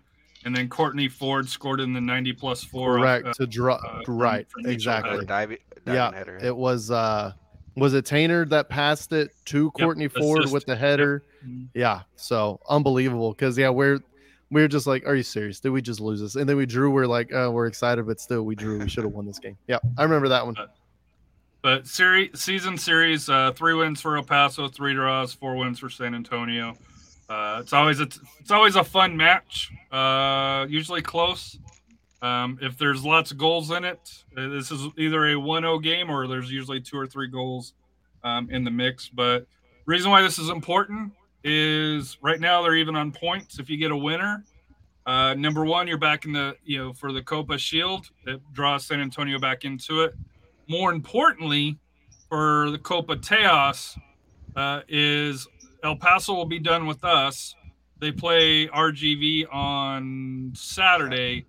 and 0.43 0.55
then 0.55 0.67
Courtney 0.67 1.07
Ford 1.07 1.47
scored 1.47 1.79
in 1.79 1.93
the 1.93 2.01
90 2.01 2.33
plus 2.33 2.63
four. 2.63 2.97
Correct 2.97 3.27
uh, 3.27 3.33
to 3.33 3.45
draw. 3.47 3.75
uh, 3.75 4.01
right, 4.07 4.49
from 4.49 4.63
Mitchell 4.63 4.73
exactly. 4.73 5.25
Hedder. 5.25 5.57
The 5.85 5.91
diving, 5.91 5.97
diving 5.97 6.13
Yeah, 6.13 6.17
header. 6.17 6.39
It 6.41 6.55
was 6.55 6.91
uh 6.91 7.33
was 7.75 7.93
it 7.93 8.05
Taintor 8.05 8.47
that 8.49 8.69
passed 8.69 9.11
it 9.11 9.31
to 9.45 9.71
Courtney 9.71 10.07
Ford 10.07 10.39
assist. 10.39 10.53
with 10.53 10.65
the 10.65 10.75
header? 10.75 11.23
Mhm. 11.45 11.67
Yeah, 11.73 12.01
so 12.15 12.59
unbelievable 12.69 13.31
because 13.31 13.57
yeah, 13.57 13.69
we're 13.69 13.99
we're 14.51 14.67
just 14.67 14.87
like, 14.87 15.05
are 15.05 15.15
you 15.15 15.23
serious? 15.23 15.59
Did 15.59 15.71
we 15.71 15.81
just 15.81 15.99
lose 15.99 16.21
this? 16.21 16.35
And 16.35 16.47
then 16.47 16.55
we 16.55 16.65
drew. 16.65 16.91
We're 16.91 17.07
like, 17.07 17.31
oh, 17.33 17.51
we're 17.51 17.65
excited, 17.65 18.05
but 18.05 18.19
still, 18.19 18.43
we 18.43 18.55
drew. 18.55 18.79
We 18.79 18.87
should 18.89 19.03
have 19.03 19.13
won 19.13 19.25
this 19.25 19.39
game. 19.39 19.57
Yeah, 19.67 19.79
I 19.97 20.03
remember 20.03 20.29
that 20.29 20.45
one. 20.45 20.55
But 21.61 21.87
series 21.87 22.39
season 22.39 22.77
series, 22.77 23.27
uh, 23.27 23.51
three 23.53 23.73
wins 23.73 23.99
for 23.99 24.15
El 24.17 24.23
Paso, 24.23 24.67
three 24.67 24.93
draws, 24.93 25.33
four 25.33 25.55
wins 25.55 25.79
for 25.79 25.89
San 25.89 26.13
Antonio. 26.13 26.77
Uh, 27.27 27.57
it's 27.59 27.73
always 27.73 27.99
a, 27.99 28.07
it's 28.39 28.51
always 28.51 28.75
a 28.75 28.83
fun 28.83 29.17
match. 29.17 29.71
Uh, 29.91 30.67
usually 30.69 31.01
close. 31.01 31.57
Um, 32.21 32.57
if 32.61 32.77
there's 32.77 33.03
lots 33.03 33.31
of 33.31 33.37
goals 33.37 33.71
in 33.71 33.83
it, 33.83 34.23
uh, 34.37 34.47
this 34.47 34.71
is 34.71 34.87
either 34.97 35.25
a 35.27 35.33
1-0 35.33 35.83
game 35.83 36.09
or 36.09 36.27
there's 36.27 36.51
usually 36.51 36.81
two 36.81 36.97
or 36.97 37.05
three 37.05 37.27
goals 37.27 37.73
um, 38.23 38.49
in 38.49 38.63
the 38.63 38.71
mix. 38.71 39.09
But 39.09 39.45
reason 39.85 40.09
why 40.11 40.21
this 40.21 40.39
is 40.39 40.49
important 40.49 41.11
is 41.43 42.17
right 42.21 42.39
now 42.39 42.63
they're 42.63 42.75
even 42.75 42.95
on 42.95 43.11
points. 43.11 43.59
If 43.59 43.69
you 43.69 43.77
get 43.77 43.91
a 43.91 43.97
winner, 43.97 44.43
uh, 45.05 45.35
number 45.35 45.65
one, 45.65 45.87
you're 45.87 45.97
back 45.97 46.25
in 46.25 46.33
the 46.33 46.55
you 46.63 46.79
know 46.79 46.93
for 46.93 47.11
the 47.11 47.21
Copa 47.21 47.57
Shield. 47.57 48.09
It 48.25 48.41
draws 48.53 48.85
San 48.85 48.99
Antonio 49.01 49.37
back 49.37 49.65
into 49.65 50.01
it 50.01 50.15
more 50.67 50.91
importantly 50.91 51.77
for 52.29 52.71
the 52.71 52.79
Copa 52.79 53.15
Tejas, 53.15 53.97
uh, 54.55 54.81
is 54.87 55.47
El 55.83 55.95
Paso 55.95 56.33
will 56.33 56.45
be 56.45 56.59
done 56.59 56.87
with 56.87 57.03
us. 57.03 57.55
They 57.99 58.11
play 58.11 58.67
RGV 58.67 59.53
on 59.53 60.51
Saturday, 60.55 61.45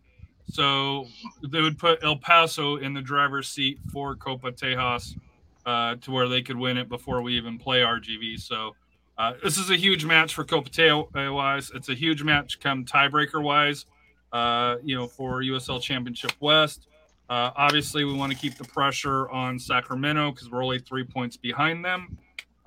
so 0.51 1.07
they 1.43 1.61
would 1.61 1.79
put 1.79 2.03
El 2.03 2.17
Paso 2.17 2.77
in 2.77 2.95
the 2.95 3.03
driver's 3.03 3.49
seat 3.49 3.79
for 3.93 4.15
Copa 4.15 4.53
Tejas 4.53 5.17
uh, 5.65 5.97
to 5.97 6.11
where 6.11 6.29
they 6.29 6.43
could 6.43 6.57
win 6.57 6.77
it 6.77 6.89
before 6.89 7.23
we 7.23 7.37
even 7.37 7.59
play 7.59 7.81
RGV. 7.81 8.41
So 8.41 8.75
uh, 9.19 9.33
this 9.43 9.59
is 9.59 9.71
a 9.71 9.77
huge 9.77 10.05
match 10.05 10.35
for 10.35 10.45
Copa 10.45 10.71
Tejas. 10.71 11.75
It's 11.75 11.89
a 11.89 11.95
huge 11.95 12.23
match 12.23 12.61
come 12.61 12.85
tiebreaker 12.85 13.43
wise, 13.43 13.87
uh, 14.33 14.77
you 14.85 14.97
know, 14.97 15.07
for 15.07 15.43
USL 15.43 15.81
Championship 15.81 16.33
West. 16.41 16.87
Uh, 17.29 17.51
obviously, 17.57 18.05
we 18.05 18.13
want 18.13 18.33
to 18.33 18.39
keep 18.39 18.57
the 18.57 18.65
pressure 18.65 19.29
on 19.31 19.59
Sacramento 19.59 20.31
because 20.31 20.49
we're 20.49 20.63
only 20.63 20.79
three 20.79 21.03
points 21.03 21.37
behind 21.37 21.85
them. 21.85 22.17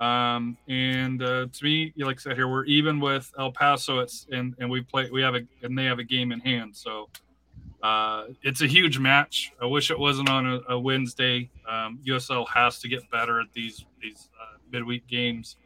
Um, 0.00 0.56
and 0.68 1.22
uh, 1.22 1.46
to 1.52 1.64
me, 1.64 1.92
like 1.96 2.18
I 2.18 2.20
said 2.20 2.36
here, 2.36 2.48
we're 2.48 2.64
even 2.64 3.00
with 3.00 3.32
El 3.38 3.52
Paso. 3.52 4.00
It's 4.00 4.26
and 4.30 4.54
and 4.58 4.70
we 4.70 4.80
play. 4.82 5.08
We 5.10 5.22
have 5.22 5.34
a 5.34 5.42
and 5.62 5.76
they 5.78 5.84
have 5.84 5.98
a 5.98 6.04
game 6.04 6.32
in 6.32 6.40
hand. 6.40 6.74
So 6.74 7.08
uh, 7.82 8.24
it's 8.42 8.60
a 8.60 8.66
huge 8.66 8.98
match. 8.98 9.52
I 9.60 9.66
wish 9.66 9.90
it 9.90 9.98
wasn't 9.98 10.28
on 10.28 10.46
a, 10.46 10.60
a 10.74 10.78
Wednesday. 10.78 11.50
Um, 11.68 11.98
USL 12.06 12.46
has 12.48 12.78
to 12.80 12.88
get 12.88 13.10
better 13.10 13.40
at 13.40 13.52
these 13.52 13.84
these 14.02 14.28
uh, 14.40 14.58
midweek 14.70 15.06
games 15.06 15.56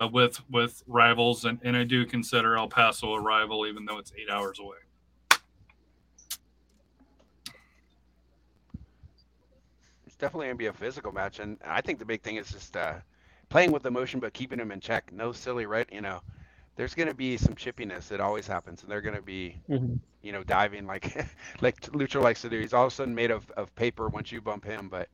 uh, 0.00 0.08
with 0.08 0.40
with 0.50 0.82
rivals, 0.86 1.44
and, 1.44 1.58
and 1.62 1.76
I 1.76 1.84
do 1.84 2.06
consider 2.06 2.56
El 2.56 2.68
Paso 2.68 3.14
a 3.14 3.20
rival, 3.20 3.66
even 3.66 3.84
though 3.84 3.98
it's 3.98 4.12
eight 4.18 4.30
hours 4.30 4.58
away. 4.58 4.78
it's 10.06 10.16
definitely 10.16 10.46
gonna 10.46 10.56
be 10.56 10.66
a 10.66 10.72
physical 10.72 11.12
match, 11.12 11.38
and 11.38 11.58
I 11.64 11.82
think 11.82 11.98
the 11.98 12.04
big 12.06 12.22
thing 12.22 12.36
is 12.36 12.50
just 12.50 12.76
uh, 12.76 12.94
playing 13.50 13.72
with 13.72 13.84
emotion, 13.84 14.20
but 14.20 14.32
keeping 14.32 14.58
them 14.58 14.72
in 14.72 14.80
check. 14.80 15.12
No 15.12 15.32
silly, 15.32 15.66
right? 15.66 15.88
You 15.92 16.00
know, 16.00 16.20
there's 16.78 16.94
gonna 16.96 17.14
be 17.14 17.38
some 17.38 17.56
chippiness. 17.56 18.12
It 18.12 18.22
always 18.22 18.48
happens, 18.48 18.84
and 18.84 18.92
they're 18.92 19.02
gonna 19.02 19.22
be, 19.22 19.62
Mhm. 19.70 20.00
you 20.22 20.32
know, 20.32 20.44
diving 20.44 20.86
like 20.86 21.04
like 21.62 21.80
Lucho 21.92 22.22
likes 22.22 22.42
to 22.42 22.50
do. 22.50 22.60
He's 22.60 22.74
all 22.74 22.86
of 22.86 22.92
a 22.92 22.96
sudden 22.96 23.14
made 23.14 23.32
of, 23.32 23.50
of 23.52 23.74
paper 23.76 24.08
once 24.08 24.32
you 24.32 24.42
bump 24.42 24.64
him, 24.64 24.88
but 24.90 25.10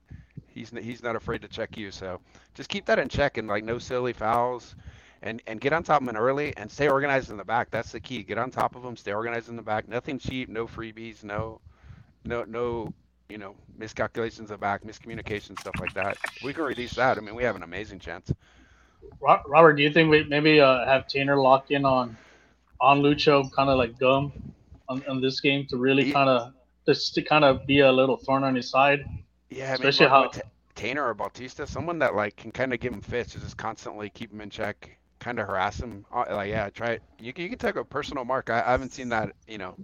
he's 0.48 0.70
he's 0.70 1.02
not 1.02 1.16
afraid 1.16 1.42
to 1.42 1.48
check 1.48 1.76
you. 1.78 1.92
So 1.92 2.20
just 2.54 2.70
keep 2.70 2.86
that 2.86 3.00
in 3.00 3.08
check, 3.10 3.38
and 3.38 3.48
like 3.48 3.64
no 3.64 3.78
silly 3.78 4.14
fouls. 4.14 4.76
And, 5.22 5.42
and 5.46 5.60
get 5.60 5.72
on 5.74 5.84
top 5.84 6.02
of 6.02 6.06
them 6.06 6.16
early 6.16 6.56
and 6.56 6.70
stay 6.70 6.88
organized 6.88 7.30
in 7.30 7.38
the 7.38 7.44
back. 7.46 7.70
That's 7.70 7.92
the 7.92 8.00
key. 8.00 8.22
Get 8.24 8.38
on 8.38 8.50
top 8.50 8.76
of 8.76 8.82
them. 8.82 8.96
Stay 8.96 9.14
organized 9.14 9.48
in 9.48 9.56
the 9.56 9.62
back. 9.62 9.88
Nothing 9.88 10.18
cheap. 10.18 10.50
No 10.50 10.66
freebies. 10.66 11.24
No, 11.24 11.62
no, 12.24 12.44
no 12.44 12.92
you 13.30 13.38
know, 13.38 13.56
miscalculations 13.78 14.50
of 14.50 14.60
back, 14.60 14.82
miscommunication, 14.84 15.58
stuff 15.58 15.74
like 15.80 15.94
that. 15.94 16.18
We 16.44 16.52
can 16.52 16.64
release 16.64 16.94
that. 16.96 17.18
I 17.18 17.22
mean, 17.22 17.34
we 17.34 17.44
have 17.44 17.56
an 17.56 17.62
amazing 17.62 18.00
chance. 18.00 18.32
Ro- 19.20 19.40
Robert, 19.46 19.74
do 19.74 19.82
you 19.82 19.92
think 19.92 20.10
we 20.10 20.24
maybe 20.24 20.60
uh, 20.60 20.84
have 20.86 21.08
Tanner 21.08 21.36
lock 21.36 21.70
in 21.70 21.84
on 21.84 22.16
on 22.80 23.00
Lucho, 23.00 23.50
kind 23.52 23.70
of 23.70 23.78
like 23.78 23.98
gum 23.98 24.32
on, 24.88 25.02
on 25.08 25.20
this 25.20 25.40
game 25.40 25.66
to 25.70 25.76
really 25.76 26.12
kind 26.12 26.28
of 26.28 26.52
just 26.86 27.14
to 27.14 27.22
kind 27.22 27.44
of 27.44 27.66
be 27.66 27.80
a 27.80 27.90
little 27.90 28.16
thorn 28.16 28.44
on 28.44 28.54
his 28.54 28.68
side? 28.68 29.04
Yeah, 29.50 29.66
I 29.66 29.68
mean, 29.68 29.74
Especially 29.74 30.06
how- 30.08 30.28
Ta- 30.28 30.40
Tanner 30.74 31.06
or 31.06 31.14
Bautista, 31.14 31.66
someone 31.66 31.98
that 32.00 32.14
like 32.14 32.36
can 32.36 32.50
kind 32.50 32.74
of 32.74 32.80
give 32.80 32.92
him 32.92 33.00
fits, 33.00 33.32
just 33.34 33.56
constantly 33.56 34.10
keep 34.10 34.32
him 34.32 34.40
in 34.40 34.50
check, 34.50 34.98
kind 35.20 35.38
of 35.38 35.46
harass 35.46 35.80
him. 35.80 36.04
Uh, 36.12 36.24
Like, 36.30 36.50
yeah, 36.50 36.68
try 36.70 36.90
it. 36.92 37.02
You 37.20 37.32
can, 37.32 37.44
you 37.44 37.50
can 37.50 37.58
take 37.58 37.76
a 37.76 37.84
personal 37.84 38.24
mark. 38.24 38.50
I, 38.50 38.58
I 38.60 38.72
haven't 38.72 38.92
seen 38.92 39.08
that, 39.10 39.30
you 39.46 39.56
know, 39.58 39.76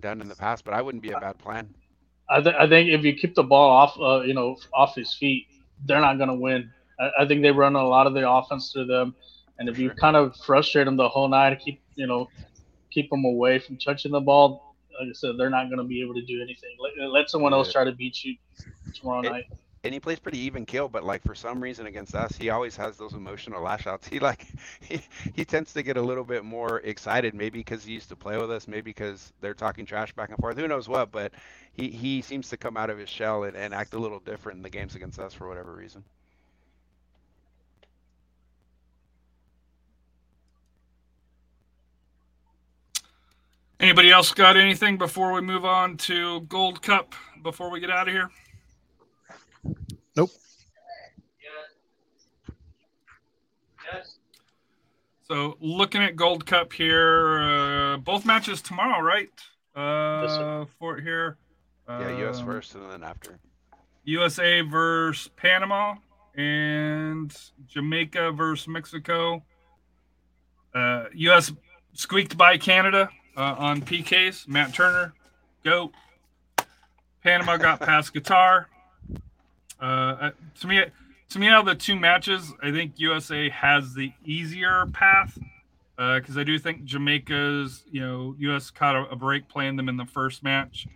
done 0.00 0.20
in 0.20 0.28
the 0.28 0.36
past, 0.36 0.64
but 0.64 0.74
I 0.74 0.82
wouldn't 0.82 1.02
be 1.02 1.10
a 1.10 1.18
bad 1.18 1.38
plan. 1.38 1.74
I, 2.28 2.40
th- 2.42 2.54
I 2.56 2.68
think 2.68 2.90
if 2.90 3.02
you 3.04 3.14
keep 3.14 3.34
the 3.34 3.42
ball 3.42 3.70
off, 3.70 3.98
uh, 3.98 4.20
you 4.24 4.34
know, 4.34 4.56
off 4.74 4.94
his 4.94 5.14
feet, 5.14 5.46
they're 5.86 6.00
not 6.00 6.16
going 6.18 6.28
to 6.28 6.34
win. 6.34 6.70
I, 6.98 7.10
I 7.20 7.26
think 7.26 7.42
they 7.42 7.50
run 7.50 7.76
a 7.76 7.84
lot 7.86 8.06
of 8.06 8.14
the 8.14 8.28
offense 8.28 8.72
through 8.72 8.86
them, 8.86 9.14
and 9.58 9.68
if 9.68 9.78
you 9.78 9.90
kind 9.90 10.16
of 10.16 10.36
frustrate 10.44 10.86
them 10.86 10.96
the 10.96 11.08
whole 11.08 11.28
night, 11.28 11.60
keep 11.64 11.80
you 11.94 12.06
know, 12.06 12.28
keep 12.92 13.10
them 13.10 13.24
away 13.24 13.58
from 13.58 13.78
touching 13.78 14.12
the 14.12 14.20
ball. 14.20 14.76
Like 14.98 15.08
I 15.10 15.12
said, 15.12 15.32
they're 15.38 15.50
not 15.50 15.66
going 15.66 15.78
to 15.78 15.84
be 15.84 16.02
able 16.02 16.14
to 16.14 16.24
do 16.24 16.40
anything. 16.42 16.76
Let, 16.80 17.10
let 17.10 17.30
someone 17.30 17.52
else 17.52 17.72
try 17.72 17.84
to 17.84 17.92
beat 17.92 18.24
you 18.24 18.36
tomorrow 18.94 19.22
It- 19.22 19.30
night. 19.30 19.44
And 19.84 19.94
he 19.94 20.00
plays 20.00 20.18
pretty 20.18 20.38
even 20.38 20.66
kill, 20.66 20.88
but 20.88 21.04
like 21.04 21.22
for 21.22 21.36
some 21.36 21.60
reason 21.60 21.86
against 21.86 22.12
us, 22.16 22.34
he 22.34 22.50
always 22.50 22.74
has 22.74 22.96
those 22.96 23.14
emotional 23.14 23.62
lash 23.62 23.86
outs. 23.86 24.08
He 24.10 24.18
like 24.18 24.44
he, 24.80 25.00
he 25.36 25.44
tends 25.44 25.72
to 25.74 25.82
get 25.84 25.96
a 25.96 26.02
little 26.02 26.24
bit 26.24 26.44
more 26.44 26.80
excited, 26.80 27.34
maybe 27.34 27.60
because 27.60 27.84
he 27.84 27.92
used 27.92 28.08
to 28.08 28.16
play 28.16 28.36
with 28.36 28.50
us, 28.50 28.66
maybe 28.66 28.90
because 28.90 29.32
they're 29.40 29.54
talking 29.54 29.86
trash 29.86 30.12
back 30.12 30.30
and 30.30 30.38
forth. 30.40 30.58
Who 30.58 30.66
knows 30.66 30.88
what? 30.88 31.12
But 31.12 31.34
he, 31.72 31.88
he 31.88 32.20
seems 32.20 32.48
to 32.48 32.56
come 32.56 32.76
out 32.76 32.90
of 32.90 32.98
his 32.98 33.08
shell 33.08 33.44
and, 33.44 33.56
and 33.56 33.72
act 33.72 33.94
a 33.94 33.98
little 33.98 34.18
different 34.18 34.56
in 34.56 34.64
the 34.64 34.70
games 34.70 34.96
against 34.96 35.20
us 35.20 35.34
for 35.34 35.46
whatever 35.46 35.72
reason. 35.72 36.02
Anybody 43.78 44.10
else 44.10 44.32
got 44.32 44.56
anything 44.56 44.96
before 44.96 45.32
we 45.32 45.42
move 45.42 45.64
on 45.64 45.98
to 45.98 46.40
Gold 46.42 46.80
Cup 46.80 47.14
before 47.42 47.70
we 47.70 47.78
get 47.78 47.90
out 47.90 48.08
of 48.08 48.14
here? 48.14 48.30
Nope. 50.16 50.30
Yes. 53.92 54.18
So 55.24 55.58
looking 55.60 56.02
at 56.02 56.16
Gold 56.16 56.46
Cup 56.46 56.72
here, 56.72 57.38
uh, 57.42 57.96
both 57.98 58.24
matches 58.24 58.62
tomorrow, 58.62 59.02
right? 59.02 59.28
Yes, 59.76 60.30
Uh, 60.30 60.64
for 60.78 60.96
it 60.96 61.02
here. 61.02 61.36
Yeah, 61.86 62.16
U.S. 62.20 62.38
Um, 62.38 62.46
first 62.46 62.74
and 62.74 62.90
then 62.90 63.04
after. 63.04 63.38
USA 64.04 64.62
versus 64.62 65.28
Panama, 65.36 65.96
and 66.34 67.34
Jamaica 67.66 68.32
versus 68.32 68.68
Mexico. 68.68 69.44
Uh, 70.74 71.04
US 71.12 71.52
squeaked 71.92 72.36
by 72.38 72.56
Canada 72.56 73.08
uh, 73.36 73.54
on 73.58 73.82
PKs. 73.82 74.48
Matt 74.48 74.74
Turner, 74.74 75.14
goat. 75.64 75.92
Panama 77.22 77.56
got 77.56 77.80
past 77.80 78.14
Qatar. 78.14 78.66
Uh, 79.80 79.84
uh, 79.84 80.30
to 80.60 80.66
me, 80.66 80.84
to 81.30 81.38
me, 81.38 81.48
out 81.48 81.60
of 81.60 81.66
the 81.66 81.74
two 81.74 81.96
matches, 81.96 82.52
I 82.62 82.70
think 82.70 82.92
USA 82.96 83.48
has 83.50 83.94
the 83.94 84.12
easier 84.24 84.86
path 84.92 85.38
because 85.96 86.36
I 86.36 86.44
do 86.44 86.58
think 86.58 86.84
Jamaica's, 86.84 87.82
you 87.90 88.00
know, 88.00 88.34
US 88.38 88.70
caught 88.70 88.94
a, 88.94 89.10
a 89.10 89.16
break 89.16 89.48
playing 89.48 89.76
them 89.76 89.88
in 89.88 89.96
the 89.96 90.04
first 90.04 90.42
match, 90.42 90.86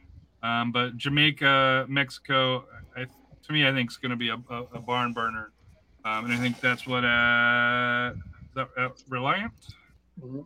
um, 0.42 0.72
but 0.72 0.96
Jamaica, 0.96 1.86
Mexico, 1.88 2.64
I, 2.96 3.04
to 3.04 3.52
me, 3.52 3.66
I 3.66 3.72
think 3.72 3.90
is 3.90 3.96
going 3.96 4.10
to 4.10 4.16
be 4.16 4.28
a, 4.28 4.38
a, 4.50 4.62
a 4.74 4.78
barn 4.78 5.12
burner, 5.12 5.52
um, 6.04 6.26
and 6.26 6.34
I 6.34 6.36
think 6.36 6.60
that's 6.60 6.86
what 6.86 7.04
uh, 7.04 8.12
that, 8.54 8.68
uh, 8.78 8.88
Reliant. 9.08 9.52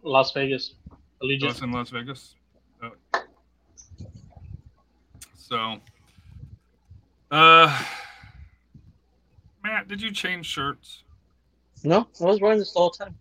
Las 0.03 0.33
Vegas, 0.33 0.75
Oh, 1.25 1.27
Allegiant. 1.27 1.51
it's 1.51 1.63
in 1.63 1.73
Las 1.73 1.89
Vegas. 1.89 2.35
Oh. 2.83 2.91
So, 5.37 5.81
uh, 7.31 7.85
Matt, 9.63 9.89
did 9.89 10.03
you 10.03 10.11
change 10.13 10.45
shirts? 10.47 11.03
No, 11.83 12.07
I 12.21 12.25
was 12.25 12.41
wearing 12.41 12.59
this 12.59 12.73
the 12.73 12.79
whole 12.79 12.91
time. 12.91 13.15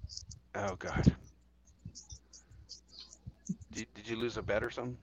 Oh 0.56 0.76
God. 0.76 1.14
Did, 3.72 3.88
did 3.96 4.08
you 4.08 4.18
lose 4.18 4.38
a 4.38 4.42
bet 4.42 4.64
or 4.64 4.70
something? 4.70 4.98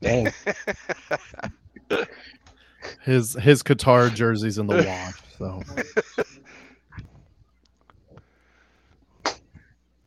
Dang. 0.00 0.32
His 3.02 3.34
his 3.34 3.62
Qatar 3.62 4.14
jersey's 4.14 4.56
in 4.58 4.66
the 4.66 4.76
wash. 4.76 5.20
So, 5.36 5.62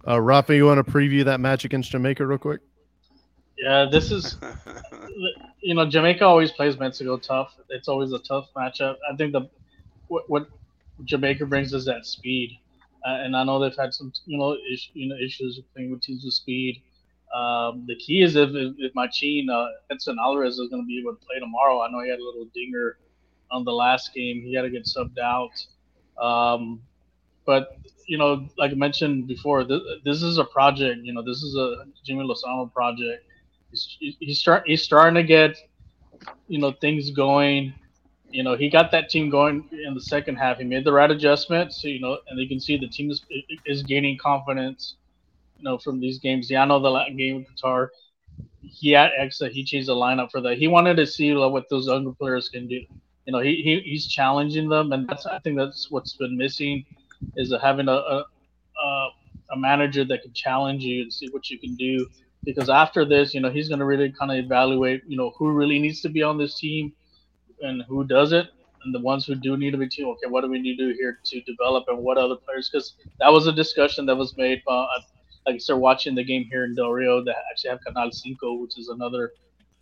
uh, 0.07 0.19
Rafa, 0.19 0.55
you 0.55 0.65
want 0.65 0.85
to 0.85 0.91
preview 0.91 1.25
that 1.25 1.39
match 1.39 1.65
against 1.65 1.91
Jamaica 1.91 2.25
real 2.25 2.37
quick? 2.37 2.61
Yeah, 3.57 3.85
this 3.89 4.11
is 4.11 4.37
you 5.61 5.75
know 5.75 5.87
Jamaica 5.89 6.25
always 6.25 6.51
plays 6.51 6.77
Mexico 6.77 7.17
tough. 7.17 7.55
It's 7.69 7.87
always 7.87 8.11
a 8.11 8.19
tough 8.19 8.49
matchup. 8.55 8.97
I 9.11 9.15
think 9.15 9.31
the 9.33 9.49
what, 10.07 10.29
what 10.29 10.47
Jamaica 11.05 11.45
brings 11.45 11.73
is 11.73 11.85
that 11.85 12.05
speed, 12.05 12.57
uh, 13.07 13.21
and 13.21 13.35
I 13.35 13.43
know 13.43 13.59
they've 13.59 13.75
had 13.77 13.93
some 13.93 14.11
you 14.25 14.37
know 14.37 14.57
is, 14.69 14.89
you 14.93 15.07
know 15.07 15.15
issues 15.15 15.59
playing 15.73 15.91
with 15.91 16.01
teams 16.01 16.23
with 16.25 16.33
speed. 16.33 16.81
Um, 17.33 17.85
the 17.87 17.95
key 17.95 18.21
is 18.21 18.35
if 18.35 18.49
if, 18.49 18.75
if 18.77 18.95
Machin 18.95 19.49
uh, 19.49 19.67
Edson 19.91 20.17
Alvarez 20.19 20.57
is 20.57 20.69
going 20.69 20.83
to 20.83 20.87
be 20.87 20.99
able 20.99 21.15
to 21.15 21.25
play 21.25 21.39
tomorrow. 21.39 21.81
I 21.81 21.91
know 21.91 22.01
he 22.01 22.09
had 22.09 22.19
a 22.19 22.23
little 22.23 22.47
dinger 22.53 22.97
on 23.51 23.63
the 23.63 23.71
last 23.71 24.13
game. 24.13 24.41
He 24.41 24.55
had 24.55 24.63
to 24.63 24.69
get 24.69 24.85
subbed 24.85 25.19
out. 25.19 25.53
Um, 26.21 26.81
but 27.45 27.77
you 28.07 28.17
know, 28.17 28.47
like 28.57 28.71
I 28.71 28.75
mentioned 28.75 29.27
before, 29.27 29.63
this, 29.63 29.81
this 30.03 30.21
is 30.21 30.37
a 30.37 30.45
project. 30.45 31.01
You 31.03 31.13
know, 31.13 31.21
this 31.21 31.41
is 31.43 31.55
a 31.55 31.85
Jimmy 32.03 32.23
Lozano 32.23 32.71
project. 32.71 33.25
He's, 33.71 33.97
he's 34.19 34.39
start 34.39 34.63
he's 34.65 34.83
starting 34.83 35.15
to 35.15 35.23
get 35.23 35.57
you 36.47 36.59
know 36.59 36.71
things 36.81 37.09
going. 37.11 37.73
You 38.29 38.43
know, 38.43 38.55
he 38.55 38.69
got 38.69 38.91
that 38.91 39.09
team 39.09 39.29
going 39.29 39.69
in 39.85 39.93
the 39.93 40.01
second 40.01 40.37
half. 40.37 40.57
He 40.57 40.63
made 40.63 40.85
the 40.85 40.91
right 40.91 41.09
adjustments. 41.09 41.83
You 41.83 41.99
know, 41.99 42.17
and 42.27 42.39
you 42.39 42.47
can 42.47 42.59
see 42.59 42.77
the 42.77 42.87
team 42.87 43.11
is, 43.11 43.21
is 43.65 43.83
gaining 43.83 44.17
confidence. 44.17 44.95
You 45.57 45.63
know, 45.63 45.77
from 45.77 45.99
these 45.99 46.19
games. 46.19 46.49
Yeah, 46.49 46.63
I 46.63 46.65
know 46.65 46.79
the 46.79 46.89
la- 46.89 47.09
game 47.09 47.37
with 47.37 47.47
Qatar. 47.55 47.89
He 48.61 48.91
had 48.91 49.11
extra. 49.17 49.49
He 49.49 49.63
changed 49.63 49.87
the 49.87 49.95
lineup 49.95 50.31
for 50.31 50.41
that. 50.41 50.57
He 50.57 50.67
wanted 50.67 50.97
to 50.97 51.05
see 51.05 51.33
like, 51.33 51.51
what 51.51 51.69
those 51.69 51.87
younger 51.87 52.11
players 52.11 52.49
can 52.49 52.67
do. 52.67 52.81
You 53.25 53.31
know, 53.31 53.39
he, 53.39 53.61
he 53.63 53.79
he's 53.85 54.07
challenging 54.07 54.67
them, 54.67 54.91
and 54.91 55.07
that's 55.07 55.25
I 55.25 55.39
think 55.39 55.57
that's 55.57 55.89
what's 55.89 56.13
been 56.17 56.35
missing 56.37 56.85
is 57.35 57.53
having 57.61 57.87
a, 57.87 57.91
a 57.91 58.25
a, 59.51 59.57
manager 59.57 60.03
that 60.03 60.21
can 60.21 60.33
challenge 60.33 60.83
you 60.83 61.03
and 61.03 61.13
see 61.13 61.27
what 61.31 61.49
you 61.49 61.59
can 61.59 61.75
do. 61.75 62.07
Because 62.43 62.69
after 62.69 63.05
this, 63.05 63.33
you 63.33 63.39
know, 63.39 63.49
he's 63.49 63.69
going 63.69 63.79
to 63.79 63.85
really 63.85 64.11
kind 64.11 64.31
of 64.31 64.37
evaluate, 64.37 65.01
you 65.07 65.15
know, 65.15 65.31
who 65.37 65.51
really 65.51 65.79
needs 65.79 66.01
to 66.01 66.09
be 66.09 66.23
on 66.23 66.37
this 66.37 66.55
team 66.55 66.91
and 67.61 67.83
who 67.87 68.03
doesn't. 68.03 68.49
And 68.83 68.93
the 68.93 68.99
ones 68.99 69.25
who 69.25 69.35
do 69.35 69.55
need 69.55 69.71
to 69.71 69.77
be 69.77 69.87
team, 69.87 70.07
okay, 70.07 70.27
what 70.27 70.41
do 70.41 70.49
we 70.49 70.59
need 70.59 70.77
to 70.77 70.89
do 70.89 70.95
here 70.97 71.19
to 71.23 71.41
develop 71.41 71.85
and 71.87 71.99
what 71.99 72.17
other 72.17 72.35
players? 72.35 72.69
Because 72.69 72.95
that 73.19 73.31
was 73.31 73.47
a 73.47 73.51
discussion 73.51 74.05
that 74.07 74.15
was 74.15 74.35
made. 74.35 74.61
Uh, 74.67 74.85
like 75.45 75.55
I 75.55 75.57
started 75.57 75.81
watching 75.81 76.15
the 76.15 76.23
game 76.23 76.45
here 76.49 76.65
in 76.65 76.75
Del 76.75 76.91
Rio. 76.91 77.23
They 77.23 77.31
actually 77.51 77.69
have 77.69 77.79
Canal 77.85 78.11
Cinco, 78.11 78.55
which 78.55 78.77
is 78.77 78.89
another 78.89 79.31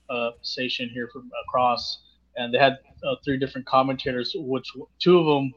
uh, 0.09 0.31
station 0.41 0.89
here 0.89 1.09
from 1.11 1.31
across, 1.47 2.03
and 2.35 2.53
they 2.53 2.59
had 2.59 2.77
uh, 3.03 3.15
three 3.23 3.37
different 3.37 3.65
commentators, 3.65 4.35
which 4.37 4.71
two 4.99 5.17
of 5.17 5.25
them 5.25 5.51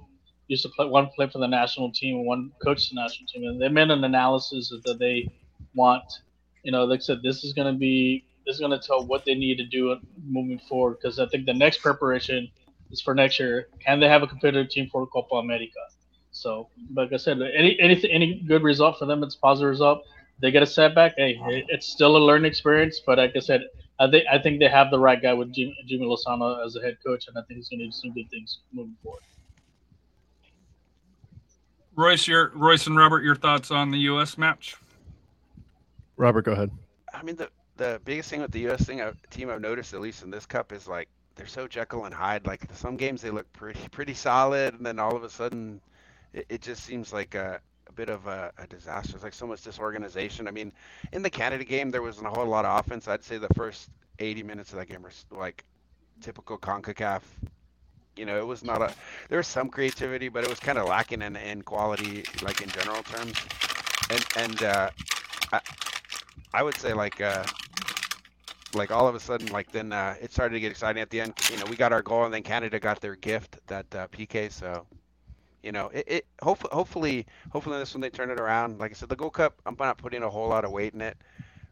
used 0.48 0.62
to 0.62 0.68
play. 0.70 0.86
One 0.86 1.08
play 1.14 1.28
for 1.28 1.38
the 1.38 1.46
national 1.46 1.92
team, 1.92 2.24
one 2.24 2.52
coached 2.62 2.90
the 2.90 3.00
national 3.00 3.26
team, 3.28 3.44
and 3.44 3.60
they 3.60 3.68
made 3.68 3.90
an 3.90 4.04
analysis 4.04 4.72
that 4.84 4.98
they 4.98 5.28
want. 5.74 6.04
You 6.62 6.72
know, 6.72 6.90
I 6.90 6.98
said, 6.98 7.22
this 7.22 7.44
is 7.44 7.52
going 7.52 7.72
to 7.72 7.78
be 7.78 8.24
this 8.46 8.54
is 8.54 8.60
going 8.60 8.78
to 8.78 8.86
tell 8.86 9.06
what 9.06 9.24
they 9.24 9.34
need 9.34 9.56
to 9.56 9.64
do 9.66 9.96
moving 10.26 10.58
forward. 10.58 10.98
Because 11.00 11.18
I 11.18 11.26
think 11.26 11.46
the 11.46 11.54
next 11.54 11.78
preparation 11.78 12.48
is 12.90 13.00
for 13.00 13.14
next 13.14 13.38
year. 13.40 13.68
Can 13.84 14.00
they 14.00 14.08
have 14.08 14.22
a 14.22 14.26
competitive 14.26 14.70
team 14.70 14.88
for 14.90 15.06
Copa 15.06 15.36
America? 15.36 15.80
So, 16.30 16.68
like 16.94 17.12
I 17.12 17.16
said, 17.16 17.40
any 17.40 17.78
any 17.80 18.10
any 18.10 18.42
good 18.46 18.62
result 18.62 18.98
for 18.98 19.06
them, 19.06 19.22
it's 19.22 19.36
a 19.36 19.38
positive 19.38 19.70
result. 19.70 20.02
They 20.40 20.50
get 20.50 20.62
a 20.62 20.66
setback. 20.66 21.14
Hey, 21.16 21.40
it's 21.68 21.86
still 21.86 22.16
a 22.16 22.18
learning 22.18 22.46
experience. 22.50 23.00
But 23.04 23.18
like 23.18 23.36
I 23.36 23.40
said, 23.40 23.62
I 24.00 24.10
think 24.10 24.24
I 24.30 24.38
think 24.38 24.58
they 24.58 24.68
have 24.68 24.90
the 24.90 24.98
right 24.98 25.20
guy 25.22 25.32
with 25.32 25.54
Jimmy 25.54 25.76
Lozano 25.90 26.64
as 26.64 26.76
a 26.76 26.82
head 26.82 26.98
coach, 27.06 27.28
and 27.28 27.38
I 27.38 27.42
think 27.42 27.58
he's 27.58 27.68
going 27.68 27.80
to 27.80 27.86
do 27.86 27.92
some 27.92 28.12
good 28.12 28.28
things 28.30 28.58
moving 28.72 28.96
forward. 29.02 29.22
Royce, 31.96 32.26
your 32.26 32.50
Royce 32.54 32.86
and 32.86 32.96
Robert, 32.96 33.22
your 33.22 33.36
thoughts 33.36 33.70
on 33.70 33.90
the 33.90 33.98
U.S. 33.98 34.36
match? 34.36 34.76
Robert, 36.16 36.42
go 36.42 36.52
ahead. 36.52 36.70
I 37.12 37.22
mean, 37.22 37.36
the 37.36 37.48
the 37.76 38.00
biggest 38.04 38.30
thing 38.30 38.40
with 38.40 38.52
the 38.52 38.60
U.S. 38.60 38.84
thing, 38.84 39.00
uh, 39.00 39.12
team 39.30 39.50
I've 39.50 39.60
noticed, 39.60 39.94
at 39.94 40.00
least 40.00 40.22
in 40.22 40.30
this 40.30 40.46
cup, 40.46 40.72
is 40.72 40.86
like 40.86 41.08
they're 41.36 41.46
so 41.46 41.66
Jekyll 41.66 42.04
and 42.04 42.14
Hyde. 42.14 42.46
Like 42.46 42.66
some 42.74 42.96
games 42.96 43.22
they 43.22 43.30
look 43.30 43.52
pretty 43.52 43.88
pretty 43.90 44.14
solid, 44.14 44.74
and 44.74 44.84
then 44.84 44.98
all 44.98 45.16
of 45.16 45.24
a 45.24 45.30
sudden, 45.30 45.80
it, 46.32 46.46
it 46.48 46.62
just 46.62 46.84
seems 46.84 47.12
like 47.12 47.34
a, 47.34 47.60
a 47.88 47.92
bit 47.92 48.08
of 48.08 48.26
a, 48.26 48.52
a 48.58 48.66
disaster. 48.66 49.14
It's 49.14 49.24
like 49.24 49.34
so 49.34 49.46
much 49.46 49.62
disorganization. 49.62 50.48
I 50.48 50.50
mean, 50.50 50.72
in 51.12 51.22
the 51.22 51.30
Canada 51.30 51.64
game, 51.64 51.90
there 51.90 52.02
wasn't 52.02 52.26
a 52.26 52.30
whole 52.30 52.46
lot 52.46 52.64
of 52.64 52.78
offense. 52.78 53.08
I'd 53.08 53.24
say 53.24 53.38
the 53.38 53.48
first 53.54 53.90
80 54.18 54.42
minutes 54.42 54.72
of 54.72 54.78
that 54.78 54.86
game 54.86 55.02
were 55.02 55.12
like 55.30 55.64
typical 56.20 56.58
Concacaf. 56.58 57.22
You 58.16 58.26
know, 58.26 58.38
it 58.38 58.46
was 58.46 58.64
not 58.64 58.82
a. 58.82 58.92
There 59.28 59.38
was 59.38 59.46
some 59.46 59.68
creativity, 59.68 60.28
but 60.28 60.44
it 60.44 60.50
was 60.50 60.60
kind 60.60 60.78
of 60.78 60.88
lacking 60.88 61.22
in, 61.22 61.36
in 61.36 61.62
quality, 61.62 62.24
like 62.42 62.60
in 62.60 62.68
general 62.68 63.02
terms. 63.02 63.34
And 64.10 64.24
and 64.36 64.62
uh, 64.62 64.90
I, 65.52 65.60
I 66.52 66.62
would 66.62 66.76
say 66.76 66.92
like 66.92 67.20
uh, 67.20 67.44
like 68.74 68.90
all 68.90 69.08
of 69.08 69.14
a 69.14 69.20
sudden 69.20 69.48
like 69.48 69.70
then 69.72 69.92
uh, 69.92 70.14
it 70.20 70.32
started 70.32 70.54
to 70.54 70.60
get 70.60 70.70
exciting 70.70 71.02
at 71.02 71.10
the 71.10 71.20
end. 71.20 71.34
You 71.50 71.58
know, 71.58 71.64
we 71.66 71.76
got 71.76 71.92
our 71.92 72.02
goal 72.02 72.24
and 72.24 72.34
then 72.34 72.42
Canada 72.42 72.78
got 72.78 73.00
their 73.00 73.16
gift 73.16 73.58
that 73.66 73.92
uh, 73.94 74.08
PK. 74.08 74.50
So 74.52 74.86
you 75.62 75.72
know, 75.72 75.88
it, 75.88 76.04
it 76.06 76.26
hope, 76.42 76.60
hopefully 76.72 77.26
hopefully 77.50 77.78
this 77.78 77.94
one 77.94 78.00
they 78.00 78.10
turn 78.10 78.30
it 78.30 78.38
around. 78.38 78.78
Like 78.78 78.90
I 78.90 78.94
said, 78.94 79.08
the 79.08 79.16
Gold 79.16 79.34
Cup 79.34 79.60
I'm 79.66 79.76
not 79.78 79.98
putting 79.98 80.22
a 80.22 80.30
whole 80.30 80.48
lot 80.48 80.64
of 80.64 80.70
weight 80.70 80.94
in 80.94 81.00
it. 81.00 81.16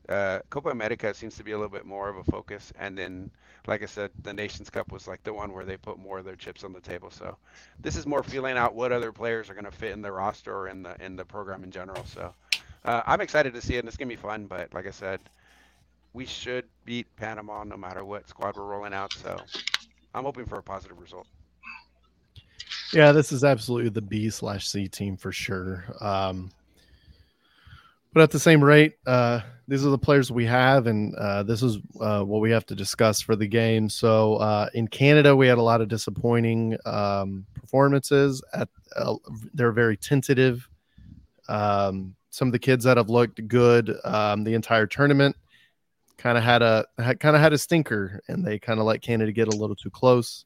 Uh, 0.09 0.41
Copa 0.51 0.70
America 0.70 1.15
seems 1.15 1.37
to 1.37 1.45
be 1.45 1.53
a 1.53 1.57
little 1.57 1.70
bit 1.70 1.87
more 1.87 2.09
of 2.09 2.16
a 2.16 2.24
focus, 2.24 2.73
and 2.79 2.99
then 2.99 3.31
like 3.66 3.83
I 3.83 3.87
said, 3.87 4.11
the 4.23 4.33
Nations 4.33 4.70
Cup 4.70 4.91
was 4.91 5.07
like 5.07 5.23
the 5.23 5.33
one 5.33 5.53
where 5.53 5.65
they 5.65 5.77
put 5.77 5.99
more 5.99 6.19
of 6.19 6.24
their 6.24 6.37
chips 6.37 6.65
on 6.65 6.73
the 6.73 6.81
table. 6.81 7.11
So 7.11 7.37
this 7.81 7.97
is 7.97 8.07
more 8.07 8.23
feeling 8.23 8.57
out 8.57 8.74
what 8.74 8.91
other 8.91 9.12
players 9.12 9.49
are 9.49 9.55
going 9.55 9.65
to 9.65 9.70
fit 9.70 9.93
in 9.93 10.03
the 10.03 10.11
roster 10.11 10.55
or 10.55 10.69
in 10.69 10.83
the 10.83 10.97
in 11.05 11.16
the 11.16 11.24
program 11.24 11.62
in 11.62 11.70
general. 11.70 12.05
So 12.05 12.35
uh, 12.85 13.03
I'm 13.07 13.20
excited 13.20 13.55
to 13.55 13.62
see 13.62 13.77
it, 13.77 13.81
and 13.81 13.89
it's 13.89 13.97
gonna 13.97 14.09
be 14.09 14.16
fun. 14.16 14.47
But 14.47 14.74
like 14.74 14.87
I 14.87 14.91
said, 14.91 15.20
we 16.12 16.27
should 16.27 16.65
beat 16.85 17.07
Panama 17.16 17.65
no 17.65 17.77
matter 17.77 18.05
what 18.05 18.29
squad 18.29 18.57
we're 18.57 18.65
rolling 18.65 18.93
out. 18.93 19.12
So 19.12 19.37
I'm 20.15 20.24
hoping 20.24 20.47
for 20.47 20.59
a 20.59 20.62
positive 20.62 20.99
result. 21.01 21.27
Yeah, 22.93 23.12
this 23.12 23.33
is 23.33 23.43
absolutely 23.43 23.91
the 23.91 24.03
B 24.03 24.29
slash 24.29 24.69
C 24.69 24.89
team 24.89 25.16
for 25.16 25.33
sure. 25.33 25.85
Um, 26.01 26.51
but 28.12 28.22
at 28.22 28.30
the 28.30 28.39
same 28.39 28.62
rate, 28.62 28.94
uh, 29.06 29.40
these 29.68 29.86
are 29.86 29.90
the 29.90 29.98
players 29.98 30.30
we 30.30 30.44
have, 30.47 30.86
and 30.86 31.14
uh, 31.14 31.43
this 31.43 31.62
is 31.62 31.78
uh, 32.01 32.22
what 32.22 32.40
we 32.40 32.51
have 32.51 32.66
to 32.66 32.74
discuss 32.74 33.20
for 33.20 33.36
the 33.36 33.47
game. 33.47 33.89
So 33.89 34.36
uh, 34.36 34.68
in 34.74 34.89
Canada, 34.89 35.34
we 35.34 35.47
had 35.47 35.59
a 35.59 35.62
lot 35.62 35.80
of 35.80 35.89
disappointing 35.89 36.76
um, 36.84 37.47
performances. 37.55 38.43
At 38.52 38.68
uh, 38.97 39.14
they're 39.55 39.72
very 39.72 39.97
tentative. 39.97 40.68
Um, 41.48 42.14
some 42.30 42.48
of 42.48 42.52
the 42.52 42.59
kids 42.59 42.84
that 42.84 42.97
have 42.97 43.10
looked 43.10 43.47
good 43.48 43.94
um, 44.05 44.44
the 44.44 44.55
entire 44.55 44.86
tournament 44.86 45.36
kind 46.16 46.39
of 46.39 46.44
had 46.44 46.62
a 46.62 46.86
kind 46.98 47.36
of 47.36 47.40
had 47.40 47.52
a 47.52 47.59
stinker, 47.59 48.20
and 48.28 48.44
they 48.44 48.59
kind 48.59 48.78
of 48.78 48.86
let 48.86 49.02
Canada 49.02 49.32
get 49.32 49.48
a 49.48 49.56
little 49.56 49.76
too 49.76 49.90
close 49.90 50.44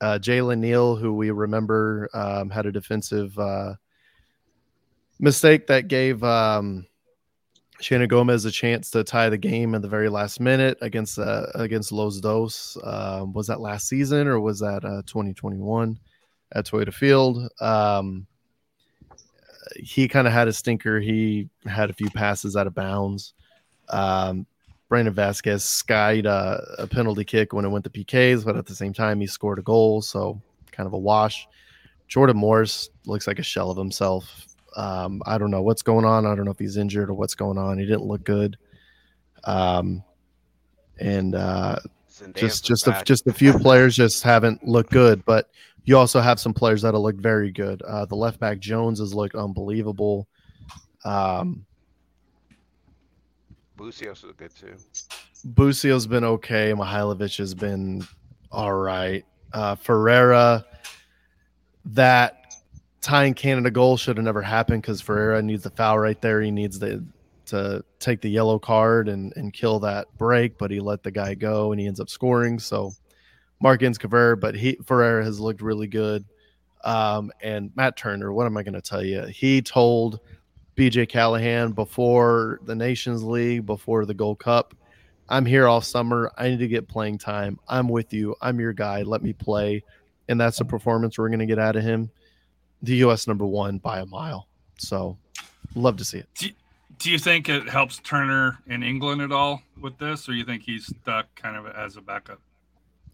uh, 0.00 0.18
Jalen 0.20 0.58
Neal, 0.58 0.96
who 0.96 1.12
we 1.12 1.30
remember 1.30 2.08
um, 2.14 2.50
had 2.50 2.66
a 2.66 2.72
defensive 2.72 3.36
mistake 5.18 5.66
that 5.66 5.88
gave 5.88 6.22
um, 6.22 6.86
Shannon 7.80 8.08
Gomez 8.08 8.44
a 8.44 8.50
chance 8.50 8.90
to 8.90 9.04
tie 9.04 9.28
the 9.28 9.38
game 9.38 9.74
in 9.74 9.82
the 9.82 9.88
very 9.88 10.08
last 10.08 10.40
minute 10.40 10.78
against 10.80 11.18
uh, 11.18 11.46
against 11.54 11.92
Los 11.92 12.20
Dos. 12.20 12.76
Uh, 12.82 13.24
was 13.32 13.46
that 13.46 13.60
last 13.60 13.88
season 13.88 14.26
or 14.26 14.40
was 14.40 14.60
that 14.60 14.84
uh, 14.84 15.02
2021 15.06 15.98
at 16.52 16.66
Toyota 16.66 16.92
Field? 16.92 17.48
Um, 17.60 18.26
he 19.76 20.08
kind 20.08 20.26
of 20.26 20.32
had 20.32 20.48
a 20.48 20.52
stinker. 20.52 21.00
He 21.00 21.48
had 21.66 21.90
a 21.90 21.92
few 21.92 22.10
passes 22.10 22.56
out 22.56 22.66
of 22.66 22.74
bounds. 22.74 23.34
Um, 23.88 24.46
Brandon 24.88 25.12
Vasquez 25.12 25.62
skied 25.62 26.26
uh, 26.26 26.58
a 26.78 26.86
penalty 26.86 27.24
kick 27.24 27.52
when 27.52 27.64
it 27.64 27.68
went 27.68 27.84
to 27.84 27.90
PKs, 27.90 28.44
but 28.44 28.56
at 28.56 28.66
the 28.66 28.74
same 28.74 28.94
time, 28.94 29.20
he 29.20 29.26
scored 29.26 29.58
a 29.58 29.62
goal. 29.62 30.00
So 30.00 30.40
kind 30.72 30.86
of 30.86 30.94
a 30.94 30.98
wash. 30.98 31.46
Jordan 32.08 32.38
Morris 32.38 32.88
looks 33.04 33.26
like 33.26 33.38
a 33.38 33.42
shell 33.42 33.70
of 33.70 33.76
himself. 33.76 34.46
Um, 34.78 35.22
I 35.26 35.38
don't 35.38 35.50
know 35.50 35.62
what's 35.62 35.82
going 35.82 36.04
on. 36.04 36.24
I 36.24 36.36
don't 36.36 36.44
know 36.44 36.52
if 36.52 36.58
he's 36.58 36.76
injured 36.76 37.10
or 37.10 37.14
what's 37.14 37.34
going 37.34 37.58
on. 37.58 37.78
He 37.78 37.84
didn't 37.84 38.04
look 38.04 38.22
good. 38.22 38.56
Um, 39.42 40.04
and 41.00 41.34
uh, 41.34 41.80
just 42.34 42.64
just 42.64 42.86
a, 42.86 43.02
just 43.04 43.26
a 43.26 43.32
few 43.32 43.58
players 43.58 43.96
just 43.96 44.22
haven't 44.22 44.66
looked 44.66 44.92
good. 44.92 45.24
But 45.24 45.50
you 45.84 45.98
also 45.98 46.20
have 46.20 46.38
some 46.38 46.54
players 46.54 46.82
that 46.82 46.94
have 46.94 47.02
looked 47.02 47.20
very 47.20 47.50
good. 47.50 47.82
Uh, 47.82 48.04
the 48.04 48.14
left 48.14 48.38
back 48.38 48.60
Jones 48.60 49.00
has 49.00 49.12
looked 49.12 49.34
unbelievable. 49.34 50.28
Um, 51.04 51.66
Bucios 53.76 54.22
was 54.22 54.32
good 54.36 54.54
too. 54.54 54.76
Busio's 55.54 56.06
been 56.06 56.24
okay. 56.24 56.72
Mihailovic 56.72 57.36
has 57.38 57.52
been 57.52 58.06
all 58.52 58.74
right. 58.74 59.24
Uh, 59.52 59.74
Ferreira, 59.74 60.64
that 61.86 62.37
tying 63.00 63.34
Canada 63.34 63.70
goal 63.70 63.96
should 63.96 64.16
have 64.16 64.24
never 64.24 64.42
happened 64.42 64.82
because 64.82 65.00
Ferreira 65.00 65.42
needs 65.42 65.62
the 65.62 65.70
foul 65.70 65.98
right 65.98 66.20
there. 66.20 66.40
He 66.40 66.50
needs 66.50 66.78
the 66.78 67.04
to 67.46 67.82
take 67.98 68.20
the 68.20 68.28
yellow 68.28 68.58
card 68.58 69.08
and, 69.08 69.32
and 69.36 69.54
kill 69.54 69.80
that 69.80 70.06
break, 70.18 70.58
but 70.58 70.70
he 70.70 70.80
let 70.80 71.02
the 71.02 71.10
guy 71.10 71.34
go 71.34 71.72
and 71.72 71.80
he 71.80 71.86
ends 71.86 71.98
up 71.98 72.10
scoring. 72.10 72.58
So 72.58 72.92
Markins 73.60 73.96
Cabrera, 73.96 74.36
but 74.36 74.54
he 74.54 74.78
Ferreira 74.84 75.24
has 75.24 75.40
looked 75.40 75.62
really 75.62 75.86
good. 75.86 76.24
Um, 76.84 77.32
and 77.42 77.70
Matt 77.74 77.96
Turner, 77.96 78.32
what 78.32 78.46
am 78.46 78.56
I 78.56 78.62
going 78.62 78.74
to 78.74 78.82
tell 78.82 79.02
you? 79.02 79.22
He 79.26 79.62
told 79.62 80.20
BJ 80.76 81.08
Callaghan 81.08 81.72
before 81.72 82.60
the 82.64 82.74
Nations 82.74 83.24
League, 83.24 83.66
before 83.66 84.04
the 84.04 84.14
Gold 84.14 84.38
Cup, 84.38 84.74
I'm 85.28 85.44
here 85.44 85.66
all 85.66 85.80
summer. 85.80 86.30
I 86.38 86.48
need 86.48 86.60
to 86.60 86.68
get 86.68 86.88
playing 86.88 87.18
time. 87.18 87.58
I'm 87.68 87.88
with 87.88 88.12
you. 88.12 88.36
I'm 88.40 88.60
your 88.60 88.72
guy. 88.72 89.02
Let 89.02 89.22
me 89.22 89.32
play. 89.32 89.82
And 90.28 90.40
that's 90.40 90.58
the 90.58 90.64
performance 90.64 91.18
we're 91.18 91.28
going 91.28 91.40
to 91.40 91.46
get 91.46 91.58
out 91.58 91.76
of 91.76 91.82
him. 91.82 92.10
The 92.82 92.96
U.S. 92.96 93.26
number 93.26 93.46
one 93.46 93.78
by 93.78 94.00
a 94.00 94.06
mile. 94.06 94.48
So 94.78 95.18
love 95.74 95.96
to 95.96 96.04
see 96.04 96.18
it. 96.18 96.54
Do 96.98 97.10
you 97.10 97.18
think 97.18 97.48
it 97.48 97.68
helps 97.68 97.98
Turner 97.98 98.58
in 98.66 98.82
England 98.82 99.22
at 99.22 99.30
all 99.30 99.62
with 99.80 99.98
this, 99.98 100.28
or 100.28 100.32
you 100.32 100.44
think 100.44 100.62
he's 100.62 100.86
stuck 100.86 101.32
kind 101.36 101.56
of 101.56 101.66
as 101.66 101.96
a 101.96 102.00
backup? 102.00 102.40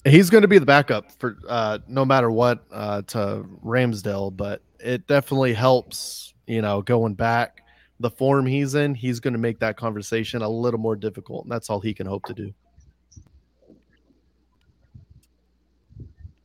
He's 0.04 0.30
going 0.30 0.42
to 0.42 0.48
be 0.48 0.58
the 0.58 0.66
backup 0.66 1.12
for 1.12 1.36
uh, 1.48 1.78
no 1.86 2.04
matter 2.04 2.30
what 2.30 2.64
uh, 2.72 3.02
to 3.02 3.44
Ramsdale, 3.64 4.34
but 4.36 4.62
it 4.80 5.06
definitely 5.06 5.54
helps. 5.54 6.32
You 6.46 6.60
know, 6.60 6.82
going 6.82 7.14
back 7.14 7.62
the 8.00 8.10
form 8.10 8.44
he's 8.46 8.74
in, 8.74 8.94
he's 8.94 9.20
going 9.20 9.32
to 9.32 9.38
make 9.38 9.58
that 9.60 9.76
conversation 9.76 10.42
a 10.42 10.48
little 10.48 10.80
more 10.80 10.96
difficult, 10.96 11.44
and 11.44 11.52
that's 11.52 11.70
all 11.70 11.80
he 11.80 11.94
can 11.94 12.06
hope 12.06 12.24
to 12.26 12.34
do. 12.34 12.52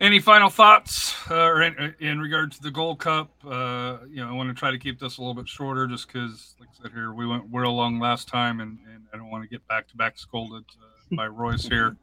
Any 0.01 0.19
final 0.19 0.49
thoughts 0.49 1.13
uh, 1.30 1.53
in, 1.57 1.93
in 1.99 2.19
regard 2.21 2.53
to 2.53 2.61
the 2.61 2.71
Gold 2.71 2.99
Cup? 2.99 3.31
Uh, 3.45 3.97
you 4.09 4.23
know, 4.23 4.30
I 4.30 4.31
want 4.31 4.47
to 4.47 4.55
try 4.55 4.71
to 4.71 4.77
keep 4.77 4.97
this 4.97 5.17
a 5.17 5.21
little 5.21 5.34
bit 5.34 5.45
shorter, 5.45 5.88
just 5.88 6.07
because, 6.07 6.55
like 6.57 6.69
I 6.69 6.84
said 6.84 6.93
here, 6.93 7.11
we 7.11 7.27
went 7.27 7.43
real 7.51 7.76
long 7.76 7.99
last 7.99 8.30
time, 8.30 8.61
and, 8.61 8.80
and 8.93 9.03
I 9.13 9.17
don't 9.17 9.30
want 9.30 9.43
to 9.43 9.49
get 9.49 9.67
back 9.67 9.89
to 9.89 9.97
back 9.97 10.17
scolded 10.17 10.63
uh, 10.81 11.15
by 11.17 11.27
Royce 11.27 11.65
here. 11.67 11.97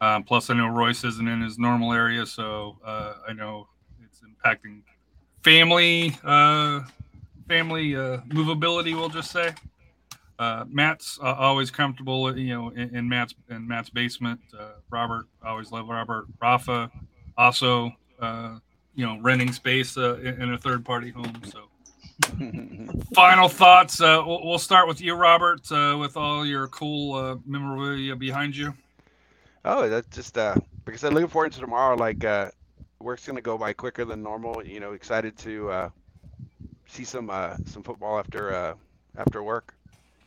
Um, 0.00 0.22
plus, 0.22 0.48
I 0.48 0.54
know 0.54 0.68
Royce 0.68 1.04
isn't 1.04 1.28
in 1.28 1.42
his 1.42 1.58
normal 1.58 1.92
area, 1.92 2.24
so 2.24 2.78
uh, 2.82 3.16
I 3.28 3.34
know 3.34 3.68
it's 4.02 4.22
impacting 4.22 4.80
family 5.42 6.16
uh, 6.24 6.80
family 7.48 7.96
uh, 7.96 8.18
movability. 8.28 8.94
We'll 8.94 9.10
just 9.10 9.30
say. 9.30 9.52
Matt's 10.68 11.18
always 11.22 11.70
comfortable, 11.70 12.34
you 12.36 12.54
know, 12.54 12.70
in, 12.70 12.96
in 12.96 13.08
Matt's 13.10 13.34
in 13.50 13.68
Matt's 13.68 13.90
basement. 13.90 14.40
Robert 14.88 15.26
always 15.44 15.70
love 15.70 15.86
Robert. 15.88 16.26
Rafa 16.40 16.90
also, 17.36 17.92
uh, 18.20 18.58
you 18.94 19.04
know, 19.04 19.18
renting 19.20 19.52
space 19.52 19.96
uh, 19.96 20.16
in, 20.16 20.42
in 20.42 20.52
a 20.54 20.58
third 20.58 20.84
party 20.84 21.10
home. 21.10 21.40
So, 21.44 21.64
final 23.14 23.48
thoughts. 23.48 24.00
Uh, 24.00 24.22
we'll, 24.26 24.44
we'll 24.44 24.58
start 24.58 24.88
with 24.88 25.00
you, 25.00 25.14
Robert, 25.14 25.70
uh, 25.70 25.96
with 25.98 26.16
all 26.16 26.46
your 26.46 26.68
cool 26.68 27.14
uh, 27.14 27.36
memorabilia 27.44 28.16
behind 28.16 28.56
you. 28.56 28.74
Oh, 29.68 29.88
that's 29.88 30.06
just 30.14 30.38
uh 30.38 30.54
because 30.84 31.02
I'm 31.02 31.12
looking 31.12 31.28
forward 31.28 31.50
to 31.52 31.60
tomorrow. 31.60 31.96
Like 31.96 32.24
uh 32.24 32.50
work's 33.00 33.26
gonna 33.26 33.40
go 33.40 33.58
by 33.58 33.72
quicker 33.72 34.04
than 34.04 34.22
normal. 34.22 34.64
You 34.64 34.78
know, 34.78 34.92
excited 34.92 35.36
to 35.38 35.70
uh 35.70 35.88
see 36.86 37.02
some 37.02 37.30
uh 37.30 37.56
some 37.66 37.82
football 37.82 38.16
after 38.16 38.54
uh 38.54 38.74
after 39.16 39.42
work. 39.42 39.74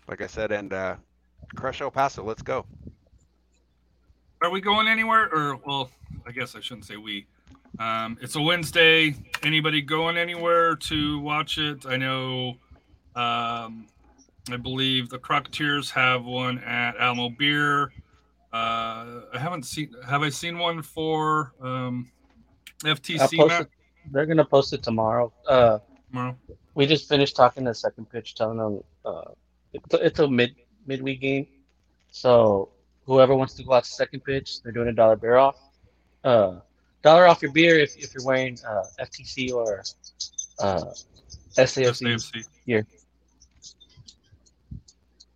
Like 0.10 0.20
I 0.20 0.28
said, 0.28 0.52
and 0.52 0.74
uh 0.74 0.96
crush 1.56 1.80
El 1.80 1.90
Paso. 1.90 2.22
Let's 2.22 2.42
go. 2.42 2.66
Are 4.42 4.50
we 4.50 4.60
going 4.60 4.90
anywhere? 4.90 5.30
Or, 5.34 5.56
well, 5.66 5.90
I 6.30 6.32
guess 6.32 6.56
I 6.56 6.60
shouldn't 6.60 6.86
say 6.86 6.96
we. 6.96 7.26
Um, 7.80 8.16
it's 8.22 8.36
a 8.36 8.42
Wednesday. 8.42 9.16
Anybody 9.42 9.82
going 9.82 10.16
anywhere 10.16 10.76
to 10.76 11.20
watch 11.22 11.58
it? 11.58 11.88
I 11.88 11.98
know, 11.98 12.50
um, 13.16 13.88
I 14.52 14.58
believe 14.62 15.10
the 15.10 15.18
Crocketeers 15.18 15.90
have 15.90 16.26
one 16.26 16.60
at 16.60 16.96
Alamo 16.98 17.30
Beer. 17.30 17.92
Uh, 18.54 19.22
I 19.34 19.40
haven't 19.40 19.64
seen, 19.64 19.92
have 20.08 20.22
I 20.22 20.30
seen 20.30 20.60
one 20.60 20.84
for 20.84 21.54
um, 21.64 22.12
FTC, 22.84 23.68
They're 24.12 24.28
gonna 24.28 24.46
post 24.46 24.72
it 24.74 24.84
tomorrow. 24.84 25.34
Uh, 25.48 25.80
Tomorrow? 26.12 26.38
we 26.76 26.86
just 26.86 27.10
finished 27.10 27.36
talking 27.36 27.64
the 27.64 27.74
second 27.74 28.08
pitch, 28.12 28.36
telling 28.36 28.60
them 28.60 28.84
uh, 29.04 29.32
it's, 29.74 29.94
a, 29.96 30.06
it's 30.06 30.20
a 30.20 30.28
mid 30.28 30.56
midweek 30.86 31.22
game, 31.22 31.48
so 32.12 32.70
whoever 33.08 33.36
wants 33.36 33.56
to 33.56 33.64
go 33.64 33.74
out 33.74 33.86
to 33.86 33.90
second 33.90 34.24
pitch, 34.24 34.62
they're 34.62 34.72
doing 34.72 34.90
a 34.90 34.94
dollar 34.94 35.16
beer 35.16 35.38
off. 35.38 35.56
Uh, 36.24 36.56
dollar 37.02 37.28
off 37.28 37.42
your 37.42 37.52
beer 37.52 37.80
if, 37.80 37.98
if 37.98 38.14
you're 38.14 38.26
wearing 38.26 38.58
uh, 38.68 38.84
FTC 39.00 39.52
or 39.52 39.84
uh, 40.60 40.86
SAFC. 41.56 42.46
Here. 42.66 42.86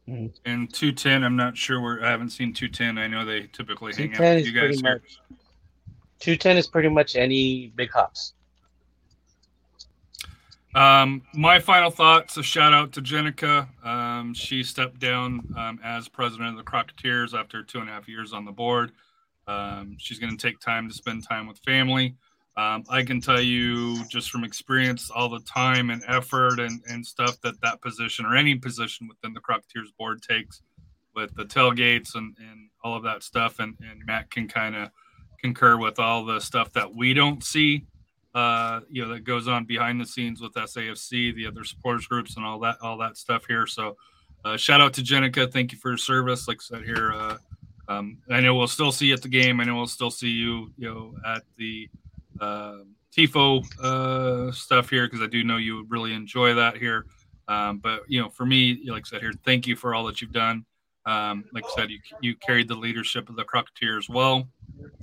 Mhm. 0.07 0.33
And 0.45 0.73
210, 0.73 1.23
I'm 1.23 1.35
not 1.35 1.57
sure 1.57 1.79
where, 1.79 2.03
I 2.03 2.09
haven't 2.09 2.31
seen 2.31 2.53
210. 2.53 2.97
I 2.97 3.07
know 3.07 3.23
they 3.25 3.47
typically 3.53 3.93
hang 3.93 4.11
out 4.11 4.17
210 4.17 4.35
with 4.35 4.41
is 4.41 4.47
you 4.47 4.53
guys 4.53 4.81
pretty 4.81 4.83
much. 4.83 5.19
210 6.19 6.57
is 6.57 6.67
pretty 6.67 6.89
much 6.89 7.15
any 7.15 7.67
big 7.75 7.91
hops. 7.91 8.33
Um, 10.75 11.21
my 11.35 11.59
final 11.59 11.91
thoughts: 11.91 12.35
a 12.37 12.43
shout 12.43 12.73
out 12.73 12.93
to 12.93 13.01
Jenica. 13.01 13.67
Um, 13.85 14.33
she 14.33 14.63
stepped 14.63 14.99
down 14.99 15.53
um, 15.55 15.79
as 15.83 16.07
president 16.07 16.49
of 16.49 16.57
the 16.57 16.63
Crocketeers 16.63 17.37
after 17.37 17.61
two 17.61 17.79
and 17.79 17.89
a 17.89 17.91
half 17.91 18.07
years 18.07 18.33
on 18.33 18.43
the 18.43 18.51
board. 18.51 18.91
Um, 19.47 19.95
she's 19.99 20.19
going 20.19 20.35
to 20.35 20.47
take 20.47 20.59
time 20.59 20.87
to 20.87 20.93
spend 20.93 21.27
time 21.27 21.47
with 21.47 21.59
family. 21.59 22.15
Um, 22.55 22.83
I 22.89 23.03
can 23.03 23.19
tell 23.19 23.41
you 23.41 24.05
just 24.05 24.29
from 24.29 24.43
experience, 24.43 25.09
all 25.09 25.27
the 25.27 25.41
time 25.41 25.89
and 25.89 26.03
effort 26.07 26.59
and, 26.59 26.81
and 26.87 27.05
stuff 27.05 27.41
that 27.41 27.59
that 27.61 27.81
position 27.81 28.25
or 28.25 28.35
any 28.35 28.55
position 28.55 29.07
within 29.07 29.33
the 29.33 29.41
Crocketeers 29.41 29.95
board 29.97 30.21
takes 30.21 30.61
with 31.15 31.33
the 31.35 31.45
tailgates 31.45 32.15
and, 32.15 32.35
and 32.39 32.69
all 32.83 32.95
of 32.95 33.03
that 33.03 33.23
stuff. 33.23 33.59
And, 33.59 33.75
and 33.79 34.05
Matt 34.05 34.29
can 34.29 34.47
kind 34.47 34.75
of 34.75 34.89
concur 35.41 35.77
with 35.77 35.99
all 35.99 36.25
the 36.25 36.39
stuff 36.39 36.71
that 36.73 36.95
we 36.95 37.13
don't 37.13 37.43
see 37.43 37.85
uh, 38.35 38.81
you 38.89 39.03
know, 39.03 39.13
that 39.13 39.23
goes 39.23 39.47
on 39.47 39.65
behind 39.65 40.01
the 40.01 40.05
scenes 40.05 40.41
with 40.41 40.53
SAFC, 40.53 41.35
the 41.35 41.45
other 41.45 41.63
supporters 41.63 42.07
groups, 42.07 42.35
and 42.35 42.45
all 42.45 42.59
that, 42.59 42.77
all 42.81 42.97
that 42.97 43.17
stuff 43.17 43.45
here. 43.47 43.67
So, 43.67 43.95
uh, 44.43 44.57
shout 44.57 44.81
out 44.81 44.93
to 44.93 45.01
Jenica. 45.01 45.51
Thank 45.51 45.71
you 45.71 45.77
for 45.77 45.89
your 45.89 45.97
service. 45.97 46.47
Like 46.47 46.57
I 46.57 46.63
said 46.63 46.83
here, 46.83 47.13
uh, 47.13 47.37
um, 47.87 48.17
I 48.29 48.39
know 48.39 48.55
we'll 48.55 48.67
still 48.67 48.91
see 48.91 49.07
you 49.07 49.13
at 49.13 49.21
the 49.21 49.29
game. 49.29 49.59
I 49.59 49.65
know 49.65 49.75
we'll 49.75 49.87
still 49.87 50.11
see 50.11 50.29
you, 50.29 50.71
you 50.77 50.89
know, 50.89 51.15
at 51.25 51.43
the 51.57 51.89
uh, 52.39 52.77
Tifo 53.15 53.63
uh, 53.81 54.51
stuff 54.51 54.89
here 54.89 55.05
because 55.05 55.21
I 55.21 55.27
do 55.27 55.43
know 55.43 55.57
you 55.57 55.77
would 55.77 55.91
really 55.91 56.13
enjoy 56.13 56.53
that 56.55 56.77
here. 56.77 57.05
Um, 57.47 57.79
but 57.79 58.03
you 58.07 58.21
know, 58.21 58.29
for 58.29 58.45
me, 58.45 58.81
like 58.87 59.03
I 59.07 59.09
said 59.09 59.21
here, 59.21 59.33
thank 59.45 59.67
you 59.67 59.75
for 59.75 59.93
all 59.93 60.05
that 60.05 60.21
you've 60.21 60.31
done. 60.31 60.65
Um, 61.05 61.43
like 61.53 61.65
I 61.65 61.69
said, 61.75 61.89
you 61.91 61.99
you 62.21 62.35
carried 62.35 62.69
the 62.69 62.75
leadership 62.75 63.29
of 63.29 63.35
the 63.35 63.43
Crocketeers 63.43 64.07
well, 64.07 64.47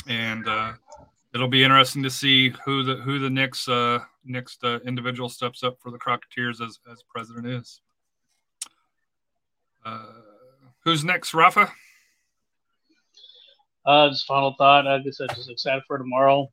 and 0.06 0.48
uh, 0.48 0.72
it'll 1.34 1.48
be 1.48 1.62
interesting 1.62 2.02
to 2.02 2.10
see 2.10 2.50
who 2.64 2.82
the 2.82 2.96
who 2.96 3.18
the 3.18 3.28
next 3.28 3.68
uh, 3.68 3.98
next 4.24 4.64
uh, 4.64 4.80
individual 4.86 5.28
steps 5.28 5.62
up 5.62 5.76
for 5.82 5.90
the 5.90 5.98
Crocketeers 5.98 6.66
as 6.66 6.78
as 6.90 7.02
president 7.02 7.46
is. 7.46 7.82
Uh, 9.84 10.06
who's 10.82 11.04
next, 11.04 11.34
Rafa? 11.34 11.70
Uh, 13.84 14.08
just 14.10 14.26
final 14.26 14.54
thought. 14.58 14.86
I 14.86 14.98
guess 14.98 15.20
I'm 15.20 15.28
just 15.34 15.50
excited 15.50 15.82
for 15.86 15.98
tomorrow. 15.98 16.48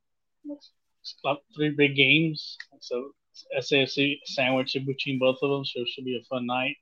Three 1.55 1.71
big 1.71 1.95
games, 1.95 2.57
so 2.79 3.11
SAFC 3.59 4.19
sandwich 4.25 4.75
in 4.75 4.85
between 4.85 5.19
both 5.19 5.37
of 5.41 5.49
them, 5.49 5.65
so 5.65 5.81
it 5.81 5.87
should 5.89 6.05
be 6.05 6.17
a 6.17 6.25
fun 6.29 6.45
night. 6.45 6.77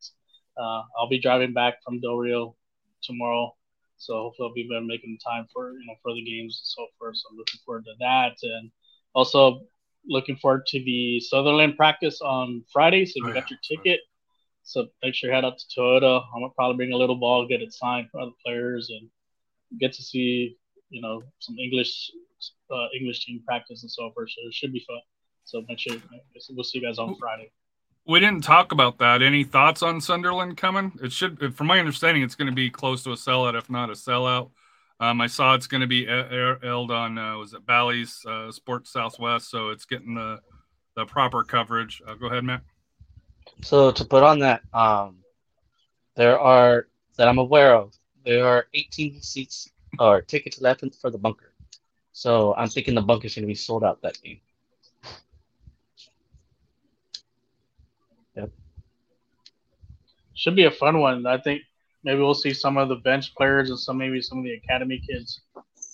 Uh, 0.57 0.81
I'll 0.97 1.09
be 1.09 1.19
driving 1.19 1.53
back 1.53 1.83
from 1.83 1.99
Del 1.99 2.17
Rio 2.17 2.55
tomorrow, 3.01 3.55
so 3.97 4.13
hopefully 4.13 4.47
I'll 4.49 4.53
be 4.53 4.61
able 4.61 4.81
to 4.81 4.87
making 4.87 5.17
time 5.25 5.47
for 5.53 5.71
you 5.71 5.85
know 5.85 5.95
for 6.01 6.13
the 6.13 6.23
games 6.23 6.59
and 6.61 6.67
so 6.67 6.87
forth. 6.97 7.17
So 7.17 7.29
I'm 7.31 7.37
looking 7.37 7.59
forward 7.65 7.85
to 7.85 7.93
that, 7.99 8.37
and 8.43 8.71
also 9.13 9.61
looking 10.07 10.37
forward 10.37 10.65
to 10.67 10.79
the 10.83 11.19
Sunderland 11.19 11.77
practice 11.77 12.21
on 12.21 12.63
Friday. 12.71 13.05
So 13.05 13.13
if 13.17 13.25
Oh, 13.25 13.27
you 13.29 13.33
got 13.33 13.49
yeah. 13.51 13.57
your 13.61 13.77
ticket, 13.77 14.01
so 14.63 14.87
make 15.03 15.15
sure 15.15 15.29
you 15.29 15.35
head 15.35 15.45
out 15.45 15.57
to 15.57 15.65
Toyota. 15.79 16.23
I'm 16.33 16.41
gonna 16.41 16.53
probably 16.55 16.77
bring 16.77 16.93
a 16.93 16.97
little 16.97 17.15
ball, 17.17 17.47
get 17.47 17.61
it 17.61 17.73
signed 17.73 18.09
for 18.11 18.19
other 18.21 18.31
players, 18.45 18.89
and 18.89 19.09
get 19.79 19.93
to 19.93 20.01
see 20.01 20.57
you 20.89 21.01
know 21.01 21.21
some 21.39 21.57
English 21.57 22.11
uh, 22.71 22.87
English 22.97 23.25
team 23.25 23.41
practice 23.45 23.83
and 23.83 23.91
so 23.91 24.11
forth. 24.13 24.29
So 24.29 24.47
it 24.47 24.53
should 24.53 24.73
be 24.73 24.83
fun. 24.87 24.99
So 25.43 25.63
make 25.67 25.79
sure 25.79 25.97
we'll 26.51 26.63
see 26.63 26.79
you 26.79 26.85
guys 26.85 26.97
on 26.97 27.15
Friday. 27.15 27.51
We 28.07 28.19
didn't 28.19 28.43
talk 28.43 28.71
about 28.71 28.99
that. 28.99 29.21
Any 29.21 29.43
thoughts 29.43 29.81
on 29.81 29.99
Sunderland 29.99 30.57
coming? 30.57 30.91
It 31.01 31.11
should, 31.11 31.55
from 31.55 31.67
my 31.67 31.79
understanding, 31.79 32.21
it's 32.21 32.35
going 32.35 32.49
to 32.49 32.55
be 32.55 32.69
close 32.69 33.03
to 33.03 33.11
a 33.11 33.15
sellout, 33.15 33.57
if 33.57 33.67
not 33.69 33.89
a 33.89 33.93
sellout. 33.93 34.51
Um, 34.99 35.21
I 35.21 35.27
saw 35.27 35.55
it's 35.55 35.67
going 35.67 35.81
to 35.81 35.87
be 35.87 36.05
a- 36.05 36.31
air- 36.31 36.59
aired 36.63 36.91
on 36.91 37.17
uh, 37.17 37.37
was 37.37 37.53
it 37.53 37.65
Bally's 37.65 38.23
uh, 38.27 38.51
Sports 38.51 38.91
Southwest, 38.91 39.49
so 39.49 39.69
it's 39.69 39.85
getting 39.85 40.15
the 40.15 40.39
the 40.95 41.05
proper 41.05 41.43
coverage. 41.43 42.01
Uh, 42.07 42.13
go 42.13 42.27
ahead, 42.27 42.43
Matt. 42.43 42.61
So 43.61 43.91
to 43.91 44.05
put 44.05 44.23
on 44.23 44.39
that, 44.39 44.61
um, 44.73 45.17
there 46.15 46.39
are 46.39 46.87
that 47.17 47.27
I'm 47.27 47.39
aware 47.39 47.75
of. 47.75 47.93
There 48.25 48.45
are 48.45 48.65
18 48.73 49.21
seats 49.21 49.69
or 49.99 50.21
tickets 50.21 50.59
left 50.59 50.83
for 50.99 51.11
the 51.11 51.17
bunker. 51.17 51.51
So 52.11 52.55
I'm 52.55 52.69
thinking 52.69 52.95
the 52.95 53.01
bunker's 53.01 53.35
going 53.35 53.43
to 53.43 53.47
be 53.47 53.55
sold 53.55 53.83
out 53.83 54.01
that 54.01 54.19
game. 54.21 54.39
Yep. 58.35 58.49
Should 60.33 60.55
be 60.55 60.65
a 60.65 60.71
fun 60.71 60.99
one. 60.99 61.25
I 61.27 61.37
think 61.37 61.61
maybe 62.03 62.19
we'll 62.19 62.33
see 62.33 62.53
some 62.53 62.77
of 62.77 62.89
the 62.89 62.95
bench 62.95 63.35
players 63.35 63.69
and 63.69 63.79
some 63.79 63.97
maybe 63.97 64.21
some 64.21 64.39
of 64.39 64.43
the 64.43 64.53
academy 64.53 65.01
kids 65.07 65.41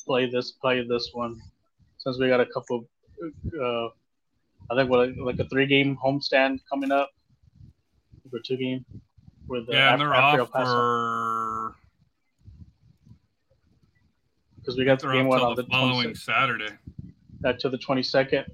play 0.05 0.29
this 0.29 0.51
play 0.51 0.85
this 0.87 1.09
one. 1.13 1.41
Since 1.97 2.17
we 2.17 2.29
got 2.29 2.39
a 2.39 2.45
couple, 2.45 2.87
uh, 3.61 3.87
I 4.71 4.75
think 4.75 4.89
what 4.89 5.17
like 5.17 5.39
a 5.39 5.45
three 5.49 5.67
game 5.67 5.97
homestand 6.03 6.59
coming 6.69 6.91
up, 6.91 7.09
or 8.31 8.39
two 8.39 8.57
game 8.57 8.85
with 9.47 9.67
the 9.67 9.73
Yeah, 9.73 9.91
and 9.91 10.01
they're 10.01 10.13
after 10.13 10.39
El 10.39 10.45
off 10.45 10.51
for 10.51 11.75
because 14.61 14.77
we 14.77 14.85
got 14.85 14.99
the 14.99 15.11
game 15.11 15.27
one 15.27 15.41
on 15.41 15.55
the 15.55 15.63
the 15.63 15.69
following 15.69 16.09
26th, 16.11 16.17
Saturday. 16.17 16.69
uh, 17.45 17.53
to 17.53 17.69
the 17.69 17.77
twenty 17.77 18.03
second. 18.03 18.45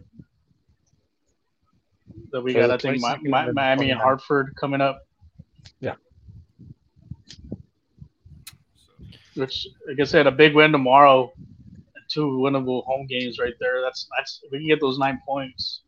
That 2.31 2.41
we 2.41 2.53
So 2.53 2.59
got 2.59 2.67
the 2.67 2.73
I 2.73 2.77
think 2.77 3.01
Mi- 3.23 3.29
22nd 3.31 3.45
Mi- 3.47 3.51
Miami 3.53 3.91
and 3.91 3.99
Hartford 3.99 4.55
coming 4.55 4.81
up. 4.81 4.99
Yeah. 5.79 5.95
Which, 9.35 9.67
like 9.88 9.99
I 9.99 10.03
said, 10.03 10.25
a 10.27 10.31
big 10.31 10.55
win 10.55 10.71
tomorrow, 10.71 11.31
two 12.09 12.25
winnable 12.25 12.84
home 12.85 13.05
games 13.05 13.38
right 13.39 13.53
there. 13.59 13.81
That's 13.81 14.07
that's 14.17 14.41
if 14.43 14.51
we 14.51 14.59
can 14.59 14.67
get 14.67 14.79
those 14.81 14.97
nine 14.97 15.21
points, 15.25 15.81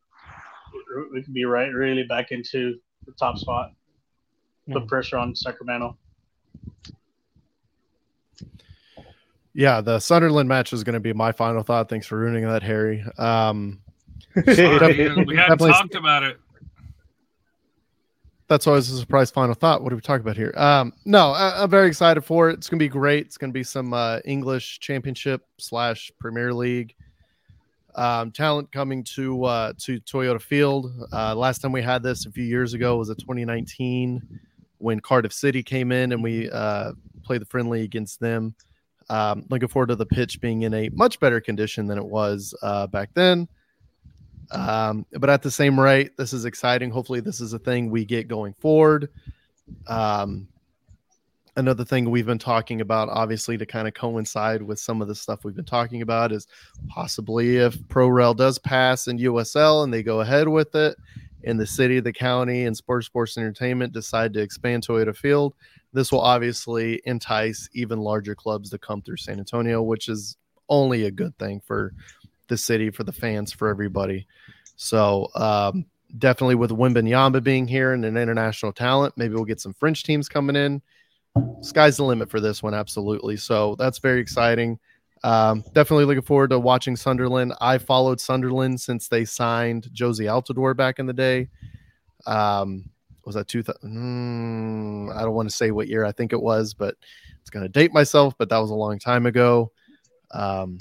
we- 0.96 1.10
we 1.14 1.24
can 1.24 1.34
be 1.34 1.46
right 1.46 1.74
really 1.74 2.04
back 2.04 2.32
into 2.32 2.80
the 3.06 3.12
top 3.14 3.38
spot. 3.38 3.72
Put 4.72 4.84
Mhm. 4.84 4.88
pressure 4.88 5.18
on 5.18 5.34
Sacramento. 5.36 5.98
Yeah, 9.54 9.82
the 9.82 10.00
Sunderland 10.00 10.48
match 10.48 10.74
is 10.74 10.84
going 10.84 10.94
to 10.94 11.00
be 11.00 11.14
my 11.14 11.32
final 11.32 11.64
thought. 11.64 11.90
Thanks 11.90 12.06
for 12.06 12.18
ruining 12.18 12.46
that, 12.46 12.64
Harry. 12.64 13.04
Um, 13.18 13.82
Sorry, 14.46 15.10
we 15.26 15.36
hadn't 15.36 15.58
talked 15.58 15.96
about 15.96 16.24
it. 16.24 16.40
that's 18.48 18.68
always 18.68 18.90
a 18.90 18.98
surprise 18.98 19.32
final 19.32 19.56
thought. 19.56 19.84
What 19.84 19.92
are 19.92 19.96
we 19.96 20.02
talking 20.02 20.22
about 20.22 20.38
here? 20.38 20.54
Um, 20.56 20.94
no, 21.06 21.32
I, 21.32 21.64
I'm 21.64 21.70
very 21.70 21.88
excited 21.88 22.22
for 22.22 22.50
it. 22.50 22.54
It's 22.54 22.70
going 22.70 22.80
to 22.80 22.84
be 22.84 22.90
great. 22.90 23.26
It's 23.26 23.38
going 23.38 23.50
to 23.50 23.54
be 23.54 23.64
some 23.64 23.94
uh, 23.94 24.20
English 24.26 24.80
Championship 24.80 25.46
slash 25.58 26.12
Premier 26.20 26.54
League 26.54 26.96
um, 27.96 28.32
talent 28.32 28.72
coming 28.72 29.04
to 29.04 29.44
uh, 29.46 29.74
to 29.80 30.00
Toyota 30.02 30.42
Field. 30.42 30.92
Uh, 31.12 31.36
last 31.36 31.60
time 31.60 31.72
we 31.72 31.82
had 31.82 32.04
this 32.04 32.26
a 32.26 32.32
few 32.32 32.44
years 32.44 32.74
ago 32.74 32.98
was 32.98 33.10
a 33.10 33.16
2019 33.16 34.22
when 34.78 35.00
Cardiff 35.00 35.34
City 35.34 35.62
came 35.62 35.92
in 35.92 36.12
and 36.14 36.24
we 36.24 36.50
uh, 36.52 36.94
played 37.24 37.42
the 37.42 37.46
friendly 37.46 37.84
against 37.84 38.20
them. 38.20 38.56
Um, 39.10 39.46
looking 39.50 39.68
forward 39.68 39.88
to 39.88 39.96
the 39.96 40.06
pitch 40.06 40.40
being 40.40 40.64
in 40.64 40.74
a 40.74 40.90
much 40.90 41.20
better 41.20 41.42
condition 41.42 41.88
than 41.88 41.98
it 41.98 42.06
was 42.06 42.54
uh, 42.62 42.88
back 42.88 43.10
then. 43.14 43.48
Um, 44.52 45.06
but 45.14 45.30
at 45.30 45.42
the 45.42 45.52
same 45.52 45.80
rate, 45.80 46.18
this 46.18 46.34
is 46.34 46.46
exciting. 46.46 46.90
Hopefully, 46.90 47.20
this 47.20 47.40
is 47.40 47.54
a 47.54 47.60
thing 47.60 47.90
we 47.90 48.06
get 48.06 48.28
going 48.28 48.54
forward. 48.54 49.10
Um, 49.88 50.48
another 51.56 51.86
thing 51.86 52.10
we've 52.10 52.26
been 52.26 52.40
talking 52.40 52.82
about, 52.82 53.10
obviously, 53.10 53.58
to 53.58 53.66
kind 53.66 53.88
of 53.88 53.94
coincide 53.94 54.62
with 54.62 54.80
some 54.80 55.02
of 55.02 55.08
the 55.08 55.16
stuff 55.16 55.44
we've 55.44 55.56
been 55.56 55.66
talking 55.66 56.02
about, 56.02 56.32
is 56.32 56.48
possibly 56.88 57.58
if 57.58 57.78
ProRel 57.84 58.36
does 58.36 58.58
pass 58.58 59.08
in 59.08 59.20
USL 59.20 59.84
and 59.84 59.94
they 59.94 60.02
go 60.02 60.22
ahead 60.22 60.48
with 60.48 60.74
it, 60.74 60.96
and 61.44 61.60
the 61.60 61.68
city, 61.68 62.00
the 62.00 62.14
county, 62.14 62.66
and 62.66 62.76
Spurs 62.76 63.06
Sports 63.06 63.38
Entertainment 63.38 63.94
decide 63.94 64.34
to 64.34 64.42
expand 64.42 64.86
Toyota 64.86 65.16
Field, 65.16 65.54
this 65.94 66.12
will 66.12 66.22
obviously 66.22 67.02
entice 67.06 67.70
even 67.74 68.00
larger 68.00 68.36
clubs 68.36 68.70
to 68.70 68.78
come 68.78 69.02
through 69.02 69.18
San 69.18 69.40
Antonio, 69.40 69.82
which 69.82 70.10
is 70.10 70.38
only 70.70 71.06
a 71.06 71.12
good 71.12 71.38
thing 71.40 71.62
for 71.66 71.94
the 72.48 72.58
city, 72.58 72.90
for 72.90 73.04
the 73.04 73.12
fans, 73.12 73.52
for 73.52 73.70
everybody. 73.70 74.28
So 74.76 75.30
um, 75.36 75.86
definitely 76.18 76.56
with 76.56 76.72
Wembanyama 76.72 77.44
being 77.44 77.68
here 77.68 77.94
and 77.94 78.06
an 78.06 78.18
international 78.18 78.72
talent, 78.72 79.14
maybe 79.18 79.34
we'll 79.34 79.46
get 79.46 79.62
some 79.62 79.74
French 79.74 80.04
teams 80.04 80.30
coming 80.30 80.56
in. 80.56 80.82
Sky's 81.62 81.98
the 81.98 82.04
limit 82.04 82.30
for 82.30 82.40
this 82.40 82.62
one, 82.62 82.74
absolutely. 82.74 83.38
So 83.38 83.76
that's 83.76 84.00
very 84.00 84.20
exciting. 84.20 84.80
Um, 85.24 85.64
definitely 85.74 86.06
looking 86.06 86.24
forward 86.24 86.52
to 86.52 86.60
watching 86.60 86.96
Sunderland. 86.96 87.54
I 87.60 87.78
followed 87.78 88.22
Sunderland 88.22 88.80
since 88.80 89.08
they 89.08 89.26
signed 89.26 89.90
Jozy 89.94 90.26
Altidore 90.26 90.76
back 90.76 91.00
in 91.00 91.06
the 91.06 91.14
day. 91.14 91.50
Um, 92.26 92.90
was 93.26 93.36
that 93.36 93.48
two? 93.48 93.64
Mm, 93.64 95.16
I 95.16 95.22
don't 95.22 95.36
want 95.36 95.50
to 95.50 95.56
say 95.56 95.72
what 95.72 95.88
year 95.88 96.06
I 96.06 96.12
think 96.12 96.34
it 96.34 96.42
was, 96.42 96.74
but 96.74 96.96
it's 97.42 97.50
going 97.50 97.64
to 97.64 97.70
date 97.70 97.94
myself. 97.94 98.34
But 98.38 98.50
that 98.50 98.58
was 98.58 98.72
a 98.72 98.76
long 98.76 98.98
time 98.98 99.26
ago. 99.26 99.72
Um, 100.32 100.80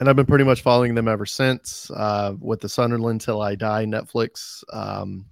and 0.00 0.08
I've 0.08 0.16
been 0.16 0.26
pretty 0.26 0.44
much 0.44 0.62
following 0.62 0.94
them 0.94 1.08
ever 1.08 1.26
since 1.26 1.90
uh, 1.90 2.34
with 2.40 2.60
the 2.60 2.68
Sunderland 2.68 3.20
Till 3.20 3.42
I 3.42 3.54
Die 3.54 3.84
Netflix 3.84 4.64
um, 4.72 5.26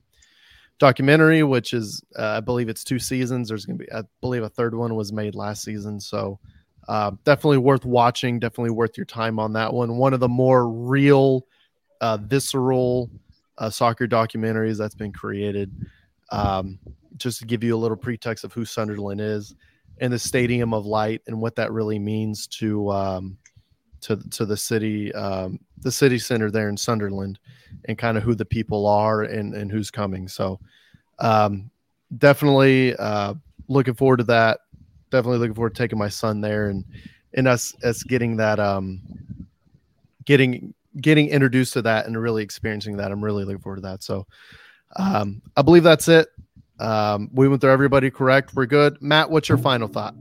documentary, 0.79 1.43
which 1.43 1.73
is, 1.73 2.03
uh, 2.19 2.37
I 2.37 2.41
believe 2.41 2.69
it's 2.69 2.85
two 2.85 2.99
seasons. 2.99 3.49
There's 3.49 3.65
going 3.65 3.79
to 3.79 3.85
be, 3.85 3.93
I 3.93 4.03
believe 4.21 4.43
a 4.43 4.49
third 4.49 4.75
one 4.75 4.95
was 4.95 5.11
made 5.11 5.35
last 5.35 5.63
season. 5.63 5.99
So 5.99 6.39
uh, 6.89 7.13
definitely 7.25 7.59
worth 7.59 7.85
watching, 7.85 8.39
definitely 8.39 8.71
worth 8.71 8.97
your 8.97 9.07
time 9.07 9.39
on 9.39 9.53
that 9.53 9.73
one. 9.73 9.97
One 9.97 10.15
of 10.15 10.21
the 10.21 10.29
more 10.29 10.69
real, 10.69 11.47
uh, 12.01 12.17
visceral 12.17 13.11
uh, 13.59 13.71
soccer 13.71 14.07
documentaries 14.07 14.79
that's 14.79 14.95
been 14.95 15.13
created. 15.13 15.71
Um, 16.31 16.79
just 17.17 17.41
to 17.41 17.47
give 17.47 17.63
you 17.65 17.75
a 17.75 17.79
little 17.79 17.97
pretext 17.97 18.45
of 18.45 18.53
who 18.53 18.65
Sunderland 18.65 19.21
is 19.21 19.55
and 20.01 20.13
the 20.13 20.19
Stadium 20.19 20.73
of 20.73 20.87
Light 20.87 21.21
and 21.27 21.41
what 21.41 21.57
that 21.57 21.73
really 21.73 21.99
means 21.99 22.47
to 22.47 22.91
um, 22.91 23.39
to 24.03 24.17
to 24.31 24.47
the 24.47 24.57
city, 24.57 25.13
um, 25.15 25.59
the 25.79 25.91
city 25.91 26.19
center 26.19 26.51
there 26.51 26.69
in 26.69 26.77
Sunderland, 26.77 27.39
and 27.87 27.99
kind 27.99 28.17
of 28.17 28.23
who 28.23 28.35
the 28.35 28.45
people 28.45 28.87
are 28.87 29.23
and 29.23 29.55
and 29.55 29.71
who's 29.71 29.91
coming. 29.91 30.29
So, 30.29 30.61
um, 31.19 31.71
definitely 32.17 32.95
uh, 32.97 33.35
looking 33.69 33.95
forward 33.95 34.19
to 34.19 34.25
that. 34.25 34.61
Definitely 35.11 35.39
looking 35.39 35.55
forward 35.55 35.75
to 35.75 35.83
taking 35.83 35.99
my 35.99 36.09
son 36.09 36.41
there 36.41 36.69
and 36.69 36.85
and 37.35 37.49
us 37.49 37.75
us 37.83 38.03
getting 38.03 38.37
that 38.37 38.59
um 38.59 39.01
getting 40.25 40.75
getting 41.01 41.29
introduced 41.29 41.73
to 41.75 41.83
that 41.83 42.07
and 42.07 42.21
really 42.21 42.43
experiencing 42.43 42.97
that. 42.97 43.11
I'm 43.11 43.25
really 43.25 43.45
looking 43.45 43.61
forward 43.61 43.77
to 43.77 43.83
that. 43.83 44.03
So, 44.03 44.27
um, 44.97 45.43
I 45.57 45.63
believe 45.63 45.83
that's 45.83 46.09
it. 46.09 46.29
Um, 46.79 47.31
we 47.33 47.49
went 47.49 47.61
through 47.61 47.73
everybody 47.73 48.11
correct. 48.11 48.55
We're 48.55 48.67
good. 48.67 49.01
Matt, 49.01 49.31
what's 49.31 49.49
your 49.49 49.59
final 49.59 49.89
thought? 49.89 50.15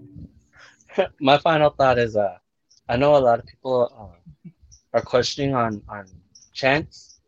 My 1.22 1.38
final 1.38 1.70
thought 1.70 2.00
is 2.00 2.16
uh, 2.16 2.38
I 2.90 2.98
know 2.98 3.16
a 3.16 3.20
lot 3.20 3.40
of 3.40 3.46
people 3.46 4.16
uh, 4.46 4.50
are 4.94 5.02
questioning 5.02 5.54
on 5.54 5.82
on 5.88 6.08
chance, 6.54 7.20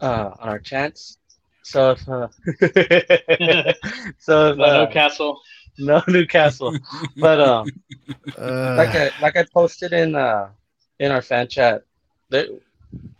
uh, 0.00 0.30
on 0.38 0.48
our 0.48 0.58
chance. 0.58 1.18
So 1.62 1.90
if 1.90 2.08
uh, 2.08 2.28
so 4.18 4.52
if, 4.52 4.60
uh, 4.60 4.86
Castle. 4.90 5.40
no 5.90 6.02
Newcastle, 6.08 6.78
but 7.16 7.40
um, 7.40 7.72
Uh, 8.36 8.70
like 8.76 8.94
I 8.94 9.12
like 9.18 9.36
I 9.36 9.44
posted 9.44 9.92
in 9.92 10.14
uh 10.16 10.50
in 11.00 11.12
our 11.12 11.22
fan 11.22 11.48
chat, 11.48 11.84
that 12.30 12.48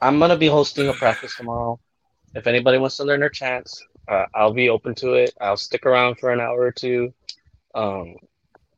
I'm 0.01 0.19
gonna 0.19 0.37
be 0.37 0.49
hosting 0.49 0.89
a 0.89 0.95
practice 0.95 1.37
tomorrow. 1.37 1.81
If 2.35 2.47
anybody 2.47 2.79
wants 2.79 2.97
to 2.99 3.05
learn 3.05 3.21
their 3.21 3.31
chants, 3.31 3.83
uh, 4.09 4.27
I'll 4.35 4.53
be 4.55 4.69
open 4.71 4.95
to 4.97 5.15
it. 5.15 5.35
I'll 5.41 5.57
stick 5.57 5.87
around 5.87 6.17
for 6.19 6.31
an 6.33 6.41
hour 6.41 6.61
or 6.61 6.73
two. 6.73 7.15
Um, 7.75 8.17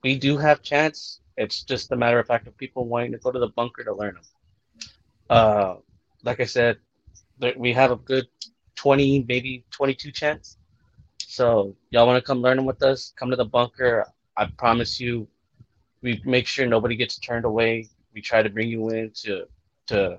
we 0.02 0.16
do 0.19 0.39
have 0.39 0.62
chants. 0.62 1.20
It's 1.36 1.62
just 1.65 1.93
a 1.93 1.97
matter 1.97 2.19
of 2.20 2.27
fact 2.27 2.48
of 2.48 2.57
people 2.57 2.86
wanting 2.86 3.12
to 3.12 3.19
go 3.19 3.32
to 3.32 3.40
the 3.40 3.48
bunker 3.48 3.85
to 3.85 3.94
learn 3.94 4.15
them. 4.15 4.24
Uh, 5.31 5.77
like 6.24 6.40
I 6.40 6.44
said, 6.47 6.78
we 7.57 7.73
have 7.73 7.93
a 7.93 7.97
good 7.97 8.27
20, 8.77 9.24
maybe 9.28 9.65
22 9.70 10.12
chants. 10.12 10.59
So 11.31 11.77
y'all 11.90 12.09
want 12.09 12.16
to 12.16 12.27
come 12.27 12.43
learn 12.43 12.65
with 12.65 12.82
us? 12.82 13.12
Come 13.15 13.31
to 13.31 13.36
the 13.36 13.44
bunker. 13.44 14.05
I 14.36 14.47
promise 14.47 14.98
you, 14.98 15.28
we 16.02 16.20
make 16.24 16.48
sure 16.48 16.66
nobody 16.66 16.97
gets 16.97 17.20
turned 17.20 17.44
away. 17.44 17.89
We 18.12 18.20
try 18.20 18.43
to 18.43 18.51
bring 18.51 18.69
you 18.69 18.89
in 18.89 19.12
to 19.23 19.47
to 19.86 20.19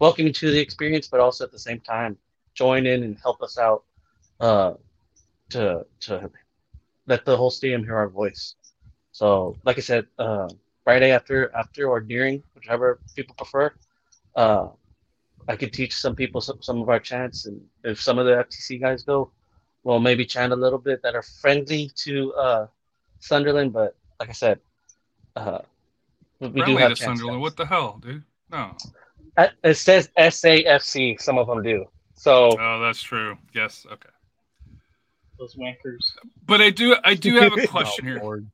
welcome 0.00 0.26
you 0.26 0.34
to 0.34 0.50
the 0.50 0.60
experience, 0.60 1.08
but 1.08 1.18
also 1.18 1.44
at 1.44 1.50
the 1.50 1.58
same 1.58 1.80
time 1.80 2.18
join 2.52 2.84
in 2.84 3.04
and 3.04 3.16
help 3.22 3.40
us 3.40 3.56
out 3.56 3.84
uh, 4.40 4.74
to 5.48 5.86
to 6.00 6.30
let 7.06 7.24
the 7.24 7.34
whole 7.34 7.50
stadium 7.50 7.82
hear 7.82 7.96
our 7.96 8.10
voice. 8.10 8.54
So, 9.12 9.56
like 9.64 9.78
I 9.78 9.80
said, 9.80 10.08
uh, 10.18 10.50
Friday 10.84 11.10
after 11.10 11.50
after 11.56 11.88
or 11.88 12.00
during, 12.00 12.42
whichever 12.54 13.00
people 13.16 13.34
prefer, 13.34 13.72
uh, 14.36 14.68
I 15.48 15.56
could 15.56 15.72
teach 15.72 15.94
some 15.94 16.14
people 16.14 16.42
some, 16.42 16.60
some 16.60 16.82
of 16.82 16.90
our 16.90 17.00
chants, 17.00 17.46
and 17.46 17.62
if 17.82 17.98
some 17.98 18.18
of 18.18 18.26
the 18.26 18.44
FTC 18.44 18.78
guys 18.78 19.04
go, 19.04 19.32
we'll 19.84 20.00
maybe 20.00 20.24
chant 20.24 20.52
a 20.52 20.56
little 20.56 20.78
bit 20.78 21.02
that 21.02 21.14
are 21.14 21.22
friendly 21.22 21.90
to 21.96 22.32
uh, 22.34 22.66
Sunderland. 23.20 23.72
But 23.72 23.96
like 24.18 24.28
I 24.28 24.32
said, 24.32 24.60
uh, 25.36 25.58
we 26.40 26.48
we 26.48 26.60
do 26.60 26.62
Friendly 26.64 26.82
have 26.82 26.90
to 26.94 26.96
Sunderland. 26.96 27.36
guys. 27.38 27.42
What 27.42 27.56
the 27.56 27.66
hell, 27.66 27.98
dude? 28.02 28.22
No. 28.50 28.76
Uh, 29.36 29.48
It 29.64 29.74
says 29.74 30.08
SAFC. 30.18 31.20
Some 31.20 31.38
of 31.38 31.46
them 31.46 31.62
do. 31.62 31.86
So 32.14 32.56
Oh, 32.58 32.80
that's 32.80 33.02
true. 33.02 33.36
Yes. 33.54 33.86
Okay. 33.90 34.08
Those 35.38 35.54
wankers. 35.54 36.12
But 36.46 36.60
I 36.60 36.70
do. 36.70 36.96
I 37.04 37.14
do 37.14 37.36
have 37.36 37.52
a 37.56 37.66
question 37.76 38.18
Oh, 38.20 38.32
here. 38.34 38.44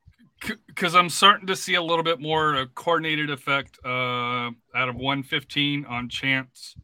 Because 0.69 0.94
I'm 0.94 1.09
starting 1.09 1.47
to 1.48 1.57
see 1.57 1.74
a 1.74 1.82
little 1.82 2.05
bit 2.05 2.20
more 2.20 2.57
uh, 2.57 2.66
coordinated 2.74 3.31
effect 3.31 3.78
uh, 3.85 4.51
out 4.74 4.89
of 4.89 4.94
115 4.94 5.86
on 5.86 6.09
chance. 6.11 6.77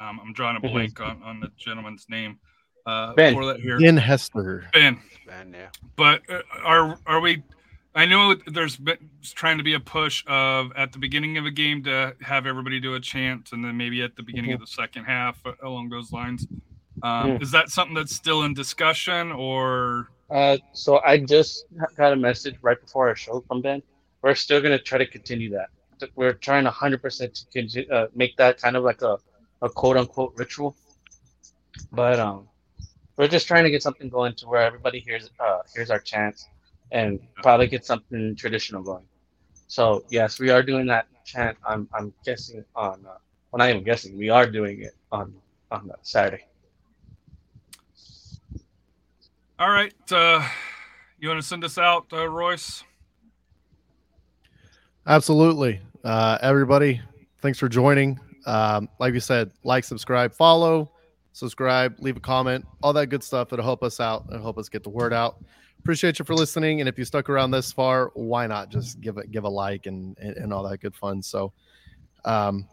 Um, 0.00 0.20
I'm 0.24 0.32
drawing 0.32 0.56
a 0.56 0.60
Mhm. 0.60 0.72
blank 0.72 1.00
on, 1.00 1.20
on 1.24 1.40
the 1.40 1.50
gentleman's 1.58 2.06
name. 2.08 2.38
Uh, 2.90 3.12
Ben. 3.14 3.34
For 3.34 3.44
that 3.46 3.60
here, 3.60 3.78
In 3.78 3.96
Hester. 3.96 4.64
Ben. 4.72 4.98
Ben, 5.26 5.54
yeah. 5.56 5.68
But 5.96 6.22
uh, 6.28 6.42
are 6.62 6.98
are 7.06 7.20
we? 7.20 7.42
I 7.94 8.06
know 8.06 8.34
there's 8.46 8.76
been 8.76 8.98
trying 9.22 9.58
to 9.58 9.64
be 9.64 9.74
a 9.74 9.80
push 9.80 10.24
of 10.26 10.72
at 10.76 10.92
the 10.92 10.98
beginning 10.98 11.38
of 11.38 11.44
a 11.44 11.50
game 11.50 11.82
to 11.84 12.14
have 12.22 12.46
everybody 12.46 12.80
do 12.80 12.94
a 12.94 13.00
chant, 13.00 13.50
and 13.52 13.64
then 13.64 13.76
maybe 13.76 14.02
at 14.02 14.16
the 14.16 14.22
beginning 14.22 14.52
of 14.52 14.60
the 14.60 14.66
second 14.66 15.04
half 15.04 15.38
uh, 15.46 15.52
along 15.62 15.88
those 15.88 16.12
lines. 16.12 16.46
Um, 17.02 17.38
Mm. 17.38 17.42
Is 17.42 17.50
that 17.52 17.70
something 17.70 17.94
that's 17.94 18.14
still 18.14 18.42
in 18.42 18.52
discussion, 18.54 19.32
or 19.32 20.10
Uh, 20.30 20.58
so 20.72 21.00
I 21.04 21.18
just 21.18 21.64
got 21.96 22.12
a 22.12 22.16
message 22.16 22.56
right 22.62 22.80
before 22.80 23.08
our 23.08 23.16
show 23.16 23.40
from 23.48 23.62
Ben. 23.62 23.82
We're 24.22 24.34
still 24.34 24.60
gonna 24.60 24.78
try 24.78 24.98
to 24.98 25.06
continue 25.06 25.50
that. 25.50 25.68
We're 26.14 26.34
trying 26.34 26.66
100% 26.66 27.34
to 27.34 27.42
conti- 27.54 27.90
uh, 27.90 28.06
make 28.14 28.36
that 28.36 28.60
kind 28.60 28.76
of 28.76 28.84
like 28.84 29.02
a, 29.02 29.16
a 29.62 29.68
quote 29.68 29.96
unquote 29.96 30.32
ritual. 30.36 30.76
But 31.92 32.18
um, 32.20 32.48
we're 33.20 33.28
just 33.28 33.46
trying 33.46 33.64
to 33.64 33.70
get 33.70 33.82
something 33.82 34.08
going 34.08 34.34
to 34.36 34.46
where 34.46 34.62
everybody 34.62 35.00
hears 35.00 35.30
uh 35.38 35.60
hears 35.74 35.90
our 35.90 36.00
chants, 36.00 36.48
and 36.90 37.20
probably 37.42 37.66
get 37.66 37.84
something 37.84 38.34
traditional 38.36 38.82
going. 38.82 39.04
So 39.68 40.04
yes, 40.10 40.40
we 40.40 40.50
are 40.50 40.62
doing 40.62 40.86
that 40.86 41.06
chant. 41.24 41.56
I'm 41.64 41.88
I'm 41.94 42.12
guessing 42.24 42.64
on. 42.74 43.04
Uh, 43.06 43.18
well, 43.50 43.58
not 43.58 43.70
even 43.70 43.84
guessing. 43.84 44.16
We 44.16 44.30
are 44.30 44.50
doing 44.50 44.82
it 44.82 44.94
on 45.12 45.34
on 45.70 45.90
uh, 45.90 45.96
Saturday. 46.02 46.44
all 49.60 49.70
right? 49.70 49.92
Uh, 50.10 50.42
you 51.18 51.28
want 51.28 51.40
to 51.40 51.46
send 51.46 51.62
us 51.64 51.76
out, 51.76 52.06
uh, 52.12 52.26
Royce? 52.26 52.82
Absolutely. 55.06 55.80
Uh, 56.02 56.38
everybody, 56.40 57.00
thanks 57.42 57.58
for 57.58 57.68
joining. 57.68 58.18
Um, 58.46 58.88
like 58.98 59.12
we 59.12 59.20
said, 59.20 59.52
like, 59.62 59.84
subscribe, 59.84 60.32
follow, 60.32 60.90
subscribe, 61.40 61.96
leave 61.98 62.18
a 62.18 62.20
comment, 62.20 62.64
all 62.82 62.92
that 62.92 63.06
good 63.06 63.24
stuff. 63.24 63.52
It'll 63.52 63.64
help 63.64 63.82
us 63.82 63.98
out 63.98 64.26
and 64.28 64.42
help 64.42 64.58
us 64.58 64.68
get 64.68 64.84
the 64.84 64.90
word 64.90 65.12
out. 65.12 65.42
Appreciate 65.78 66.18
you 66.18 66.24
for 66.26 66.34
listening. 66.34 66.80
And 66.80 66.88
if 66.88 66.98
you 66.98 67.06
stuck 67.06 67.30
around 67.30 67.50
this 67.50 67.72
far, 67.72 68.10
why 68.14 68.46
not 68.46 68.68
just 68.68 69.00
give 69.00 69.16
it 69.16 69.32
give 69.32 69.44
a 69.44 69.48
like 69.48 69.86
and, 69.86 70.16
and, 70.18 70.36
and 70.36 70.52
all 70.52 70.68
that 70.68 70.80
good 70.80 70.94
fun. 70.94 71.22
So 71.22 71.52
um 72.26 72.68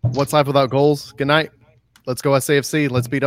what's 0.00 0.32
life 0.32 0.46
without 0.46 0.70
goals? 0.70 1.12
Good 1.12 1.26
night. 1.26 1.50
Let's 2.06 2.22
go 2.22 2.30
SAFC. 2.30 2.90
Let's 2.90 3.06
beat 3.06 3.12
up. 3.12 3.16